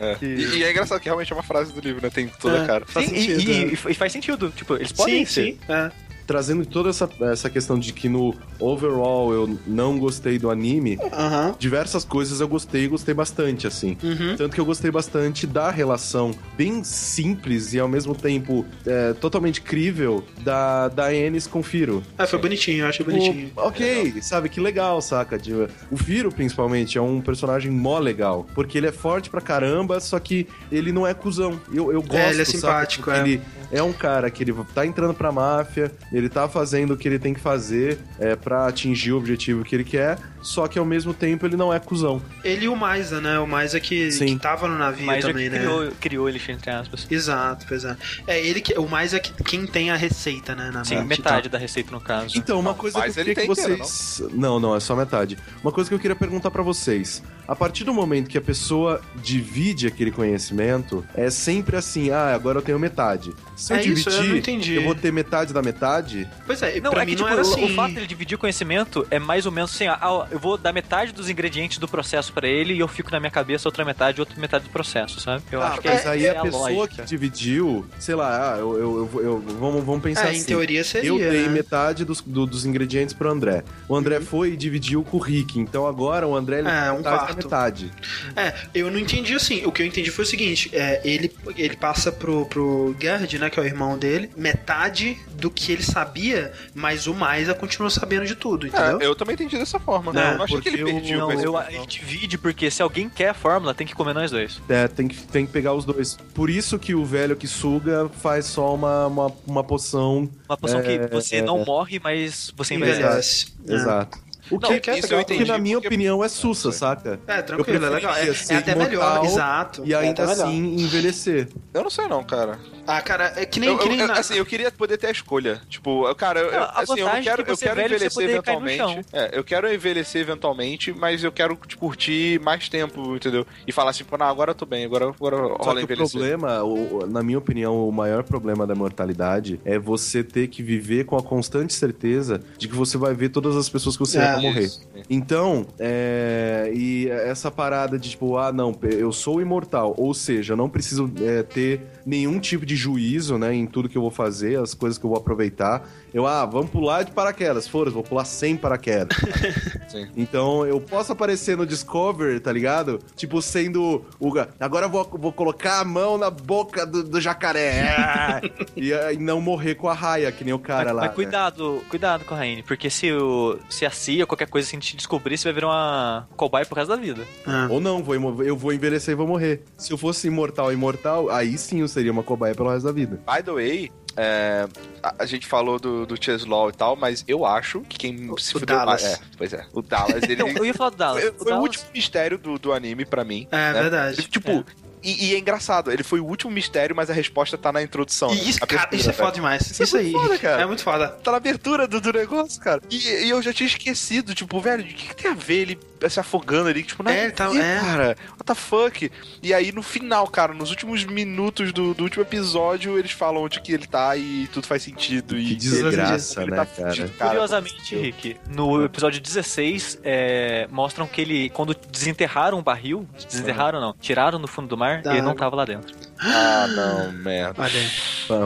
É. 0.00 0.16
E, 0.24 0.58
e 0.58 0.64
é 0.64 0.70
engraçado 0.70 0.98
que 0.98 1.04
realmente 1.06 1.32
é 1.32 1.36
uma 1.36 1.42
frase 1.44 1.72
do 1.72 1.80
livro, 1.80 2.02
né? 2.02 2.10
Tem 2.10 2.26
toda 2.40 2.60
a 2.60 2.64
É. 2.64 2.66
cara. 2.66 2.84
Faz 2.86 3.08
Sim, 3.08 3.14
sentido, 3.14 3.50
e, 3.50 3.52
é. 3.52 3.66
e- 3.66 3.92
e 3.92 3.94
faz 3.94 4.12
sentido. 4.12 4.52
Tipo, 4.54 4.74
eles 4.74 4.90
podem 4.90 5.24
sim, 5.24 5.32
ser. 5.32 5.52
sim. 5.52 5.58
É. 5.68 5.90
Trazendo 6.30 6.64
toda 6.64 6.90
essa, 6.90 7.10
essa 7.22 7.50
questão 7.50 7.76
de 7.76 7.92
que 7.92 8.08
no 8.08 8.32
overall 8.60 9.32
eu 9.32 9.58
não 9.66 9.98
gostei 9.98 10.38
do 10.38 10.48
anime, 10.48 10.96
Aham. 11.12 11.56
diversas 11.58 12.04
coisas 12.04 12.40
eu 12.40 12.46
gostei 12.46 12.84
e 12.84 12.86
gostei 12.86 13.12
bastante, 13.12 13.66
assim. 13.66 13.96
Uhum. 14.00 14.36
Tanto 14.36 14.54
que 14.54 14.60
eu 14.60 14.64
gostei 14.64 14.92
bastante 14.92 15.44
da 15.44 15.72
relação 15.72 16.30
bem 16.56 16.84
simples 16.84 17.74
e 17.74 17.80
ao 17.80 17.88
mesmo 17.88 18.14
tempo 18.14 18.64
é, 18.86 19.12
totalmente 19.14 19.60
crível 19.60 20.22
da, 20.44 20.86
da 20.86 21.12
Ennis 21.12 21.48
com 21.48 21.58
o 21.58 21.62
Firo. 21.64 22.00
Ah, 22.16 22.28
foi 22.28 22.38
bonitinho, 22.38 22.84
eu 22.84 22.88
achei 22.88 23.04
bonitinho. 23.04 23.46
Tipo, 23.48 23.60
ok, 23.62 24.22
sabe, 24.22 24.48
que 24.48 24.60
legal, 24.60 25.02
saca? 25.02 25.36
De- 25.36 25.66
O 25.90 25.96
Firo, 25.96 26.30
principalmente, 26.30 26.96
é 26.96 27.02
um 27.02 27.20
personagem 27.20 27.72
mó 27.72 27.98
legal. 27.98 28.46
Porque 28.54 28.78
ele 28.78 28.86
é 28.86 28.92
forte 28.92 29.28
pra 29.28 29.40
caramba, 29.40 29.98
só 29.98 30.16
que 30.20 30.46
ele 30.70 30.92
não 30.92 31.04
é 31.04 31.12
cuzão. 31.12 31.60
Eu, 31.74 31.90
eu 31.90 32.00
gosto, 32.00 32.14
ele 32.14 32.42
é 32.42 32.44
saca? 32.44 32.56
simpático, 32.58 33.04
Porque 33.06 33.18
é. 33.18 33.22
Ele 33.22 33.40
é 33.70 33.82
um 33.82 33.92
cara 33.92 34.30
que 34.30 34.42
ele 34.42 34.54
tá 34.74 34.84
entrando 34.84 35.14
pra 35.14 35.30
máfia, 35.32 35.92
ele 36.12 36.28
tá 36.28 36.48
fazendo 36.48 36.94
o 36.94 36.96
que 36.96 37.06
ele 37.08 37.18
tem 37.18 37.32
que 37.34 37.40
fazer 37.40 37.98
é, 38.18 38.34
pra 38.36 38.66
atingir 38.66 39.12
o 39.12 39.18
objetivo 39.18 39.64
que 39.64 39.74
ele 39.74 39.84
quer, 39.84 40.18
só 40.42 40.66
que 40.66 40.78
ao 40.78 40.84
mesmo 40.84 41.12
tempo 41.12 41.46
ele 41.46 41.56
não 41.56 41.72
é 41.72 41.78
cuzão. 41.78 42.20
Ele 42.42 42.64
e 42.64 42.68
o 42.68 42.76
Maisa, 42.76 43.20
né? 43.20 43.38
O 43.38 43.46
Maisa 43.46 43.78
que, 43.78 44.10
Sim. 44.10 44.26
que 44.36 44.42
tava 44.42 44.66
no 44.66 44.76
navio 44.78 45.06
Mas 45.06 45.24
também, 45.24 45.44
que 45.44 45.50
né? 45.50 45.58
criou, 45.58 45.92
criou 46.00 46.28
ele, 46.28 46.40
entre 46.48 46.70
aspas. 46.70 47.06
Exato, 47.10 47.66
pois 47.68 47.84
é. 47.84 47.96
É 48.26 48.40
ele 48.44 48.60
que. 48.60 48.78
O 48.78 48.88
Maisa 48.88 49.16
é 49.16 49.20
que, 49.20 49.32
quem 49.44 49.66
tem 49.66 49.90
a 49.90 49.96
receita, 49.96 50.54
né? 50.54 50.70
Na 50.72 50.84
Sim, 50.84 51.02
metade 51.04 51.48
da 51.48 51.58
receita 51.58 51.90
no 51.92 52.00
caso. 52.00 52.36
Então, 52.36 52.58
uma 52.58 52.70
Não, 52.70 52.78
coisa 52.78 53.00
que 53.00 53.08
eu 53.08 53.14
queria 53.14 53.34
que 53.34 53.40
tem 53.42 53.50
inteira, 53.50 53.76
vocês. 53.76 54.30
não? 54.32 54.58
não, 54.58 54.74
é 54.74 54.80
só 54.80 54.96
metade. 54.96 55.36
Uma 55.62 55.72
coisa 55.72 55.88
que 55.88 55.94
eu 55.94 55.98
queria 55.98 56.16
perguntar 56.16 56.50
pra 56.50 56.62
vocês. 56.62 57.22
A 57.50 57.56
partir 57.56 57.82
do 57.82 57.92
momento 57.92 58.28
que 58.30 58.38
a 58.38 58.40
pessoa 58.40 59.00
divide 59.16 59.88
aquele 59.88 60.12
conhecimento, 60.12 61.04
é 61.16 61.28
sempre 61.30 61.76
assim: 61.76 62.10
ah, 62.10 62.32
agora 62.32 62.58
eu 62.58 62.62
tenho 62.62 62.78
metade. 62.78 63.32
Se 63.56 63.72
eu 63.72 63.76
É 63.76 63.80
dividir, 63.80 64.06
isso, 64.08 64.10
eu 64.22 64.24
não 64.28 64.36
entendi. 64.36 64.74
eu 64.76 64.84
vou 64.84 64.94
ter 64.94 65.12
metade 65.12 65.52
da 65.52 65.60
metade. 65.60 66.28
Pois 66.46 66.62
é, 66.62 66.80
Não, 66.80 66.92
pra 66.92 67.02
é 67.02 67.06
mim 67.06 67.16
que, 67.16 67.20
não 67.20 67.28
tipo, 67.28 67.40
era 67.40 67.46
o- 67.46 67.52
assim. 67.52 67.64
o 67.72 67.74
fato 67.74 67.92
dele 67.94 68.06
dividir 68.06 68.36
o 68.36 68.38
conhecimento 68.38 69.04
é 69.10 69.18
mais 69.18 69.46
ou 69.46 69.50
menos 69.52 69.74
assim, 69.74 69.88
ah, 69.88 69.98
ah, 70.00 70.26
eu 70.30 70.38
vou 70.38 70.56
dar 70.56 70.72
metade 70.72 71.12
dos 71.12 71.28
ingredientes 71.28 71.78
do 71.78 71.88
processo 71.88 72.32
pra 72.32 72.46
ele 72.48 72.72
e 72.74 72.78
eu 72.78 72.86
fico 72.86 73.10
na 73.10 73.18
minha 73.18 73.32
cabeça 73.32 73.66
outra 73.66 73.84
metade, 73.84 74.20
outra 74.20 74.40
metade 74.40 74.64
do 74.64 74.70
processo, 74.70 75.18
sabe? 75.20 75.42
Eu 75.50 75.60
ah, 75.60 75.70
acho 75.70 75.80
que 75.80 75.88
mas 75.88 76.06
é, 76.06 76.08
aí 76.08 76.26
é 76.26 76.38
a 76.38 76.42
pessoa 76.42 76.70
lógica. 76.70 77.02
que 77.02 77.08
dividiu, 77.08 77.84
sei 77.98 78.14
lá, 78.14 78.54
ah, 78.54 78.58
eu, 78.58 78.78
eu, 78.78 79.10
eu- 79.12 79.22
eu- 79.24 79.44
vamos, 79.58 79.84
vamos 79.84 80.02
pensar 80.02 80.28
É, 80.28 80.30
assim. 80.30 80.40
em 80.42 80.44
teoria 80.44 80.84
seria. 80.84 81.08
Eu 81.08 81.18
dei 81.18 81.42
né? 81.42 81.48
metade 81.48 82.04
dos, 82.04 82.20
do- 82.20 82.46
dos 82.46 82.64
ingredientes 82.64 83.12
pro 83.12 83.28
André. 83.28 83.64
O 83.88 83.96
André 83.96 84.20
foi 84.20 84.52
e 84.52 84.56
dividiu 84.56 85.02
com 85.02 85.16
o 85.16 85.20
Rick. 85.20 85.58
Então 85.58 85.84
agora 85.84 86.28
o 86.28 86.36
André 86.36 86.60
ele 86.60 86.68
É, 86.68 86.92
um 86.92 87.02
da 87.02 87.10
quarto. 87.10 87.39
Metade. 87.44 87.90
É, 88.36 88.54
eu 88.74 88.90
não 88.90 88.98
entendi 88.98 89.34
assim. 89.34 89.64
O 89.66 89.72
que 89.72 89.82
eu 89.82 89.86
entendi 89.86 90.10
foi 90.10 90.24
o 90.24 90.28
seguinte: 90.28 90.70
é, 90.72 91.00
ele, 91.04 91.32
ele 91.56 91.76
passa 91.76 92.10
pro, 92.12 92.46
pro 92.46 92.94
Gerd, 93.00 93.38
né, 93.38 93.50
que 93.50 93.58
é 93.58 93.62
o 93.62 93.66
irmão 93.66 93.98
dele, 93.98 94.30
metade 94.36 95.18
do 95.32 95.50
que 95.50 95.72
ele 95.72 95.82
sabia, 95.82 96.52
mas 96.74 97.06
o 97.06 97.14
Maisa 97.14 97.54
continua 97.54 97.88
sabendo 97.90 98.26
de 98.26 98.34
tudo, 98.34 98.66
entendeu? 98.66 99.00
É, 99.00 99.06
eu 99.06 99.14
também 99.14 99.34
entendi 99.34 99.56
dessa 99.56 99.78
forma. 99.80 100.12
Não, 100.12 100.22
eu 100.22 100.36
não 100.38 100.44
achei 100.44 100.60
que 100.60 100.68
ele 100.68 100.82
eu- 100.82 101.18
Não, 101.18 101.32
eu, 101.32 101.60
ele 101.68 101.86
divide 101.86 102.36
porque 102.38 102.70
se 102.70 102.82
alguém 102.82 103.08
quer 103.08 103.30
a 103.30 103.34
fórmula, 103.34 103.72
tem 103.74 103.86
que 103.86 103.94
comer 103.94 104.14
nós 104.14 104.30
dois. 104.30 104.60
É, 104.68 104.86
tem 104.88 105.08
que, 105.08 105.16
tem 105.26 105.46
que 105.46 105.52
pegar 105.52 105.72
os 105.74 105.84
dois. 105.84 106.16
Por 106.34 106.50
isso 106.50 106.78
que 106.78 106.94
o 106.94 107.04
velho 107.04 107.36
que 107.36 107.46
suga 107.48 108.08
faz 108.20 108.46
só 108.46 108.74
uma, 108.74 109.06
uma, 109.06 109.32
uma 109.46 109.64
poção. 109.64 110.28
Uma 110.48 110.56
poção 110.56 110.80
É, 110.80 110.82
que 110.98 111.06
você 111.12 111.36
é, 111.36 111.42
não 111.42 111.62
é. 111.62 111.64
morre, 111.64 112.00
mas 112.02 112.52
você 112.56 112.74
envelhece. 112.74 113.54
É. 113.68 113.74
Exato. 113.74 114.18
O 114.50 114.58
que, 114.58 114.66
Não, 114.68 114.74
é 114.74 114.80
que 114.80 114.90
é 114.90 114.98
isso 114.98 115.06
legal 115.06 115.20
eu 115.20 115.24
que, 115.24 115.44
na 115.44 115.58
minha 115.58 115.76
porque- 115.76 115.88
opinião, 115.88 116.24
é 116.24 116.28
sussa, 116.28 116.72
saca? 116.72 117.20
É, 117.26 117.40
tranquilo, 117.42 117.84
é 117.86 117.88
legal. 117.90 118.14
É, 118.16 118.28
é 118.28 118.56
até 118.56 118.74
melhor, 118.74 119.24
exato. 119.24 119.82
E 119.84 119.92
é 119.94 119.96
ainda 119.96 120.26
melhor. 120.26 120.46
assim 120.46 120.74
envelhecer. 120.76 121.48
Eu 121.72 121.82
não 121.82 121.90
sei 121.90 122.06
não, 122.08 122.24
cara. 122.24 122.58
Ah, 122.86 123.00
cara, 123.00 123.32
é 123.36 123.46
que 123.46 123.60
nem. 123.60 123.68
Eu, 123.68 123.78
que 123.78 123.88
nem 123.88 124.00
eu- 124.00 124.08
na- 124.08 124.14
assim, 124.14 124.34
eu 124.34 124.44
queria 124.44 124.70
poder 124.72 124.96
ter 124.98 125.06
a 125.06 125.10
escolha. 125.12 125.60
Tipo, 125.68 126.12
cara, 126.16 126.40
eu, 126.40 126.48
assim, 126.64 126.92
eu 126.92 126.96
não 126.96 127.04
vantagem 127.04 127.22
quero, 127.24 127.42
é 127.42 127.44
que 127.44 127.50
eu 127.52 127.56
você 127.56 127.64
quero 127.66 127.76
velho, 127.76 127.94
envelhecer 127.94 128.24
eventualmente. 128.28 129.06
É, 129.12 129.30
eu 129.38 129.44
quero 129.44 129.72
envelhecer 129.72 130.20
eventualmente, 130.22 130.92
mas 130.92 131.22
eu 131.22 131.30
quero 131.30 131.54
tipo, 131.66 131.80
curtir 131.86 132.40
mais 132.40 132.68
tempo, 132.68 133.14
entendeu? 133.14 133.46
E 133.66 133.70
falar 133.72 133.90
assim, 133.90 134.02
pô, 134.04 134.16
não, 134.18 134.26
agora 134.26 134.50
eu 134.50 134.54
tô 134.54 134.66
bem, 134.66 134.84
agora, 134.84 135.08
agora 135.08 135.36
Só 135.36 135.54
rola 135.54 135.74
que 135.76 135.80
o 135.80 135.84
envelhecer. 135.84 136.10
problema, 136.20 136.62
o- 136.64 136.98
o- 137.02 137.06
na 137.06 137.22
minha 137.22 137.38
opinião, 137.38 137.88
o 137.88 137.92
maior 137.92 138.24
problema 138.24 138.66
da 138.66 138.74
mortalidade 138.74 139.60
é 139.64 139.78
você 139.78 140.24
ter 140.24 140.48
que 140.48 140.62
viver 140.62 141.04
com 141.04 141.16
a 141.16 141.22
constante 141.22 141.72
certeza 141.72 142.40
de 142.58 142.66
que 142.66 142.74
você 142.74 142.98
vai 142.98 143.14
ver 143.14 143.28
todas 143.28 143.56
as 143.56 143.68
pessoas 143.68 143.96
que 143.96 144.00
você 144.00 144.18
É, 144.18 144.39
morrer. 144.40 144.64
Isso. 144.64 144.80
Então, 145.08 145.66
é, 145.78 146.70
e 146.74 147.08
essa 147.08 147.50
parada 147.50 147.98
de 147.98 148.10
tipo, 148.10 148.36
ah, 148.36 148.52
não, 148.52 148.74
eu 148.82 149.12
sou 149.12 149.40
imortal, 149.40 149.94
ou 149.96 150.12
seja, 150.14 150.54
não 150.54 150.68
preciso 150.68 151.10
é, 151.22 151.42
ter 151.42 151.80
nenhum 152.10 152.40
tipo 152.40 152.66
de 152.66 152.74
juízo, 152.74 153.38
né, 153.38 153.54
em 153.54 153.66
tudo 153.66 153.88
que 153.88 153.96
eu 153.96 154.02
vou 154.02 154.10
fazer, 154.10 154.58
as 154.58 154.74
coisas 154.74 154.98
que 154.98 155.06
eu 155.06 155.10
vou 155.10 155.18
aproveitar. 155.18 155.88
Eu, 156.12 156.26
ah, 156.26 156.44
vamos 156.44 156.70
pular 156.70 157.04
de 157.04 157.12
paraquedas, 157.12 157.68
foda 157.68 157.88
vou 157.88 158.02
pular 158.02 158.24
sem 158.24 158.56
paraquedas. 158.56 159.16
Sim. 159.88 160.08
Então, 160.16 160.66
eu 160.66 160.80
posso 160.80 161.12
aparecer 161.12 161.56
no 161.56 161.64
Discover, 161.64 162.40
tá 162.40 162.52
ligado? 162.52 162.98
Tipo, 163.14 163.40
sendo 163.40 164.04
o. 164.18 164.32
Agora 164.58 164.86
eu 164.86 164.90
vou, 164.90 165.04
vou 165.04 165.32
colocar 165.32 165.80
a 165.80 165.84
mão 165.84 166.18
na 166.18 166.30
boca 166.30 166.84
do, 166.84 167.04
do 167.04 167.20
jacaré. 167.20 168.40
E, 168.76 168.92
ah, 168.94 169.12
e 169.12 169.18
não 169.18 169.40
morrer 169.40 169.74
com 169.74 169.88
a 169.88 169.92
raia, 169.92 170.30
que 170.32 170.44
nem 170.44 170.54
o 170.54 170.58
cara 170.58 170.86
mas, 170.86 170.94
lá. 170.94 171.00
mas 171.02 171.10
né? 171.10 171.14
cuidado, 171.14 171.82
cuidado 171.88 172.24
com 172.24 172.34
a 172.34 172.38
Raine, 172.38 172.62
porque 172.62 172.88
se, 172.88 173.12
o, 173.12 173.58
se 173.68 173.84
a 173.84 173.90
CIA, 173.90 174.26
qualquer 174.26 174.48
coisa 174.48 174.66
assim 174.66 174.78
te 174.78 174.96
descobrir, 174.96 175.36
você 175.36 175.44
vai 175.44 175.52
virar 175.52 175.68
uma 175.68 176.28
cobaia 176.36 176.64
pro 176.64 176.76
resto 176.76 176.88
da 176.88 176.96
vida. 176.96 177.22
Ah. 177.46 177.66
Ou 177.70 177.80
não, 177.80 178.02
vou, 178.02 178.42
eu 178.42 178.56
vou 178.56 178.72
envelhecer 178.72 179.12
e 179.12 179.16
vou 179.16 179.26
morrer. 179.26 179.62
Se 179.76 179.92
eu 179.92 179.98
fosse 179.98 180.28
imortal, 180.28 180.72
imortal, 180.72 181.30
aí 181.30 181.58
sim 181.58 181.80
eu 181.80 181.88
seria 181.88 181.99
uma 182.08 182.22
cobaia 182.22 182.54
pelo 182.54 182.70
resto 182.70 182.86
da 182.86 182.92
vida. 182.92 183.20
By 183.26 183.42
the 183.42 183.52
way, 183.52 183.92
é, 184.16 184.66
a, 185.02 185.14
a 185.18 185.26
gente 185.26 185.46
falou 185.46 185.78
do, 185.78 186.06
do 186.06 186.22
Cheslaw 186.22 186.70
e 186.70 186.72
tal, 186.72 186.96
mas 186.96 187.24
eu 187.28 187.44
acho 187.44 187.80
que 187.82 187.98
quem 187.98 188.16
se 188.38 188.56
o 188.56 188.60
fudeu 188.60 188.76
Dallas. 188.76 189.02
mais- 189.02 189.14
É, 189.14 189.18
pois 189.36 189.52
é. 189.52 189.66
O 189.72 189.82
Dallas, 189.82 190.22
ele. 190.22 190.40
Eu 190.56 190.64
ia 190.64 190.72
falar 190.74 190.90
do 190.90 190.96
Dallas. 190.96 191.20
foi 191.22 191.30
O 191.30 191.34
foi 191.34 191.42
o 191.42 191.44
Dallas- 191.50 191.62
último 191.62 191.84
mistério 191.92 192.38
do, 192.38 192.58
do 192.58 192.72
anime 192.72 193.04
pra 193.04 193.24
mim. 193.24 193.46
É 193.50 193.72
né? 193.72 193.82
verdade. 193.82 194.22
Tipo, 194.28 194.64
E, 195.02 195.30
e 195.30 195.34
é 195.34 195.38
engraçado, 195.38 195.90
ele 195.90 196.02
foi 196.02 196.20
o 196.20 196.26
último 196.26 196.50
mistério, 196.52 196.94
mas 196.94 197.08
a 197.08 197.14
resposta 197.14 197.56
tá 197.56 197.72
na 197.72 197.82
introdução. 197.82 198.28
né? 198.34 198.40
E 198.42 198.50
isso, 198.50 198.58
A 198.62 198.66
cara, 198.66 198.88
isso 198.94 199.08
é 199.08 199.12
foda 199.14 199.32
demais. 199.32 199.62
Isso 199.70 199.82
Isso, 199.82 199.96
é 199.96 200.00
aí. 200.00 200.12
foda, 200.12 200.38
cara. 200.38 200.62
É 200.62 200.66
muito 200.66 200.82
foda. 200.82 201.08
Tá 201.08 201.30
na 201.30 201.38
abertura 201.38 201.88
do, 201.88 202.00
do 202.02 202.12
negócio, 202.12 202.60
cara. 202.60 202.82
E, 202.90 202.96
e 203.24 203.30
eu 203.30 203.40
já 203.40 203.50
tinha 203.52 203.66
esquecido, 203.66 204.34
tipo, 204.34 204.60
velho, 204.60 204.82
o 204.82 204.86
que, 204.86 205.06
que 205.08 205.16
tem 205.16 205.30
a 205.30 205.34
ver 205.34 205.54
ele 205.62 205.80
se 206.08 206.18
afogando 206.20 206.68
ali? 206.68 206.82
Tipo, 206.82 207.02
não 207.02 207.10
É, 207.12 207.24
ele 207.24 207.32
tá- 207.32 207.50
é. 207.54 207.80
cara. 207.80 208.16
What 208.30 208.44
the 208.46 208.54
fuck? 208.54 209.10
E 209.42 209.52
aí, 209.52 209.72
no 209.72 209.82
final, 209.82 210.26
cara, 210.28 210.54
nos 210.54 210.70
últimos 210.70 211.04
minutos 211.04 211.72
do, 211.72 211.92
do 211.94 212.04
último 212.04 212.22
episódio, 212.22 212.98
eles 212.98 213.10
falam 213.12 213.42
onde 213.42 213.60
que 213.60 213.72
ele 213.72 213.86
tá 213.86 214.16
e 214.16 214.48
tudo 214.52 214.66
faz 214.66 214.82
sentido. 214.82 215.34
Que 215.34 215.52
e 215.52 215.54
desgraça, 215.56 216.42
ele 216.42 216.50
né, 216.52 216.56
tá 216.56 216.66
cara? 216.66 216.88
fudido, 216.90 217.08
cara. 217.18 217.30
Curiosamente, 217.30 217.96
Rick, 217.96 218.36
no 218.48 218.84
episódio 218.84 219.20
16, 219.20 219.98
é, 220.02 220.66
mostram 220.70 221.06
que 221.06 221.20
ele, 221.20 221.50
quando 221.50 221.74
desenterraram 221.90 222.58
o 222.58 222.62
barril, 222.62 223.06
desenterraram 223.28 223.80
não, 223.80 223.94
tiraram 224.00 224.38
no 224.38 224.46
fundo 224.46 224.68
do 224.68 224.76
mar, 224.76 225.02
Da 225.02 225.12
ele 225.12 225.22
não 225.22 225.34
tava 225.34 225.56
lá 225.56 225.64
dentro. 225.64 225.94
Ah, 226.18 226.66
não, 226.68 227.12
merda. 227.12 227.62
Olha 227.62 227.80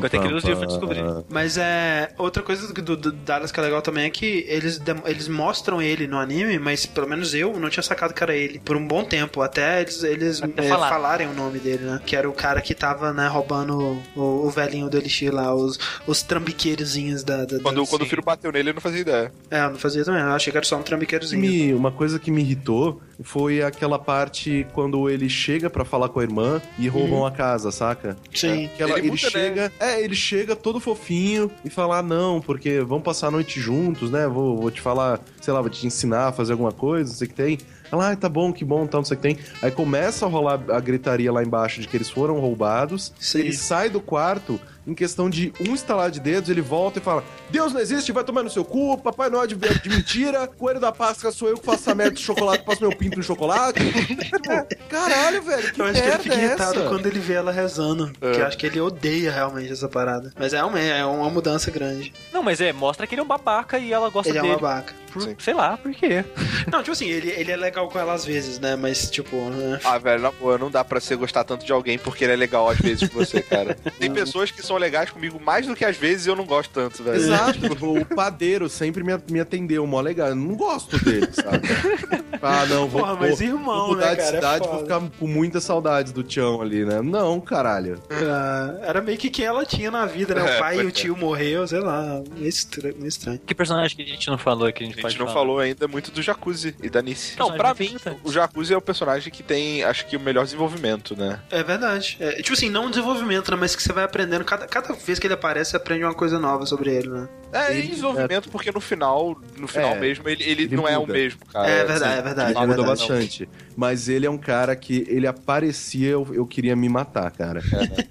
Vai 0.00 0.10
ter 0.10 0.20
que 0.20 0.26
ler 0.28 0.34
os 0.34 0.44
livros 0.44 0.58
pra 0.58 0.66
descobrir. 0.66 1.24
Mas 1.28 1.56
é. 1.58 2.10
Outra 2.18 2.42
coisa 2.42 2.72
do, 2.72 2.96
do, 2.96 3.12
Dallas 3.12 3.50
que 3.52 3.60
é 3.60 3.62
legal 3.62 3.82
também 3.82 4.04
é 4.04 4.10
que 4.10 4.44
eles, 4.48 4.80
eles 5.06 5.28
mostram 5.28 5.80
ele 5.80 6.06
no 6.06 6.18
anime, 6.18 6.58
mas 6.58 6.86
pelo 6.86 7.08
menos 7.08 7.34
eu 7.34 7.58
não 7.58 7.68
tinha 7.70 7.82
sacado 7.82 8.12
que 8.14 8.22
era 8.22 8.34
ele 8.34 8.58
por 8.58 8.76
um 8.76 8.86
bom 8.86 9.04
tempo. 9.04 9.42
Até 9.42 9.80
eles, 9.82 10.02
eles 10.02 10.42
Até 10.42 10.66
é, 10.66 10.68
falar. 10.68 10.88
falarem 10.88 11.26
o 11.28 11.34
nome 11.34 11.58
dele, 11.58 11.84
né? 11.84 12.00
Que 12.04 12.16
era 12.16 12.28
o 12.28 12.32
cara 12.32 12.60
que 12.60 12.74
tava, 12.74 13.12
né, 13.12 13.26
roubando 13.28 14.02
o, 14.16 14.20
o 14.46 14.50
velhinho 14.50 14.88
do 14.88 14.96
Elixir 14.96 15.32
lá, 15.34 15.54
os, 15.54 15.78
os 16.06 16.22
trambiqueirozinhos 16.22 17.22
da. 17.24 17.44
da 17.44 17.58
Quando, 17.60 17.82
da- 17.82 17.88
quando 17.88 18.02
o 18.02 18.06
filho 18.06 18.22
bateu 18.22 18.50
nele, 18.52 18.70
eu 18.70 18.74
não 18.74 18.80
fazia 18.80 19.00
ideia. 19.00 19.32
É, 19.50 19.60
eu 19.64 19.70
não 19.70 19.78
fazia 19.78 20.04
também. 20.04 20.20
Eu 20.22 20.28
achei 20.32 20.50
que 20.50 20.56
era 20.56 20.66
só 20.66 20.76
um 20.76 20.82
trambiqueirozinho. 20.82 21.40
Me- 21.40 21.74
uma 21.74 21.90
coisa 21.92 22.18
que 22.18 22.30
me 22.30 22.40
irritou 22.42 23.00
foi 23.22 23.62
aquela 23.62 23.98
parte 23.98 24.66
quando 24.72 25.08
ele 25.08 25.28
chega 25.28 25.68
pra 25.70 25.84
falar 25.84 26.08
com 26.08 26.20
a 26.20 26.22
irmã 26.22 26.60
e 26.78 26.88
roubam 26.88 27.24
a 27.26 27.30
casa, 27.30 27.70
saca? 27.70 28.16
Sim. 28.34 28.68
Que 28.76 28.82
ela- 28.82 28.98
Ele 28.98 29.08
ele, 29.08 29.10
muda, 29.10 29.50
né? 29.54 29.70
É, 29.78 30.00
ele 30.00 30.14
chega 30.14 30.54
todo 30.54 30.80
fofinho 30.80 31.50
e 31.64 31.70
fala: 31.70 31.98
ah, 31.98 32.02
não, 32.02 32.40
porque 32.40 32.80
vamos 32.80 33.04
passar 33.04 33.28
a 33.28 33.30
noite 33.30 33.60
juntos, 33.60 34.10
né? 34.10 34.26
Vou, 34.26 34.56
vou 34.56 34.70
te 34.70 34.80
falar, 34.80 35.20
sei 35.40 35.52
lá, 35.52 35.60
vou 35.60 35.70
te 35.70 35.86
ensinar 35.86 36.28
a 36.28 36.32
fazer 36.32 36.52
alguma 36.52 36.72
coisa, 36.72 37.10
não 37.10 37.16
sei 37.16 37.26
o 37.26 37.30
que 37.30 37.36
tem. 37.36 37.58
Ela, 37.90 38.10
ah, 38.10 38.16
tá 38.16 38.28
bom, 38.28 38.52
que 38.52 38.64
bom, 38.64 38.86
tal, 38.86 39.00
não 39.00 39.04
sei 39.04 39.16
o 39.16 39.20
que 39.20 39.22
tem. 39.22 39.38
Aí 39.62 39.70
começa 39.70 40.26
a 40.26 40.28
rolar 40.28 40.60
a 40.68 40.80
gritaria 40.80 41.30
lá 41.32 41.42
embaixo 41.42 41.80
de 41.80 41.88
que 41.88 41.96
eles 41.96 42.10
foram 42.10 42.40
roubados. 42.40 43.12
Sim. 43.18 43.40
Ele 43.40 43.52
sai 43.52 43.88
do 43.88 44.00
quarto 44.00 44.60
em 44.86 44.94
questão 44.94 45.28
de 45.30 45.52
um 45.66 45.74
estalar 45.74 46.10
de 46.10 46.20
dedos, 46.20 46.50
ele 46.50 46.60
volta 46.60 46.98
e 46.98 47.02
fala: 47.02 47.24
Deus 47.50 47.72
não 47.72 47.80
existe, 47.80 48.12
vai 48.12 48.24
tomar 48.24 48.42
no 48.42 48.50
seu 48.50 48.64
cu, 48.64 48.98
Papai 48.98 49.28
Noel 49.30 49.46
de, 49.46 49.54
de 49.56 49.88
mentira, 49.88 50.46
Coelho 50.46 50.80
da 50.80 50.92
Páscoa 50.92 51.32
sou 51.32 51.48
eu 51.48 51.56
que 51.58 51.64
faço 51.64 51.82
essa 51.82 51.94
merda 51.94 52.14
de 52.14 52.20
chocolate, 52.22 52.64
passo 52.64 52.80
meu 52.80 52.94
pinto 52.96 53.18
em 53.18 53.22
chocolate. 53.22 53.78
tipo, 53.80 54.88
caralho, 54.88 55.42
velho, 55.42 55.72
que 55.72 55.80
Eu 55.80 55.84
acho 55.86 56.02
que 56.02 56.08
ele 56.08 56.18
fica 56.18 56.34
é 56.34 56.44
irritado 56.44 56.80
essa? 56.80 56.88
quando 56.88 57.06
ele 57.06 57.18
vê 57.20 57.34
ela 57.34 57.52
rezando. 57.52 58.12
Porque 58.20 58.40
eu 58.40 58.46
acho 58.46 58.56
que 58.58 58.66
ele 58.66 58.80
odeia 58.80 59.30
realmente 59.32 59.72
essa 59.72 59.88
parada. 59.88 60.32
Mas 60.38 60.52
é 60.52 60.62
uma, 60.62 60.78
é 60.80 61.04
uma 61.04 61.30
mudança 61.30 61.70
grande. 61.70 62.12
Não, 62.32 62.42
mas 62.42 62.60
é, 62.60 62.72
mostra 62.72 63.06
que 63.06 63.14
ele 63.14 63.20
é 63.20 63.24
um 63.24 63.26
babaca 63.26 63.78
e 63.78 63.92
ela 63.92 64.08
gosta 64.10 64.28
Ele 64.30 64.38
é 64.38 64.42
dele. 64.42 64.54
uma 64.54 64.60
babaca. 64.60 64.94
Por- 65.12 65.36
sei 65.38 65.54
lá, 65.54 65.76
por 65.76 65.92
quê? 65.92 66.24
Não, 66.72 66.80
tipo 66.80 66.90
assim, 66.90 67.06
ele, 67.08 67.30
ele 67.30 67.52
é 67.52 67.56
legal 67.56 67.88
com 67.88 67.96
ela 68.00 68.14
às 68.14 68.24
vezes, 68.24 68.58
né? 68.58 68.74
Mas, 68.74 69.08
tipo. 69.08 69.36
né? 69.50 69.78
Ah, 69.84 69.96
velho, 69.96 70.20
na 70.20 70.32
boa, 70.32 70.58
não 70.58 70.68
dá 70.68 70.82
pra 70.84 70.98
você 70.98 71.14
gostar 71.14 71.44
tanto 71.44 71.64
de 71.64 71.70
alguém 71.72 71.96
porque 71.98 72.24
ele 72.24 72.32
é 72.32 72.36
legal 72.36 72.68
às 72.68 72.78
vezes 72.78 73.08
com 73.08 73.18
você, 73.20 73.40
cara. 73.40 73.76
Tem 74.00 74.12
pessoas 74.12 74.50
que 74.50 74.60
são 74.60 74.73
legais 74.78 75.10
comigo 75.10 75.40
mais 75.40 75.66
do 75.66 75.74
que 75.74 75.84
às 75.84 75.96
vezes 75.96 76.26
e 76.26 76.28
eu 76.30 76.36
não 76.36 76.44
gosto 76.44 76.70
tanto, 76.72 77.02
velho. 77.02 77.16
Exato, 77.16 77.58
tipo, 77.68 77.98
o 78.00 78.04
padeiro 78.04 78.68
sempre 78.68 79.02
me, 79.02 79.12
me 79.30 79.40
atendeu, 79.40 79.86
mó 79.86 80.00
legal. 80.00 80.28
Eu 80.28 80.36
não 80.36 80.54
gosto 80.54 81.02
dele, 81.04 81.28
sabe? 81.32 81.60
Ah, 82.46 82.66
não, 82.66 82.86
vou, 82.86 83.00
Porra, 83.00 83.16
mas 83.18 83.38
vou- 83.38 83.48
irmão, 83.48 83.86
vou 83.86 83.88
mudar 83.94 84.06
né, 84.08 84.10
de 84.10 84.16
cara? 84.18 84.28
É 84.28 84.34
cidade, 84.34 84.58
vou 84.58 84.68
foda. 84.68 84.82
ficar 84.82 85.18
com 85.18 85.26
muitas 85.26 85.64
saudades 85.64 86.12
do 86.12 86.22
Tião 86.22 86.60
ali, 86.60 86.84
né? 86.84 87.00
Não, 87.00 87.40
caralho. 87.40 87.98
Ah, 88.10 88.74
era 88.82 89.00
meio 89.00 89.16
que 89.16 89.30
quem 89.30 89.46
ela 89.46 89.64
tinha 89.64 89.90
na 89.90 90.04
vida, 90.04 90.34
né? 90.34 90.42
O 90.42 90.46
É, 90.48 90.58
pai 90.58 90.74
e 90.74 90.76
pois 90.76 90.86
o 90.86 90.88
é. 90.90 90.92
tio 90.92 91.16
morreu, 91.16 91.66
sei 91.66 91.80
lá. 91.80 92.22
Meio 92.36 92.46
estranho. 92.46 92.96
Meio 92.96 93.08
estranho. 93.08 93.40
Que 93.46 93.54
personagem 93.54 93.96
que 93.96 94.02
a 94.02 94.06
gente 94.06 94.28
não 94.28 94.36
falou 94.36 94.70
que 94.70 94.84
a 94.84 94.86
gente, 94.86 94.98
A 95.06 95.08
gente 95.08 95.18
não 95.18 95.26
falar? 95.26 95.38
falou 95.38 95.58
ainda 95.58 95.88
muito 95.88 96.10
do 96.10 96.20
Jacuzzi 96.20 96.76
e 96.82 96.90
da 96.90 97.00
Nice. 97.00 97.38
Não, 97.38 97.50
pra 97.56 97.72
mim, 97.72 97.96
o 98.22 98.30
Jacuzzi 98.30 98.74
é 98.74 98.76
o 98.76 98.80
personagem 98.82 99.32
que 99.32 99.42
tem, 99.42 99.82
acho 99.82 100.04
que, 100.06 100.14
o 100.14 100.20
melhor 100.20 100.44
desenvolvimento, 100.44 101.16
né? 101.16 101.40
É 101.50 101.62
verdade. 101.62 102.18
É, 102.20 102.42
tipo 102.42 102.52
assim, 102.52 102.68
não 102.68 102.86
um 102.86 102.90
desenvolvimento, 102.90 103.50
né? 103.52 103.56
Mas 103.58 103.74
que 103.74 103.82
você 103.82 103.92
vai 103.92 104.04
aprendendo. 104.04 104.44
Cada, 104.44 104.63
cada 104.66 104.92
vez 104.92 105.18
que 105.18 105.26
ele 105.26 105.34
aparece, 105.34 105.70
você 105.70 105.76
aprende 105.76 106.04
uma 106.04 106.14
coisa 106.14 106.38
nova 106.38 106.66
sobre 106.66 106.94
ele, 106.94 107.08
né? 107.08 107.28
É, 107.54 107.70
Ele- 107.72 107.86
e 107.86 107.88
desenvolvimento 107.90 108.48
porque 108.50 108.70
no 108.72 108.80
final, 108.80 109.40
no 109.56 109.66
final 109.68 109.90
É, 109.94 110.00
mesmo, 110.00 110.28
ele, 110.28 110.42
ele, 110.42 110.62
ele 110.64 110.76
não 110.76 110.88
é 110.88 110.98
o 110.98 111.02
muda. 111.02 111.12
mesmo, 111.12 111.40
cara. 111.46 111.68
é 111.68 111.84
verdade, 111.84 112.04
assim, 112.04 112.18
é 112.18 112.22
verdade. 112.22 112.50
Ele 112.50 112.58
é 112.58 112.60
muda 112.66 112.76
verdade. 112.82 113.00
bastante. 113.00 113.48
Mas 113.76 114.08
ele 114.08 114.26
é 114.26 114.30
um 114.30 114.38
cara 114.38 114.76
que 114.76 115.04
ele 115.08 115.26
aparecia, 115.26 116.08
eu, 116.10 116.28
eu 116.32 116.46
queria 116.46 116.76
me 116.76 116.88
matar, 116.88 117.30
cara. 117.32 117.60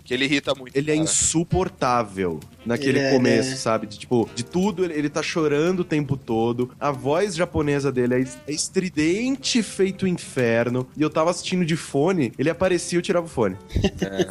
Que 0.04 0.14
ele 0.14 0.26
irrita 0.26 0.54
muito. 0.56 0.76
Ele 0.76 0.92
é 0.92 0.94
cara. 0.96 1.04
insuportável 1.04 2.40
naquele 2.66 3.00
Ele 3.00 3.08
é- 3.08 3.12
começo, 3.12 3.50
ele 3.50 3.56
é- 3.56 3.58
sabe? 3.58 3.88
De, 3.88 3.98
tipo, 4.00 4.30
de 4.36 4.44
tudo, 4.44 4.84
ele, 4.84 4.94
ele 4.94 5.10
tá 5.10 5.22
chorando 5.22 5.82
o 5.82 5.84
tempo 5.84 6.18
todo. 6.18 6.72
A 6.80 6.92
voz 6.92 7.36
japonesa 7.36 7.92
dele 7.92 8.16
é, 8.16 8.20
es- 8.20 8.38
é 8.48 8.52
estridente 8.52 9.62
feito 9.64 10.08
inferno. 10.08 10.88
E 10.98 11.02
eu 11.02 11.10
tava 11.10 11.30
assistindo 11.32 11.66
de 11.66 11.76
fone, 11.76 12.34
ele 12.38 12.50
aparecia 12.50 12.98
e 12.98 13.00
eu 13.00 13.02
tirava 13.02 13.26
o 13.26 13.30
fone. 13.30 13.56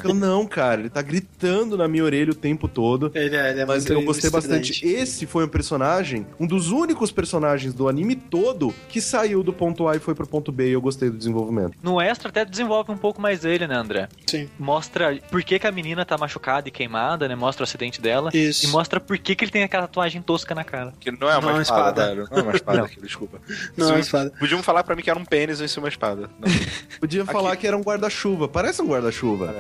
Eu, 0.05 0.15
não, 0.15 0.47
cara, 0.47 0.81
ele 0.81 0.91
tá 0.91 1.01
gritando 1.03 1.77
na 1.77 1.89
minha 1.89 2.05
orelha 2.05 2.31
o 2.33 2.35
tempo 2.35 2.69
todo. 2.69 3.11
Ele 3.15 3.37
é, 3.37 3.51
ele 3.51 3.61
é 3.61 3.67
Mas 3.67 3.85
muito 3.85 3.93
eu 3.93 4.03
gostei 4.05 4.31
bastante. 4.31 4.85
Esse 5.03 5.27
foi 5.27 5.45
um 5.45 5.49
personagem, 5.49 6.25
um 6.39 6.47
dos 6.47 6.71
únicos 6.71 7.11
personagens 7.11 7.75
do 7.75 7.89
anime 7.89 8.15
todo 8.15 8.73
que 8.89 9.01
saiu 9.01 9.43
do 9.43 9.53
ponto 9.53 9.89
A 9.89 9.97
e 9.97 9.99
foi 9.99 10.15
pro 10.15 10.29
ponto 10.29 10.53
B 10.53 10.69
e 10.69 10.73
eu 10.73 10.81
gostei 10.81 11.11
do 11.11 11.19
desenvolvimento. 11.19 11.77
No 11.83 12.01
extra 12.01 12.29
até 12.29 12.45
desenvolve 12.45 12.93
um 12.93 12.97
pouco 12.97 13.21
mais 13.21 13.41
dele, 13.41 13.67
né, 13.67 13.75
André? 13.75 14.09
Sim. 14.25 14.49
Mostra 14.57 15.19
por 15.29 15.43
que, 15.43 15.59
que 15.59 15.67
a 15.67 15.73
menina 15.73 16.05
tá 16.05 16.17
machucada 16.17 16.69
e 16.69 16.71
queimada, 16.71 17.27
né? 17.27 17.35
Mostra 17.35 17.65
o 17.65 17.65
acidente 17.65 18.01
dela. 18.01 18.31
Isso. 18.33 18.65
E 18.65 18.69
mostra 18.69 19.01
por 19.01 19.19
que, 19.19 19.35
que 19.35 19.45
ele 19.45 19.51
tem 19.51 19.65
aquela 19.65 19.89
tatuagem 19.89 20.23
tosca 20.23 20.55
na 20.55 20.63
cara. 20.63 20.95
Que 21.01 21.11
não 21.11 21.29
é 21.29 21.37
uma 21.37 21.51
Não, 21.51 21.59
é 21.59 21.63
espada, 21.63 22.03
espada. 22.03 22.29
Não 22.31 22.39
é 22.39 22.43
uma 22.43 22.55
espada 22.55 22.83
aquilo, 22.83 23.05
desculpa. 23.05 23.41
Não, 23.77 23.97
é 23.97 23.99
espada. 23.99 24.33
Podiam 24.39 24.63
falar 24.63 24.85
pra 24.85 24.95
mim 24.95 25.03
que 25.03 25.11
era 25.11 25.19
um 25.19 25.25
pênis 25.25 25.61
em 25.61 25.67
cima 25.67 25.83
uma 25.83 25.89
espada. 25.89 26.31
Não. 26.39 26.49
Podia 27.01 27.25
falar 27.25 27.57
que 27.57 27.67
era 27.67 27.77
um 27.77 27.83
guarda-chuva, 27.83 28.47
parece 28.47 28.81
um 28.81 28.87
guarda-chuva. 28.87 29.53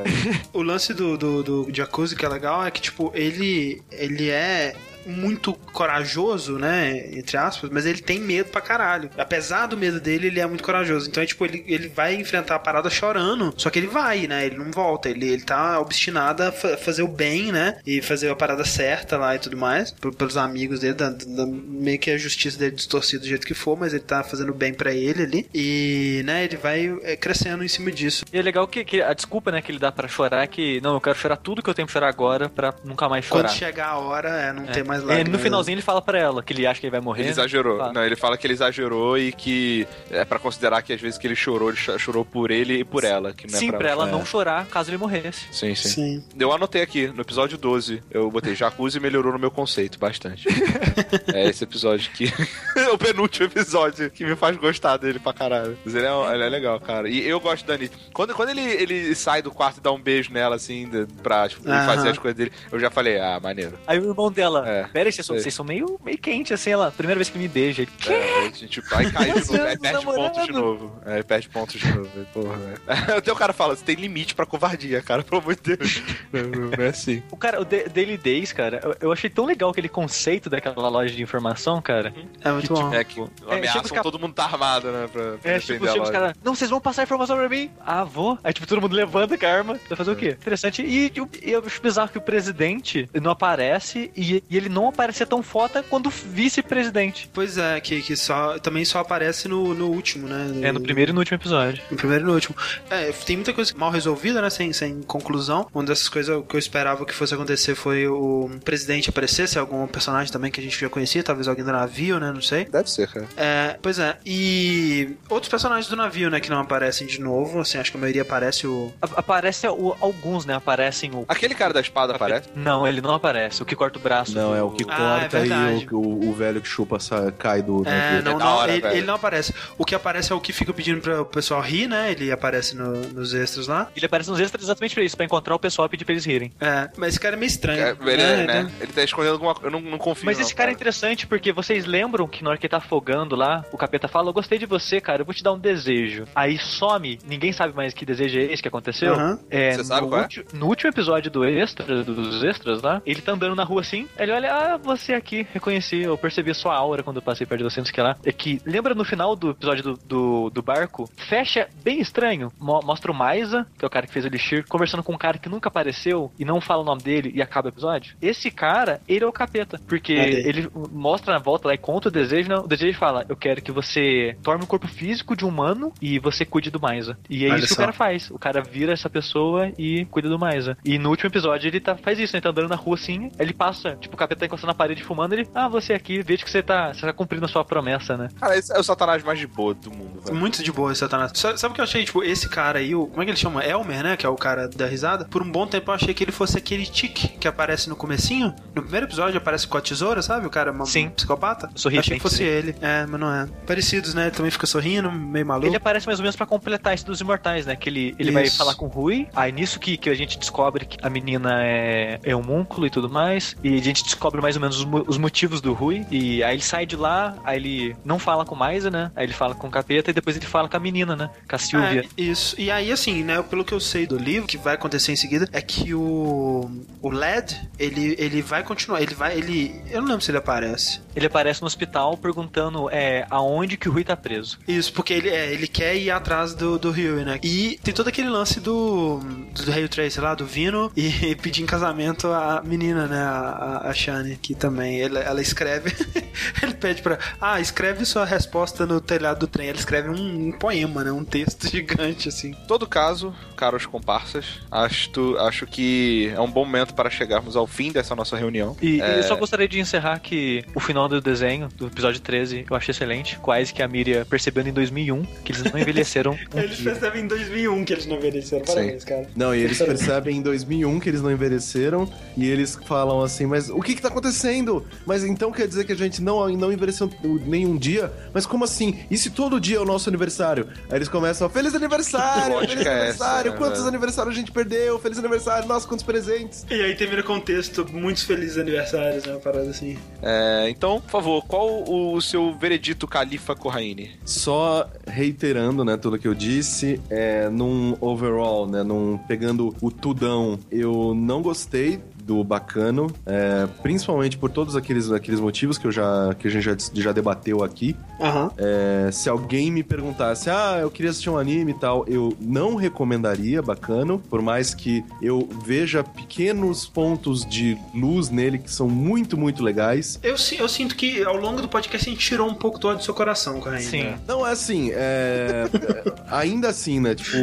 O 0.52 0.62
lance 0.62 0.94
do, 0.94 1.18
do, 1.18 1.42
do 1.42 1.68
Jacuzzi 1.72 2.14
que 2.14 2.24
é 2.24 2.28
legal 2.28 2.64
é 2.64 2.70
que, 2.70 2.80
tipo, 2.80 3.10
ele, 3.12 3.82
ele 3.90 4.30
é 4.30 4.76
muito 5.06 5.54
corajoso, 5.72 6.58
né? 6.58 7.08
Entre 7.12 7.36
aspas, 7.36 7.70
mas 7.70 7.86
ele 7.86 8.00
tem 8.00 8.20
medo 8.20 8.50
pra 8.50 8.60
caralho. 8.60 9.10
Apesar 9.16 9.66
do 9.66 9.76
medo 9.76 10.00
dele, 10.00 10.28
ele 10.28 10.40
é 10.40 10.46
muito 10.46 10.62
corajoso. 10.64 11.08
Então, 11.08 11.22
é, 11.22 11.26
tipo, 11.26 11.44
ele, 11.44 11.64
ele 11.66 11.88
vai 11.88 12.14
enfrentar 12.14 12.54
a 12.56 12.58
parada 12.58 12.88
chorando. 12.90 13.52
Só 13.56 13.70
que 13.70 13.78
ele 13.78 13.86
vai, 13.88 14.26
né? 14.26 14.46
Ele 14.46 14.56
não 14.58 14.70
volta. 14.70 15.08
Ele, 15.08 15.28
ele 15.28 15.42
tá 15.42 15.78
obstinado 15.80 16.42
a 16.42 16.52
fa- 16.52 16.76
fazer 16.76 17.02
o 17.02 17.08
bem, 17.08 17.52
né? 17.52 17.78
E 17.86 18.00
fazer 18.02 18.30
a 18.30 18.36
parada 18.36 18.64
certa 18.64 19.16
lá 19.16 19.34
e 19.34 19.38
tudo 19.38 19.56
mais. 19.56 19.92
pelos 20.16 20.36
amigos 20.36 20.80
dele, 20.80 20.94
da, 20.94 21.10
da- 21.10 21.46
meio 21.46 21.98
que 21.98 22.10
a 22.10 22.18
justiça 22.18 22.58
dele 22.58 22.76
distorcida 22.76 23.20
do 23.22 23.28
jeito 23.28 23.46
que 23.46 23.54
for, 23.54 23.76
mas 23.78 23.92
ele 23.92 24.02
tá 24.02 24.22
fazendo 24.22 24.52
bem 24.54 24.72
pra 24.74 24.92
ele 24.92 25.22
ali. 25.22 25.46
E, 25.54 26.22
né, 26.24 26.44
ele 26.44 26.56
vai 26.56 26.94
é, 27.02 27.16
crescendo 27.16 27.64
em 27.64 27.68
cima 27.68 27.90
disso. 27.90 28.24
E 28.32 28.38
é 28.38 28.42
legal 28.42 28.66
que, 28.66 28.84
que 28.84 29.00
a 29.02 29.12
desculpa, 29.12 29.50
né, 29.50 29.60
que 29.62 29.70
ele 29.70 29.78
dá 29.78 29.90
pra 29.90 30.06
chorar 30.08 30.42
é 30.42 30.46
que, 30.46 30.80
não, 30.80 30.94
eu 30.94 31.00
quero 31.00 31.16
chorar 31.18 31.36
tudo 31.36 31.62
que 31.62 31.70
eu 31.70 31.74
tenho 31.74 31.86
pra 31.86 31.92
chorar 31.92 32.08
agora 32.08 32.48
pra 32.48 32.74
nunca 32.84 33.08
mais 33.08 33.24
chorar. 33.24 33.44
Quando 33.48 33.56
chegar 33.56 33.88
a 33.88 33.98
hora, 33.98 34.28
é, 34.28 34.52
não 34.52 34.64
É. 34.64 34.66
ter 34.72 34.84
mais 34.84 34.91
E 35.00 35.04
lágrimas. 35.04 35.32
no 35.32 35.38
finalzinho 35.38 35.74
ele 35.74 35.82
fala 35.82 36.02
pra 36.02 36.18
ela 36.18 36.42
que 36.42 36.52
ele 36.52 36.66
acha 36.66 36.80
que 36.80 36.86
ele 36.86 36.90
vai 36.92 37.00
morrer. 37.00 37.22
Ele 37.22 37.30
exagerou. 37.30 37.78
Fala. 37.78 37.92
Não, 37.92 38.04
ele 38.04 38.16
fala 38.16 38.36
que 38.36 38.46
ele 38.46 38.54
exagerou 38.54 39.16
e 39.18 39.32
que 39.32 39.86
é 40.10 40.24
pra 40.24 40.38
considerar 40.38 40.82
que 40.82 40.92
às 40.92 41.00
vezes 41.00 41.18
que 41.18 41.26
ele 41.26 41.34
chorou, 41.36 41.68
ele 41.70 41.78
cho- 41.78 41.98
chorou 41.98 42.24
por 42.24 42.50
ele 42.50 42.80
e 42.80 42.84
por 42.84 43.04
ela. 43.04 43.32
Que 43.32 43.46
não 43.50 43.56
é 43.56 43.58
Sim, 43.60 43.68
pra, 43.68 43.78
pra 43.78 43.90
ela 43.90 44.08
é. 44.08 44.10
não 44.10 44.24
chorar 44.24 44.66
caso 44.66 44.90
ele 44.90 44.98
morresse. 44.98 45.46
Sim, 45.52 45.74
sim, 45.74 45.88
Sim. 45.88 46.24
Eu 46.38 46.52
anotei 46.52 46.82
aqui, 46.82 47.06
no 47.08 47.20
episódio 47.22 47.56
12, 47.58 48.02
eu 48.10 48.30
botei 48.30 48.54
Jacuzzi 48.54 48.98
melhorou 49.00 49.32
no 49.32 49.38
meu 49.38 49.50
conceito 49.50 49.98
bastante. 49.98 50.46
é 51.34 51.48
esse 51.48 51.64
episódio 51.64 52.10
que. 52.12 52.26
o 52.92 52.98
penúltimo 52.98 53.46
episódio 53.46 54.10
que 54.10 54.24
me 54.24 54.36
faz 54.36 54.56
gostar 54.56 54.96
dele 54.96 55.18
pra 55.18 55.32
caralho. 55.32 55.78
Mas 55.84 55.94
ele 55.94 56.06
é, 56.06 56.34
ele 56.34 56.44
é 56.44 56.48
legal, 56.48 56.80
cara. 56.80 57.08
E 57.08 57.26
eu 57.26 57.40
gosto 57.40 57.64
da 57.66 57.74
Anitta. 57.74 57.96
Quando, 58.12 58.34
quando 58.34 58.50
ele, 58.50 58.60
ele 58.62 59.14
sai 59.14 59.42
do 59.42 59.50
quarto 59.50 59.78
e 59.78 59.80
dá 59.80 59.90
um 59.92 60.00
beijo 60.00 60.32
nela, 60.32 60.56
assim, 60.56 60.88
pra 61.22 61.48
tipo, 61.48 61.62
fazer 61.62 62.08
as 62.10 62.18
coisas 62.18 62.36
dele, 62.36 62.52
eu 62.70 62.78
já 62.78 62.90
falei, 62.90 63.18
ah, 63.18 63.38
maneiro. 63.42 63.78
Aí 63.86 63.98
o 63.98 64.08
irmão 64.10 64.30
dela, 64.30 64.68
É, 64.68 64.81
pera 64.88 65.08
aí, 65.08 65.12
vocês 65.12 65.26
são, 65.26 65.34
sei. 65.36 65.42
vocês 65.42 65.54
são 65.54 65.64
meio, 65.64 65.98
meio 66.04 66.18
quente, 66.18 66.52
assim, 66.54 66.70
ela, 66.70 66.90
primeira 66.90 67.18
vez 67.18 67.28
que 67.28 67.38
me 67.38 67.48
beija. 67.48 67.82
Ele, 67.82 67.90
que? 67.98 68.12
É, 68.12 68.38
aí, 68.40 68.50
tipo, 68.52 68.94
aí 68.94 69.10
cai 69.10 69.32
de 69.32 69.38
novo, 69.40 69.52
aí 69.54 69.76
Deus, 69.76 69.78
perde 69.80 70.04
pontos 70.04 70.44
de 70.46 70.52
novo. 70.52 71.00
Aí 71.04 71.22
perde 71.22 71.48
pontos 71.48 71.80
de 71.80 71.94
novo. 71.94 72.10
aí, 72.16 72.24
Porra, 72.32 72.56
né? 72.56 72.74
Até 73.16 73.32
o 73.32 73.36
cara 73.36 73.52
fala, 73.52 73.76
você 73.76 73.84
tem 73.84 73.94
limite 73.96 74.34
pra 74.34 74.46
covardia, 74.46 75.02
cara, 75.02 75.22
pelo 75.22 75.40
amor 75.40 75.54
de 75.56 75.76
Deus. 75.76 76.02
Não, 76.32 76.84
é 76.84 76.88
assim. 76.88 77.22
O 77.30 77.36
cara, 77.36 77.60
o 77.60 77.64
Da- 77.64 77.84
Daily 77.92 78.16
Days, 78.16 78.52
cara, 78.52 78.80
eu, 78.82 78.96
eu 79.08 79.12
achei 79.12 79.28
tão 79.30 79.44
legal 79.44 79.70
aquele 79.70 79.88
conceito 79.88 80.48
daquela 80.50 80.88
loja 80.88 81.14
de 81.14 81.22
informação, 81.22 81.80
cara. 81.82 82.12
É 82.40 82.50
muito 82.52 82.72
bom. 82.72 82.92
É 82.92 83.04
que 83.04 83.20
ameaçam, 83.48 83.82
cap- 83.82 84.02
todo 84.02 84.18
mundo 84.18 84.34
tá 84.34 84.44
armado, 84.44 84.90
né? 84.90 85.08
Pra, 85.12 85.22
pra 85.38 85.50
É, 85.50 85.54
defender 85.58 85.60
tipo, 85.74 85.84
a 85.84 85.88
chega 85.88 86.02
os 86.02 86.08
loja. 86.08 86.12
caras, 86.12 86.34
não, 86.42 86.54
vocês 86.54 86.70
vão 86.70 86.80
passar 86.80 87.02
informação 87.02 87.36
pra 87.36 87.48
mim? 87.48 87.70
Ah, 87.84 88.04
vou. 88.04 88.38
Aí, 88.42 88.52
tipo, 88.52 88.66
todo 88.66 88.80
mundo 88.80 88.94
levanta 88.94 89.36
com 89.36 89.46
a 89.46 89.48
arma. 89.50 89.78
Vai 89.88 89.96
fazer 89.96 90.10
o 90.10 90.16
quê? 90.16 90.30
Interessante. 90.40 90.82
E, 90.82 91.12
eu- 91.14 91.28
e 91.42 91.50
eu 91.50 91.62
acho 91.64 91.80
bizarro 91.82 92.08
que 92.10 92.18
o 92.18 92.20
presidente 92.20 93.08
não 93.20 93.30
aparece 93.30 94.10
e, 94.16 94.42
e 94.48 94.56
ele 94.56 94.68
não 94.72 94.88
aparecer 94.88 95.26
tão 95.26 95.42
foda 95.42 95.82
quando 95.82 96.10
vice-presidente. 96.10 97.30
Pois 97.32 97.56
é, 97.58 97.80
que, 97.80 98.00
que 98.02 98.16
só, 98.16 98.58
também 98.58 98.84
só 98.84 98.98
aparece 99.00 99.48
no, 99.48 99.74
no 99.74 99.88
último, 99.88 100.28
né? 100.28 100.68
É, 100.68 100.72
no 100.72 100.80
primeiro 100.80 101.10
e 101.10 101.14
no 101.14 101.20
último 101.20 101.36
episódio. 101.36 101.82
No 101.90 101.96
primeiro 101.96 102.24
e 102.24 102.26
no 102.26 102.34
último. 102.34 102.56
É, 102.90 103.12
tem 103.12 103.36
muita 103.36 103.52
coisa 103.52 103.72
mal 103.76 103.90
resolvida, 103.90 104.40
né? 104.42 104.50
Sem, 104.50 104.72
sem 104.72 105.02
conclusão. 105.02 105.66
Uma 105.74 105.84
dessas 105.84 106.08
coisas 106.08 106.42
que 106.48 106.54
eu 106.54 106.58
esperava 106.58 107.04
que 107.06 107.14
fosse 107.14 107.34
acontecer 107.34 107.74
foi 107.74 108.06
o 108.06 108.50
presidente 108.64 109.08
aparecer, 109.10 109.48
se 109.48 109.58
algum 109.58 109.86
personagem 109.86 110.32
também 110.32 110.50
que 110.50 110.60
a 110.60 110.62
gente 110.62 110.78
já 110.80 110.88
conhecia, 110.88 111.22
talvez 111.22 111.48
alguém 111.48 111.64
do 111.64 111.72
navio, 111.72 112.18
né? 112.18 112.32
Não 112.32 112.42
sei. 112.42 112.64
Deve 112.66 112.90
ser, 112.90 113.08
cara. 113.08 113.26
É, 113.36 113.76
pois 113.80 113.98
é. 113.98 114.16
E 114.24 115.16
outros 115.28 115.48
personagens 115.50 115.88
do 115.88 115.96
navio, 115.96 116.30
né, 116.30 116.40
que 116.40 116.50
não 116.50 116.58
aparecem 116.60 117.06
de 117.06 117.20
novo. 117.20 117.60
Assim, 117.60 117.78
acho 117.78 117.90
que 117.90 117.96
a 117.96 118.00
maioria 118.00 118.22
aparece 118.22 118.66
o. 118.66 118.92
A- 119.00 119.22
Aparece 119.22 119.66
o- 119.68 119.96
alguns, 120.00 120.44
né? 120.44 120.54
Aparecem 120.54 121.10
o. 121.14 121.24
Aquele 121.28 121.54
cara 121.54 121.72
da 121.72 121.80
espada 121.80 122.14
aparece? 122.14 122.48
Não, 122.56 122.86
ele 122.86 123.00
não 123.00 123.14
aparece. 123.14 123.62
O 123.62 123.66
que 123.66 123.76
corta 123.76 123.98
o 123.98 124.02
braço. 124.02 124.34
Não, 124.34 124.54
é 124.54 124.61
o 124.64 124.70
que 124.70 124.84
Ah, 124.88 124.94
é 124.94 125.20
corta 125.20 125.38
verdade. 125.40 125.86
e 125.90 125.94
o, 125.94 125.98
o, 125.98 126.28
o 126.30 126.32
velho 126.34 126.60
que 126.60 126.68
chupa 126.68 126.98
sa- 127.00 127.32
cai 127.32 127.62
do. 127.62 127.82
É, 127.86 128.18
do- 128.20 128.30
não, 128.30 128.38
da 128.38 128.44
não, 128.44 128.52
hora, 128.56 128.72
ele, 128.72 128.86
ele 128.88 129.02
não 129.06 129.14
aparece. 129.14 129.54
O 129.78 129.84
que 129.84 129.94
aparece 129.94 130.32
é 130.32 130.34
o 130.34 130.40
que 130.40 130.52
fica 130.52 130.72
pedindo 130.72 131.00
para 131.00 131.22
o 131.22 131.24
pessoal 131.26 131.60
rir, 131.60 131.86
né? 131.88 132.12
Ele 132.12 132.30
aparece 132.30 132.76
no- 132.76 132.92
nos 133.08 133.34
extras 133.34 133.66
lá. 133.66 133.88
Ele 133.96 134.06
aparece 134.06 134.30
nos 134.30 134.40
extras 134.40 134.62
exatamente 134.64 134.94
pra 134.94 135.04
isso, 135.04 135.16
pra 135.16 135.24
encontrar 135.26 135.54
o 135.54 135.58
pessoal 135.58 135.86
e 135.86 135.88
pedir 135.88 136.04
pra 136.04 136.12
eles 136.12 136.24
rirem. 136.24 136.52
É, 136.60 136.88
mas 136.96 137.10
esse 137.10 137.20
cara 137.20 137.36
é 137.36 137.38
meio 137.38 137.48
estranho. 137.48 137.82
É, 137.82 137.90
ele, 137.90 138.16
né? 138.46 138.46
né? 138.64 138.72
ele 138.80 138.92
tá 138.92 139.02
escondendo 139.02 139.32
alguma 139.34 139.54
coisa. 139.54 139.68
Eu 139.68 139.80
não, 139.80 139.80
não 139.90 139.98
confio. 139.98 140.26
Mas 140.26 140.38
não, 140.38 140.44
esse 140.44 140.54
cara 140.54 140.70
é 140.70 140.74
interessante 140.74 141.26
porque 141.26 141.52
vocês 141.52 141.84
lembram 141.86 142.26
que 142.28 142.42
na 142.44 142.50
hora 142.50 142.58
que 142.58 142.66
ele 142.66 142.70
tá 142.70 142.78
afogando 142.78 143.34
lá, 143.36 143.64
o 143.72 143.76
capeta 143.76 144.08
fala: 144.08 144.28
Eu 144.28 144.32
gostei 144.32 144.58
de 144.58 144.66
você, 144.66 145.00
cara, 145.00 145.22
eu 145.22 145.26
vou 145.26 145.34
te 145.34 145.42
dar 145.42 145.52
um 145.52 145.58
desejo. 145.58 146.24
Aí 146.34 146.58
some, 146.58 147.18
ninguém 147.26 147.52
sabe 147.52 147.74
mais 147.74 147.92
que 147.94 148.04
desejo 148.04 148.38
é 148.38 148.42
esse 148.44 148.62
que 148.62 148.68
aconteceu. 148.68 149.14
Aham. 149.14 149.38
É, 149.50 149.72
Você 149.72 149.84
sabe 149.84 150.02
no, 150.02 150.08
qual 150.08 150.20
é? 150.22 150.28
no 150.52 150.66
último 150.66 150.90
episódio 150.90 151.30
do 151.30 151.44
extra, 151.44 152.02
dos 152.04 152.42
extras 152.44 152.82
lá, 152.82 153.00
ele 153.06 153.20
tá 153.20 153.32
andando 153.32 153.54
na 153.54 153.64
rua 153.64 153.80
assim, 153.80 154.08
ele 154.18 154.32
olha, 154.32 154.51
ah, 154.52 154.76
você 154.76 155.14
aqui, 155.14 155.46
reconheci, 155.52 156.02
eu 156.02 156.16
percebi 156.18 156.50
a 156.50 156.54
sua 156.54 156.74
aura 156.74 157.02
quando 157.02 157.16
eu 157.16 157.22
passei 157.22 157.46
perto 157.46 157.58
de 157.64 157.70
você, 157.70 157.80
não 157.80 157.84
sei 157.86 157.92
o 157.92 157.94
que 157.94 158.00
lá. 158.02 158.16
É 158.24 158.32
que, 158.32 158.60
lembra 158.66 158.94
no 158.94 159.04
final 159.04 159.34
do 159.34 159.50
episódio 159.50 159.82
do, 159.82 159.94
do, 160.04 160.50
do 160.50 160.62
barco? 160.62 161.08
Fecha 161.28 161.68
bem 161.82 162.00
estranho. 162.00 162.52
Mo- 162.60 162.80
mostra 162.84 163.10
o 163.10 163.14
Maisa, 163.14 163.66
que 163.78 163.84
é 163.84 163.86
o 163.86 163.90
cara 163.90 164.06
que 164.06 164.12
fez 164.12 164.24
o 164.24 164.28
Elixir, 164.28 164.66
conversando 164.68 165.02
com 165.02 165.12
um 165.14 165.18
cara 165.18 165.38
que 165.38 165.48
nunca 165.48 165.68
apareceu 165.68 166.30
e 166.38 166.44
não 166.44 166.60
fala 166.60 166.82
o 166.82 166.84
nome 166.84 167.02
dele 167.02 167.32
e 167.34 167.40
acaba 167.42 167.68
o 167.68 167.70
episódio. 167.70 168.14
Esse 168.20 168.50
cara, 168.50 169.00
ele 169.08 169.24
é 169.24 169.26
o 169.28 169.32
capeta. 169.32 169.80
Porque 169.88 170.14
Cadê? 170.14 170.48
ele 170.48 170.68
mostra 170.90 171.32
na 171.34 171.38
volta 171.38 171.68
lá 171.68 171.74
e 171.74 171.78
conta 171.78 172.08
o 172.08 172.12
desejo, 172.12 172.48
não, 172.48 172.64
o 172.64 172.68
desejo 172.68 172.98
fala, 172.98 173.24
eu 173.28 173.36
quero 173.36 173.62
que 173.62 173.72
você 173.72 174.36
torne 174.42 174.64
o 174.64 174.66
corpo 174.66 174.86
físico 174.88 175.36
de 175.36 175.44
um 175.44 175.48
humano 175.48 175.92
e 176.00 176.18
você 176.18 176.44
cuide 176.44 176.70
do 176.70 176.80
Maisa. 176.80 177.18
E 177.28 177.44
é 177.44 177.50
Olha 177.50 177.58
isso 177.58 177.68
que 177.68 177.74
só. 177.74 177.82
o 177.82 177.84
cara 177.84 177.92
faz. 177.92 178.30
O 178.30 178.38
cara 178.38 178.62
vira 178.62 178.92
essa 178.92 179.08
pessoa 179.10 179.70
e 179.78 180.04
cuida 180.06 180.28
do 180.28 180.38
Maisa. 180.38 180.76
E 180.84 180.98
no 180.98 181.10
último 181.10 181.28
episódio 181.28 181.68
ele 181.68 181.80
tá, 181.80 181.96
faz 181.96 182.18
isso, 182.18 182.32
né? 182.34 182.38
Ele 182.38 182.42
tá 182.42 182.50
andando 182.50 182.68
na 182.68 182.76
rua 182.76 182.94
assim, 182.94 183.30
ele 183.38 183.52
passa, 183.52 183.96
tipo, 183.96 184.14
o 184.14 184.18
capeta 184.18 184.41
tá 184.42 184.46
encostando 184.46 184.68
na 184.68 184.74
parede 184.74 185.02
fumando, 185.02 185.32
ele, 185.32 185.48
ah, 185.54 185.68
você 185.68 185.92
aqui, 185.92 186.22
vejo 186.22 186.44
que 186.44 186.50
você 186.50 186.62
tá, 186.62 186.92
você 186.92 187.00
tá 187.02 187.12
cumprindo 187.12 187.44
a 187.44 187.48
sua 187.48 187.64
promessa, 187.64 188.16
né? 188.16 188.28
Cara, 188.38 188.56
esse 188.56 188.72
é 188.74 188.78
o 188.78 188.82
satanás 188.82 189.22
mais 189.22 189.38
de 189.38 189.46
boa 189.46 189.74
do 189.74 189.90
mundo, 189.90 190.20
velho. 190.24 190.36
Muito 190.36 190.62
de 190.62 190.72
boa 190.72 190.92
esse 190.92 191.00
Satanás. 191.00 191.32
Sa- 191.34 191.56
Sabe 191.56 191.72
o 191.72 191.74
que 191.74 191.80
eu 191.80 191.84
achei? 191.84 192.04
Tipo, 192.04 192.22
esse 192.22 192.48
cara 192.48 192.78
aí, 192.78 192.94
o, 192.94 193.06
como 193.06 193.22
é 193.22 193.24
que 193.24 193.30
ele 193.30 193.38
chama? 193.38 193.64
Elmer, 193.64 194.02
né? 194.02 194.16
Que 194.16 194.24
é 194.26 194.28
o 194.28 194.36
cara 194.36 194.68
da 194.68 194.86
risada. 194.86 195.24
Por 195.24 195.42
um 195.42 195.50
bom 195.50 195.66
tempo 195.66 195.90
eu 195.90 195.94
achei 195.94 196.14
que 196.14 196.22
ele 196.24 196.32
fosse 196.32 196.56
aquele 196.58 196.86
tique 196.86 197.28
que 197.28 197.48
aparece 197.48 197.88
no 197.88 197.96
comecinho. 197.96 198.54
No 198.74 198.82
primeiro 198.82 199.06
episódio 199.06 199.36
aparece 199.38 199.66
com 199.66 199.76
a 199.78 199.80
tesoura, 199.80 200.22
sabe? 200.22 200.46
O 200.46 200.50
cara 200.50 200.72
ma- 200.72 200.86
Sim. 200.86 201.10
psicopata. 201.10 201.68
Eu 201.84 202.00
achei 202.00 202.16
que 202.16 202.22
fosse 202.22 202.42
né? 202.42 202.48
ele. 202.48 202.74
É, 202.80 203.06
mas 203.06 203.20
não 203.20 203.32
é. 203.34 203.46
Parecidos, 203.66 204.14
né? 204.14 204.22
Ele 204.24 204.30
também 204.30 204.50
fica 204.50 204.66
sorrindo, 204.66 205.10
meio 205.10 205.46
maluco. 205.46 205.66
Ele 205.66 205.76
aparece 205.76 206.06
mais 206.06 206.18
ou 206.18 206.22
menos 206.22 206.36
pra 206.36 206.46
completar 206.46 206.94
isso 206.94 207.06
dos 207.06 207.20
imortais, 207.20 207.66
né? 207.66 207.76
Que 207.76 207.88
ele, 207.88 208.14
ele 208.18 208.30
vai 208.30 208.48
falar 208.48 208.74
com 208.74 208.86
o 208.86 208.88
Rui, 208.88 209.28
aí 209.34 209.52
nisso 209.52 209.78
que, 209.80 209.96
que 209.96 210.08
a 210.10 210.14
gente 210.14 210.38
descobre 210.38 210.84
que 210.86 210.96
a 211.02 211.10
menina 211.10 211.62
é, 211.62 212.18
é 212.22 212.36
um 212.36 212.42
múnculo 212.42 212.86
e 212.86 212.90
tudo 212.90 213.08
mais, 213.10 213.56
e 213.62 213.74
a 213.78 213.82
gente 213.82 214.02
descobre 214.04 214.21
mais 214.40 214.56
ou 214.56 214.62
menos 214.62 214.80
os, 214.80 214.86
os 215.06 215.18
motivos 215.18 215.60
do 215.60 215.72
Rui, 215.72 216.06
e 216.10 216.42
aí 216.42 216.56
ele 216.56 216.62
sai 216.62 216.86
de 216.86 216.96
lá, 216.96 217.36
aí 217.44 217.58
ele 217.58 217.96
não 218.04 218.18
fala 218.18 218.44
com 218.44 218.54
o 218.54 218.58
Maisa, 218.58 218.90
né? 218.90 219.10
Aí 219.16 219.24
ele 219.24 219.32
fala 219.32 219.54
com 219.54 219.66
o 219.66 219.70
capeta 219.70 220.10
e 220.10 220.14
depois 220.14 220.36
ele 220.36 220.46
fala 220.46 220.68
com 220.68 220.76
a 220.76 220.80
menina, 220.80 221.16
né? 221.16 221.30
Com 221.48 221.56
a 221.56 221.58
Silvia. 221.58 222.04
É, 222.16 222.22
isso. 222.22 222.54
E 222.58 222.70
aí, 222.70 222.92
assim, 222.92 223.22
né, 223.22 223.42
pelo 223.42 223.64
que 223.64 223.72
eu 223.72 223.80
sei 223.80 224.06
do 224.06 224.16
livro, 224.16 224.46
que 224.46 224.56
vai 224.56 224.74
acontecer 224.74 225.12
em 225.12 225.16
seguida, 225.16 225.48
é 225.52 225.60
que 225.60 225.94
o, 225.94 226.70
o 227.00 227.10
Led, 227.10 227.60
ele, 227.78 228.14
ele 228.18 228.42
vai 228.42 228.62
continuar, 228.62 229.02
ele 229.02 229.14
vai, 229.14 229.36
ele, 229.36 229.80
eu 229.90 230.00
não 230.00 230.08
lembro 230.08 230.22
se 230.22 230.30
ele 230.30 230.38
aparece. 230.38 231.00
Ele 231.14 231.26
aparece 231.26 231.60
no 231.60 231.66
hospital 231.66 232.16
perguntando 232.16 232.88
é, 232.90 233.26
aonde 233.30 233.76
que 233.76 233.88
o 233.88 233.92
Rui 233.92 234.04
tá 234.04 234.16
preso. 234.16 234.58
Isso, 234.66 234.92
porque 234.92 235.12
ele, 235.12 235.28
é, 235.28 235.52
ele 235.52 235.66
quer 235.66 235.96
ir 235.96 236.10
atrás 236.10 236.54
do, 236.54 236.78
do 236.78 236.90
Huey, 236.90 237.24
né? 237.24 237.38
E 237.42 237.78
tem 237.82 237.92
todo 237.92 238.08
aquele 238.08 238.28
lance 238.28 238.60
do, 238.60 239.18
do 239.18 239.70
Ray 239.70 239.88
Trace 239.88 240.20
lá, 240.20 240.34
do 240.34 240.46
Vino, 240.46 240.90
e 240.96 241.34
pedir 241.42 241.62
em 241.62 241.66
casamento 241.66 242.28
a 242.28 242.62
menina, 242.64 243.06
né? 243.06 243.20
A, 243.20 243.82
a, 243.84 243.90
a 243.90 243.94
Shani, 244.12 244.36
que 244.36 244.54
também, 244.54 245.00
ela, 245.00 245.20
ela 245.20 245.40
escreve, 245.40 245.94
ele 246.62 246.74
pede 246.74 247.02
pra, 247.02 247.18
ah, 247.40 247.60
escreve 247.60 248.04
sua 248.04 248.24
resposta 248.24 248.84
no 248.86 249.00
telhado 249.00 249.40
do 249.40 249.46
trem. 249.46 249.68
Ela 249.68 249.78
escreve 249.78 250.10
um, 250.10 250.48
um 250.48 250.52
poema, 250.52 251.02
né? 251.02 251.10
Um 251.12 251.24
texto 251.24 251.68
gigante, 251.70 252.28
assim. 252.28 252.50
Em 252.50 252.66
todo 252.66 252.86
caso, 252.86 253.34
caros 253.56 253.86
comparsas, 253.86 254.60
acho, 254.70 255.36
acho 255.38 255.66
que 255.66 256.30
é 256.34 256.40
um 256.40 256.50
bom 256.50 256.64
momento 256.64 256.94
para 256.94 257.08
chegarmos 257.10 257.56
ao 257.56 257.66
fim 257.66 257.90
dessa 257.90 258.14
nossa 258.14 258.36
reunião. 258.36 258.76
E, 258.82 259.00
É, 259.00 259.18
eu 259.18 259.22
só 259.22 259.36
gostaria 259.36 259.66
de 259.68 259.80
encerrar 259.80 260.18
que 260.18 260.64
o 260.74 260.80
final 260.80 261.08
do 261.08 261.20
desenho, 261.20 261.68
do 261.76 261.86
episódio 261.86 262.20
13, 262.20 262.66
eu 262.68 262.76
achei 262.76 262.92
excelente. 262.92 263.38
Quase 263.38 263.72
que 263.72 263.82
a 263.82 263.88
Miriam 263.88 264.24
percebendo 264.24 264.68
em 264.68 264.72
2001 264.72 265.22
que 265.44 265.52
eles 265.52 265.62
não 265.72 265.78
envelheceram 265.80 266.32
um 266.54 266.58
Eles 266.58 266.76
dia. 266.76 266.90
percebem 266.90 267.24
em 267.24 267.28
2001 267.28 267.84
que 267.84 267.92
eles 267.92 268.06
não 268.06 268.16
envelheceram. 268.16 268.64
Parabéns, 268.64 269.04
cara. 269.04 269.26
Não, 269.34 269.54
e 269.54 269.60
eles 269.60 269.78
percebem 269.78 270.36
em 270.36 270.42
2001 270.42 271.00
que 271.00 271.08
eles 271.08 271.22
não 271.22 271.30
envelheceram 271.30 272.10
e 272.36 272.48
eles 272.48 272.78
falam 272.84 273.22
assim, 273.22 273.46
mas 273.46 273.68
o 273.70 273.80
que 273.80 274.01
que 274.02 274.08
tá 274.08 274.08
acontecendo? 274.08 274.84
Mas 275.06 275.24
então 275.24 275.52
quer 275.52 275.68
dizer 275.68 275.84
que 275.84 275.92
a 275.92 275.96
gente 275.96 276.20
não, 276.20 276.48
não 276.48 276.72
envelheceu 276.72 277.08
nenhum 277.46 277.76
dia? 277.76 278.12
Mas 278.34 278.44
como 278.44 278.64
assim? 278.64 278.98
E 279.10 279.16
se 279.16 279.30
todo 279.30 279.60
dia 279.60 279.76
é 279.76 279.80
o 279.80 279.84
nosso 279.84 280.08
aniversário? 280.08 280.68
Aí 280.90 280.96
eles 280.98 281.08
começam, 281.08 281.48
feliz 281.48 281.74
aniversário, 281.74 282.58
Que 282.60 282.66
feliz 282.68 282.86
é 282.86 282.90
aniversário, 282.90 283.50
essa, 283.50 283.58
quantos 283.58 283.82
né? 283.82 283.88
aniversários 283.88 284.34
a 284.34 284.38
gente 284.38 284.50
perdeu? 284.50 284.98
Feliz 284.98 285.18
aniversário, 285.18 285.68
nossa, 285.68 285.86
quantos 285.86 286.04
presentes. 286.04 286.66
E 286.68 286.74
aí 286.74 286.94
termina 286.94 287.22
o 287.22 287.40
texto, 287.40 287.86
muitos 287.92 288.24
felizes 288.24 288.58
aniversários, 288.58 289.24
né? 289.24 289.32
Uma 289.32 289.40
parada 289.40 289.70
assim. 289.70 289.96
é, 290.20 290.68
então, 290.68 291.00
por 291.00 291.10
favor, 291.10 291.44
qual 291.46 291.84
o 291.88 292.20
seu 292.20 292.54
veredito 292.58 293.06
Califa 293.06 293.54
Corraine? 293.54 294.10
Só 294.24 294.88
reiterando, 295.06 295.84
né, 295.84 295.96
tudo 295.96 296.18
que 296.18 296.26
eu 296.26 296.34
disse, 296.34 297.00
é, 297.08 297.48
num 297.48 297.96
overall, 298.00 298.66
né, 298.66 298.82
num, 298.82 299.18
pegando 299.18 299.74
o 299.80 299.90
tudão, 299.90 300.58
eu 300.70 301.14
não 301.14 301.40
gostei 301.42 302.00
do 302.24 302.42
Bacano, 302.44 303.08
é, 303.26 303.66
principalmente 303.82 304.38
por 304.38 304.50
todos 304.50 304.76
aqueles, 304.76 305.10
aqueles 305.10 305.40
motivos 305.40 305.76
que, 305.78 305.86
eu 305.86 305.92
já, 305.92 306.34
que 306.38 306.46
a 306.46 306.50
gente 306.50 306.62
já, 306.64 306.76
já 306.94 307.12
debateu 307.12 307.62
aqui. 307.64 307.96
Aham. 308.20 308.50
É, 308.56 309.10
se 309.12 309.28
alguém 309.28 309.70
me 309.70 309.82
perguntasse, 309.82 310.48
ah, 310.48 310.78
eu 310.80 310.90
queria 310.90 311.10
assistir 311.10 311.30
um 311.30 311.36
anime 311.38 311.72
e 311.72 311.74
tal, 311.74 312.04
eu 312.06 312.34
não 312.40 312.74
recomendaria 312.76 313.60
Bacano, 313.60 314.18
por 314.30 314.40
mais 314.40 314.74
que 314.74 315.04
eu 315.20 315.48
veja 315.64 316.04
pequenos 316.04 316.86
pontos 316.86 317.44
de 317.44 317.76
luz 317.94 318.30
nele 318.30 318.58
que 318.58 318.70
são 318.70 318.88
muito, 318.88 319.36
muito 319.36 319.62
legais. 319.62 320.18
Eu, 320.22 320.36
eu 320.58 320.68
sinto 320.68 320.94
que 320.96 321.22
ao 321.24 321.36
longo 321.36 321.60
do 321.60 321.68
podcast 321.68 322.08
a 322.08 322.12
gente 322.12 322.24
tirou 322.24 322.48
um 322.48 322.54
pouco 322.54 322.78
do 322.78 322.88
ódio 322.88 322.98
do 323.00 323.04
seu 323.04 323.14
coração, 323.14 323.60
Corraine. 323.60 323.84
Sim. 323.84 324.14
Não, 324.26 324.46
é 324.46 324.52
assim, 324.52 324.90
é, 324.92 325.66
é, 325.72 326.12
ainda 326.30 326.68
assim, 326.68 327.00
né? 327.00 327.14
Tipo, 327.14 327.38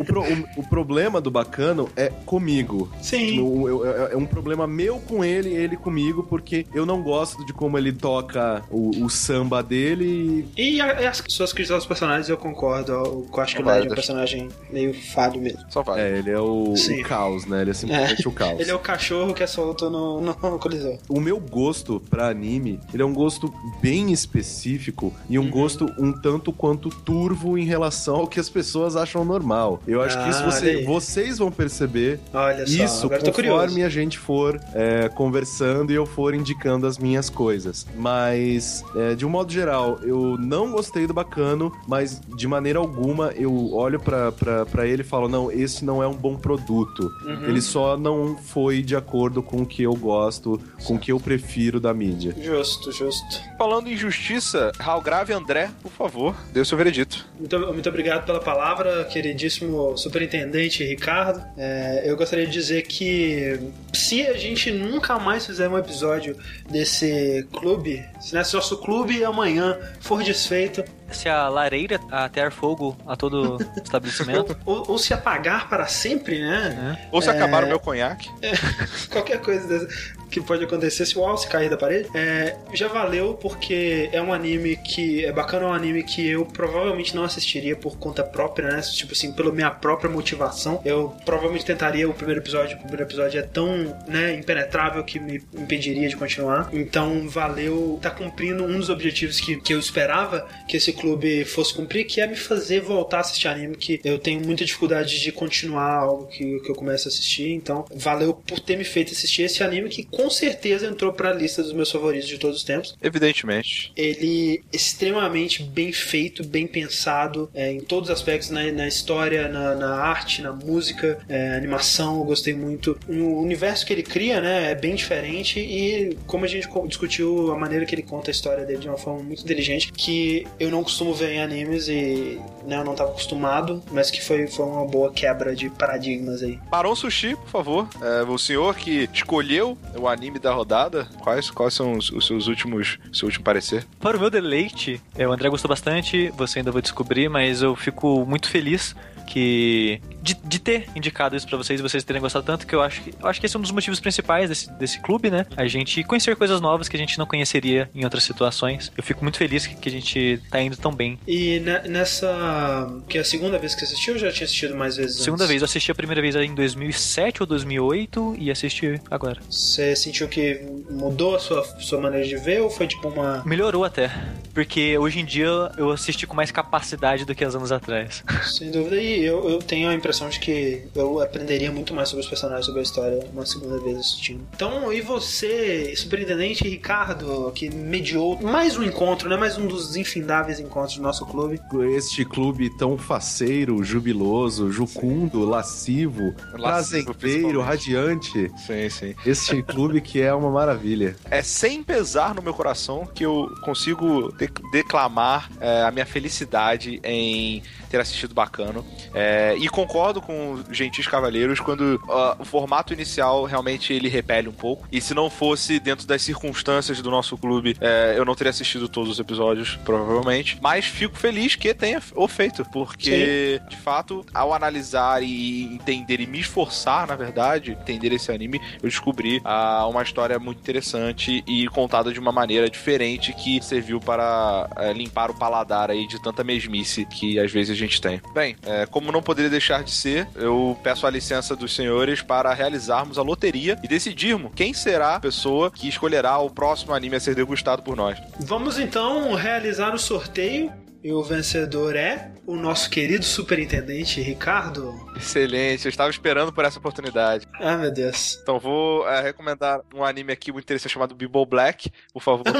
o, 0.00 0.04
pro- 0.04 0.22
o- 0.22 0.60
o 0.60 0.68
problema 0.68 1.20
do 1.20 1.30
Bacano 1.30 1.88
é 1.96 2.08
comigo. 2.26 2.90
Sim. 3.00 3.26
Tipo, 3.26 3.68
eu- 3.68 3.84
eu- 3.84 4.06
é 4.10 4.16
um 4.16 4.26
problema 4.26 4.66
meu 4.66 4.98
com 4.98 5.24
ele, 5.24 5.50
ele 5.54 5.76
comigo, 5.76 6.22
porque 6.24 6.66
eu 6.74 6.84
não 6.86 7.02
gosto 7.02 7.44
de 7.46 7.52
como 7.52 7.76
ele 7.78 7.92
toca 7.92 8.62
o, 8.70 9.04
o 9.04 9.10
samba 9.10 9.62
dele. 9.62 10.46
E, 10.56 10.80
a- 10.80 11.00
e 11.02 11.06
as 11.06 11.22
suas 11.28 11.52
críticas 11.52 11.76
aos 11.76 11.86
personagens 11.86 12.28
eu 12.28 12.36
concordo. 12.36 12.92
Eu, 12.92 13.26
eu 13.32 13.40
acho 13.40 13.56
que 13.56 13.62
o. 13.62 13.66
Led 13.66 13.86
é 13.86 13.90
um 13.90 13.94
personagem 13.94 14.48
meio 14.70 14.92
falho 14.94 15.40
mesmo. 15.40 15.60
Só 15.70 15.82
vai. 15.82 16.00
É, 16.00 16.18
ele 16.18 16.30
é 16.30 16.38
o, 16.40 16.74
o 16.74 17.02
caos, 17.04 17.46
né? 17.46 17.62
Ele 17.62 17.70
é 17.70 17.74
simplesmente 17.74 18.26
o 18.28 18.32
caos. 18.32 18.60
Ele 18.60 18.70
é 18.70 18.74
o 18.74 18.78
cachorro 18.78 19.32
que 19.34 19.42
é 19.42 19.46
solto 19.46 19.88
no, 19.90 20.20
no, 20.20 20.36
no 20.50 20.58
coliseu. 20.58 20.98
O 21.08 21.20
meu 21.20 21.38
gosto 21.38 22.00
pra 22.10 22.28
anime, 22.28 22.80
ele 22.92 23.02
é 23.02 23.06
um 23.06 23.12
gosto 23.14 23.52
bem 23.80 24.12
específico 24.12 25.12
e 25.28 25.38
Uhum. 25.38 25.46
um 25.46 25.50
gosto 25.50 25.86
um 25.98 26.12
tanto 26.12 26.52
quanto 26.52 26.88
turvo 26.90 27.56
em 27.56 27.64
relação 27.64 28.16
ao 28.16 28.26
que 28.26 28.38
as 28.40 28.48
pessoas 28.48 28.96
acham 28.96 29.24
normal. 29.24 29.80
Eu 29.86 30.02
acho 30.02 30.22
que 30.22 30.28
isso 30.28 30.42
Ah, 30.42 30.50
você- 30.50 30.84
vocês 30.84 31.38
vão 31.38 31.50
perceber 31.50 32.20
Olha 32.32 32.66
só, 32.66 32.84
isso 32.84 33.06
agora 33.06 33.20
eu 33.20 33.24
tô 33.24 33.30
conforme 33.32 33.50
curioso. 33.58 33.84
a 33.84 33.88
gente 33.88 33.99
for 34.18 34.60
é, 34.74 35.08
conversando 35.08 35.92
e 35.92 35.94
eu 35.94 36.06
for 36.06 36.34
indicando 36.34 36.86
as 36.86 36.98
minhas 36.98 37.28
coisas. 37.28 37.86
Mas, 37.96 38.84
é, 38.94 39.14
de 39.14 39.26
um 39.26 39.28
modo 39.28 39.52
geral, 39.52 39.98
eu 40.02 40.36
não 40.38 40.70
gostei 40.70 41.06
do 41.06 41.14
Bacano, 41.14 41.72
mas 41.86 42.20
de 42.36 42.46
maneira 42.46 42.78
alguma 42.78 43.32
eu 43.36 43.72
olho 43.72 44.00
pra 44.00 44.86
ele 44.86 45.02
e 45.02 45.04
falo: 45.04 45.28
não, 45.28 45.50
esse 45.50 45.84
não 45.84 46.02
é 46.02 46.08
um 46.08 46.14
bom 46.14 46.36
produto. 46.36 47.10
Uhum. 47.24 47.44
Ele 47.44 47.60
só 47.60 47.96
não 47.96 48.36
foi 48.36 48.82
de 48.82 48.96
acordo 48.96 49.42
com 49.42 49.62
o 49.62 49.66
que 49.66 49.82
eu 49.82 49.94
gosto, 49.94 50.60
com 50.84 50.94
o 50.94 50.98
que 50.98 51.12
eu 51.12 51.20
prefiro 51.20 51.80
da 51.80 51.92
mídia. 51.92 52.34
Justo, 52.40 52.92
justo. 52.92 53.40
Falando 53.58 53.88
em 53.88 53.96
justiça, 53.96 54.72
Raul 54.78 55.02
Grave 55.02 55.32
André, 55.32 55.70
por 55.82 55.92
favor, 55.92 56.34
dê 56.52 56.60
o 56.60 56.64
seu 56.64 56.76
veredito. 56.76 57.26
Muito, 57.38 57.58
muito 57.72 57.88
obrigado 57.88 58.24
pela 58.24 58.40
palavra, 58.40 59.04
queridíssimo 59.04 59.96
superintendente 59.96 60.84
Ricardo. 60.84 61.42
É, 61.56 62.02
eu 62.04 62.16
gostaria 62.16 62.46
de 62.46 62.52
dizer 62.52 62.82
que 62.82 63.60
se 63.92 64.26
a 64.26 64.36
gente 64.36 64.70
nunca 64.70 65.18
mais 65.18 65.46
fizer 65.46 65.68
um 65.68 65.78
episódio 65.78 66.36
desse 66.68 67.46
clube, 67.52 68.04
se 68.20 68.34
né, 68.34 68.44
se 68.44 68.54
nosso 68.54 68.78
clube 68.78 69.24
amanhã 69.24 69.78
for 70.00 70.22
desfeito, 70.22 70.84
Se 71.12 71.28
a 71.28 71.48
lareira 71.48 72.00
atear 72.10 72.50
fogo 72.52 72.96
a 73.06 73.16
todo 73.16 73.58
estabelecimento, 73.82 74.56
ou, 74.64 74.84
ou 74.88 74.98
se 74.98 75.12
apagar 75.12 75.68
para 75.68 75.86
sempre, 75.86 76.40
né? 76.40 76.98
Ou 77.10 77.20
se 77.20 77.28
É. 77.28 77.32
acabar 77.32 77.64
o 77.64 77.66
meu 77.68 77.80
conhaque. 77.80 78.28
Qualquer 79.10 79.40
coisa 79.40 79.66
dessa 79.66 80.20
que 80.30 80.40
pode 80.40 80.62
acontecer 80.62 81.04
se 81.06 81.18
o 81.18 81.24
Alce 81.24 81.48
cair 81.48 81.68
da 81.68 81.76
parede. 81.76 82.08
É, 82.14 82.56
já 82.72 82.86
valeu 82.86 83.34
porque 83.34 84.08
é 84.12 84.22
um 84.22 84.32
anime 84.32 84.76
que 84.76 85.24
é 85.24 85.32
bacana, 85.32 85.64
é 85.64 85.68
um 85.68 85.72
anime 85.72 86.04
que 86.04 86.24
eu 86.24 86.46
provavelmente 86.46 87.16
não 87.16 87.24
assistiria 87.24 87.74
por 87.74 87.98
conta 87.98 88.22
própria, 88.22 88.68
né? 88.68 88.80
Tipo 88.80 89.12
assim, 89.12 89.32
pela 89.32 89.50
minha 89.50 89.70
própria 89.70 90.08
motivação. 90.08 90.80
Eu 90.84 91.12
provavelmente 91.24 91.64
tentaria 91.64 92.08
o 92.08 92.14
primeiro 92.14 92.40
episódio. 92.40 92.76
O 92.76 92.80
primeiro 92.80 93.02
episódio 93.02 93.40
é 93.40 93.42
tão, 93.42 93.96
né, 94.06 94.34
impenetrável 94.34 95.02
que 95.02 95.18
me 95.18 95.42
impediria 95.52 96.08
de 96.08 96.16
continuar. 96.16 96.68
Então 96.72 97.28
valeu, 97.28 97.98
tá 98.00 98.10
cumprindo 98.10 98.62
um 98.64 98.78
dos 98.78 98.88
objetivos 98.88 99.40
que, 99.40 99.56
que 99.60 99.74
eu 99.74 99.80
esperava 99.80 100.46
que 100.68 100.76
esse 100.76 100.92
clube 101.00 101.44
fosse 101.44 101.72
cumprir, 101.72 102.04
que 102.04 102.20
é 102.20 102.26
me 102.26 102.36
fazer 102.36 102.80
voltar 102.80 103.18
a 103.18 103.20
assistir 103.20 103.48
anime, 103.48 103.76
que 103.76 104.00
eu 104.04 104.18
tenho 104.18 104.44
muita 104.44 104.64
dificuldade 104.64 105.20
de 105.20 105.32
continuar 105.32 105.92
algo 105.92 106.26
que, 106.26 106.60
que 106.60 106.70
eu 106.70 106.74
começo 106.74 107.08
a 107.08 107.10
assistir. 107.10 107.50
Então, 107.52 107.84
valeu 107.94 108.34
por 108.34 108.60
ter 108.60 108.76
me 108.76 108.84
feito 108.84 109.12
assistir 109.12 109.42
esse 109.42 109.62
anime, 109.62 109.88
que 109.88 110.04
com 110.04 110.28
certeza 110.28 110.86
entrou 110.86 111.12
pra 111.12 111.32
lista 111.32 111.62
dos 111.62 111.72
meus 111.72 111.90
favoritos 111.90 112.28
de 112.28 112.38
todos 112.38 112.58
os 112.58 112.64
tempos. 112.64 112.94
Evidentemente. 113.02 113.92
Ele 113.96 114.62
é 114.72 114.76
extremamente 114.76 115.62
bem 115.62 115.92
feito, 115.92 116.44
bem 116.44 116.66
pensado, 116.66 117.50
é, 117.54 117.72
em 117.72 117.80
todos 117.80 118.10
os 118.10 118.14
aspectos, 118.14 118.50
na, 118.50 118.70
na 118.72 118.86
história, 118.86 119.48
na, 119.48 119.74
na, 119.74 119.94
arte, 119.94 120.42
na 120.42 120.52
música, 120.52 121.18
é, 121.28 121.54
animação, 121.54 122.18
eu 122.18 122.24
gostei 122.24 122.54
muito. 122.54 122.98
O 123.08 123.42
universo 123.42 123.86
que 123.86 123.92
ele 123.92 124.02
cria, 124.02 124.40
né, 124.40 124.70
é 124.70 124.74
bem 124.74 124.94
diferente 124.94 125.58
e 125.60 126.16
como 126.26 126.44
a 126.44 126.48
gente 126.48 126.68
discutiu 126.86 127.52
a 127.52 127.58
maneira 127.58 127.86
que 127.86 127.94
ele 127.94 128.02
conta 128.02 128.30
a 128.30 128.32
história 128.32 128.64
dele 128.64 128.80
de 128.80 128.88
uma 128.88 128.98
forma 128.98 129.22
muito 129.22 129.42
inteligente, 129.42 129.92
que 129.92 130.46
eu 130.58 130.70
não 130.70 130.82
costumo 130.90 131.14
ver 131.14 131.34
em 131.34 131.40
animes 131.40 131.88
e 131.88 132.40
né, 132.66 132.76
eu 132.76 132.84
não 132.84 132.92
estava 132.92 133.10
acostumado, 133.10 133.80
mas 133.92 134.10
que 134.10 134.22
foi, 134.22 134.48
foi 134.48 134.66
uma 134.66 134.84
boa 134.84 135.12
quebra 135.12 135.54
de 135.54 135.70
paradigmas 135.70 136.42
aí. 136.42 136.58
Barão 136.68 136.96
Sushi, 136.96 137.36
por 137.36 137.48
favor, 137.48 137.88
é, 138.02 138.22
o 138.24 138.36
senhor 138.36 138.74
que 138.74 139.08
escolheu 139.12 139.78
o 139.96 140.08
anime 140.08 140.40
da 140.40 140.52
rodada, 140.52 141.08
quais, 141.20 141.48
quais 141.48 141.74
são 141.74 141.92
os, 141.92 142.10
os 142.10 142.26
seus 142.26 142.48
últimos, 142.48 142.98
seu 143.12 143.26
último 143.26 143.44
parecer? 143.44 143.86
Para 144.00 144.16
o 144.16 144.20
meu 144.20 144.30
deleite, 144.30 145.00
é, 145.16 145.26
o 145.26 145.32
André 145.32 145.48
gostou 145.48 145.68
bastante, 145.68 146.28
você 146.36 146.58
ainda 146.58 146.72
vai 146.72 146.82
descobrir, 146.82 147.28
mas 147.28 147.62
eu 147.62 147.76
fico 147.76 148.26
muito 148.26 148.48
feliz 148.50 148.96
que 149.30 150.00
de, 150.20 150.34
de 150.34 150.58
ter 150.58 150.88
indicado 150.94 151.36
isso 151.36 151.46
para 151.46 151.56
vocês 151.56 151.78
e 151.78 151.82
vocês 151.82 152.02
terem 152.02 152.20
gostado 152.20 152.44
tanto, 152.44 152.66
que 152.66 152.74
eu 152.74 152.82
acho 152.82 153.00
que 153.00 153.14
eu 153.18 153.28
acho 153.28 153.40
que 153.40 153.46
esse 153.46 153.56
é 153.56 153.58
um 153.58 153.62
dos 153.62 153.70
motivos 153.70 154.00
principais 154.00 154.48
desse, 154.48 154.70
desse 154.72 155.00
clube, 155.00 155.30
né? 155.30 155.46
A 155.56 155.66
gente 155.66 156.02
conhecer 156.02 156.34
coisas 156.34 156.60
novas 156.60 156.88
que 156.88 156.96
a 156.96 156.98
gente 156.98 157.16
não 157.16 157.26
conheceria 157.26 157.88
em 157.94 158.02
outras 158.04 158.24
situações. 158.24 158.92
Eu 158.96 159.04
fico 159.04 159.22
muito 159.22 159.38
feliz 159.38 159.66
que, 159.66 159.76
que 159.76 159.88
a 159.88 159.92
gente 159.92 160.42
tá 160.50 160.60
indo 160.60 160.76
tão 160.76 160.92
bem. 160.92 161.18
E 161.26 161.60
nessa. 161.88 162.88
que 163.08 163.18
é 163.18 163.20
a 163.20 163.24
segunda 163.24 163.56
vez 163.56 163.74
que 163.74 163.80
você 163.80 163.94
assistiu 163.94 164.14
ou 164.14 164.20
já 164.20 164.32
tinha 164.32 164.44
assistido 164.44 164.74
mais 164.74 164.96
vezes? 164.96 165.22
Segunda 165.22 165.44
antes? 165.44 165.48
vez, 165.48 165.62
eu 165.62 165.66
assisti 165.66 165.92
a 165.92 165.94
primeira 165.94 166.20
vez 166.20 166.34
em 166.34 166.54
2007 166.54 167.42
ou 167.42 167.46
2008 167.46 168.36
e 168.36 168.50
assisti 168.50 169.00
agora. 169.08 169.40
Você 169.48 169.94
sentiu 169.94 170.26
que 170.28 170.60
mudou 170.90 171.36
a 171.36 171.38
sua, 171.38 171.64
sua 171.78 172.00
maneira 172.00 172.26
de 172.26 172.36
ver 172.36 172.62
ou 172.62 172.68
foi 172.68 172.88
tipo 172.88 173.08
uma. 173.08 173.44
Melhorou 173.46 173.84
até. 173.84 174.10
Porque 174.52 174.98
hoje 174.98 175.20
em 175.20 175.24
dia 175.24 175.70
eu 175.76 175.90
assisti 175.90 176.26
com 176.26 176.34
mais 176.34 176.50
capacidade 176.50 177.24
do 177.24 177.34
que 177.34 177.44
há 177.44 177.50
anos 177.50 177.72
atrás. 177.72 178.24
Sem 178.44 178.70
dúvida, 178.70 179.00
e 179.00 179.19
eu, 179.22 179.48
eu 179.48 179.58
tenho 179.58 179.88
a 179.88 179.94
impressão 179.94 180.28
de 180.28 180.38
que 180.40 180.82
eu 180.94 181.20
aprenderia 181.20 181.70
muito 181.70 181.94
mais 181.94 182.08
sobre 182.08 182.22
os 182.24 182.28
personagens, 182.28 182.66
sobre 182.66 182.80
a 182.80 182.82
história, 182.82 183.26
uma 183.32 183.46
segunda 183.46 183.78
vez 183.78 183.98
assistindo. 183.98 184.46
Então, 184.54 184.92
e 184.92 185.00
você, 185.00 185.94
superintendente 185.96 186.64
Ricardo, 186.68 187.50
que 187.54 187.70
mediou 187.70 188.40
mais 188.40 188.76
um 188.76 188.82
encontro, 188.82 189.28
né? 189.28 189.36
Mais 189.36 189.56
um 189.58 189.66
dos 189.66 189.96
infindáveis 189.96 190.58
encontros 190.60 190.96
do 190.96 191.02
nosso 191.02 191.24
clube. 191.26 191.60
Este 191.96 192.24
clube 192.24 192.70
tão 192.76 192.96
faceiro, 192.98 193.82
jubiloso, 193.84 194.70
jucundo, 194.70 195.44
lascivo, 195.44 196.34
Lascivo, 196.58 197.14
prazenteiro, 197.14 197.60
radiante. 197.60 198.50
Sim, 198.66 198.90
sim. 198.90 199.14
Este 199.24 199.62
clube 199.64 200.00
que 200.00 200.20
é 200.20 200.32
uma 200.34 200.50
maravilha. 200.50 201.16
É 201.30 201.42
sem 201.42 201.82
pesar 201.82 202.34
no 202.34 202.42
meu 202.42 202.54
coração 202.54 203.06
que 203.06 203.24
eu 203.24 203.48
consigo 203.62 204.32
de- 204.36 204.50
declamar 204.72 205.50
é, 205.60 205.82
a 205.82 205.90
minha 205.90 206.06
felicidade 206.06 207.00
em 207.04 207.62
ter 207.88 208.00
assistido 208.00 208.34
Bacano. 208.34 208.84
É, 209.14 209.56
e 209.58 209.68
concordo 209.68 210.20
com 210.20 210.52
os 210.52 210.76
Gentis 210.76 211.06
Cavaleiros 211.06 211.60
quando 211.60 212.00
ah, 212.08 212.36
o 212.38 212.44
formato 212.44 212.92
inicial 212.92 213.44
realmente 213.44 213.92
ele 213.92 214.08
repele 214.08 214.48
um 214.48 214.52
pouco. 214.52 214.86
E 214.90 215.00
se 215.00 215.14
não 215.14 215.28
fosse 215.28 215.78
dentro 215.78 216.06
das 216.06 216.22
circunstâncias 216.22 217.00
do 217.00 217.10
nosso 217.10 217.36
clube, 217.36 217.76
é, 217.80 218.14
eu 218.16 218.24
não 218.24 218.34
teria 218.34 218.50
assistido 218.50 218.88
todos 218.88 219.10
os 219.10 219.18
episódios, 219.18 219.76
provavelmente. 219.84 220.58
Mas 220.60 220.84
fico 220.84 221.16
feliz 221.16 221.56
que 221.56 221.72
tenha 221.74 222.00
o 222.14 222.28
feito, 222.28 222.64
porque 222.72 223.60
de 223.68 223.76
fato, 223.76 224.24
ao 224.32 224.52
analisar 224.52 225.22
e 225.22 225.64
entender 225.64 226.20
e 226.20 226.26
me 226.26 226.40
esforçar, 226.40 227.06
na 227.06 227.16
verdade, 227.16 227.72
entender 227.72 228.12
esse 228.12 228.30
anime, 228.32 228.60
eu 228.82 228.88
descobri 228.88 229.40
ah, 229.44 229.86
uma 229.86 230.02
história 230.02 230.38
muito 230.38 230.58
interessante 230.58 231.42
e 231.46 231.68
contada 231.68 232.12
de 232.12 232.18
uma 232.18 232.32
maneira 232.32 232.68
diferente 232.68 233.32
que 233.32 233.60
serviu 233.62 234.00
para 234.00 234.68
eh, 234.76 234.92
limpar 234.92 235.30
o 235.30 235.34
paladar 235.34 235.90
aí 235.90 236.06
de 236.06 236.20
tanta 236.20 236.42
mesmice 236.44 237.04
que 237.04 237.38
às 237.38 237.50
vezes 237.50 237.70
a 237.70 237.78
gente 237.78 238.00
tem. 238.00 238.20
Bem, 238.34 238.56
eh, 238.64 238.86
como 238.86 238.99
não 239.00 239.22
poderia 239.22 239.50
deixar 239.50 239.82
de 239.82 239.90
ser, 239.90 240.26
eu 240.36 240.78
peço 240.82 241.06
a 241.06 241.10
licença 241.10 241.56
dos 241.56 241.74
senhores 241.74 242.22
para 242.22 242.52
realizarmos 242.52 243.18
a 243.18 243.22
loteria 243.22 243.78
e 243.82 243.88
decidirmos 243.88 244.52
quem 244.54 244.74
será 244.74 245.16
a 245.16 245.20
pessoa 245.20 245.70
que 245.70 245.88
escolherá 245.88 246.38
o 246.38 246.50
próximo 246.50 246.92
anime 246.92 247.16
a 247.16 247.20
ser 247.20 247.34
degustado 247.34 247.82
por 247.82 247.96
nós. 247.96 248.18
Vamos 248.38 248.78
então 248.78 249.34
realizar 249.34 249.94
o 249.94 249.98
sorteio. 249.98 250.72
E 251.02 251.10
o 251.12 251.22
vencedor 251.22 251.96
é 251.96 252.30
o 252.50 252.56
nosso 252.56 252.90
querido 252.90 253.24
superintendente 253.24 254.20
Ricardo. 254.20 254.92
Excelente, 255.16 255.84
eu 255.84 255.88
estava 255.88 256.10
esperando 256.10 256.52
por 256.52 256.64
essa 256.64 256.80
oportunidade. 256.80 257.46
Ah, 257.54 257.76
meu 257.76 257.92
Deus. 257.92 258.40
Então 258.42 258.58
vou 258.58 259.08
eh, 259.08 259.20
recomendar 259.20 259.80
um 259.94 260.04
anime 260.04 260.32
aqui 260.32 260.50
muito 260.50 260.64
interessante 260.64 260.92
chamado 260.92 261.14
Bible 261.14 261.46
Black, 261.46 261.92
por 262.12 262.20
favor. 262.20 262.44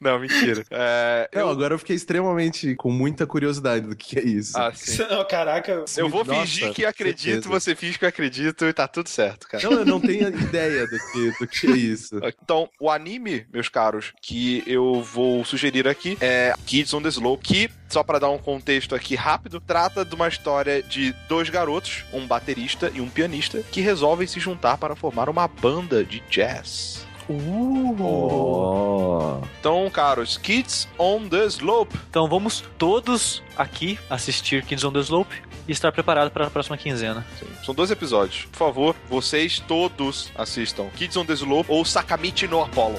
não, 0.00 0.18
mentira. 0.18 0.64
É, 0.70 1.28
Não, 1.34 1.42
eu, 1.42 1.48
agora 1.48 1.74
eu 1.74 1.78
fiquei 1.78 1.96
extremamente 1.96 2.74
com 2.74 2.90
muita 2.90 3.26
curiosidade 3.26 3.86
do 3.86 3.96
que 3.96 4.18
é 4.18 4.22
isso. 4.22 4.58
ah, 4.58 4.72
sim. 4.74 5.02
Oh, 5.18 5.24
caraca. 5.24 5.84
Eu 5.96 6.08
vou 6.08 6.24
Nossa, 6.24 6.40
fingir 6.40 6.72
que 6.72 6.84
acredito, 6.84 7.22
certeza. 7.24 7.48
você 7.48 7.74
finge 7.74 7.98
que 7.98 8.04
eu 8.04 8.08
acredito 8.08 8.64
e 8.64 8.72
tá 8.72 8.86
tudo 8.86 9.08
certo, 9.08 9.48
cara. 9.48 9.62
Não, 9.64 9.72
eu 9.72 9.86
não 9.86 10.00
tenho 10.00 10.28
ideia 10.28 10.86
do 10.86 10.98
que, 10.98 11.38
do 11.38 11.46
que 11.46 11.66
é 11.66 11.70
isso. 11.70 12.20
Então, 12.42 12.68
o 12.80 12.90
anime, 12.90 13.46
meus 13.52 13.68
caros, 13.68 14.12
que 14.22 14.62
eu 14.66 15.02
vou 15.02 15.44
sugerir 15.44 15.86
aqui 15.86 16.16
é 16.20 16.52
Kids 16.66 16.92
on 16.94 17.02
the 17.02 17.08
Slope, 17.08 17.42
que, 17.42 17.69
só 17.88 18.02
pra 18.02 18.18
dar 18.18 18.30
um 18.30 18.38
contexto 18.38 18.94
aqui 18.94 19.14
rápido, 19.14 19.60
trata 19.60 20.04
de 20.04 20.14
uma 20.14 20.28
história 20.28 20.82
de 20.82 21.14
dois 21.28 21.50
garotos, 21.50 22.04
um 22.12 22.26
baterista 22.26 22.90
e 22.94 23.00
um 23.00 23.08
pianista, 23.08 23.62
que 23.70 23.80
resolvem 23.80 24.26
se 24.26 24.38
juntar 24.38 24.78
para 24.78 24.94
formar 24.94 25.28
uma 25.28 25.48
banda 25.48 26.04
de 26.04 26.20
jazz. 26.30 27.06
Oh. 27.28 29.40
Então, 29.60 29.88
caros, 29.90 30.36
Kids 30.36 30.88
on 30.98 31.28
the 31.28 31.44
Slope. 31.46 31.96
Então 32.08 32.28
vamos 32.28 32.64
todos 32.76 33.42
aqui 33.56 33.98
assistir 34.08 34.64
Kids 34.64 34.84
on 34.84 34.92
the 34.92 35.00
Slope 35.00 35.34
e 35.68 35.72
estar 35.72 35.92
preparado 35.92 36.30
para 36.30 36.46
a 36.46 36.50
próxima 36.50 36.76
quinzena. 36.76 37.24
Sim, 37.38 37.46
São 37.64 37.74
dois 37.74 37.90
episódios. 37.90 38.46
Por 38.46 38.58
favor, 38.58 38.96
vocês 39.08 39.60
todos 39.60 40.30
assistam 40.34 40.86
Kids 40.96 41.16
on 41.16 41.24
the 41.24 41.34
Slope 41.34 41.70
ou 41.70 41.84
Sakamichi 41.84 42.48
no 42.48 42.62
Apollo. 42.62 42.98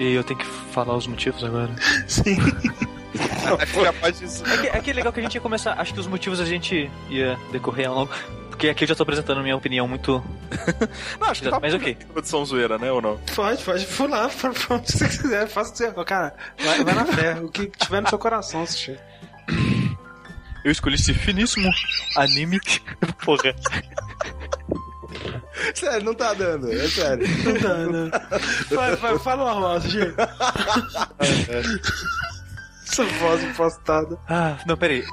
E 0.00 0.14
eu 0.14 0.24
tenho 0.24 0.40
que 0.40 0.46
falar 0.46 0.96
os 0.96 1.06
motivos 1.06 1.44
agora. 1.44 1.70
Sim. 2.08 2.38
Isso. 4.22 4.46
É 4.46 4.56
que, 4.56 4.66
é 4.68 4.80
que 4.80 4.90
é 4.90 4.94
legal 4.94 5.12
que 5.12 5.20
a 5.20 5.22
gente 5.22 5.34
ia 5.34 5.40
começar. 5.42 5.74
Acho 5.74 5.92
que 5.92 6.00
os 6.00 6.06
motivos 6.06 6.40
a 6.40 6.44
gente 6.46 6.90
ia 7.10 7.38
decorrer 7.52 7.86
ao 7.86 7.94
longo. 7.94 8.12
Porque 8.48 8.70
aqui 8.70 8.84
eu 8.84 8.88
já 8.88 8.94
tô 8.94 9.02
apresentando 9.02 9.42
minha 9.42 9.56
opinião 9.56 9.86
muito. 9.86 10.24
Não, 11.20 11.28
acho 11.28 11.42
que 11.42 11.50
tá 11.50 11.60
Mas 11.60 11.74
ok. 11.74 11.96
Produção 12.12 12.44
zoeira, 12.46 12.78
né, 12.78 12.90
ou 12.90 13.02
não? 13.02 13.18
Pode, 13.34 13.62
pode 13.62 13.86
pular 13.86 14.30
pra 14.30 14.50
pra 14.50 14.76
onde 14.76 14.90
você 14.90 15.06
quiser. 15.06 15.46
Faça 15.48 15.70
o 15.70 15.72
que 15.72 15.78
você 15.78 16.04
Cara, 16.04 16.34
vai, 16.62 16.82
vai 16.82 16.94
na 16.94 17.04
fé. 17.04 17.34
O 17.40 17.48
que 17.48 17.66
tiver 17.66 18.00
no 18.00 18.08
seu 18.08 18.18
coração, 18.18 18.64
Sushi. 18.66 18.98
Eu 20.64 20.70
escolhi 20.70 20.94
esse 20.94 21.12
finíssimo 21.12 21.70
anime. 22.16 22.58
Porra. 23.24 23.54
Sério, 25.74 26.04
não 26.04 26.14
tá 26.14 26.32
dando, 26.34 26.72
é 26.72 26.88
sério. 26.88 27.26
Não 27.44 27.54
dá, 27.60 27.76
não. 27.78 28.10
Vai, 28.76 28.96
vai, 28.96 29.18
fala 29.18 29.52
normal, 29.52 29.80
Sushi. 29.80 30.14
Essa 32.86 33.04
voz 33.04 33.42
impostada. 33.44 34.18
Ah, 34.28 34.58
não, 34.66 34.76
peraí. 34.76 35.04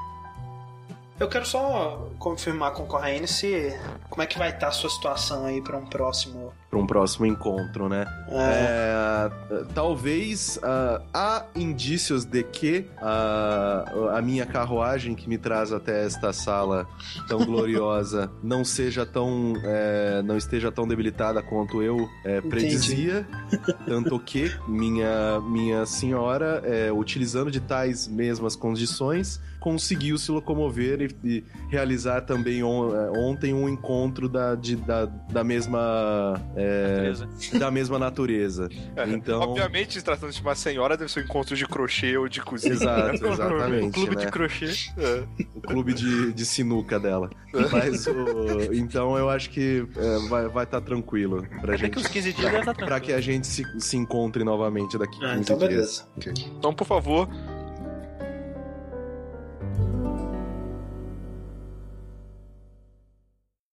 Eu 1.20 1.28
quero 1.28 1.46
só 1.46 2.10
confirmar 2.20 2.74
com 2.74 2.84
o 2.84 2.88
Corraine 2.88 3.28
se. 3.28 3.76
Como 4.10 4.22
é 4.22 4.28
que 4.28 4.38
vai 4.38 4.50
estar 4.50 4.68
a 4.68 4.72
sua 4.72 4.90
situação 4.90 5.46
aí 5.46 5.62
pra 5.62 5.78
um 5.78 5.86
próximo. 5.86 6.54
Pra 6.70 6.78
um 6.80 6.86
próximo 6.86 7.26
encontro, 7.26 7.88
né? 7.88 8.06
É, 8.30 9.32
É, 9.50 9.64
talvez 9.74 10.60
ah, 10.62 11.02
há 11.14 11.46
indícios 11.56 12.26
de 12.26 12.44
que 12.44 12.86
ah, 12.98 13.86
a 14.18 14.22
minha 14.22 14.46
carruagem 14.46 15.16
que 15.16 15.30
me 15.30 15.38
traz 15.38 15.72
até 15.72 16.06
esta 16.06 16.34
sala 16.34 16.86
tão 17.28 17.46
gloriosa 17.46 18.30
não 18.44 18.66
seja 18.66 19.06
tão 19.06 19.54
é, 19.64 20.22
não 20.24 20.36
esteja 20.36 20.70
tão 20.72 20.86
debilitada 20.88 21.42
quanto 21.42 21.82
eu 21.82 22.10
é, 22.26 22.42
predizia. 22.42 23.26
Tanto 23.88 24.20
que 24.20 24.52
minha 24.68 25.40
minha 25.40 25.86
senhora 25.86 26.62
é, 26.66 26.92
utilizando 26.92 27.50
de 27.50 27.62
tais 27.62 28.08
mesmas 28.10 28.56
condições 28.56 29.40
conseguiu 29.60 30.18
se 30.18 30.32
locomover 30.32 31.02
e, 31.02 31.28
e 31.28 31.44
realizar 31.70 32.22
também 32.22 32.64
on- 32.64 32.92
ontem 33.18 33.54
um 33.54 33.68
encontro 33.68 34.30
da, 34.30 34.56
de- 34.56 34.76
da, 34.78 35.06
da 35.06 35.44
mesma 35.44 36.36
é, 36.58 37.58
da 37.60 37.70
mesma 37.70 38.00
natureza. 38.00 38.68
Então, 39.08 39.42
Obviamente, 39.42 39.94
se 39.94 40.04
tratando 40.04 40.32
de 40.32 40.42
uma 40.42 40.56
senhora, 40.56 40.98
deve 40.98 41.12
ser 41.12 41.20
um 41.22 41.24
encontro 41.24 41.56
de 41.56 41.66
crochê 41.68 42.18
ou 42.18 42.28
de 42.28 42.42
cozinha. 42.42 42.74
exato, 42.74 43.26
exatamente. 43.28 43.88
O 43.88 43.92
clube 43.92 44.16
né? 44.16 44.26
de 44.26 44.32
crochê. 44.32 44.72
É. 44.98 45.24
O 45.56 45.62
clube 45.62 45.94
de, 45.94 46.34
de 46.34 46.46
sinuca 46.46 47.00
dela. 47.00 47.30
Mas 47.72 48.08
o- 48.08 48.74
então 48.74 49.18
eu 49.18 49.30
acho 49.30 49.50
que 49.52 49.86
é, 49.96 50.28
vai 50.30 50.48
vai 50.48 50.64
estar 50.64 50.82
tranquilo 50.82 51.46
pra 51.62 51.76
Até 51.76 51.90
que 51.90 51.96
gente. 51.96 52.00
uns 52.00 52.08
15 52.08 52.34
dias 52.34 52.46
deve 52.52 52.60
estar 52.60 52.74
Pra 52.74 52.86
tranquilo. 52.88 53.06
que 53.06 53.14
a 53.14 53.22
gente 53.22 53.46
se, 53.48 53.64
se 53.80 53.98
encontre 53.98 54.44
novamente 54.44 54.98
daqui 54.98 55.24
a 55.24 55.34
Ah, 55.34 55.38
15 55.38 55.42
então 55.54 55.58
dias. 55.68 56.08
beleza. 56.18 56.44
Então, 56.58 56.74
por 56.74 56.86
favor, 56.86 57.30